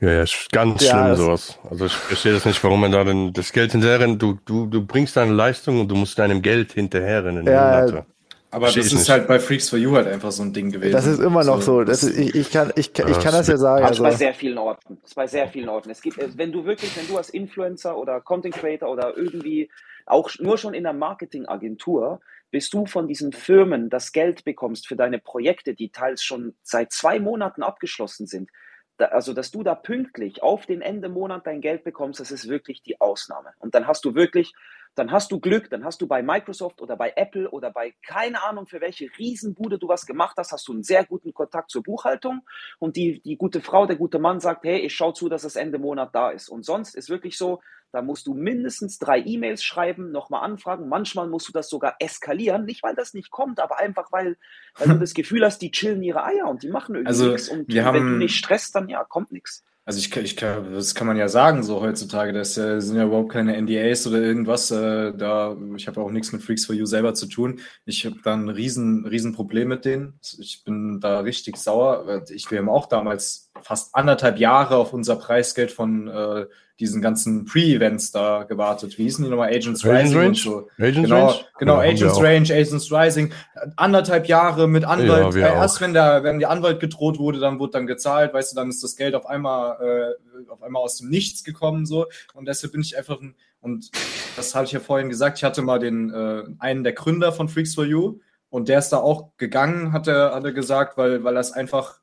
ja, 0.00 0.12
ja, 0.12 0.24
ganz 0.52 0.84
ja, 0.84 0.90
schlimm 0.90 1.16
sowas. 1.16 1.58
Also 1.70 1.86
ich 1.86 1.92
verstehe 1.92 2.32
das 2.32 2.44
nicht, 2.44 2.62
warum 2.62 2.80
man 2.80 2.92
da 2.92 3.04
denn 3.04 3.32
das 3.32 3.52
Geld 3.52 3.72
hinterherrennt. 3.72 4.20
Du, 4.20 4.38
du, 4.44 4.66
du 4.66 4.84
bringst 4.84 5.16
deine 5.16 5.32
Leistung 5.32 5.80
und 5.80 5.88
du 5.88 5.94
musst 5.94 6.18
deinem 6.18 6.42
Geld 6.42 6.72
hinterherrennen. 6.72 7.46
Ja, 7.46 8.04
Aber 8.50 8.66
das 8.66 8.76
ist 8.76 8.92
nicht. 8.92 9.08
halt 9.08 9.26
bei 9.26 9.38
Freaks 9.38 9.68
for 9.68 9.78
You 9.78 9.92
halt 9.92 10.06
einfach 10.06 10.32
so 10.32 10.42
ein 10.42 10.52
Ding 10.52 10.70
gewesen. 10.70 10.92
Das 10.92 11.06
ist 11.06 11.20
immer 11.20 11.44
noch 11.44 11.60
so. 11.62 11.78
so. 11.78 11.84
Das 11.84 12.02
ist, 12.02 12.18
ich, 12.18 12.34
ich, 12.34 12.50
kann, 12.50 12.72
ich, 12.76 12.86
ich 12.98 13.20
kann 13.20 13.32
das 13.32 13.48
ja 13.48 13.56
sagen. 13.56 13.84
Also. 13.84 14.02
bei 14.02 14.12
sehr 14.12 14.34
vielen 14.34 14.58
Orten. 14.58 14.98
Das 15.00 15.10
ist 15.10 15.14
bei 15.14 15.26
sehr 15.26 15.48
vielen 15.48 15.68
Orten. 15.68 15.90
Es 15.90 16.02
gibt, 16.02 16.18
wenn 16.38 16.52
du 16.52 16.64
wirklich, 16.64 16.96
wenn 16.96 17.06
du 17.06 17.16
als 17.16 17.30
Influencer 17.30 17.96
oder 17.96 18.20
Content 18.20 18.54
Creator 18.54 18.90
oder 18.90 19.16
irgendwie 19.16 19.70
auch 20.06 20.30
nur 20.38 20.58
schon 20.58 20.74
in 20.74 20.86
einer 20.86 20.96
Marketingagentur, 20.96 22.20
bis 22.50 22.70
du 22.70 22.86
von 22.86 23.08
diesen 23.08 23.32
Firmen 23.32 23.90
das 23.90 24.12
Geld 24.12 24.44
bekommst 24.44 24.86
für 24.86 24.96
deine 24.96 25.18
Projekte, 25.18 25.74
die 25.74 25.90
teils 25.90 26.22
schon 26.22 26.54
seit 26.62 26.92
zwei 26.92 27.18
Monaten 27.18 27.62
abgeschlossen 27.62 28.26
sind, 28.26 28.50
da, 28.96 29.06
also 29.06 29.32
dass 29.32 29.50
du 29.50 29.62
da 29.62 29.74
pünktlich 29.74 30.42
auf 30.42 30.66
den 30.66 30.80
Ende 30.80 31.08
Monat 31.08 31.46
dein 31.46 31.60
Geld 31.60 31.84
bekommst, 31.84 32.20
das 32.20 32.30
ist 32.30 32.48
wirklich 32.48 32.82
die 32.82 33.00
Ausnahme. 33.00 33.52
Und 33.58 33.74
dann 33.74 33.86
hast 33.86 34.04
du 34.04 34.14
wirklich 34.14 34.54
dann 34.94 35.10
hast 35.10 35.32
du 35.32 35.40
Glück, 35.40 35.70
dann 35.70 35.84
hast 35.84 36.00
du 36.00 36.06
bei 36.06 36.22
Microsoft 36.22 36.80
oder 36.80 36.96
bei 36.96 37.12
Apple 37.16 37.50
oder 37.50 37.70
bei 37.70 37.94
keine 38.06 38.42
Ahnung 38.44 38.66
für 38.66 38.80
welche 38.80 39.08
Riesenbude 39.18 39.78
du 39.78 39.88
was 39.88 40.06
gemacht 40.06 40.36
hast, 40.38 40.52
hast 40.52 40.68
du 40.68 40.72
einen 40.72 40.82
sehr 40.82 41.04
guten 41.04 41.34
Kontakt 41.34 41.70
zur 41.70 41.82
Buchhaltung 41.82 42.42
und 42.78 42.96
die, 42.96 43.20
die 43.20 43.36
gute 43.36 43.60
Frau, 43.60 43.86
der 43.86 43.96
gute 43.96 44.18
Mann 44.18 44.40
sagt, 44.40 44.64
hey, 44.64 44.78
ich 44.78 44.94
schau 44.94 45.12
zu, 45.12 45.28
dass 45.28 45.42
das 45.42 45.56
Ende 45.56 45.78
Monat 45.78 46.14
da 46.14 46.30
ist. 46.30 46.48
Und 46.48 46.64
sonst 46.64 46.94
ist 46.94 47.10
wirklich 47.10 47.36
so, 47.36 47.60
da 47.94 48.02
musst 48.02 48.26
du 48.26 48.34
mindestens 48.34 48.98
drei 48.98 49.20
E-Mails 49.20 49.62
schreiben, 49.62 50.10
nochmal 50.10 50.42
anfragen. 50.42 50.88
Manchmal 50.88 51.28
musst 51.28 51.46
du 51.46 51.52
das 51.52 51.70
sogar 51.70 51.94
eskalieren. 52.00 52.64
Nicht, 52.64 52.82
weil 52.82 52.96
das 52.96 53.14
nicht 53.14 53.30
kommt, 53.30 53.60
aber 53.60 53.78
einfach, 53.78 54.10
weil, 54.10 54.36
weil 54.76 54.88
du 54.88 54.98
das 54.98 55.14
Gefühl 55.14 55.44
hast, 55.44 55.60
die 55.60 55.70
chillen 55.70 56.02
ihre 56.02 56.24
Eier 56.24 56.48
und 56.48 56.64
die 56.64 56.70
machen 56.70 56.96
irgendwie 56.96 57.08
also, 57.08 57.30
nichts. 57.30 57.48
Und 57.48 57.72
wenn 57.72 57.84
haben, 57.84 57.98
du 57.98 58.16
nicht 58.16 58.34
stresst, 58.34 58.74
dann 58.74 58.88
ja, 58.88 59.04
kommt 59.04 59.30
nichts. 59.30 59.62
Also 59.84 60.00
ich, 60.00 60.16
ich 60.16 60.36
kann, 60.36 60.72
das 60.72 60.96
kann 60.96 61.06
man 61.06 61.16
ja 61.16 61.28
sagen 61.28 61.62
so 61.62 61.82
heutzutage, 61.82 62.32
das 62.32 62.58
äh, 62.58 62.80
sind 62.80 62.96
ja 62.96 63.04
überhaupt 63.04 63.30
keine 63.30 63.60
NDAs 63.60 64.06
oder 64.08 64.20
irgendwas. 64.20 64.72
Äh, 64.72 65.12
da 65.14 65.56
ich 65.76 65.86
habe 65.86 66.00
auch 66.00 66.10
nichts 66.10 66.32
mit 66.32 66.42
Freaks 66.42 66.66
for 66.66 66.74
You 66.74 66.86
selber 66.86 67.14
zu 67.14 67.26
tun. 67.26 67.60
Ich 67.84 68.04
habe 68.06 68.16
da 68.24 68.34
ein 68.34 68.48
riesen 68.48 69.06
riesen 69.06 69.34
Problem 69.34 69.68
mit 69.68 69.84
denen. 69.84 70.18
Ich 70.38 70.64
bin 70.64 70.98
da 71.00 71.20
richtig 71.20 71.58
sauer. 71.58 72.24
Ich 72.30 72.50
haben 72.50 72.68
auch 72.68 72.86
damals 72.86 73.43
fast 73.62 73.94
anderthalb 73.94 74.38
Jahre 74.38 74.76
auf 74.76 74.92
unser 74.92 75.16
Preisgeld 75.16 75.72
von 75.72 76.08
äh, 76.08 76.46
diesen 76.80 77.00
ganzen 77.00 77.44
Pre-Events 77.44 78.10
da 78.10 78.42
gewartet. 78.42 78.98
Wie 78.98 79.04
hießen 79.04 79.24
die 79.24 79.30
nochmal? 79.30 79.50
Agents 79.50 79.84
Rising 79.84 80.16
Range? 80.16 80.28
und 80.28 80.36
so. 80.36 80.68
Agents 80.78 81.02
genau, 81.02 81.26
Range? 81.26 81.40
Genau, 81.58 81.82
ja, 81.82 81.90
Agents 81.90 82.20
Range, 82.20 82.52
Agents 82.52 82.92
Rising. 82.92 83.32
Anderthalb 83.76 84.26
Jahre 84.26 84.66
mit 84.66 84.84
Anwalt. 84.84 85.34
Ja, 85.36 85.48
äh, 85.48 85.54
erst 85.54 85.80
wenn 85.80 85.94
der, 85.94 86.24
wenn 86.24 86.40
der 86.40 86.50
Anwalt 86.50 86.80
gedroht 86.80 87.18
wurde, 87.18 87.38
dann 87.38 87.60
wurde 87.60 87.72
dann 87.72 87.86
gezahlt, 87.86 88.34
weißt 88.34 88.52
du, 88.52 88.56
dann 88.56 88.70
ist 88.70 88.82
das 88.82 88.96
Geld 88.96 89.14
auf 89.14 89.26
einmal, 89.26 89.78
äh, 89.80 90.50
auf 90.50 90.62
einmal 90.62 90.82
aus 90.82 90.98
dem 90.98 91.10
Nichts 91.10 91.44
gekommen, 91.44 91.86
so. 91.86 92.06
Und 92.34 92.48
deshalb 92.48 92.72
bin 92.72 92.80
ich 92.80 92.98
einfach 92.98 93.20
ein, 93.20 93.36
und 93.60 93.90
das 94.36 94.54
hatte 94.54 94.66
ich 94.66 94.72
ja 94.72 94.80
vorhin 94.80 95.08
gesagt, 95.08 95.38
ich 95.38 95.44
hatte 95.44 95.62
mal 95.62 95.78
den, 95.78 96.12
äh, 96.12 96.42
einen 96.58 96.82
der 96.82 96.92
Gründer 96.92 97.32
von 97.32 97.48
Freaks 97.48 97.74
for 97.74 97.84
You 97.84 98.18
und 98.50 98.68
der 98.68 98.80
ist 98.80 98.90
da 98.90 98.98
auch 98.98 99.30
gegangen, 99.36 99.92
hat 99.92 100.08
er, 100.08 100.34
hat 100.34 100.44
er 100.44 100.52
gesagt, 100.52 100.98
weil, 100.98 101.22
weil 101.22 101.34
das 101.34 101.52
einfach, 101.52 102.00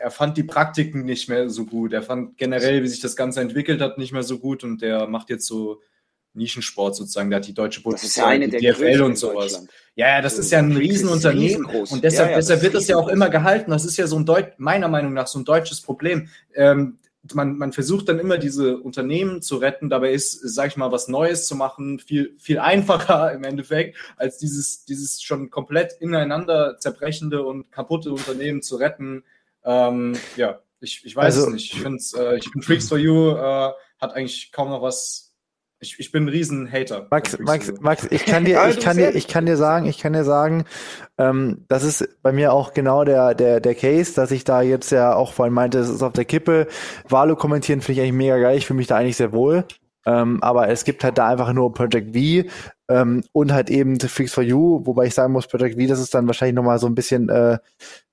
er 0.00 0.10
fand 0.10 0.36
die 0.36 0.42
Praktiken 0.42 1.04
nicht 1.04 1.28
mehr 1.28 1.48
so 1.50 1.64
gut. 1.64 1.92
Er 1.92 2.02
fand 2.02 2.36
generell, 2.36 2.82
wie 2.82 2.88
sich 2.88 3.00
das 3.00 3.16
Ganze 3.16 3.40
entwickelt 3.40 3.80
hat, 3.80 3.98
nicht 3.98 4.12
mehr 4.12 4.22
so 4.22 4.38
gut 4.38 4.64
und 4.64 4.82
der 4.82 5.06
macht 5.06 5.30
jetzt 5.30 5.46
so 5.46 5.80
Nischensport 6.34 6.96
sozusagen. 6.96 7.30
Der 7.30 7.38
hat 7.38 7.46
die 7.46 7.54
deutsche 7.54 7.82
Bundesliga, 7.82 8.38
die 8.38 8.50
DFL 8.50 9.02
und 9.02 9.16
sowas. 9.16 9.66
Ja, 9.94 10.08
ja, 10.08 10.22
das 10.22 10.38
ist 10.38 10.50
ja 10.52 10.58
ein 10.58 10.76
Riesenunternehmen 10.76 11.64
und 11.66 12.04
deshalb, 12.04 12.28
ja, 12.28 12.32
ja, 12.32 12.36
deshalb 12.36 12.62
wird 12.62 12.74
das 12.74 12.86
ja 12.86 12.96
auch 12.96 13.08
immer 13.08 13.28
gehalten. 13.28 13.70
Das 13.70 13.84
ist 13.84 13.96
ja 13.96 14.06
so 14.06 14.16
ein 14.16 14.24
Deut 14.24 14.58
meiner 14.58 14.88
Meinung 14.88 15.12
nach 15.12 15.26
so 15.26 15.38
ein 15.38 15.44
deutsches 15.44 15.80
Problem. 15.80 16.28
Ähm, 16.54 16.98
man, 17.34 17.58
man 17.58 17.72
versucht 17.72 18.08
dann 18.08 18.18
immer 18.18 18.38
diese 18.38 18.78
Unternehmen 18.78 19.42
zu 19.42 19.56
retten. 19.56 19.90
Dabei 19.90 20.12
ist, 20.12 20.32
sag 20.32 20.68
ich 20.68 20.76
mal, 20.76 20.92
was 20.92 21.08
Neues 21.08 21.46
zu 21.46 21.56
machen 21.56 21.98
viel, 21.98 22.34
viel 22.38 22.58
einfacher 22.58 23.32
im 23.32 23.44
Endeffekt, 23.44 23.96
als 24.16 24.38
dieses, 24.38 24.84
dieses 24.84 25.22
schon 25.22 25.50
komplett 25.50 25.94
ineinander 26.00 26.78
zerbrechende 26.78 27.42
und 27.42 27.70
kaputte 27.72 28.12
Unternehmen 28.12 28.62
zu 28.62 28.76
retten. 28.76 29.24
Ähm, 29.68 30.16
ja, 30.36 30.60
ich, 30.80 31.02
ich 31.04 31.14
weiß 31.14 31.36
also, 31.36 31.48
es 31.48 31.52
nicht. 31.52 31.74
Ich 31.74 31.82
finde, 31.82 32.02
äh, 32.16 32.38
ich 32.38 32.48
find 32.48 32.64
Freaks 32.64 32.88
for 32.88 32.96
You 32.96 33.32
äh, 33.32 33.72
hat 34.00 34.14
eigentlich 34.14 34.50
kaum 34.50 34.70
noch 34.70 34.80
was. 34.80 35.34
Ich, 35.80 36.00
ich 36.00 36.10
bin 36.10 36.24
ein 36.24 36.28
riesen 36.28 36.72
Hater. 36.72 37.06
Max, 37.10 37.38
Max, 37.38 37.72
Max, 37.80 38.08
ich 38.10 38.24
kann 38.24 38.44
dir, 38.44 38.66
ich 38.70 38.80
kann 38.80 38.96
dir, 38.96 39.14
ich 39.14 39.28
kann 39.28 39.46
dir 39.46 39.56
sagen, 39.56 39.86
ich 39.86 39.98
kann 39.98 40.14
dir 40.14 40.24
sagen, 40.24 40.64
ähm, 41.18 41.66
das 41.68 41.84
ist 41.84 42.20
bei 42.22 42.32
mir 42.32 42.52
auch 42.52 42.72
genau 42.72 43.04
der, 43.04 43.34
der, 43.34 43.60
der 43.60 43.74
Case, 43.74 44.14
dass 44.14 44.30
ich 44.30 44.42
da 44.44 44.62
jetzt 44.62 44.90
ja 44.90 45.14
auch 45.14 45.34
vorhin 45.34 45.54
meinte, 45.54 45.78
es 45.78 45.88
ist 45.88 46.02
auf 46.02 46.14
der 46.14 46.24
Kippe. 46.24 46.66
Valo 47.06 47.36
kommentieren 47.36 47.82
finde 47.82 48.00
ich 48.00 48.08
eigentlich 48.08 48.18
mega 48.18 48.38
geil. 48.38 48.56
Ich 48.56 48.66
fühle 48.66 48.78
mich 48.78 48.88
da 48.88 48.96
eigentlich 48.96 49.18
sehr 49.18 49.32
wohl. 49.32 49.64
Ähm, 50.06 50.42
aber 50.42 50.68
es 50.68 50.84
gibt 50.84 51.04
halt 51.04 51.18
da 51.18 51.28
einfach 51.28 51.52
nur 51.52 51.74
Project 51.74 52.16
V 52.16 52.48
ähm, 52.88 53.22
und 53.32 53.52
halt 53.52 53.68
eben 53.68 54.00
Freaks 54.00 54.32
for 54.32 54.42
You, 54.42 54.80
wobei 54.84 55.06
ich 55.06 55.14
sagen 55.14 55.34
muss, 55.34 55.46
Project 55.46 55.78
V, 55.78 55.86
das 55.86 56.00
ist 56.00 56.14
dann 56.14 56.26
wahrscheinlich 56.26 56.54
nochmal 56.54 56.78
so 56.78 56.86
ein 56.86 56.94
bisschen 56.94 57.28
äh, 57.28 57.58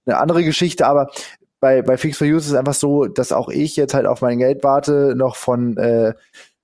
eine 0.06 0.18
andere 0.18 0.44
Geschichte, 0.44 0.86
aber 0.86 1.10
bei, 1.60 1.82
bei 1.82 1.98
Fix 1.98 2.18
for 2.18 2.28
Use 2.28 2.50
ist 2.50 2.56
einfach 2.56 2.74
so, 2.74 3.06
dass 3.06 3.32
auch 3.32 3.50
ich 3.50 3.76
jetzt 3.76 3.94
halt 3.94 4.06
auf 4.06 4.22
mein 4.22 4.40
Geld 4.40 4.64
warte, 4.64 5.16
noch 5.16 5.36
von 5.36 5.78
äh, 5.78 6.14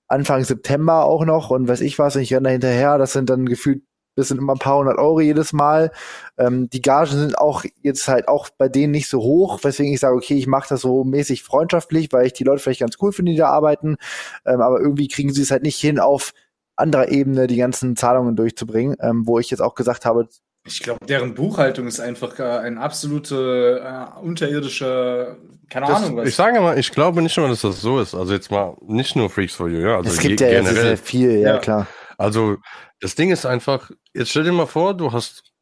Anfang 0.08 0.44
September 0.44 1.04
auch 1.04 1.24
noch 1.24 1.50
und 1.50 1.68
weiß 1.68 1.80
ich 1.80 1.98
was, 1.98 2.16
und 2.16 2.22
ich 2.22 2.34
renne 2.34 2.44
da 2.44 2.50
hinterher, 2.50 2.98
das 2.98 3.12
sind 3.12 3.30
dann 3.30 3.46
gefühlt, 3.46 3.82
das 4.14 4.28
sind 4.28 4.38
immer 4.38 4.52
ein 4.54 4.58
paar 4.58 4.78
hundert 4.78 4.98
Euro 4.98 5.20
jedes 5.20 5.54
Mal. 5.54 5.90
Ähm, 6.36 6.68
die 6.68 6.82
Gagen 6.82 7.10
sind 7.12 7.38
auch 7.38 7.64
jetzt 7.82 8.08
halt 8.08 8.28
auch 8.28 8.50
bei 8.50 8.68
denen 8.68 8.92
nicht 8.92 9.08
so 9.08 9.22
hoch, 9.22 9.60
weswegen 9.64 9.92
ich 9.92 10.00
sage, 10.00 10.14
okay, 10.14 10.34
ich 10.34 10.46
mache 10.46 10.68
das 10.68 10.82
so 10.82 11.02
mäßig 11.04 11.42
freundschaftlich, 11.42 12.12
weil 12.12 12.26
ich 12.26 12.34
die 12.34 12.44
Leute 12.44 12.62
vielleicht 12.62 12.80
ganz 12.80 12.96
cool 13.00 13.12
finde, 13.12 13.32
die 13.32 13.38
da 13.38 13.48
arbeiten, 13.48 13.96
ähm, 14.44 14.60
aber 14.60 14.80
irgendwie 14.80 15.08
kriegen 15.08 15.32
sie 15.32 15.42
es 15.42 15.50
halt 15.50 15.62
nicht 15.62 15.78
hin, 15.78 15.98
auf 15.98 16.32
anderer 16.76 17.08
Ebene 17.08 17.46
die 17.46 17.56
ganzen 17.56 17.96
Zahlungen 17.96 18.36
durchzubringen, 18.36 18.96
ähm, 19.00 19.26
wo 19.26 19.38
ich 19.38 19.50
jetzt 19.50 19.60
auch 19.60 19.74
gesagt 19.74 20.04
habe, 20.04 20.28
ich 20.64 20.80
glaube, 20.80 21.04
deren 21.06 21.34
Buchhaltung 21.34 21.86
ist 21.86 21.98
einfach 21.98 22.38
äh, 22.38 22.42
ein 22.42 22.78
absolute 22.78 23.82
äh, 23.84 24.20
unterirdische, 24.20 25.36
keine 25.68 25.86
das, 25.86 25.96
Ahnung 25.96 26.16
was. 26.18 26.28
Ich 26.28 26.36
sage 26.36 26.60
mal, 26.60 26.78
ich 26.78 26.92
glaube 26.92 27.20
nicht 27.20 27.36
nur, 27.36 27.48
dass 27.48 27.62
das 27.62 27.80
so 27.80 28.00
ist. 28.00 28.14
Also 28.14 28.32
jetzt 28.32 28.50
mal 28.50 28.76
nicht 28.82 29.16
nur 29.16 29.28
Freaks 29.28 29.54
for 29.54 29.68
You, 29.68 29.80
ja. 29.80 29.96
Also 29.96 30.10
es 30.10 30.18
gibt 30.18 30.40
ja 30.40 30.48
generell 30.48 30.74
sehr 30.74 30.96
viel, 30.96 31.38
ja, 31.38 31.54
ja, 31.54 31.58
klar. 31.58 31.86
Also 32.16 32.58
das 33.00 33.16
Ding 33.16 33.32
ist 33.32 33.44
einfach, 33.44 33.90
jetzt 34.14 34.30
stell 34.30 34.44
dir 34.44 34.52
mal 34.52 34.66
vor, 34.66 34.94
du 34.94 35.12
hast 35.12 35.52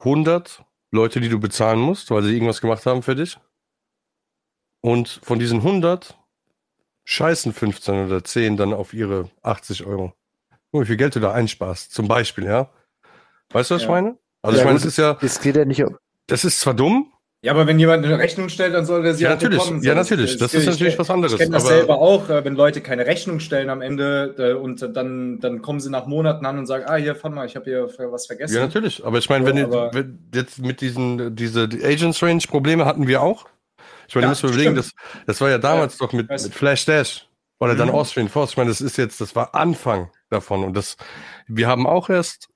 100 0.00 0.64
Leute, 0.90 1.20
die 1.20 1.28
du 1.28 1.38
bezahlen 1.38 1.78
musst, 1.78 2.10
weil 2.10 2.24
sie 2.24 2.34
irgendwas 2.34 2.60
gemacht 2.60 2.84
haben 2.86 3.02
für 3.02 3.14
dich. 3.14 3.38
Und 4.80 5.20
von 5.22 5.38
diesen 5.38 5.58
100 5.58 6.18
scheißen 7.04 7.52
15 7.52 8.06
oder 8.06 8.24
10 8.24 8.56
dann 8.56 8.74
auf 8.74 8.92
ihre 8.92 9.30
80 9.42 9.86
Euro. 9.86 10.12
Wie 10.72 10.84
viel 10.84 10.96
Geld 10.96 11.14
du 11.14 11.20
da 11.20 11.32
einsparst, 11.32 11.92
zum 11.92 12.08
Beispiel, 12.08 12.44
ja. 12.44 12.70
Weißt 13.50 13.70
du, 13.70 13.74
was 13.74 13.82
ja. 13.82 13.86
ich 13.86 13.90
meine? 13.90 14.18
Also 14.42 14.56
ja, 14.56 14.62
ich 14.62 14.66
meine, 14.66 14.78
es 14.78 14.84
ist 14.84 14.98
ja. 14.98 15.16
Es 15.20 15.40
geht 15.40 15.56
ja 15.56 15.64
nicht 15.64 15.82
um. 15.82 15.96
Das 16.26 16.44
ist 16.44 16.60
zwar 16.60 16.74
dumm. 16.74 17.12
Ja, 17.44 17.50
aber 17.50 17.66
wenn 17.66 17.76
jemand 17.80 18.04
eine 18.04 18.18
Rechnung 18.20 18.48
stellt, 18.48 18.72
dann 18.72 18.86
soll 18.86 19.02
der 19.02 19.14
sie 19.14 19.24
ja 19.24 19.30
natürlich. 19.30 19.58
Bekommen. 19.58 19.82
Ja, 19.82 19.96
natürlich. 19.96 20.36
Das, 20.38 20.52
das 20.52 20.60
ist 20.60 20.66
natürlich 20.66 20.96
was 20.96 21.10
anderes. 21.10 21.32
Ich 21.32 21.40
kenne 21.40 21.50
das 21.50 21.66
selber 21.66 21.98
auch, 21.98 22.30
äh, 22.30 22.44
wenn 22.44 22.54
Leute 22.54 22.80
keine 22.80 23.04
Rechnung 23.04 23.40
stellen 23.40 23.68
am 23.68 23.82
Ende 23.82 24.36
äh, 24.38 24.52
und 24.52 24.80
dann, 24.96 25.40
dann 25.40 25.60
kommen 25.60 25.80
sie 25.80 25.90
nach 25.90 26.06
Monaten 26.06 26.46
an 26.46 26.56
und 26.58 26.66
sagen, 26.66 26.84
ah, 26.86 26.94
hier, 26.94 27.16
fahr 27.16 27.32
mal, 27.32 27.44
ich 27.44 27.56
habe 27.56 27.64
hier 27.64 27.88
was 28.12 28.26
vergessen. 28.26 28.54
Ja, 28.54 28.60
natürlich. 28.60 29.04
Aber 29.04 29.18
ich 29.18 29.28
meine, 29.28 29.44
wenn, 29.44 29.72
so, 29.72 29.88
wenn 29.92 30.20
jetzt 30.32 30.60
mit 30.60 30.80
diesen, 30.80 31.34
diese 31.34 31.62
Agents 31.62 32.22
Range 32.22 32.42
Probleme 32.46 32.84
hatten 32.84 33.08
wir 33.08 33.20
auch. 33.20 33.46
Ich 34.06 34.14
meine, 34.14 34.26
ja, 34.26 34.34
du 34.34 34.40
musst 34.40 34.44
überlegen, 34.44 34.76
das, 34.76 34.92
das 35.26 35.40
war 35.40 35.50
ja 35.50 35.58
damals 35.58 35.98
ja, 35.98 36.06
doch 36.06 36.12
mit, 36.12 36.30
mit 36.30 36.54
Flash 36.54 36.84
Dash 36.84 37.26
oder 37.58 37.74
mhm. 37.74 37.78
dann 37.78 37.90
Austrian 37.90 38.28
Force. 38.28 38.50
Ich 38.50 38.56
meine, 38.56 38.70
das 38.70 38.80
ist 38.80 38.98
jetzt, 38.98 39.20
das 39.20 39.34
war 39.34 39.52
Anfang 39.56 40.10
davon 40.30 40.62
und 40.62 40.76
das, 40.76 40.96
wir 41.48 41.66
haben 41.66 41.88
auch 41.88 42.08
erst 42.08 42.51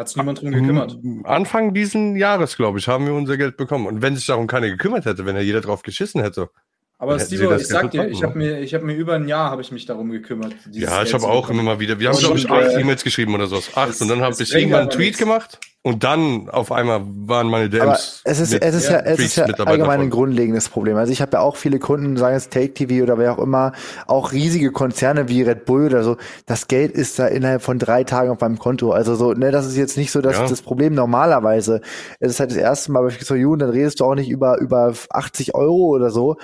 hat 0.00 0.08
sich 0.08 0.16
niemand 0.16 0.40
drum 0.40 0.50
gekümmert? 0.50 0.98
Anfang 1.24 1.74
diesen 1.74 2.16
Jahres, 2.16 2.56
glaube 2.56 2.78
ich, 2.78 2.88
haben 2.88 3.06
wir 3.06 3.14
unser 3.14 3.36
Geld 3.36 3.56
bekommen. 3.56 3.86
Und 3.86 4.02
wenn 4.02 4.16
sich 4.16 4.26
darum 4.26 4.46
keiner 4.46 4.68
gekümmert 4.68 5.04
hätte, 5.04 5.26
wenn 5.26 5.36
ja 5.36 5.42
jeder 5.42 5.60
drauf 5.60 5.82
geschissen 5.82 6.22
hätte. 6.22 6.50
Aber 6.98 7.18
Steve, 7.18 7.56
ich 7.58 7.66
sag 7.66 7.90
dir, 7.92 8.08
ich 8.08 8.22
habe 8.22 8.36
mir, 8.36 8.60
ich 8.60 8.74
habe 8.74 8.84
mir 8.84 8.94
über 8.94 9.14
ein 9.14 9.26
Jahr 9.26 9.50
habe 9.50 9.62
ich 9.62 9.72
mich 9.72 9.86
darum 9.86 10.10
gekümmert. 10.10 10.54
Ja, 10.72 11.02
ich 11.02 11.14
habe 11.14 11.26
auch 11.26 11.48
immer 11.48 11.62
mal 11.62 11.80
wieder. 11.80 11.98
Wir 11.98 12.10
haben 12.10 12.18
glaube 12.18 12.36
ich 12.36 12.50
acht 12.50 12.76
E-Mails 12.76 13.02
geschrieben 13.02 13.34
oder 13.34 13.46
so. 13.46 13.62
Acht. 13.74 14.00
und 14.00 14.08
dann 14.08 14.20
habe 14.20 14.34
ich 14.38 14.52
irgendwann 14.52 14.82
einen 14.82 14.90
Tweet 14.90 15.16
gemacht 15.16 15.58
und 15.82 16.04
dann 16.04 16.50
auf 16.50 16.72
einmal 16.72 17.00
waren 17.04 17.48
meine 17.48 17.70
DMs. 17.70 17.82
Aber 18.22 18.30
es 18.30 18.38
ist, 18.38 18.52
es 18.52 18.74
ist 18.74 18.90
ja, 18.90 18.98
es 18.98 19.18
ist 19.18 19.36
ja 19.36 19.46
allgemein 19.46 20.00
ein 20.00 20.10
grundlegendes 20.10 20.68
Problem. 20.68 20.98
Also 20.98 21.10
ich 21.10 21.22
habe 21.22 21.38
ja 21.38 21.40
auch 21.40 21.56
viele 21.56 21.78
Kunden, 21.78 22.18
sagen 22.18 22.36
es 22.36 22.50
Take 22.50 22.74
TV 22.74 23.02
oder 23.02 23.16
wer 23.16 23.32
auch 23.32 23.38
immer, 23.38 23.72
auch 24.06 24.32
riesige 24.32 24.72
Konzerne 24.72 25.30
wie 25.30 25.40
Red 25.40 25.64
Bull 25.64 25.86
oder 25.86 26.04
so. 26.04 26.18
Das 26.44 26.68
Geld 26.68 26.92
ist 26.92 27.18
da 27.18 27.28
innerhalb 27.28 27.62
von 27.62 27.78
drei 27.78 28.04
Tagen 28.04 28.30
auf 28.30 28.40
meinem 28.40 28.58
Konto. 28.58 28.92
Also 28.92 29.14
so, 29.14 29.32
ne, 29.32 29.52
das 29.52 29.64
ist 29.64 29.76
jetzt 29.78 29.96
nicht 29.96 30.12
so 30.12 30.20
dass 30.20 30.36
ja. 30.36 30.46
das 30.46 30.60
Problem 30.60 30.92
normalerweise. 30.94 31.80
Es 32.18 32.32
ist 32.32 32.40
halt 32.40 32.50
das 32.50 32.58
erste 32.58 32.92
Mal 32.92 33.02
bei 33.02 33.10
Fixo 33.10 33.34
You 33.34 33.52
und 33.54 33.60
dann 33.60 33.70
redest 33.70 34.00
du 34.00 34.04
auch 34.04 34.14
nicht 34.14 34.28
über, 34.28 34.58
über 34.58 34.92
80 35.08 35.54
Euro 35.54 35.88
oder 35.94 36.10
so. 36.10 36.36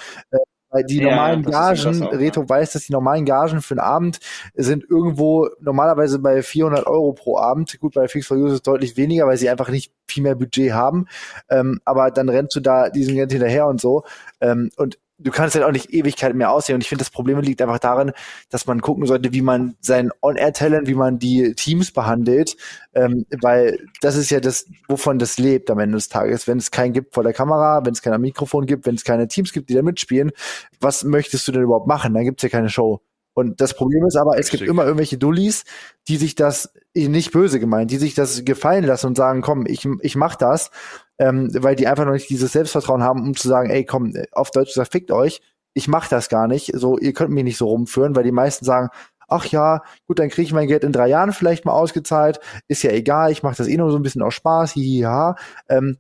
Weil 0.71 0.85
die 0.85 0.99
ja, 1.01 1.11
normalen 1.11 1.43
Gagen, 1.43 2.03
auch, 2.03 2.13
Reto 2.13 2.49
weiß, 2.49 2.73
dass 2.73 2.87
die 2.87 2.93
normalen 2.93 3.25
Gagen 3.25 3.63
für 3.63 3.75
einen 3.75 3.81
Abend 3.81 4.19
sind 4.55 4.85
irgendwo 4.89 5.49
normalerweise 5.61 6.19
bei 6.19 6.43
400 6.43 6.87
Euro 6.87 7.13
pro 7.13 7.39
Abend. 7.39 7.79
Gut, 7.79 7.95
bei 7.95 8.09
Fix 8.09 8.27
for 8.27 8.37
You 8.37 8.47
ist 8.47 8.53
es 8.55 8.63
deutlich 8.63 8.97
weniger, 8.97 9.27
weil 9.27 9.37
sie 9.37 9.49
einfach 9.49 9.69
nicht 9.69 9.93
viel 10.09 10.23
mehr 10.23 10.35
Budget 10.35 10.73
haben. 10.73 11.07
Ähm, 11.49 11.81
aber 11.85 12.11
dann 12.11 12.29
rennst 12.29 12.57
du 12.57 12.61
da 12.61 12.91
diesen 12.91 13.15
Geld 13.15 13.33
hinterher 13.33 13.67
und 13.67 13.81
so. 13.81 14.05
Ähm, 14.41 14.71
und 14.77 14.99
du 15.19 15.31
kannst 15.31 15.55
halt 15.55 15.65
auch 15.65 15.73
nicht 15.73 15.93
Ewigkeit 15.93 16.35
mehr 16.35 16.51
aussehen. 16.51 16.75
Und 16.75 16.83
ich 16.83 16.89
finde, 16.89 17.03
das 17.03 17.11
Problem 17.11 17.41
liegt 17.41 17.63
einfach 17.63 17.79
darin, 17.79 18.13
dass 18.51 18.67
man 18.67 18.81
gucken 18.81 19.07
sollte, 19.07 19.33
wie 19.33 19.43
man 19.43 19.77
sein 19.81 20.11
On-Air-Talent, 20.23 20.87
wie 20.89 20.95
man 20.95 21.19
die 21.19 21.55
Teams 21.55 21.91
behandelt, 21.93 22.57
ähm, 22.95 23.25
weil 23.41 23.79
das 24.01 24.17
ist 24.17 24.31
ja 24.31 24.41
das, 24.41 24.67
wovon 24.89 25.19
das 25.19 25.39
lebt 25.39 25.71
am 25.71 25.79
Ende 25.79 25.97
des 25.97 26.09
Tages. 26.09 26.47
Wenn 26.47 26.59
es 26.59 26.71
keinen 26.71 26.93
gibt 26.93 27.15
vor 27.15 27.23
der 27.23 27.33
Kamera, 27.33 27.85
wenn 27.85 27.93
es 27.93 28.03
kein 28.03 28.21
Mikrofon 28.21 28.67
gibt, 28.67 28.87
wenn 28.87 28.95
es 28.95 29.05
keine 29.05 29.29
Teams 29.29 29.53
gibt, 29.53 29.71
die 29.71 29.75
da 29.75 29.83
mitspielen, 29.83 30.33
was 30.81 31.05
möchtest 31.05 31.49
du 31.49 31.53
denn 31.53 31.63
überhaupt 31.63 31.87
machen? 31.87 32.15
Dann 32.15 32.25
gibt's 32.25 32.43
ja 32.43 32.49
keine 32.49 32.69
Show. 32.69 33.01
Und 33.39 33.61
das 33.61 33.75
Problem 33.75 34.07
ist 34.07 34.17
aber, 34.17 34.33
es 34.33 34.47
Richtig. 34.47 34.61
gibt 34.61 34.71
immer 34.71 34.85
irgendwelche 34.85 35.19
Dullis, 35.19 35.65
die 36.09 36.17
sich 36.17 36.37
das 36.37 36.73
nicht 36.95 37.33
böse 37.33 37.61
gemeint, 37.61 37.91
die 37.91 37.99
sich 37.99 38.15
das 38.15 38.47
gefallen 38.47 38.85
lassen 38.85 39.09
und 39.09 39.17
sagen, 39.19 39.43
komm, 39.43 39.67
ich, 39.67 39.87
ich 40.01 40.17
mach 40.17 40.37
das, 40.37 40.71
ähm, 41.19 41.51
weil 41.53 41.77
die 41.77 41.87
einfach 41.87 42.07
noch 42.07 42.15
nicht 42.15 42.31
dieses 42.31 42.53
Selbstvertrauen 42.53 43.03
haben, 43.03 43.23
um 43.23 43.37
zu 43.37 43.47
sagen, 43.47 43.69
ey, 43.69 43.85
komm, 43.85 44.15
auf 44.33 44.51
Deutsch 44.53 44.73
gesagt, 44.73 44.93
fickt 44.93 45.11
euch, 45.11 45.43
ich 45.75 45.87
mach 45.87 46.09
das 46.09 46.31
gar 46.31 46.49
nicht, 46.49 46.71
so, 46.75 46.97
ihr 46.97 47.13
könnt 47.13 47.31
mich 47.31 47.45
nicht 47.45 47.59
so 47.59 47.67
rumführen, 47.67 48.17
weil 48.17 48.25
die 48.25 48.33
meisten 48.33 48.65
sagen, 48.65 48.89
ach 49.29 49.45
ja, 49.45 49.83
gut, 50.07 50.19
dann 50.19 50.31
kriege 50.31 50.47
ich 50.47 50.55
mein 50.55 50.69
Geld 50.69 50.83
in 50.83 50.93
drei 50.93 51.09
Jahren 51.09 51.35
vielleicht 51.35 51.67
mal 51.67 51.73
ausgezahlt, 51.73 52.41
ist 52.69 52.85
ja 52.85 52.93
egal, 52.93 53.33
ich 53.33 53.43
mache 53.43 53.57
das 53.57 53.69
eh 53.69 53.77
nur 53.77 53.91
so 53.91 53.99
ein 53.99 54.03
bisschen 54.03 54.23
aus 54.23 54.33
Spaß, 54.33 54.73
hihiha. 54.73 55.37
Ähm, 55.69 55.99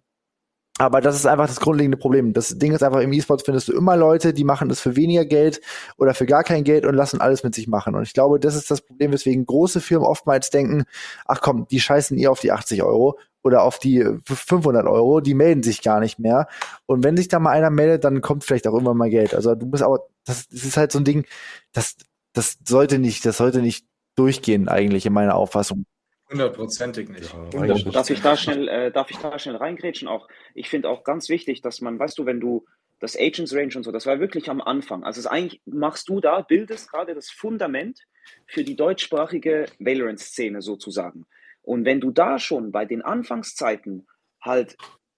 aber 0.78 1.00
das 1.00 1.16
ist 1.16 1.26
einfach 1.26 1.46
das 1.46 1.60
grundlegende 1.60 1.96
Problem. 1.96 2.34
Das 2.34 2.58
Ding 2.58 2.72
ist 2.72 2.82
einfach, 2.82 3.00
im 3.00 3.12
E-Sports 3.12 3.44
findest 3.44 3.68
du 3.68 3.72
immer 3.72 3.96
Leute, 3.96 4.34
die 4.34 4.44
machen 4.44 4.68
das 4.68 4.80
für 4.80 4.94
weniger 4.94 5.24
Geld 5.24 5.60
oder 5.96 6.12
für 6.12 6.26
gar 6.26 6.44
kein 6.44 6.64
Geld 6.64 6.84
und 6.84 6.94
lassen 6.94 7.20
alles 7.20 7.42
mit 7.42 7.54
sich 7.54 7.66
machen. 7.66 7.94
Und 7.94 8.02
ich 8.02 8.12
glaube, 8.12 8.38
das 8.38 8.54
ist 8.54 8.70
das 8.70 8.82
Problem, 8.82 9.12
weswegen 9.12 9.46
große 9.46 9.80
Firmen 9.80 10.06
oftmals 10.06 10.50
denken, 10.50 10.84
ach 11.24 11.40
komm, 11.40 11.66
die 11.68 11.80
scheißen 11.80 12.18
ihr 12.18 12.30
auf 12.30 12.40
die 12.40 12.52
80 12.52 12.82
Euro 12.82 13.18
oder 13.42 13.62
auf 13.62 13.78
die 13.78 14.04
500 14.24 14.86
Euro, 14.86 15.20
die 15.20 15.34
melden 15.34 15.62
sich 15.62 15.80
gar 15.80 16.00
nicht 16.00 16.18
mehr. 16.18 16.46
Und 16.84 17.04
wenn 17.04 17.16
sich 17.16 17.28
da 17.28 17.38
mal 17.38 17.52
einer 17.52 17.70
meldet, 17.70 18.04
dann 18.04 18.20
kommt 18.20 18.44
vielleicht 18.44 18.66
auch 18.66 18.74
irgendwann 18.74 18.98
mal 18.98 19.08
Geld. 19.08 19.34
Also 19.34 19.54
du 19.54 19.66
musst 19.66 19.82
aber, 19.82 20.00
das, 20.24 20.48
das 20.48 20.64
ist 20.64 20.76
halt 20.76 20.92
so 20.92 20.98
ein 20.98 21.04
Ding, 21.04 21.24
das, 21.72 21.96
das 22.34 22.58
sollte 22.66 22.98
nicht, 22.98 23.24
das 23.24 23.38
sollte 23.38 23.62
nicht 23.62 23.86
durchgehen 24.16 24.68
eigentlich 24.68 25.06
in 25.06 25.12
meiner 25.14 25.36
Auffassung. 25.36 25.86
Hundertprozentig 26.30 27.08
nicht. 27.08 27.32
Ja, 27.52 27.66
darf, 27.66 28.10
ich 28.10 28.20
da 28.20 28.36
schnell, 28.36 28.68
äh, 28.68 28.90
darf 28.90 29.10
ich 29.10 29.18
da 29.18 29.38
schnell 29.38 29.56
reingrätschen? 29.56 30.08
Auch, 30.08 30.28
ich 30.54 30.68
finde 30.68 30.88
auch 30.88 31.04
ganz 31.04 31.28
wichtig, 31.28 31.62
dass 31.62 31.80
man, 31.80 31.98
weißt 31.98 32.18
du, 32.18 32.26
wenn 32.26 32.40
du 32.40 32.64
das 32.98 33.16
Agents 33.16 33.54
Range 33.54 33.72
und 33.76 33.84
so, 33.84 33.92
das 33.92 34.06
war 34.06 34.18
wirklich 34.18 34.48
am 34.50 34.60
Anfang. 34.60 35.04
Also 35.04 35.20
es 35.20 35.26
eigentlich 35.26 35.60
machst 35.66 36.08
du 36.08 36.20
da, 36.20 36.40
bildest 36.40 36.90
gerade 36.90 37.14
das 37.14 37.30
Fundament 37.30 38.00
für 38.46 38.64
die 38.64 38.74
deutschsprachige 38.74 39.66
Valorant-Szene 39.78 40.62
sozusagen. 40.62 41.26
Und 41.62 41.84
wenn 41.84 42.00
du 42.00 42.10
da 42.10 42.38
schon 42.38 42.72
bei 42.72 42.84
den 42.84 43.02
Anfangszeiten 43.02 44.06
halt 44.40 44.76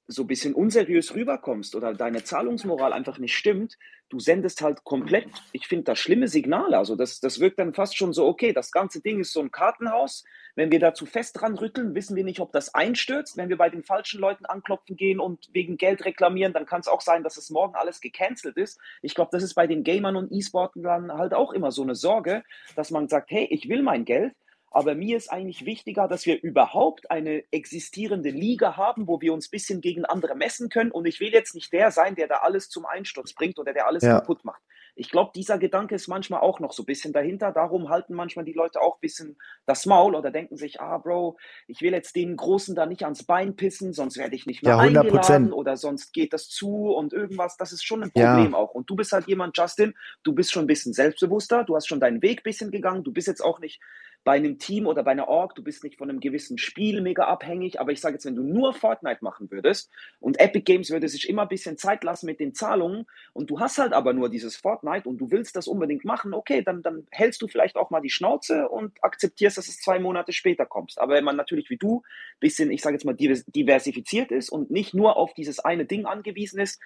so 0.08 0.22
ein 0.22 0.26
bisschen 0.26 0.54
unseriös 0.54 1.14
rüberkommst 1.14 1.76
oder 1.76 1.92
deine 1.92 2.24
Zahlungsmoral 2.24 2.94
einfach 2.94 3.18
nicht 3.18 3.36
stimmt, 3.36 3.78
du 4.08 4.18
sendest 4.18 4.62
halt 4.62 4.82
komplett, 4.84 5.28
ich 5.52 5.68
finde 5.68 5.84
das 5.84 5.98
schlimme 5.98 6.28
Signale. 6.28 6.78
Also 6.78 6.96
das, 6.96 7.20
das 7.20 7.40
wirkt 7.40 7.58
dann 7.58 7.74
fast 7.74 7.94
schon 7.94 8.14
so, 8.14 8.26
okay, 8.26 8.54
das 8.54 8.72
ganze 8.72 9.02
Ding 9.02 9.20
ist 9.20 9.34
so 9.34 9.40
ein 9.40 9.50
Kartenhaus. 9.50 10.24
Wenn 10.54 10.72
wir 10.72 10.80
da 10.80 10.94
zu 10.94 11.04
fest 11.04 11.38
dran 11.38 11.58
rütteln, 11.58 11.94
wissen 11.94 12.16
wir 12.16 12.24
nicht, 12.24 12.40
ob 12.40 12.52
das 12.52 12.74
einstürzt. 12.74 13.36
Wenn 13.36 13.50
wir 13.50 13.58
bei 13.58 13.68
den 13.68 13.84
falschen 13.84 14.18
Leuten 14.18 14.46
anklopfen 14.46 14.96
gehen 14.96 15.20
und 15.20 15.50
wegen 15.52 15.76
Geld 15.76 16.04
reklamieren, 16.06 16.54
dann 16.54 16.64
kann 16.64 16.80
es 16.80 16.88
auch 16.88 17.02
sein, 17.02 17.22
dass 17.22 17.36
es 17.36 17.50
morgen 17.50 17.74
alles 17.74 18.00
gecancelt 18.00 18.56
ist. 18.56 18.80
Ich 19.02 19.14
glaube, 19.14 19.30
das 19.30 19.42
ist 19.42 19.54
bei 19.54 19.66
den 19.66 19.84
Gamern 19.84 20.16
und 20.16 20.32
E-Sportlern 20.32 21.12
halt 21.12 21.34
auch 21.34 21.52
immer 21.52 21.70
so 21.70 21.82
eine 21.82 21.94
Sorge, 21.94 22.44
dass 22.76 22.90
man 22.90 23.08
sagt, 23.08 23.30
hey, 23.30 23.46
ich 23.50 23.68
will 23.68 23.82
mein 23.82 24.06
Geld, 24.06 24.32
aber 24.70 24.94
mir 24.94 25.16
ist 25.16 25.32
eigentlich 25.32 25.64
wichtiger, 25.64 26.08
dass 26.08 26.26
wir 26.26 26.42
überhaupt 26.42 27.10
eine 27.10 27.44
existierende 27.50 28.30
Liga 28.30 28.76
haben, 28.76 29.08
wo 29.08 29.20
wir 29.20 29.32
uns 29.32 29.48
ein 29.48 29.52
bisschen 29.52 29.80
gegen 29.80 30.04
andere 30.04 30.34
messen 30.34 30.68
können. 30.68 30.90
Und 30.90 31.06
ich 31.06 31.20
will 31.20 31.32
jetzt 31.32 31.54
nicht 31.54 31.72
der 31.72 31.90
sein, 31.90 32.14
der 32.14 32.28
da 32.28 32.36
alles 32.36 32.68
zum 32.68 32.84
Einsturz 32.84 33.32
bringt 33.32 33.58
oder 33.58 33.72
der 33.72 33.86
alles 33.86 34.02
ja. 34.02 34.20
kaputt 34.20 34.44
macht. 34.44 34.62
Ich 34.94 35.10
glaube, 35.10 35.30
dieser 35.32 35.58
Gedanke 35.58 35.94
ist 35.94 36.08
manchmal 36.08 36.40
auch 36.40 36.58
noch 36.58 36.72
so 36.72 36.82
ein 36.82 36.86
bisschen 36.86 37.12
dahinter. 37.12 37.52
Darum 37.52 37.88
halten 37.88 38.14
manchmal 38.14 38.44
die 38.44 38.52
Leute 38.52 38.80
auch 38.80 38.96
ein 38.96 39.00
bisschen 39.00 39.38
das 39.64 39.86
Maul 39.86 40.16
oder 40.16 40.32
denken 40.32 40.56
sich, 40.56 40.80
ah, 40.80 40.98
Bro, 40.98 41.36
ich 41.68 41.80
will 41.82 41.92
jetzt 41.92 42.16
den 42.16 42.36
Großen 42.36 42.74
da 42.74 42.84
nicht 42.84 43.04
ans 43.04 43.22
Bein 43.22 43.54
pissen, 43.54 43.92
sonst 43.92 44.18
werde 44.18 44.34
ich 44.34 44.44
nicht 44.46 44.64
mehr 44.64 44.72
ja, 44.72 44.78
eingeladen 44.80 45.52
oder 45.52 45.76
sonst 45.76 46.12
geht 46.12 46.32
das 46.32 46.48
zu 46.48 46.88
und 46.90 47.12
irgendwas. 47.12 47.56
Das 47.56 47.72
ist 47.72 47.84
schon 47.84 48.02
ein 48.02 48.10
Problem 48.10 48.50
ja. 48.50 48.58
auch. 48.58 48.74
Und 48.74 48.90
du 48.90 48.96
bist 48.96 49.12
halt 49.12 49.28
jemand, 49.28 49.56
Justin, 49.56 49.94
du 50.24 50.34
bist 50.34 50.50
schon 50.50 50.64
ein 50.64 50.66
bisschen 50.66 50.92
selbstbewusster, 50.92 51.62
du 51.62 51.76
hast 51.76 51.86
schon 51.86 52.00
deinen 52.00 52.20
Weg 52.20 52.40
ein 52.40 52.42
bisschen 52.42 52.72
gegangen, 52.72 53.04
du 53.04 53.12
bist 53.12 53.28
jetzt 53.28 53.44
auch 53.44 53.60
nicht 53.60 53.80
bei 54.24 54.32
einem 54.32 54.58
Team 54.58 54.86
oder 54.86 55.02
bei 55.02 55.12
einer 55.12 55.28
Org, 55.28 55.54
du 55.54 55.62
bist 55.62 55.84
nicht 55.84 55.96
von 55.96 56.10
einem 56.10 56.20
gewissen 56.20 56.58
Spiel 56.58 57.00
mega 57.00 57.24
abhängig, 57.24 57.80
aber 57.80 57.92
ich 57.92 58.00
sage 58.00 58.14
jetzt, 58.14 58.26
wenn 58.26 58.36
du 58.36 58.42
nur 58.42 58.74
Fortnite 58.74 59.18
machen 59.22 59.50
würdest 59.50 59.90
und 60.20 60.38
Epic 60.38 60.64
Games 60.64 60.90
würde 60.90 61.08
sich 61.08 61.28
immer 61.28 61.42
ein 61.42 61.48
bisschen 61.48 61.78
Zeit 61.78 62.04
lassen 62.04 62.26
mit 62.26 62.40
den 62.40 62.54
Zahlungen 62.54 63.06
und 63.32 63.48
du 63.48 63.60
hast 63.60 63.78
halt 63.78 63.92
aber 63.92 64.12
nur 64.12 64.28
dieses 64.28 64.56
Fortnite 64.56 65.08
und 65.08 65.18
du 65.18 65.30
willst 65.30 65.56
das 65.56 65.66
unbedingt 65.66 66.04
machen, 66.04 66.34
okay, 66.34 66.62
dann, 66.62 66.82
dann 66.82 67.06
hältst 67.10 67.40
du 67.42 67.48
vielleicht 67.48 67.76
auch 67.76 67.90
mal 67.90 68.00
die 68.00 68.10
Schnauze 68.10 68.68
und 68.68 68.92
akzeptierst, 69.02 69.56
dass 69.56 69.68
es 69.68 69.80
zwei 69.80 69.98
Monate 69.98 70.32
später 70.32 70.66
kommst. 70.66 71.00
Aber 71.00 71.14
wenn 71.14 71.24
man 71.24 71.36
natürlich 71.36 71.70
wie 71.70 71.78
du 71.78 71.98
ein 71.98 72.40
bisschen, 72.40 72.70
ich 72.70 72.82
sage 72.82 72.96
jetzt 72.96 73.04
mal, 73.04 73.16
diversifiziert 73.16 74.30
ist 74.30 74.50
und 74.50 74.70
nicht 74.70 74.94
nur 74.94 75.16
auf 75.16 75.32
dieses 75.34 75.58
eine 75.58 75.86
Ding 75.86 76.04
angewiesen 76.04 76.60
ist, 76.60 76.80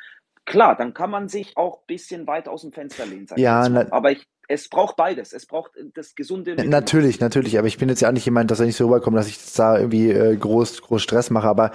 klar, 0.44 0.76
dann 0.76 0.94
kann 0.94 1.10
man 1.10 1.28
sich 1.28 1.56
auch 1.56 1.80
ein 1.80 1.86
bisschen 1.86 2.26
weit 2.26 2.48
aus 2.48 2.62
dem 2.62 2.72
Fenster 2.72 3.06
lehnen. 3.06 3.26
Ja, 3.36 3.62
aber 3.90 4.12
ich, 4.12 4.26
es 4.48 4.68
braucht 4.68 4.96
beides. 4.96 5.32
Es 5.32 5.46
braucht 5.46 5.76
äh, 5.76 5.84
das 5.94 6.14
gesunde. 6.14 6.56
Natürlich, 6.66 7.20
natürlich. 7.20 7.58
Aber 7.58 7.68
ich 7.68 7.78
bin 7.78 7.88
jetzt 7.88 8.00
ja 8.00 8.08
auch 8.08 8.12
nicht 8.12 8.24
jemand, 8.24 8.50
dass 8.50 8.60
er 8.60 8.66
nicht 8.66 8.76
so 8.76 8.86
rüberkommt, 8.86 9.16
dass 9.16 9.28
ich 9.28 9.38
da 9.54 9.78
irgendwie 9.78 10.10
äh, 10.10 10.36
groß, 10.36 10.82
groß 10.82 11.02
Stress 11.02 11.30
mache. 11.30 11.48
Aber 11.48 11.70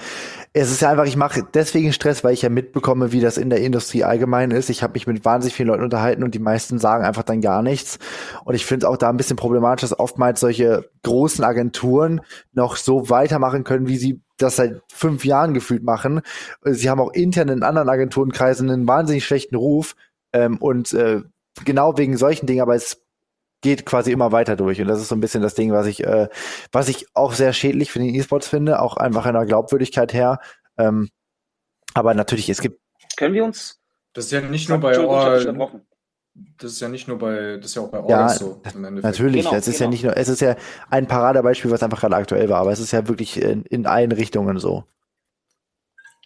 es 0.53 0.71
ist 0.71 0.81
ja 0.81 0.89
einfach, 0.89 1.05
ich 1.05 1.15
mache 1.15 1.45
deswegen 1.53 1.93
Stress, 1.93 2.23
weil 2.23 2.33
ich 2.33 2.41
ja 2.41 2.49
mitbekomme, 2.49 3.11
wie 3.11 3.21
das 3.21 3.37
in 3.37 3.49
der 3.49 3.61
Industrie 3.61 4.03
allgemein 4.03 4.51
ist. 4.51 4.69
Ich 4.69 4.83
habe 4.83 4.93
mich 4.93 5.07
mit 5.07 5.25
wahnsinnig 5.25 5.55
vielen 5.55 5.69
Leuten 5.69 5.83
unterhalten 5.83 6.23
und 6.23 6.35
die 6.35 6.39
meisten 6.39 6.77
sagen 6.79 7.05
einfach 7.05 7.23
dann 7.23 7.41
gar 7.41 7.61
nichts. 7.61 7.99
Und 8.43 8.55
ich 8.55 8.65
finde 8.65 8.85
es 8.85 8.91
auch 8.91 8.97
da 8.97 9.09
ein 9.09 9.17
bisschen 9.17 9.37
problematisch, 9.37 9.81
dass 9.81 9.99
oftmals 9.99 10.39
solche 10.39 10.89
großen 11.03 11.43
Agenturen 11.43 12.21
noch 12.53 12.75
so 12.75 13.09
weitermachen 13.09 13.63
können, 13.63 13.87
wie 13.87 13.97
sie 13.97 14.21
das 14.37 14.57
seit 14.57 14.81
fünf 14.91 15.25
Jahren 15.25 15.53
gefühlt 15.53 15.83
machen. 15.83 16.21
Sie 16.63 16.89
haben 16.89 17.01
auch 17.01 17.13
intern 17.13 17.49
in 17.49 17.63
anderen 17.63 17.89
Agenturenkreisen 17.89 18.69
einen 18.69 18.87
wahnsinnig 18.87 19.25
schlechten 19.25 19.55
Ruf. 19.55 19.95
Ähm, 20.33 20.57
und 20.57 20.93
äh, 20.93 21.21
genau 21.63 21.97
wegen 21.97 22.17
solchen 22.17 22.45
Dingen, 22.45 22.61
aber 22.61 22.75
es 22.75 23.03
geht 23.61 23.85
quasi 23.85 24.11
immer 24.11 24.31
weiter 24.31 24.55
durch. 24.55 24.79
Und 24.81 24.87
das 24.87 25.01
ist 25.01 25.09
so 25.09 25.15
ein 25.15 25.21
bisschen 25.21 25.41
das 25.41 25.55
Ding, 25.55 25.71
was 25.71 25.87
ich, 25.87 26.03
äh, 26.03 26.29
was 26.71 26.89
ich 26.89 27.07
auch 27.13 27.33
sehr 27.33 27.53
schädlich 27.53 27.91
für 27.91 27.99
den 27.99 28.13
E-Sports 28.13 28.47
finde, 28.47 28.81
auch 28.81 28.97
einfach 28.97 29.25
in 29.25 29.33
der 29.33 29.45
Glaubwürdigkeit 29.45 30.13
her. 30.13 30.39
Ähm, 30.77 31.09
aber 31.93 32.13
natürlich, 32.13 32.49
es 32.49 32.61
gibt. 32.61 32.79
Können 33.17 33.33
wir 33.33 33.43
uns. 33.43 33.79
Das 34.13 34.25
ist 34.25 34.31
ja 34.31 34.41
nicht 34.41 34.69
nur 34.69 34.79
bei 34.79 34.99
Or 34.99 35.39
das 36.59 36.73
ist 36.73 36.79
ja 36.81 36.89
nicht 36.89 37.07
nur 37.07 37.17
bei, 37.17 37.57
das 37.57 37.67
ist 37.67 37.75
ja 37.75 37.81
auch 37.81 37.89
bei 37.89 37.99
Orgs 37.99 38.09
ja, 38.09 38.29
so. 38.29 38.61
Natürlich, 38.75 39.45
genau, 39.45 39.55
es 39.55 39.67
ist 39.67 39.77
genau. 39.77 39.85
ja 39.85 39.89
nicht 39.89 40.03
nur, 40.03 40.17
es 40.17 40.29
ist 40.29 40.41
ja 40.41 40.55
ein 40.89 41.07
Paradebeispiel, 41.07 41.71
was 41.71 41.81
einfach 41.81 41.99
gerade 41.99 42.15
aktuell 42.15 42.49
war, 42.49 42.61
aber 42.61 42.71
es 42.71 42.79
ist 42.79 42.91
ja 42.91 43.07
wirklich 43.07 43.41
in, 43.41 43.63
in 43.63 43.87
allen 43.87 44.11
Richtungen 44.11 44.59
so. 44.59 44.83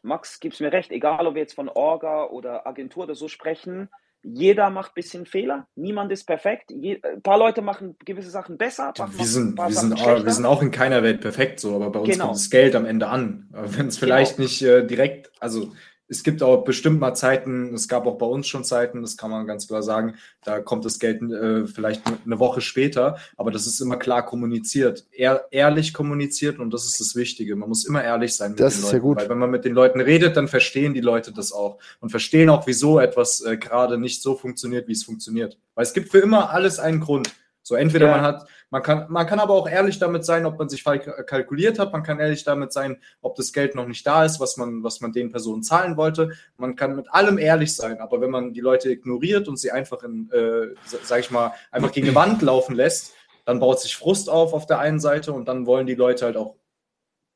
Max, 0.04 0.40
gib's 0.40 0.60
mir 0.60 0.72
recht, 0.72 0.92
egal 0.92 1.28
ob 1.28 1.36
wir 1.36 1.42
jetzt 1.42 1.54
von 1.54 1.70
Orga 1.70 2.26
oder 2.26 2.68
Agentur 2.68 3.04
oder 3.04 3.16
so 3.16 3.28
sprechen, 3.28 3.90
jeder 4.24 4.70
macht 4.70 4.92
ein 4.92 4.96
bisschen 4.96 5.26
Fehler, 5.26 5.68
niemand 5.76 6.12
ist 6.12 6.26
perfekt. 6.26 6.72
Je, 6.72 7.00
ein 7.04 7.22
paar 7.22 7.38
Leute 7.38 7.62
machen 7.62 7.96
gewisse 8.06 8.30
Sachen 8.30 8.58
besser. 8.58 8.94
Wir 8.98 9.26
sind, 9.26 9.58
wir, 9.58 9.72
sind 9.72 9.94
auch, 9.94 10.24
wir 10.24 10.32
sind 10.32 10.46
auch 10.46 10.62
in 10.62 10.72
keiner 10.72 11.04
Welt 11.04 11.22
perfekt 11.22 11.60
so, 11.60 11.76
aber 11.76 11.90
bei 11.90 12.00
uns 12.00 12.10
genau. 12.10 12.26
kommt 12.26 12.38
das 12.38 12.50
Geld 12.50 12.76
am 12.76 12.86
Ende 12.86 13.08
an. 13.08 13.48
Wenn 13.52 13.88
es 13.88 13.98
vielleicht 13.98 14.38
genau. 14.38 14.48
nicht 14.48 14.62
äh, 14.62 14.86
direkt, 14.86 15.32
also 15.40 15.72
es 16.12 16.24
gibt 16.24 16.44
auch 16.44 16.66
bestimmt 16.66 17.00
mal 17.00 17.14
Zeiten, 17.14 17.74
es 17.74 17.88
gab 17.88 18.06
auch 18.06 18.18
bei 18.18 18.26
uns 18.26 18.46
schon 18.46 18.66
Zeiten, 18.66 19.02
das 19.02 19.16
kann 19.16 19.32
man 19.32 19.48
ganz 19.48 19.68
klar 19.68 19.82
sagen, 19.82 20.16
da 20.44 20.60
kommt 20.60 20.84
das 20.84 21.00
Geld 21.00 21.22
äh, 21.22 21.66
vielleicht 21.66 22.02
eine 22.26 22.38
Woche 22.38 22.60
später, 22.60 23.18
aber 23.38 23.50
das 23.50 23.66
ist 23.66 23.80
immer 23.80 23.96
klar 23.96 24.26
kommuniziert, 24.26 25.08
ehr, 25.14 25.48
ehrlich 25.52 25.94
kommuniziert 25.94 26.60
und 26.60 26.74
das 26.74 26.86
ist 26.86 27.00
das 27.00 27.16
Wichtige. 27.16 27.56
Man 27.56 27.70
muss 27.70 27.86
immer 27.86 28.04
ehrlich 28.04 28.36
sein 28.36 28.52
mit 28.52 28.60
das 28.60 28.74
den 28.74 28.80
ist 28.80 28.84
Leuten, 28.92 28.96
ja 28.96 29.02
gut. 29.02 29.18
weil 29.20 29.30
wenn 29.30 29.38
man 29.38 29.52
mit 29.52 29.64
den 29.64 29.74
Leuten 29.74 30.02
redet, 30.02 30.36
dann 30.36 30.50
verstehen 30.50 30.94
die 30.94 31.00
Leute 31.00 31.32
das 31.32 31.54
auch 31.54 31.78
und 32.02 32.10
verstehen 32.10 32.50
auch, 32.50 32.68
wieso 32.68 33.00
etwas 33.00 33.40
äh, 33.46 33.56
gerade 33.56 33.98
nicht 33.98 34.22
so 34.22 34.36
funktioniert, 34.36 34.90
wie 34.90 34.94
es 34.94 35.06
funktioniert. 35.06 35.58
Weil 35.76 35.84
es 35.84 35.94
gibt 35.94 36.12
für 36.12 36.20
immer 36.20 36.50
alles 36.50 36.78
einen 36.78 37.00
Grund. 37.00 37.32
So 37.64 37.76
entweder 37.76 38.08
ja. 38.08 38.18
man 38.18 38.22
hat, 38.22 38.48
man 38.70 38.82
kann, 38.82 39.06
man 39.10 39.28
kann 39.28 39.40
aber 39.40 39.54
auch 39.54 39.70
ehrlich 39.70 40.00
damit 40.00 40.26
sein, 40.26 40.46
ob 40.46 40.58
man 40.58 40.68
sich 40.68 40.84
kalkuliert 40.84 41.78
hat, 41.78 41.94
man 41.94 42.04
kann 42.04 42.20
ehrlich 42.20 42.44
damit 42.44 42.74
sein, 42.74 42.98
ob 43.22 43.36
das 43.36 43.54
Geld 43.54 43.76
noch 43.76 43.88
nicht 43.88 44.06
da 44.06 44.26
ist, 44.26 44.40
was 44.40 44.58
man, 44.58 44.84
was 44.84 45.02
man 45.02 45.12
den 45.12 45.32
Personen 45.32 45.62
zahlen 45.62 45.96
wollte. 45.98 46.32
Man 46.58 46.76
kann 46.76 46.96
mit 46.96 47.12
allem 47.14 47.38
ehrlich 47.38 47.76
sein, 47.76 48.00
aber 48.00 48.20
wenn 48.22 48.32
man 48.32 48.54
die 48.54 48.62
Leute 48.62 48.90
ignoriert 48.90 49.48
und 49.48 49.58
sie 49.58 49.72
einfach 49.72 50.04
in, 50.04 50.30
äh, 50.32 50.76
sag 51.04 51.20
ich 51.20 51.32
mal, 51.32 51.54
einfach 51.72 51.92
gegen 51.92 52.08
eine 52.08 52.16
Wand 52.16 52.42
laufen 52.42 52.76
lässt, 52.76 53.14
dann 53.46 53.60
baut 53.60 53.80
sich 53.80 53.96
Frust 53.96 54.30
auf 54.30 54.54
auf 54.54 54.66
der 54.66 54.80
einen 54.80 55.00
Seite 55.00 55.34
und 55.34 55.48
dann 55.48 55.66
wollen 55.66 55.88
die 55.88 55.96
Leute 55.96 56.26
halt 56.26 56.38
auch 56.38 56.56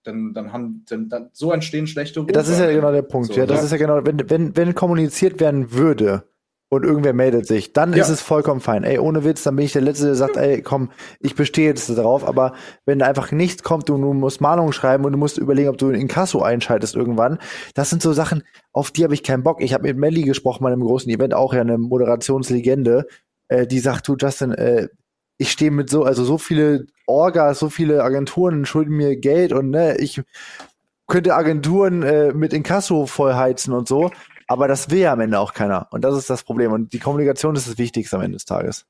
dann, 0.06 0.34
dann 0.34 0.54
haben 0.54 0.86
dann, 0.88 1.10
dann 1.10 1.30
so 1.34 1.52
entstehen 1.52 1.88
schlechte 1.88 2.20
Rufe. 2.20 2.32
Das 2.32 2.48
ist 2.48 2.60
ja 2.60 2.72
genau 2.72 2.92
der 2.92 3.02
Punkt. 3.02 3.34
So, 3.34 3.40
ja, 3.40 3.46
das 3.46 3.60
ja. 3.60 3.66
ist 3.66 3.72
ja 3.72 3.78
genau, 3.78 4.06
wenn, 4.06 4.30
wenn, 4.30 4.56
wenn 4.56 4.76
kommuniziert 4.76 5.40
werden 5.40 5.74
würde, 5.74 6.24
und 6.70 6.84
irgendwer 6.84 7.14
meldet 7.14 7.48
sich, 7.48 7.74
dann 7.74 7.94
ja. 7.94 8.02
ist 8.02 8.10
es 8.10 8.22
vollkommen 8.22 8.60
fein. 8.60 8.84
Ey, 8.84 8.98
ohne 9.00 9.24
Witz, 9.24 9.44
dann 9.44 9.56
bin 9.56 9.66
ich 9.66 9.74
der 9.74 9.84
Letzte, 9.84 10.06
der 10.06 10.16
sagt, 10.16 10.36
ey, 10.36 10.62
komm, 10.62 10.92
ich 11.20 11.36
bestehe 11.36 11.68
jetzt 11.68 11.90
darauf. 11.90 12.28
Aber 12.28 12.54
wenn 12.86 13.02
einfach 13.02 13.32
nichts 13.32 13.64
kommt 13.64 13.90
und 13.90 14.02
du 14.02 14.14
musst 14.14 14.42
Mahnungen 14.42 14.74
schreiben 14.74 15.06
und 15.06 15.12
du 15.12 15.18
musst 15.18 15.38
überlegen, 15.38 15.70
ob 15.70 15.78
du 15.78 15.90
in 15.90 16.02
Inkasso 16.02 16.42
einschaltest 16.42 16.96
irgendwann, 16.96 17.38
das 17.76 17.90
sind 17.90 18.02
so 18.02 18.14
Sachen, 18.14 18.44
auf 18.74 18.92
die 18.92 19.04
habe 19.04 19.14
ich 19.14 19.24
keinen 19.24 19.44
Bock. 19.44 19.62
Ich 19.62 19.74
habe 19.74 19.84
mit 19.84 19.98
Melly 19.98 20.24
gesprochen 20.24 20.64
mal 20.64 20.74
im 20.74 20.82
großen 20.82 21.12
Event, 21.12 21.34
auch 21.34 21.54
ja 21.54 21.62
eine 21.62 21.78
Moderationslegende, 21.78 23.06
äh, 23.48 23.68
die 23.68 23.80
sagt, 23.80 24.08
du 24.08 24.16
Justin, 24.20 24.52
äh, 24.52 24.88
ich 25.38 25.52
stehe 25.52 25.72
mit 25.72 25.90
so, 25.90 26.04
also 26.04 26.24
so 26.24 26.38
viele 26.38 26.88
Orgas, 27.06 27.60
so 27.60 27.70
viele 27.70 28.04
Agenturen 28.04 28.66
schulden 28.66 28.96
mir 28.96 29.18
Geld 29.18 29.54
und 29.54 29.70
ne, 29.70 29.98
ich 29.98 30.22
könnte 31.08 31.36
Agenturen 31.36 32.04
äh, 32.04 32.34
mit 32.34 32.54
Inkasso 32.54 33.06
vollheizen 33.06 33.74
und 33.74 33.88
so. 33.88 34.12
Aber 34.48 34.68
das 34.68 34.90
will 34.90 35.00
ja 35.00 35.14
am 35.14 35.22
Ende 35.22 35.40
auch 35.40 35.54
keiner. 35.54 35.88
Und 35.92 36.02
das 36.02 36.16
ist 36.16 36.30
das 36.30 36.44
Problem. 36.44 36.72
Und 36.72 36.94
die 36.94 37.00
Kommunikation 37.00 37.56
ist 37.56 37.68
das 37.68 37.78
Wichtigste 37.78 38.16
am 38.16 38.22
Ende 38.22 38.36
des 38.36 38.46
Tages. 38.46 38.86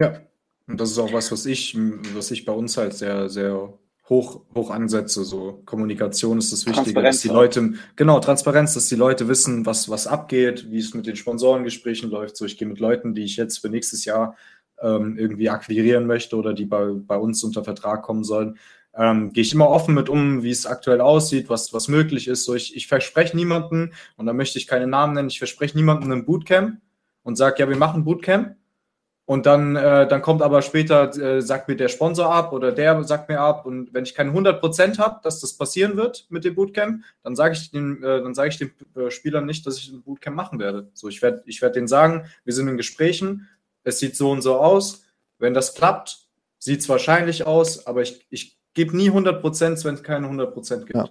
Ja. 0.00 0.20
Und 0.66 0.80
das 0.80 0.90
ist 0.90 0.98
auch 0.98 1.12
was, 1.12 1.30
was 1.30 1.46
ich, 1.46 1.76
was 2.14 2.30
ich 2.30 2.44
bei 2.44 2.52
uns 2.52 2.76
halt 2.76 2.94
sehr, 2.94 3.28
sehr 3.28 3.78
hoch, 4.08 4.42
hoch 4.54 4.70
ansetze. 4.70 5.24
So 5.24 5.62
Kommunikation 5.64 6.38
ist 6.38 6.52
das 6.52 6.66
Wichtige, 6.66 7.02
dass 7.02 7.20
die 7.20 7.28
Leute, 7.28 7.74
genau, 7.94 8.20
Transparenz, 8.20 8.74
dass 8.74 8.88
die 8.88 8.96
Leute 8.96 9.28
wissen, 9.28 9.66
was, 9.66 9.88
was 9.88 10.06
abgeht, 10.06 10.70
wie 10.70 10.78
es 10.78 10.94
mit 10.94 11.06
den 11.06 11.16
Sponsorengesprächen 11.16 12.10
läuft. 12.10 12.36
So, 12.36 12.44
ich 12.44 12.58
gehe 12.58 12.68
mit 12.68 12.80
Leuten, 12.80 13.14
die 13.14 13.24
ich 13.24 13.36
jetzt 13.36 13.58
für 13.58 13.68
nächstes 13.68 14.04
Jahr 14.04 14.36
ähm, 14.80 15.16
irgendwie 15.18 15.50
akquirieren 15.50 16.06
möchte 16.06 16.36
oder 16.36 16.52
die 16.52 16.66
bei, 16.66 16.92
bei 16.94 17.16
uns 17.16 17.42
unter 17.44 17.64
Vertrag 17.64 18.02
kommen 18.02 18.24
sollen, 18.24 18.58
ähm, 18.96 19.32
gehe 19.32 19.42
ich 19.42 19.52
immer 19.52 19.68
offen 19.68 19.94
mit 19.94 20.08
um, 20.08 20.42
wie 20.42 20.50
es 20.50 20.66
aktuell 20.66 21.00
aussieht, 21.00 21.48
was, 21.48 21.72
was 21.72 21.88
möglich 21.88 22.28
ist. 22.28 22.44
So, 22.44 22.54
ich, 22.54 22.74
ich 22.74 22.86
verspreche 22.86 23.36
niemanden, 23.36 23.92
und 24.16 24.26
da 24.26 24.32
möchte 24.32 24.58
ich 24.58 24.66
keine 24.66 24.86
Namen 24.86 25.14
nennen, 25.14 25.28
ich 25.28 25.38
verspreche 25.38 25.76
niemanden 25.76 26.10
ein 26.12 26.24
Bootcamp 26.24 26.80
und 27.22 27.36
sage, 27.36 27.56
ja, 27.58 27.68
wir 27.68 27.76
machen 27.76 28.04
Bootcamp. 28.04 28.56
Und 29.28 29.44
dann, 29.44 29.74
äh, 29.74 30.06
dann 30.06 30.22
kommt 30.22 30.40
aber 30.40 30.62
später, 30.62 31.12
äh, 31.16 31.42
sagt 31.42 31.66
mir 31.66 31.74
der 31.74 31.88
Sponsor 31.88 32.32
ab 32.32 32.52
oder 32.52 32.70
der 32.70 33.02
sagt 33.02 33.28
mir 33.28 33.40
ab. 33.40 33.66
Und 33.66 33.92
wenn 33.92 34.04
ich 34.04 34.14
keine 34.14 34.30
100% 34.30 34.98
habe, 34.98 35.18
dass 35.24 35.40
das 35.40 35.54
passieren 35.54 35.96
wird 35.96 36.26
mit 36.28 36.44
dem 36.44 36.54
Bootcamp, 36.54 37.02
dann 37.24 37.34
sage 37.34 37.54
ich 37.54 37.72
den, 37.72 38.04
äh, 38.04 38.22
dann 38.22 38.36
sage 38.36 38.50
ich 38.50 38.58
den 38.58 38.70
äh, 38.94 39.10
Spielern 39.10 39.44
nicht, 39.44 39.66
dass 39.66 39.78
ich 39.78 39.90
ein 39.92 40.02
Bootcamp 40.02 40.36
machen 40.36 40.60
werde. 40.60 40.90
So, 40.94 41.08
ich 41.08 41.22
werde 41.22 41.42
ich 41.46 41.60
werd 41.60 41.74
denen 41.74 41.88
sagen, 41.88 42.26
wir 42.44 42.54
sind 42.54 42.68
in 42.68 42.76
Gesprächen, 42.76 43.48
es 43.82 43.98
sieht 43.98 44.14
so 44.14 44.30
und 44.30 44.42
so 44.42 44.60
aus. 44.60 45.04
Wenn 45.38 45.54
das 45.54 45.74
klappt, 45.74 46.28
sieht 46.60 46.80
es 46.80 46.88
wahrscheinlich 46.88 47.46
aus, 47.46 47.84
aber 47.88 48.02
ich, 48.02 48.24
ich 48.30 48.55
gebe 48.76 48.96
nie 48.96 49.08
100 49.08 49.40
Prozent, 49.40 49.84
wenn 49.84 49.94
es 49.94 50.04
keine 50.04 50.26
100 50.26 50.54
Prozent 50.54 50.86
gibt. 50.86 50.96
Ja. 50.96 51.08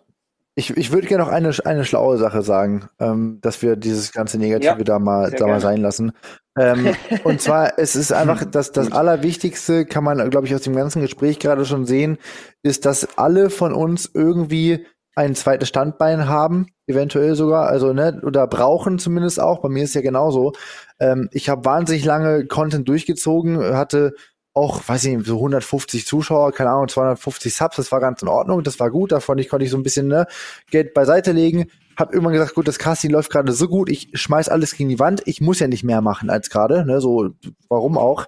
Ich, 0.57 0.69
ich 0.77 0.93
würde 0.93 1.07
gerne 1.07 1.25
noch 1.25 1.31
eine, 1.31 1.51
eine 1.65 1.83
schlaue 1.83 2.17
Sache 2.17 2.41
sagen, 2.41 2.87
ähm, 2.99 3.39
dass 3.41 3.61
wir 3.61 3.75
dieses 3.75 4.13
ganze 4.13 4.37
Negative 4.37 4.77
ja, 4.77 4.83
da 4.85 4.99
mal, 4.99 5.31
da 5.31 5.47
mal 5.47 5.59
sein 5.59 5.81
lassen. 5.81 6.13
Ähm, 6.57 6.95
und 7.25 7.41
zwar, 7.41 7.77
es 7.77 7.97
ist 7.97 8.13
einfach, 8.13 8.45
das, 8.45 8.71
das 8.71 8.93
Allerwichtigste, 8.93 9.85
kann 9.85 10.05
man, 10.05 10.29
glaube 10.29 10.47
ich, 10.47 10.55
aus 10.55 10.61
dem 10.61 10.75
ganzen 10.75 11.01
Gespräch 11.01 11.39
gerade 11.39 11.65
schon 11.65 11.85
sehen, 11.85 12.17
ist, 12.63 12.85
dass 12.85 13.17
alle 13.17 13.49
von 13.49 13.73
uns 13.73 14.09
irgendwie 14.13 14.85
ein 15.15 15.35
zweites 15.35 15.67
Standbein 15.67 16.29
haben, 16.29 16.67
eventuell 16.87 17.35
sogar, 17.35 17.67
also 17.67 17.91
ne, 17.91 18.21
oder 18.23 18.47
brauchen 18.47 18.97
zumindest 18.97 19.41
auch. 19.41 19.59
Bei 19.59 19.69
mir 19.69 19.83
ist 19.83 19.95
ja 19.95 20.01
genauso. 20.01 20.53
Ähm, 20.99 21.27
ich 21.31 21.49
habe 21.49 21.65
wahnsinnig 21.65 22.05
lange 22.05 22.45
Content 22.45 22.87
durchgezogen, 22.87 23.75
hatte 23.75 24.13
auch, 24.55 24.87
weiß 24.87 25.03
ich 25.03 25.17
nicht, 25.17 25.27
so 25.27 25.35
150 25.35 26.07
Zuschauer, 26.07 26.53
keine 26.53 26.71
Ahnung, 26.71 26.87
250 26.87 27.53
Subs, 27.53 27.75
das 27.75 27.91
war 27.91 27.99
ganz 27.99 28.21
in 28.21 28.29
Ordnung, 28.29 28.63
das 28.63 28.79
war 28.79 28.89
gut, 28.89 29.11
davon 29.11 29.37
ich 29.37 29.49
konnte 29.49 29.65
ich 29.65 29.71
so 29.71 29.77
ein 29.77 29.83
bisschen 29.83 30.07
ne, 30.07 30.27
Geld 30.71 30.93
beiseite 30.93 31.33
legen. 31.33 31.65
Hab 31.97 32.13
irgendwann 32.13 32.33
gesagt, 32.33 32.55
gut, 32.55 32.67
das 32.67 32.79
Casting 32.79 33.11
läuft 33.11 33.31
gerade 33.31 33.51
so 33.51 33.67
gut, 33.67 33.89
ich 33.89 34.09
schmeiß 34.13 34.49
alles 34.49 34.75
gegen 34.75 34.89
die 34.89 34.99
Wand, 34.99 35.21
ich 35.25 35.41
muss 35.41 35.59
ja 35.59 35.67
nicht 35.67 35.83
mehr 35.83 36.01
machen 36.01 36.29
als 36.29 36.49
gerade, 36.49 36.85
ne, 36.85 37.01
so, 37.01 37.31
warum 37.67 37.97
auch. 37.97 38.27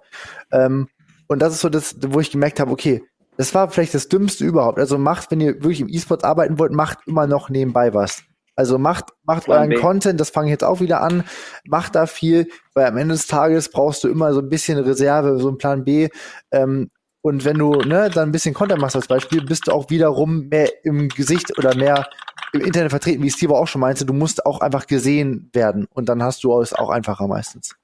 Ähm, 0.52 0.90
und 1.28 1.40
das 1.40 1.54
ist 1.54 1.62
so 1.62 1.70
das, 1.70 1.96
wo 2.08 2.20
ich 2.20 2.32
gemerkt 2.32 2.60
habe, 2.60 2.72
okay, 2.72 3.04
das 3.38 3.54
war 3.56 3.70
vielleicht 3.70 3.94
das 3.94 4.10
Dümmste 4.10 4.46
überhaupt. 4.46 4.80
Also 4.80 4.98
macht, 4.98 5.32
wenn 5.32 5.40
ihr 5.40 5.56
wirklich 5.56 5.82
im 5.82 5.90
E-Sport 5.90 6.24
arbeiten 6.24 6.60
wollt, 6.60 6.72
macht 6.74 7.00
immer 7.06 7.28
noch 7.28 7.50
nebenbei 7.50 7.94
was. 7.94 8.24
Also 8.58 8.80
macht, 8.80 9.14
macht 9.24 9.48
euren 9.50 9.76
Content, 9.76 10.20
das 10.20 10.32
fange 10.32 10.48
ich 10.48 10.52
jetzt 10.52 10.64
auch 10.64 10.80
wieder 10.80 11.02
an, 11.02 11.24
macht 11.64 11.94
da 11.94 12.08
viel, 12.08 12.50
weil 12.74 12.88
am 12.88 12.98
Ende 12.98 13.14
des 13.14 13.28
Tages 13.28 13.70
brauchst 13.70 14.04
du 14.04 14.10
immer 14.10 14.34
so 14.34 14.40
ein 14.40 14.50
bisschen 14.50 14.80
Reserve, 14.80 15.40
so 15.40 15.50
ein 15.50 15.60
Plan 15.60 15.84
B. 15.84 16.10
Ähm, 16.50 16.90
und 17.22 17.46
wenn 17.46 17.60
du 17.60 17.74
ne, 17.82 18.10
dann 18.10 18.30
ein 18.30 18.32
bisschen 18.32 18.56
Content 18.56 18.82
machst 18.82 18.96
als 18.96 19.08
Beispiel, 19.08 19.46
bist 19.46 19.68
du 19.68 19.74
auch 19.74 19.92
wiederum 19.92 20.48
mehr 20.48 20.72
im 20.84 21.08
Gesicht 21.08 21.56
oder 21.60 21.76
mehr 21.76 22.10
im 22.52 22.62
Internet 22.62 22.90
vertreten, 22.90 23.22
wie 23.22 23.30
Steve 23.30 23.54
auch 23.54 23.68
schon 23.68 23.82
meinte. 23.82 24.06
Du 24.06 24.14
musst 24.14 24.44
auch 24.44 24.60
einfach 24.62 24.88
gesehen 24.88 25.52
werden 25.54 25.88
und 25.94 26.10
dann 26.10 26.24
hast 26.24 26.44
du 26.44 26.60
es 26.60 26.74
auch 26.74 26.90
einfacher 26.90 27.28
meistens. 27.28 27.76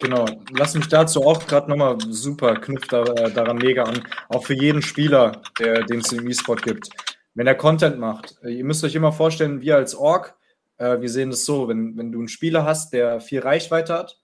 Genau, 0.00 0.24
lass 0.52 0.74
mich 0.74 0.88
dazu 0.88 1.22
auch 1.22 1.46
gerade 1.46 1.68
nochmal 1.68 1.98
super, 2.08 2.54
knüpft 2.56 2.92
da, 2.94 3.02
äh, 3.02 3.30
daran 3.30 3.58
mega 3.58 3.82
an. 3.82 4.02
Auch 4.30 4.44
für 4.44 4.54
jeden 4.54 4.80
Spieler, 4.80 5.42
der, 5.58 5.82
den 5.84 6.00
es 6.00 6.12
im 6.12 6.26
E-Sport 6.26 6.62
gibt 6.62 6.88
wenn 7.34 7.46
er 7.46 7.54
Content 7.54 7.98
macht. 7.98 8.36
Äh, 8.42 8.50
ihr 8.50 8.64
müsst 8.64 8.84
euch 8.84 8.94
immer 8.94 9.12
vorstellen, 9.12 9.60
wir 9.60 9.76
als 9.76 9.94
Org, 9.94 10.36
äh, 10.78 11.00
wir 11.00 11.08
sehen 11.10 11.30
das 11.30 11.44
so, 11.44 11.68
wenn, 11.68 11.96
wenn 11.96 12.12
du 12.12 12.18
einen 12.18 12.28
Spieler 12.28 12.64
hast, 12.64 12.92
der 12.92 13.20
viel 13.20 13.40
Reichweite 13.40 13.94
hat, 13.94 14.20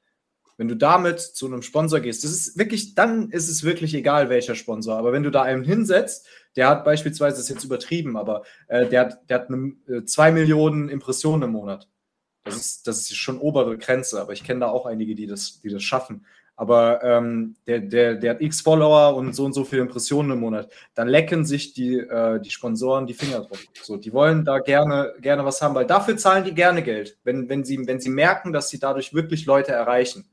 wenn 0.56 0.68
du 0.68 0.76
damit 0.76 1.20
zu 1.20 1.46
einem 1.46 1.62
Sponsor 1.62 2.00
gehst, 2.00 2.22
das 2.22 2.32
ist 2.32 2.58
wirklich, 2.58 2.94
dann 2.94 3.30
ist 3.30 3.48
es 3.48 3.64
wirklich 3.64 3.94
egal, 3.94 4.28
welcher 4.28 4.54
Sponsor. 4.54 4.96
Aber 4.96 5.12
wenn 5.12 5.22
du 5.22 5.30
da 5.30 5.42
einen 5.42 5.64
hinsetzt, 5.64 6.26
der 6.54 6.68
hat 6.68 6.84
beispielsweise, 6.84 7.36
das 7.36 7.44
ist 7.44 7.48
jetzt 7.48 7.64
übertrieben, 7.64 8.16
aber 8.16 8.42
äh, 8.68 8.86
der, 8.86 9.00
hat, 9.00 9.30
der 9.30 9.40
hat 9.40 9.48
eine, 9.48 9.72
äh, 9.88 10.04
zwei 10.04 10.32
Millionen 10.32 10.88
Impressionen 10.88 11.44
im 11.44 11.52
Monat. 11.52 11.88
Das 12.44 12.56
ist, 12.56 12.86
das 12.86 12.98
ist 12.98 13.16
schon 13.16 13.38
obere 13.38 13.76
Grenze, 13.78 14.20
aber 14.20 14.32
ich 14.32 14.44
kenne 14.44 14.60
da 14.60 14.68
auch 14.68 14.86
einige, 14.86 15.14
die 15.14 15.26
das, 15.26 15.60
die 15.60 15.68
das 15.68 15.82
schaffen 15.82 16.26
aber 16.60 17.02
ähm, 17.02 17.56
der, 17.66 17.78
der, 17.78 18.16
der 18.16 18.32
hat 18.32 18.42
x 18.42 18.60
Follower 18.60 19.16
und 19.16 19.34
so 19.34 19.46
und 19.46 19.54
so 19.54 19.64
viele 19.64 19.80
Impressionen 19.80 20.32
im 20.32 20.40
Monat, 20.40 20.70
dann 20.92 21.08
lecken 21.08 21.46
sich 21.46 21.72
die, 21.72 21.96
äh, 21.96 22.38
die 22.38 22.50
Sponsoren 22.50 23.06
die 23.06 23.14
Finger 23.14 23.40
drauf. 23.40 23.64
So, 23.82 23.96
die 23.96 24.12
wollen 24.12 24.44
da 24.44 24.58
gerne, 24.58 25.14
gerne 25.22 25.42
was 25.46 25.62
haben, 25.62 25.74
weil 25.74 25.86
dafür 25.86 26.18
zahlen 26.18 26.44
die 26.44 26.52
gerne 26.52 26.82
Geld, 26.82 27.16
wenn, 27.24 27.48
wenn, 27.48 27.64
sie, 27.64 27.86
wenn 27.86 27.98
sie 27.98 28.10
merken, 28.10 28.52
dass 28.52 28.68
sie 28.68 28.78
dadurch 28.78 29.14
wirklich 29.14 29.46
Leute 29.46 29.72
erreichen. 29.72 30.26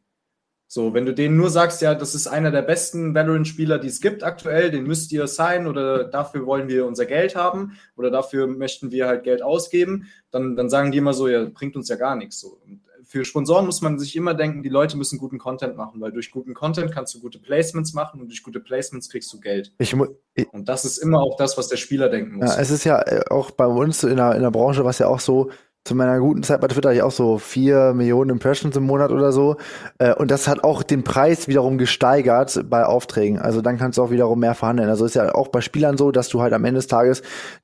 So, 0.68 0.94
wenn 0.94 1.06
du 1.06 1.14
denen 1.14 1.38
nur 1.38 1.50
sagst, 1.50 1.82
ja, 1.82 1.96
das 1.96 2.14
ist 2.14 2.28
einer 2.28 2.52
der 2.52 2.62
besten 2.62 3.16
Valorant-Spieler, 3.16 3.80
die 3.80 3.88
es 3.88 4.02
gibt 4.02 4.22
aktuell, 4.22 4.70
den 4.70 4.84
müsst 4.84 5.14
ihr 5.14 5.28
sein 5.28 5.66
oder 5.66 6.04
dafür 6.04 6.46
wollen 6.46 6.68
wir 6.68 6.86
unser 6.86 7.06
Geld 7.06 7.38
haben 7.38 7.78
oder 7.96 8.12
dafür 8.12 8.48
möchten 8.48 8.92
wir 8.92 9.08
halt 9.08 9.24
Geld 9.24 9.42
ausgeben, 9.42 10.10
dann, 10.30 10.58
dann 10.58 10.70
sagen 10.70 10.92
die 10.92 10.98
immer 10.98 11.14
so, 11.14 11.30
ja, 11.30 11.46
bringt 11.46 11.78
uns 11.78 11.88
ja 11.88 11.96
gar 11.96 12.18
nichts. 12.18 12.42
So. 12.42 12.60
Und 12.66 12.82
für 13.08 13.24
Sponsoren 13.24 13.66
muss 13.66 13.82
man 13.82 13.97
sich 13.97 14.16
immer 14.16 14.34
denken, 14.34 14.64
die 14.64 14.70
Leute 14.70 14.97
müssen 14.97 15.18
guten 15.18 15.38
Content 15.38 15.78
machen, 15.78 16.01
weil 16.01 16.12
durch 16.12 16.30
guten 16.30 16.53
Content 16.53 16.91
kannst 16.91 17.16
du 17.16 17.22
gute 17.22 17.39
Placements 17.39 17.93
machen 17.93 18.20
und 18.22 18.28
durch 18.28 18.43
gute 18.43 18.60
Placements 18.60 19.10
kriegst 19.10 19.32
du 19.34 19.39
Geld. 19.39 19.74
Ich, 19.80 19.95
ich, 20.36 20.53
und 20.53 20.68
das 20.68 20.84
ist 20.84 20.97
immer 20.97 21.22
auch 21.22 21.38
das, 21.38 21.58
was 21.58 21.70
der 21.70 21.78
Spieler 21.78 22.10
denken 22.10 22.36
muss. 22.36 22.55
Ja, 22.55 22.62
es 22.62 22.70
ist 22.70 22.84
ja 22.84 23.01
äh, 23.01 23.24
auch 23.30 23.51
bei 23.51 23.66
uns 23.66 24.03
in 24.03 24.18
der, 24.18 24.36
in 24.36 24.41
der 24.41 24.51
Branche, 24.51 24.84
was 24.84 24.99
ja 24.99 25.08
auch 25.08 25.22
so, 25.22 25.49
zu 25.88 25.95
meiner 25.95 26.20
guten 26.20 26.43
Zeit 26.43 26.60
bei 26.60 26.68
Twitter 26.68 26.91
ich 26.91 27.01
auch 27.01 27.12
so 27.12 27.38
vier 27.38 27.93
Millionen 27.93 28.32
Impressions 28.32 28.76
im 28.76 28.84
Monat 28.84 29.10
oder 29.12 29.32
so. 29.32 29.55
Äh, 29.99 30.14
und 30.16 30.30
das 30.30 30.49
hat 30.49 30.64
auch 30.64 30.84
den 30.84 31.05
Preis 31.05 31.47
wiederum 31.47 31.78
gesteigert 31.78 32.66
bei 32.70 32.86
Aufträgen. 32.86 33.39
Also 33.39 33.62
dann 33.62 33.78
kannst 33.78 33.97
du 33.97 34.03
auch 34.03 34.12
wiederum 34.12 34.39
mehr 34.39 34.53
verhandeln. 34.53 34.89
Also 34.89 35.05
ist 35.05 35.16
ja 35.16 35.34
auch 35.34 35.47
bei 35.47 35.62
Spielern 35.62 35.97
so, 35.97 36.12
dass 36.12 36.28
du 36.28 36.41
halt 36.41 36.51
am 36.51 36.66
Ende 36.66 36.80
des 36.80 36.88
Tages 36.88 37.22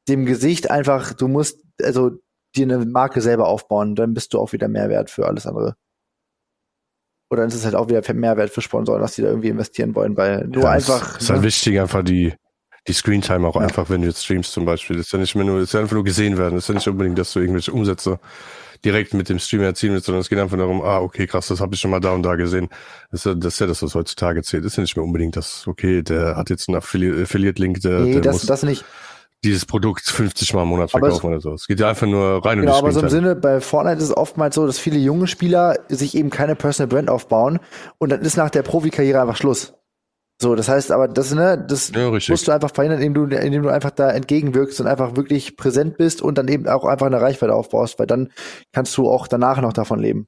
dem 0.08 0.26
Gesicht 0.26 0.72
einfach, 0.72 1.14
du 1.14 1.28
musst, 1.28 1.66
also 1.82 2.12
dir 2.56 2.64
eine 2.64 2.86
Marke 2.86 3.22
selber 3.22 3.48
aufbauen, 3.48 3.96
dann 3.96 4.14
bist 4.14 4.34
du 4.34 4.40
auch 4.40 4.54
wieder 4.54 4.68
Mehrwert 4.68 5.10
für 5.10 5.26
alles 5.26 5.46
andere. 5.46 5.76
Oder 7.30 7.42
dann 7.42 7.50
ist 7.50 7.56
es 7.56 7.66
halt 7.66 7.76
auch 7.76 7.90
wieder 7.90 8.02
Mehrwert 8.14 8.52
für 8.52 8.62
Sponsoren, 8.62 9.02
dass 9.02 9.16
die 9.16 9.24
da 9.24 9.30
irgendwie 9.30 9.50
investieren 9.50 9.96
wollen, 9.96 10.16
weil 10.16 10.46
nur 10.46 10.64
ja, 10.64 10.72
einfach. 10.72 11.18
Es 11.18 11.24
ist 11.24 11.30
halt 11.32 11.42
ne? 11.42 11.48
wichtig, 11.48 11.80
einfach 11.80 12.04
die, 12.04 12.34
die 12.88 12.94
Screentime 12.94 13.48
auch 13.48 13.56
ja. 13.56 13.62
einfach, 13.62 13.90
wenn 13.90 14.02
du 14.02 14.08
jetzt 14.08 14.24
streamst 14.24 14.52
zum 14.52 14.66
Beispiel. 14.66 14.98
Das 14.98 15.08
ist 15.08 15.14
ja 15.14 15.20
nicht 15.20 15.34
mehr 15.34 15.46
nur, 15.46 15.60
das 15.60 15.70
ist 15.70 15.74
ja 15.74 15.80
einfach 15.80 15.96
nur 15.96 16.04
gesehen 16.04 16.38
werden. 16.38 16.56
Das 16.56 16.66
ist 16.66 16.68
ja 16.68 16.76
nicht 16.76 16.88
unbedingt, 16.88 17.18
dass 17.18 17.34
du 17.34 17.40
irgendwelche 17.40 17.72
Umsätze 17.72 18.20
direkt 18.86 19.14
mit 19.14 19.30
dem 19.30 19.40
Streamer 19.40 19.64
erzielen 19.64 19.94
willst, 19.94 20.06
sondern 20.06 20.22
es 20.22 20.30
geht 20.30 20.38
einfach 20.38 20.58
darum, 20.58 20.82
ah, 20.82 21.00
okay, 21.00 21.26
krass, 21.26 21.48
das 21.48 21.62
habe 21.62 21.74
ich 21.74 21.82
schon 21.82 21.90
mal 21.90 22.02
da 22.02 22.12
und 22.12 22.22
da 22.22 22.36
gesehen. 22.36 22.70
Das 23.10 23.22
ist 23.22 23.26
ja 23.26 23.34
das, 23.34 23.54
ist 23.54 23.60
ja 23.60 23.68
das 23.68 23.82
was 23.82 23.96
heutzutage 23.96 24.44
zählt. 24.44 24.66
Das 24.66 24.74
ist 24.74 24.78
ja 24.78 24.82
nicht 24.82 24.96
mehr 24.96 25.06
unbedingt 25.06 25.36
das, 25.36 25.66
okay, 25.68 26.04
der 26.04 26.36
hat 26.36 26.50
jetzt 26.50 26.70
einen 26.70 26.78
Affiliate-Link, 26.78 27.80
der, 27.82 28.00
nee, 28.02 28.12
der 28.14 28.22
das, 28.22 28.36
muss, 28.36 28.46
das 28.46 28.64
nicht 28.64 28.86
dieses 29.44 29.66
Produkt 29.66 30.06
50 30.06 30.54
Mal 30.54 30.64
im 30.64 30.70
Monat 30.70 30.92
verkaufen 30.92 31.28
oder 31.28 31.42
so. 31.42 31.54
Es 31.54 31.68
geht 31.68 31.80
ja 31.80 31.90
einfach 31.90 32.08
nur 32.08 32.46
rein 32.46 32.60
genau, 32.60 32.74
um 32.74 32.78
die 32.78 32.84
aber 32.84 32.92
so 32.92 33.02
im 33.02 33.10
Sinne, 33.10 33.36
bei 33.36 33.60
Fortnite 33.60 33.98
ist 33.98 34.06
es 34.06 34.18
oftmals 34.18 34.56
so, 34.56 34.66
dass 34.66 34.80
viele 34.80 34.98
junge 34.98 35.28
Spieler 35.28 35.80
sich 35.90 36.16
eben 36.16 36.30
keine 36.30 36.56
Personal 36.56 36.88
Brand 36.88 37.10
aufbauen 37.10 37.60
und 37.98 38.12
dann 38.12 38.22
ist 38.22 38.38
nach 38.38 38.50
der 38.50 38.64
Profikarriere 38.64 39.22
einfach 39.22 39.38
Schluss. 39.38 39.74
So, 40.42 40.56
das 40.56 40.68
heißt 40.68 40.92
aber, 40.92 41.08
das, 41.08 41.34
ne, 41.34 41.64
das 41.70 41.92
ja, 41.94 42.10
musst 42.10 42.48
du 42.48 42.52
einfach 42.52 42.72
verhindern, 42.74 43.02
indem 43.02 43.30
du, 43.30 43.36
indem 43.36 43.64
du 43.64 43.70
einfach 43.70 43.92
da 43.92 44.10
entgegenwirkst 44.10 44.82
und 44.82 44.88
einfach 44.88 45.16
wirklich 45.16 45.58
präsent 45.58 45.98
bist 45.98 46.22
und 46.22 46.38
dann 46.38 46.48
eben 46.48 46.68
auch 46.68 46.86
einfach 46.86 47.06
eine 47.06 47.22
Reichweite 47.22 47.54
aufbaust, 47.54 48.00
weil 48.00 48.08
dann 48.08 48.32
kannst 48.72 48.98
du 48.98 49.10
auch 49.10 49.28
danach 49.28 49.62
noch 49.62 49.74
davon 49.74 50.00
leben. 50.00 50.28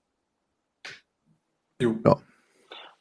Jo. 1.81 1.95
Ja. 2.06 2.18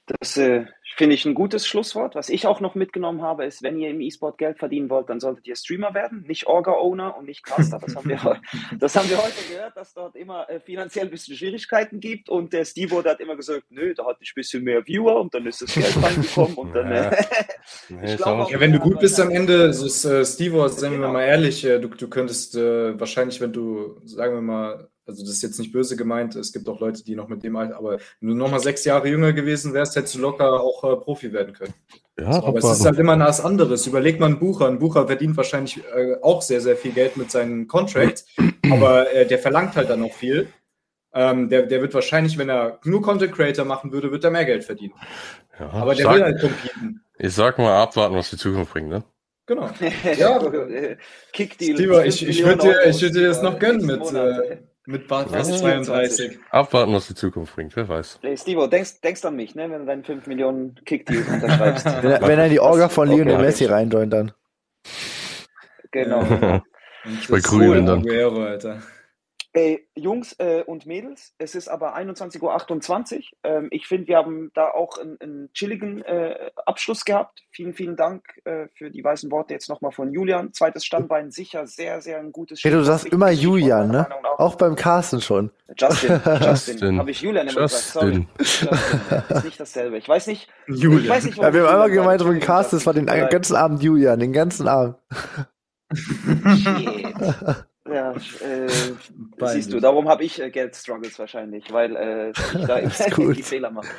Das 0.06 0.36
äh, 0.36 0.66
Finde 0.96 1.16
ich 1.16 1.24
ein 1.24 1.34
gutes 1.34 1.66
Schlusswort. 1.66 2.14
Was 2.14 2.28
ich 2.28 2.46
auch 2.46 2.60
noch 2.60 2.76
mitgenommen 2.76 3.22
habe, 3.22 3.44
ist, 3.44 3.64
wenn 3.64 3.78
ihr 3.80 3.90
im 3.90 4.00
E-Sport 4.00 4.38
Geld 4.38 4.58
verdienen 4.58 4.88
wollt, 4.90 5.10
dann 5.10 5.18
solltet 5.18 5.46
ihr 5.46 5.56
Streamer 5.56 5.92
werden, 5.92 6.24
nicht 6.28 6.46
Orga-Owner 6.46 7.16
und 7.16 7.26
nicht 7.26 7.44
Caster. 7.44 7.80
Das 7.80 7.96
haben, 7.96 8.08
wir, 8.08 8.40
das 8.78 8.94
haben 8.94 9.10
wir 9.10 9.18
heute 9.18 9.42
gehört, 9.48 9.76
dass 9.76 9.92
dort 9.92 10.14
immer 10.14 10.48
äh, 10.48 10.60
finanziell 10.60 11.06
ein 11.06 11.10
bisschen 11.10 11.36
Schwierigkeiten 11.36 11.98
gibt. 11.98 12.28
Und 12.28 12.52
der 12.52 12.64
Steve 12.64 13.02
hat 13.04 13.18
immer 13.18 13.34
gesagt, 13.34 13.64
nö, 13.70 13.92
da 13.94 14.06
hatte 14.06 14.20
ich 14.22 14.30
ein 14.30 14.36
bisschen 14.36 14.62
mehr 14.62 14.86
Viewer 14.86 15.20
und 15.20 15.34
dann 15.34 15.46
ist 15.46 15.62
das 15.62 15.74
Geld 15.74 15.96
reingekommen. 16.02 16.54
Und 16.54 16.72
dann, 16.74 16.92
ja. 16.92 17.10
ich 18.04 18.16
glaub, 18.16 18.50
ja, 18.50 18.60
wenn 18.60 18.72
du 18.72 18.78
gut 18.78 19.00
bist 19.00 19.18
am 19.18 19.30
Ende, 19.30 19.72
so 19.74 19.86
ist, 19.86 20.04
äh, 20.04 20.24
Steve, 20.24 20.68
seien 20.68 20.92
wir 20.92 20.98
genau. 20.98 21.12
mal 21.12 21.24
ehrlich, 21.24 21.64
äh, 21.64 21.80
du, 21.80 21.88
du 21.88 22.08
könntest 22.08 22.54
äh, 22.56 22.98
wahrscheinlich, 22.98 23.40
wenn 23.40 23.52
du, 23.52 24.00
sagen 24.04 24.34
wir 24.34 24.42
mal, 24.42 24.88
also 25.06 25.22
das 25.22 25.32
ist 25.32 25.42
jetzt 25.42 25.58
nicht 25.58 25.72
böse 25.72 25.96
gemeint, 25.96 26.34
es 26.34 26.52
gibt 26.52 26.68
auch 26.68 26.80
Leute, 26.80 27.04
die 27.04 27.14
noch 27.14 27.28
mit 27.28 27.42
dem 27.42 27.56
Alter, 27.56 27.76
aber 27.76 27.98
wenn 28.20 28.28
du 28.30 28.34
nochmal 28.34 28.60
sechs 28.60 28.84
Jahre 28.84 29.08
jünger 29.08 29.32
gewesen 29.32 29.74
wärst, 29.74 29.96
hättest 29.96 30.14
du 30.14 30.20
locker 30.20 30.60
auch 30.60 30.84
äh, 30.84 30.96
Profi 30.96 31.32
werden 31.32 31.52
können. 31.52 31.74
Ja, 32.18 32.32
so, 32.32 32.46
aber 32.46 32.58
es 32.58 32.64
ist 32.64 32.84
halt 32.86 32.98
immer 32.98 33.18
was 33.18 33.40
anderes. 33.40 33.86
Überleg 33.86 34.20
mal 34.20 34.26
einen 34.26 34.38
Bucher. 34.38 34.68
Ein 34.68 34.78
Bucher 34.78 35.06
verdient 35.06 35.36
wahrscheinlich 35.36 35.82
äh, 35.94 36.16
auch 36.22 36.42
sehr, 36.42 36.60
sehr 36.60 36.76
viel 36.76 36.92
Geld 36.92 37.16
mit 37.16 37.30
seinen 37.30 37.66
Contracts, 37.66 38.26
aber 38.70 39.12
äh, 39.12 39.26
der 39.26 39.38
verlangt 39.38 39.76
halt 39.76 39.90
dann 39.90 40.00
noch 40.00 40.12
viel. 40.12 40.48
Ähm, 41.12 41.48
der, 41.48 41.66
der 41.66 41.80
wird 41.80 41.94
wahrscheinlich, 41.94 42.38
wenn 42.38 42.48
er 42.48 42.80
nur 42.84 43.02
Content 43.02 43.32
Creator 43.32 43.64
machen 43.64 43.92
würde, 43.92 44.10
wird 44.10 44.24
er 44.24 44.30
mehr 44.30 44.44
Geld 44.44 44.64
verdienen. 44.64 44.94
Ja, 45.58 45.70
aber 45.70 45.94
der 45.94 46.06
sag, 46.06 46.14
will 46.14 46.22
halt 46.24 46.40
competen. 46.40 47.04
Ich 47.18 47.34
sag 47.34 47.58
mal 47.58 47.82
abwarten, 47.82 48.16
was 48.16 48.30
die 48.30 48.36
Zukunft 48.36 48.72
bringt, 48.72 48.88
ne? 48.88 49.04
Genau. 49.46 49.70
ja, 50.18 50.38
Kickdeal. 51.32 51.76
Steve, 51.76 52.06
ich, 52.06 52.26
ich 52.26 52.44
würde 52.44 52.62
dir, 52.62 52.86
ich 52.86 53.00
würd 53.02 53.14
dir 53.14 53.28
das 53.28 53.42
noch 53.42 53.58
gönnen 53.58 53.86
mit, 53.86 54.02
äh, 54.12 54.58
mit 54.86 55.08
fast 55.08 55.30
32. 55.30 56.38
Abwarten, 56.50 56.92
was 56.92 57.06
die 57.08 57.14
Zukunft 57.14 57.54
bringt, 57.54 57.74
wer 57.76 57.88
weiß. 57.88 58.18
Hey, 58.22 58.36
Steve, 58.36 58.68
denkst, 58.68 59.00
denkst 59.00 59.24
an 59.24 59.36
mich, 59.36 59.54
ne, 59.54 59.70
wenn 59.70 59.80
du 59.80 59.86
deinen 59.86 60.04
5 60.04 60.26
Millionen 60.26 60.74
Kickdeal 60.84 61.24
unterschreibst. 61.32 61.86
wenn, 61.86 62.10
er, 62.10 62.22
wenn 62.22 62.38
er 62.38 62.48
die 62.48 62.60
Orga 62.60 62.88
von 62.88 63.08
Lionel 63.08 63.34
okay, 63.34 63.42
Messi 63.42 63.64
reinjoint, 63.64 64.12
dann. 64.12 64.32
Genau. 65.90 66.22
Bei 67.28 67.40
Grünen 67.40 67.86
dann. 67.86 68.00
Aguero, 68.00 68.44
Alter. 68.44 68.82
Ey, 69.56 69.86
Jungs 69.94 70.32
äh, 70.40 70.64
und 70.66 70.84
Mädels, 70.84 71.32
es 71.38 71.54
ist 71.54 71.68
aber 71.68 71.96
21.28 71.96 72.42
Uhr. 72.42 73.22
Ähm, 73.44 73.68
ich 73.70 73.86
finde, 73.86 74.08
wir 74.08 74.16
haben 74.16 74.50
da 74.52 74.68
auch 74.68 74.98
einen, 74.98 75.16
einen 75.20 75.52
chilligen 75.52 76.02
äh, 76.02 76.50
Abschluss 76.66 77.04
gehabt. 77.04 77.44
Vielen, 77.52 77.72
vielen 77.72 77.94
Dank 77.94 78.24
äh, 78.46 78.66
für 78.74 78.90
die 78.90 79.04
weißen 79.04 79.30
Worte 79.30 79.54
jetzt 79.54 79.68
nochmal 79.68 79.92
von 79.92 80.12
Julian. 80.12 80.52
Zweites 80.52 80.84
Standbein 80.84 81.30
sicher 81.30 81.68
sehr, 81.68 82.00
sehr 82.00 82.18
ein 82.18 82.32
gutes 82.32 82.58
Spiel. 82.58 82.72
Hey, 82.72 82.78
du 82.78 82.84
sagst 82.84 83.06
immer 83.06 83.30
Julian, 83.30 83.92
ne? 83.92 84.08
Auch 84.38 84.56
beim 84.56 84.74
Carsten 84.74 85.20
schon. 85.20 85.52
Justin, 85.78 86.20
Justin. 86.24 86.42
Justin. 86.42 86.98
Habe 86.98 87.12
ich 87.12 87.20
Julian 87.20 87.46
immer 87.46 87.60
gesagt. 87.60 87.84
Sorry. 87.84 88.26
Justin. 88.40 88.68
Ist 89.28 89.44
nicht 89.44 89.60
dasselbe. 89.60 89.98
Ich 89.98 90.08
weiß 90.08 90.26
nicht. 90.26 90.48
Julian. 90.66 91.04
Ich 91.04 91.08
weiß 91.08 91.24
nicht, 91.26 91.38
ja, 91.38 91.54
wir 91.54 91.62
haben 91.62 91.68
einmal 91.74 91.90
gemeint, 91.92 92.22
von 92.22 92.40
Carsten, 92.40 92.74
es 92.74 92.86
war 92.86 92.92
den 92.92 93.06
ganzen 93.06 93.54
Abend 93.54 93.84
Julian, 93.84 94.18
den 94.18 94.32
ganzen 94.32 94.66
Abend. 94.66 94.96
Shit. 95.94 97.66
Ja, 97.94 98.12
äh, 98.40 98.68
siehst 99.46 99.72
du, 99.72 99.78
darum 99.78 100.08
habe 100.08 100.24
ich 100.24 100.40
äh, 100.40 100.50
Geldstruggles 100.50 101.16
wahrscheinlich, 101.18 101.72
weil 101.72 101.94
äh, 101.94 102.30
ich 102.30 102.66
da 102.66 102.80
die 103.32 103.42
Fehler 103.42 103.70
mache. 103.70 103.94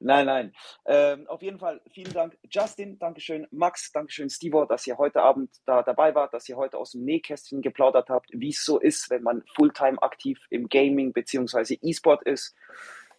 Nein, 0.00 0.26
nein. 0.26 0.52
Ähm, 0.84 1.26
auf 1.28 1.42
jeden 1.42 1.58
Fall 1.58 1.80
vielen 1.92 2.12
Dank, 2.12 2.36
Justin, 2.50 2.98
Dankeschön, 2.98 3.46
Max, 3.52 3.92
Dankeschön, 3.92 4.28
Steve, 4.28 4.66
dass 4.68 4.86
ihr 4.86 4.98
heute 4.98 5.22
Abend 5.22 5.50
da 5.64 5.82
dabei 5.82 6.14
wart, 6.14 6.34
dass 6.34 6.48
ihr 6.48 6.56
heute 6.56 6.76
aus 6.76 6.90
dem 6.90 7.04
Nähkästchen 7.04 7.62
geplaudert 7.62 8.10
habt, 8.10 8.28
wie 8.32 8.50
es 8.50 8.64
so 8.64 8.78
ist, 8.78 9.08
wenn 9.10 9.22
man 9.22 9.44
Fulltime 9.54 10.02
aktiv 10.02 10.38
im 10.50 10.68
Gaming 10.68 11.12
bzw. 11.12 11.78
E-Sport 11.80 12.24
ist. 12.24 12.54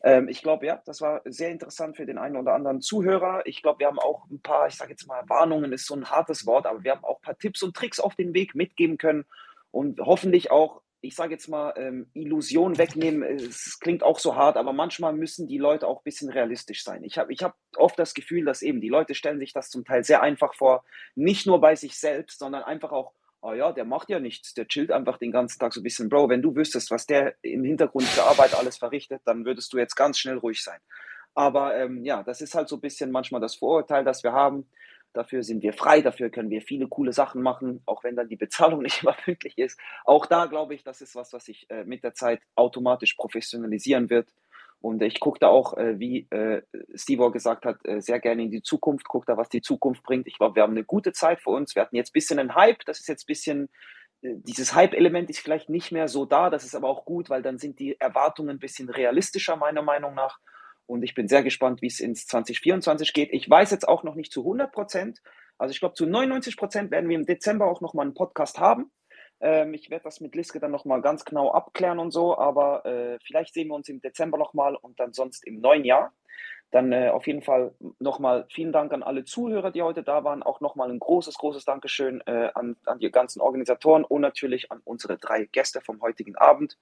Ähm, 0.04 0.28
ich 0.28 0.44
glaube, 0.44 0.66
ja, 0.66 0.82
das 0.86 1.00
war 1.00 1.22
sehr 1.24 1.50
interessant 1.50 1.96
für 1.96 2.06
den 2.06 2.18
einen 2.18 2.36
oder 2.36 2.54
anderen 2.54 2.82
Zuhörer. 2.82 3.44
Ich 3.46 3.62
glaube, 3.64 3.80
wir 3.80 3.88
haben 3.88 4.00
auch 4.00 4.30
ein 4.30 4.42
paar, 4.42 4.68
ich 4.68 4.76
sage 4.76 4.92
jetzt 4.92 5.08
mal, 5.08 5.24
Warnungen 5.28 5.72
ist 5.72 5.88
so 5.88 5.96
ein 5.96 6.12
hartes 6.12 6.46
Wort, 6.46 6.68
aber 6.68 6.84
wir 6.84 6.92
haben 6.92 7.06
auch 7.06 7.20
ein 7.20 7.24
paar 7.24 7.38
Tipps 7.38 7.64
und 7.64 7.76
Tricks 7.76 8.02
auf 8.02 8.16
den 8.16 8.34
Weg 8.34 8.54
mitgeben 8.54 8.98
können 8.98 9.26
und 9.74 10.00
hoffentlich 10.00 10.52
auch, 10.52 10.84
ich 11.02 11.16
sage 11.16 11.34
jetzt 11.34 11.48
mal, 11.48 11.74
ähm, 11.78 12.08
Illusion 12.14 12.78
wegnehmen. 12.78 13.24
Es 13.24 13.80
klingt 13.80 14.04
auch 14.04 14.20
so 14.20 14.36
hart, 14.36 14.56
aber 14.56 14.72
manchmal 14.72 15.14
müssen 15.14 15.48
die 15.48 15.58
Leute 15.58 15.88
auch 15.88 15.98
ein 15.98 16.04
bisschen 16.04 16.30
realistisch 16.30 16.84
sein. 16.84 17.04
Ich 17.04 17.18
habe 17.18 17.34
ich 17.34 17.42
hab 17.44 17.56
oft 17.76 17.98
das 17.98 18.14
Gefühl, 18.14 18.46
dass 18.46 18.62
eben 18.62 18.82
die 18.82 18.90
Leute 18.90 19.16
stellen 19.16 19.40
sich 19.40 19.52
das 19.52 19.70
zum 19.70 19.84
Teil 19.84 20.04
sehr 20.04 20.22
einfach 20.22 20.54
vor, 20.54 20.86
nicht 21.16 21.48
nur 21.48 21.60
bei 21.60 21.76
sich 21.76 22.00
selbst, 22.00 22.38
sondern 22.38 22.62
einfach 22.62 22.92
auch, 22.92 23.14
oh 23.42 23.54
ja, 23.54 23.72
der 23.72 23.84
macht 23.84 24.10
ja 24.10 24.20
nichts, 24.20 24.54
der 24.54 24.68
chillt 24.68 24.92
einfach 24.92 25.18
den 25.18 25.32
ganzen 25.32 25.60
Tag 25.60 25.74
so 25.74 25.80
ein 25.80 25.84
bisschen. 25.84 26.08
Bro, 26.08 26.30
wenn 26.30 26.44
du 26.44 26.56
wüsstest, 26.56 26.92
was 26.92 27.08
der 27.08 27.34
im 27.42 27.64
Hintergrund 27.64 28.08
der 28.16 28.26
Arbeit 28.26 28.54
alles 28.54 28.78
verrichtet, 28.78 29.24
dann 29.26 29.44
würdest 29.44 29.74
du 29.74 29.80
jetzt 29.80 29.96
ganz 29.96 30.20
schnell 30.20 30.38
ruhig 30.38 30.64
sein. 30.64 30.80
Aber 31.34 31.76
ähm, 31.76 32.06
ja, 32.06 32.22
das 32.22 32.42
ist 32.42 32.54
halt 32.54 32.70
so 32.70 32.76
ein 32.76 32.82
bisschen 32.82 33.10
manchmal 33.10 33.42
das 33.42 33.56
Vorurteil, 33.56 34.04
das 34.04 34.24
wir 34.24 34.34
haben. 34.34 34.68
Dafür 35.14 35.44
sind 35.44 35.64
wir 35.64 35.74
frei, 35.74 36.02
dafür 36.02 36.30
können 36.30 36.50
wir 36.50 36.62
viele 36.62 36.88
coole 36.88 37.14
Sachen 37.14 37.42
machen, 37.42 37.82
auch 37.86 38.04
wenn 38.04 38.16
dann 38.16 38.30
die 38.30 38.36
Bezahlung 38.36 38.82
nicht 38.84 39.04
immer 39.04 39.14
pünktlich 39.14 39.58
ist. 39.58 39.80
Auch 40.06 40.26
da 40.26 40.48
glaube 40.48 40.74
ich, 40.76 40.84
das 40.84 41.02
ist 41.02 41.16
was, 41.16 41.34
was 41.34 41.46
sich 41.46 41.70
äh, 41.70 41.84
mit 41.84 42.04
der 42.04 42.14
Zeit 42.14 42.42
automatisch 42.56 43.14
professionalisieren 43.14 44.10
wird. 44.10 44.30
Und 44.84 45.02
ich 45.02 45.22
gucke 45.22 45.40
da 45.40 45.48
auch, 45.48 45.78
äh, 45.78 45.98
wie 45.98 46.28
äh, 46.30 46.62
Steve 46.94 47.32
gesagt 47.32 47.64
hat, 47.66 47.78
äh, 47.86 48.02
sehr 48.02 48.20
gerne 48.20 48.44
in 48.44 48.52
die 48.52 48.62
Zukunft, 48.62 49.08
gucke 49.08 49.26
da, 49.26 49.38
was 49.38 49.48
die 49.48 49.62
Zukunft 49.62 50.04
bringt. 50.04 50.28
Ich 50.28 50.38
glaube, 50.38 50.56
wir 50.56 50.64
haben 50.64 50.74
eine 50.74 50.84
gute 50.84 51.14
Zeit 51.14 51.40
vor 51.40 51.56
uns. 51.56 51.74
Wir 51.74 51.84
hatten 51.84 51.96
jetzt 51.96 52.10
ein 52.10 52.14
bisschen 52.14 52.38
einen 52.38 52.54
Hype, 52.54 52.84
das 52.86 53.00
ist 53.00 53.08
jetzt 53.08 53.24
ein 53.24 53.28
bisschen, 53.28 53.70
äh, 54.24 54.34
dieses 54.36 54.76
Hype-Element 54.76 55.30
ist 55.30 55.40
vielleicht 55.40 55.70
nicht 55.70 55.94
mehr 55.94 56.10
so 56.10 56.26
da, 56.26 56.50
das 56.50 56.66
ist 56.66 56.76
aber 56.76 56.90
auch 56.90 57.06
gut, 57.06 57.30
weil 57.30 57.42
dann 57.42 57.60
sind 57.60 57.80
die 57.80 57.98
Erwartungen 57.98 58.50
ein 58.50 58.60
bisschen 58.60 58.90
realistischer, 58.90 59.56
meiner 59.56 59.84
Meinung 59.84 60.16
nach. 60.16 60.40
Und 60.86 61.04
ich 61.04 61.16
bin 61.16 61.28
sehr 61.28 61.44
gespannt, 61.44 61.82
wie 61.82 61.88
es 61.88 62.00
ins 62.00 62.26
2024 62.28 63.14
geht. 63.14 63.30
Ich 63.32 63.50
weiß 63.50 63.72
jetzt 63.72 63.88
auch 63.88 64.04
noch 64.04 64.16
nicht 64.16 64.32
zu 64.32 64.42
100 64.42 64.72
Prozent. 64.72 65.22
Also 65.58 65.72
ich 65.72 65.80
glaube, 65.80 65.96
zu 65.96 66.06
99 66.06 66.58
Prozent 66.58 66.92
werden 66.92 67.10
wir 67.10 67.18
im 67.18 67.26
Dezember 67.26 67.68
auch 67.68 67.82
nochmal 67.82 68.06
einen 68.06 68.16
Podcast 68.16 68.60
haben. 68.60 68.92
Ähm, 69.40 69.74
ich 69.74 69.90
werde 69.90 70.04
das 70.04 70.20
mit 70.20 70.36
Liske 70.36 70.60
dann 70.60 70.72
nochmal 70.72 71.02
ganz 71.02 71.26
genau 71.26 71.52
abklären 71.52 72.00
und 72.00 72.12
so. 72.12 72.38
Aber 72.38 72.86
äh, 72.86 73.18
vielleicht 73.24 73.54
sehen 73.54 73.68
wir 73.68 73.76
uns 73.76 73.90
im 73.90 74.02
Dezember 74.02 74.38
nochmal 74.38 74.76
und 74.76 75.00
dann 75.00 75.14
sonst 75.14 75.46
im 75.46 75.60
neuen 75.60 75.86
Jahr. 75.86 76.14
Dann 76.74 76.92
äh, 76.92 77.10
auf 77.10 77.28
jeden 77.28 77.44
Fall 77.44 77.76
nochmal 78.00 78.48
vielen 78.50 78.72
Dank 78.72 78.94
an 78.94 79.04
alle 79.04 79.26
Zuhörer, 79.26 79.70
die 79.70 79.84
heute 79.84 80.02
da 80.02 80.24
waren. 80.24 80.42
Auch 80.42 80.60
nochmal 80.60 80.90
ein 80.90 80.98
großes, 80.98 81.36
großes 81.36 81.66
Dankeschön 81.66 82.24
äh, 82.26 82.50
an, 82.56 82.78
an 82.88 82.98
die 82.98 83.12
ganzen 83.12 83.42
Organisatoren 83.42 84.04
und 84.04 84.22
natürlich 84.22 84.72
an 84.72 84.82
unsere 84.84 85.20
drei 85.20 85.46
Gäste 85.46 85.82
vom 85.82 86.02
heutigen 86.02 86.36
Abend. 86.36 86.80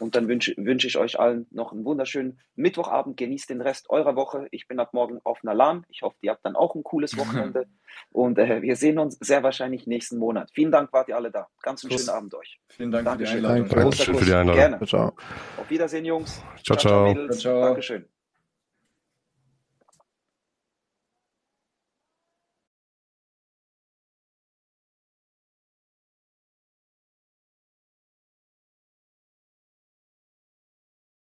Und 0.00 0.16
dann 0.16 0.28
wünsche 0.28 0.54
wünsch 0.56 0.86
ich 0.86 0.96
euch 0.96 1.20
allen 1.20 1.46
noch 1.50 1.72
einen 1.72 1.84
wunderschönen 1.84 2.40
Mittwochabend. 2.56 3.18
Genießt 3.18 3.50
den 3.50 3.60
Rest 3.60 3.90
eurer 3.90 4.16
Woche. 4.16 4.48
Ich 4.50 4.66
bin 4.66 4.80
ab 4.80 4.94
morgen 4.94 5.20
auf 5.24 5.40
einer 5.42 5.52
LAN. 5.52 5.84
Ich 5.90 6.00
hoffe, 6.00 6.16
ihr 6.22 6.30
habt 6.30 6.46
dann 6.46 6.56
auch 6.56 6.74
ein 6.74 6.82
cooles 6.82 7.14
Wochenende. 7.18 7.66
Und 8.12 8.38
äh, 8.38 8.62
wir 8.62 8.76
sehen 8.76 8.98
uns 8.98 9.18
sehr 9.20 9.42
wahrscheinlich 9.42 9.86
nächsten 9.86 10.16
Monat. 10.16 10.52
Vielen 10.54 10.72
Dank, 10.72 10.90
wart 10.94 11.08
ihr 11.08 11.16
alle 11.16 11.30
da. 11.30 11.48
Ganz 11.60 11.84
einen 11.84 11.90
Kuss. 11.90 12.06
schönen 12.06 12.16
Abend 12.16 12.34
euch. 12.34 12.58
Vielen 12.68 12.90
Dank 12.90 13.04
Dankeschön. 13.04 13.36
für 13.36 13.40
die 13.42 13.46
Einladung. 13.46 13.78
Dankeschön 13.78 14.14
für 14.14 14.24
die 14.24 14.32
Einladung. 14.32 14.54
Gerne. 14.54 14.86
Ciao. 14.86 15.12
Auf 15.58 15.68
Wiedersehen, 15.68 16.06
Jungs. 16.06 16.42
Ciao, 16.64 16.78
ciao. 16.78 17.12
ciao. 17.12 17.26
ciao, 17.26 17.36
ciao. 17.36 17.60
Dankeschön. 17.60 18.08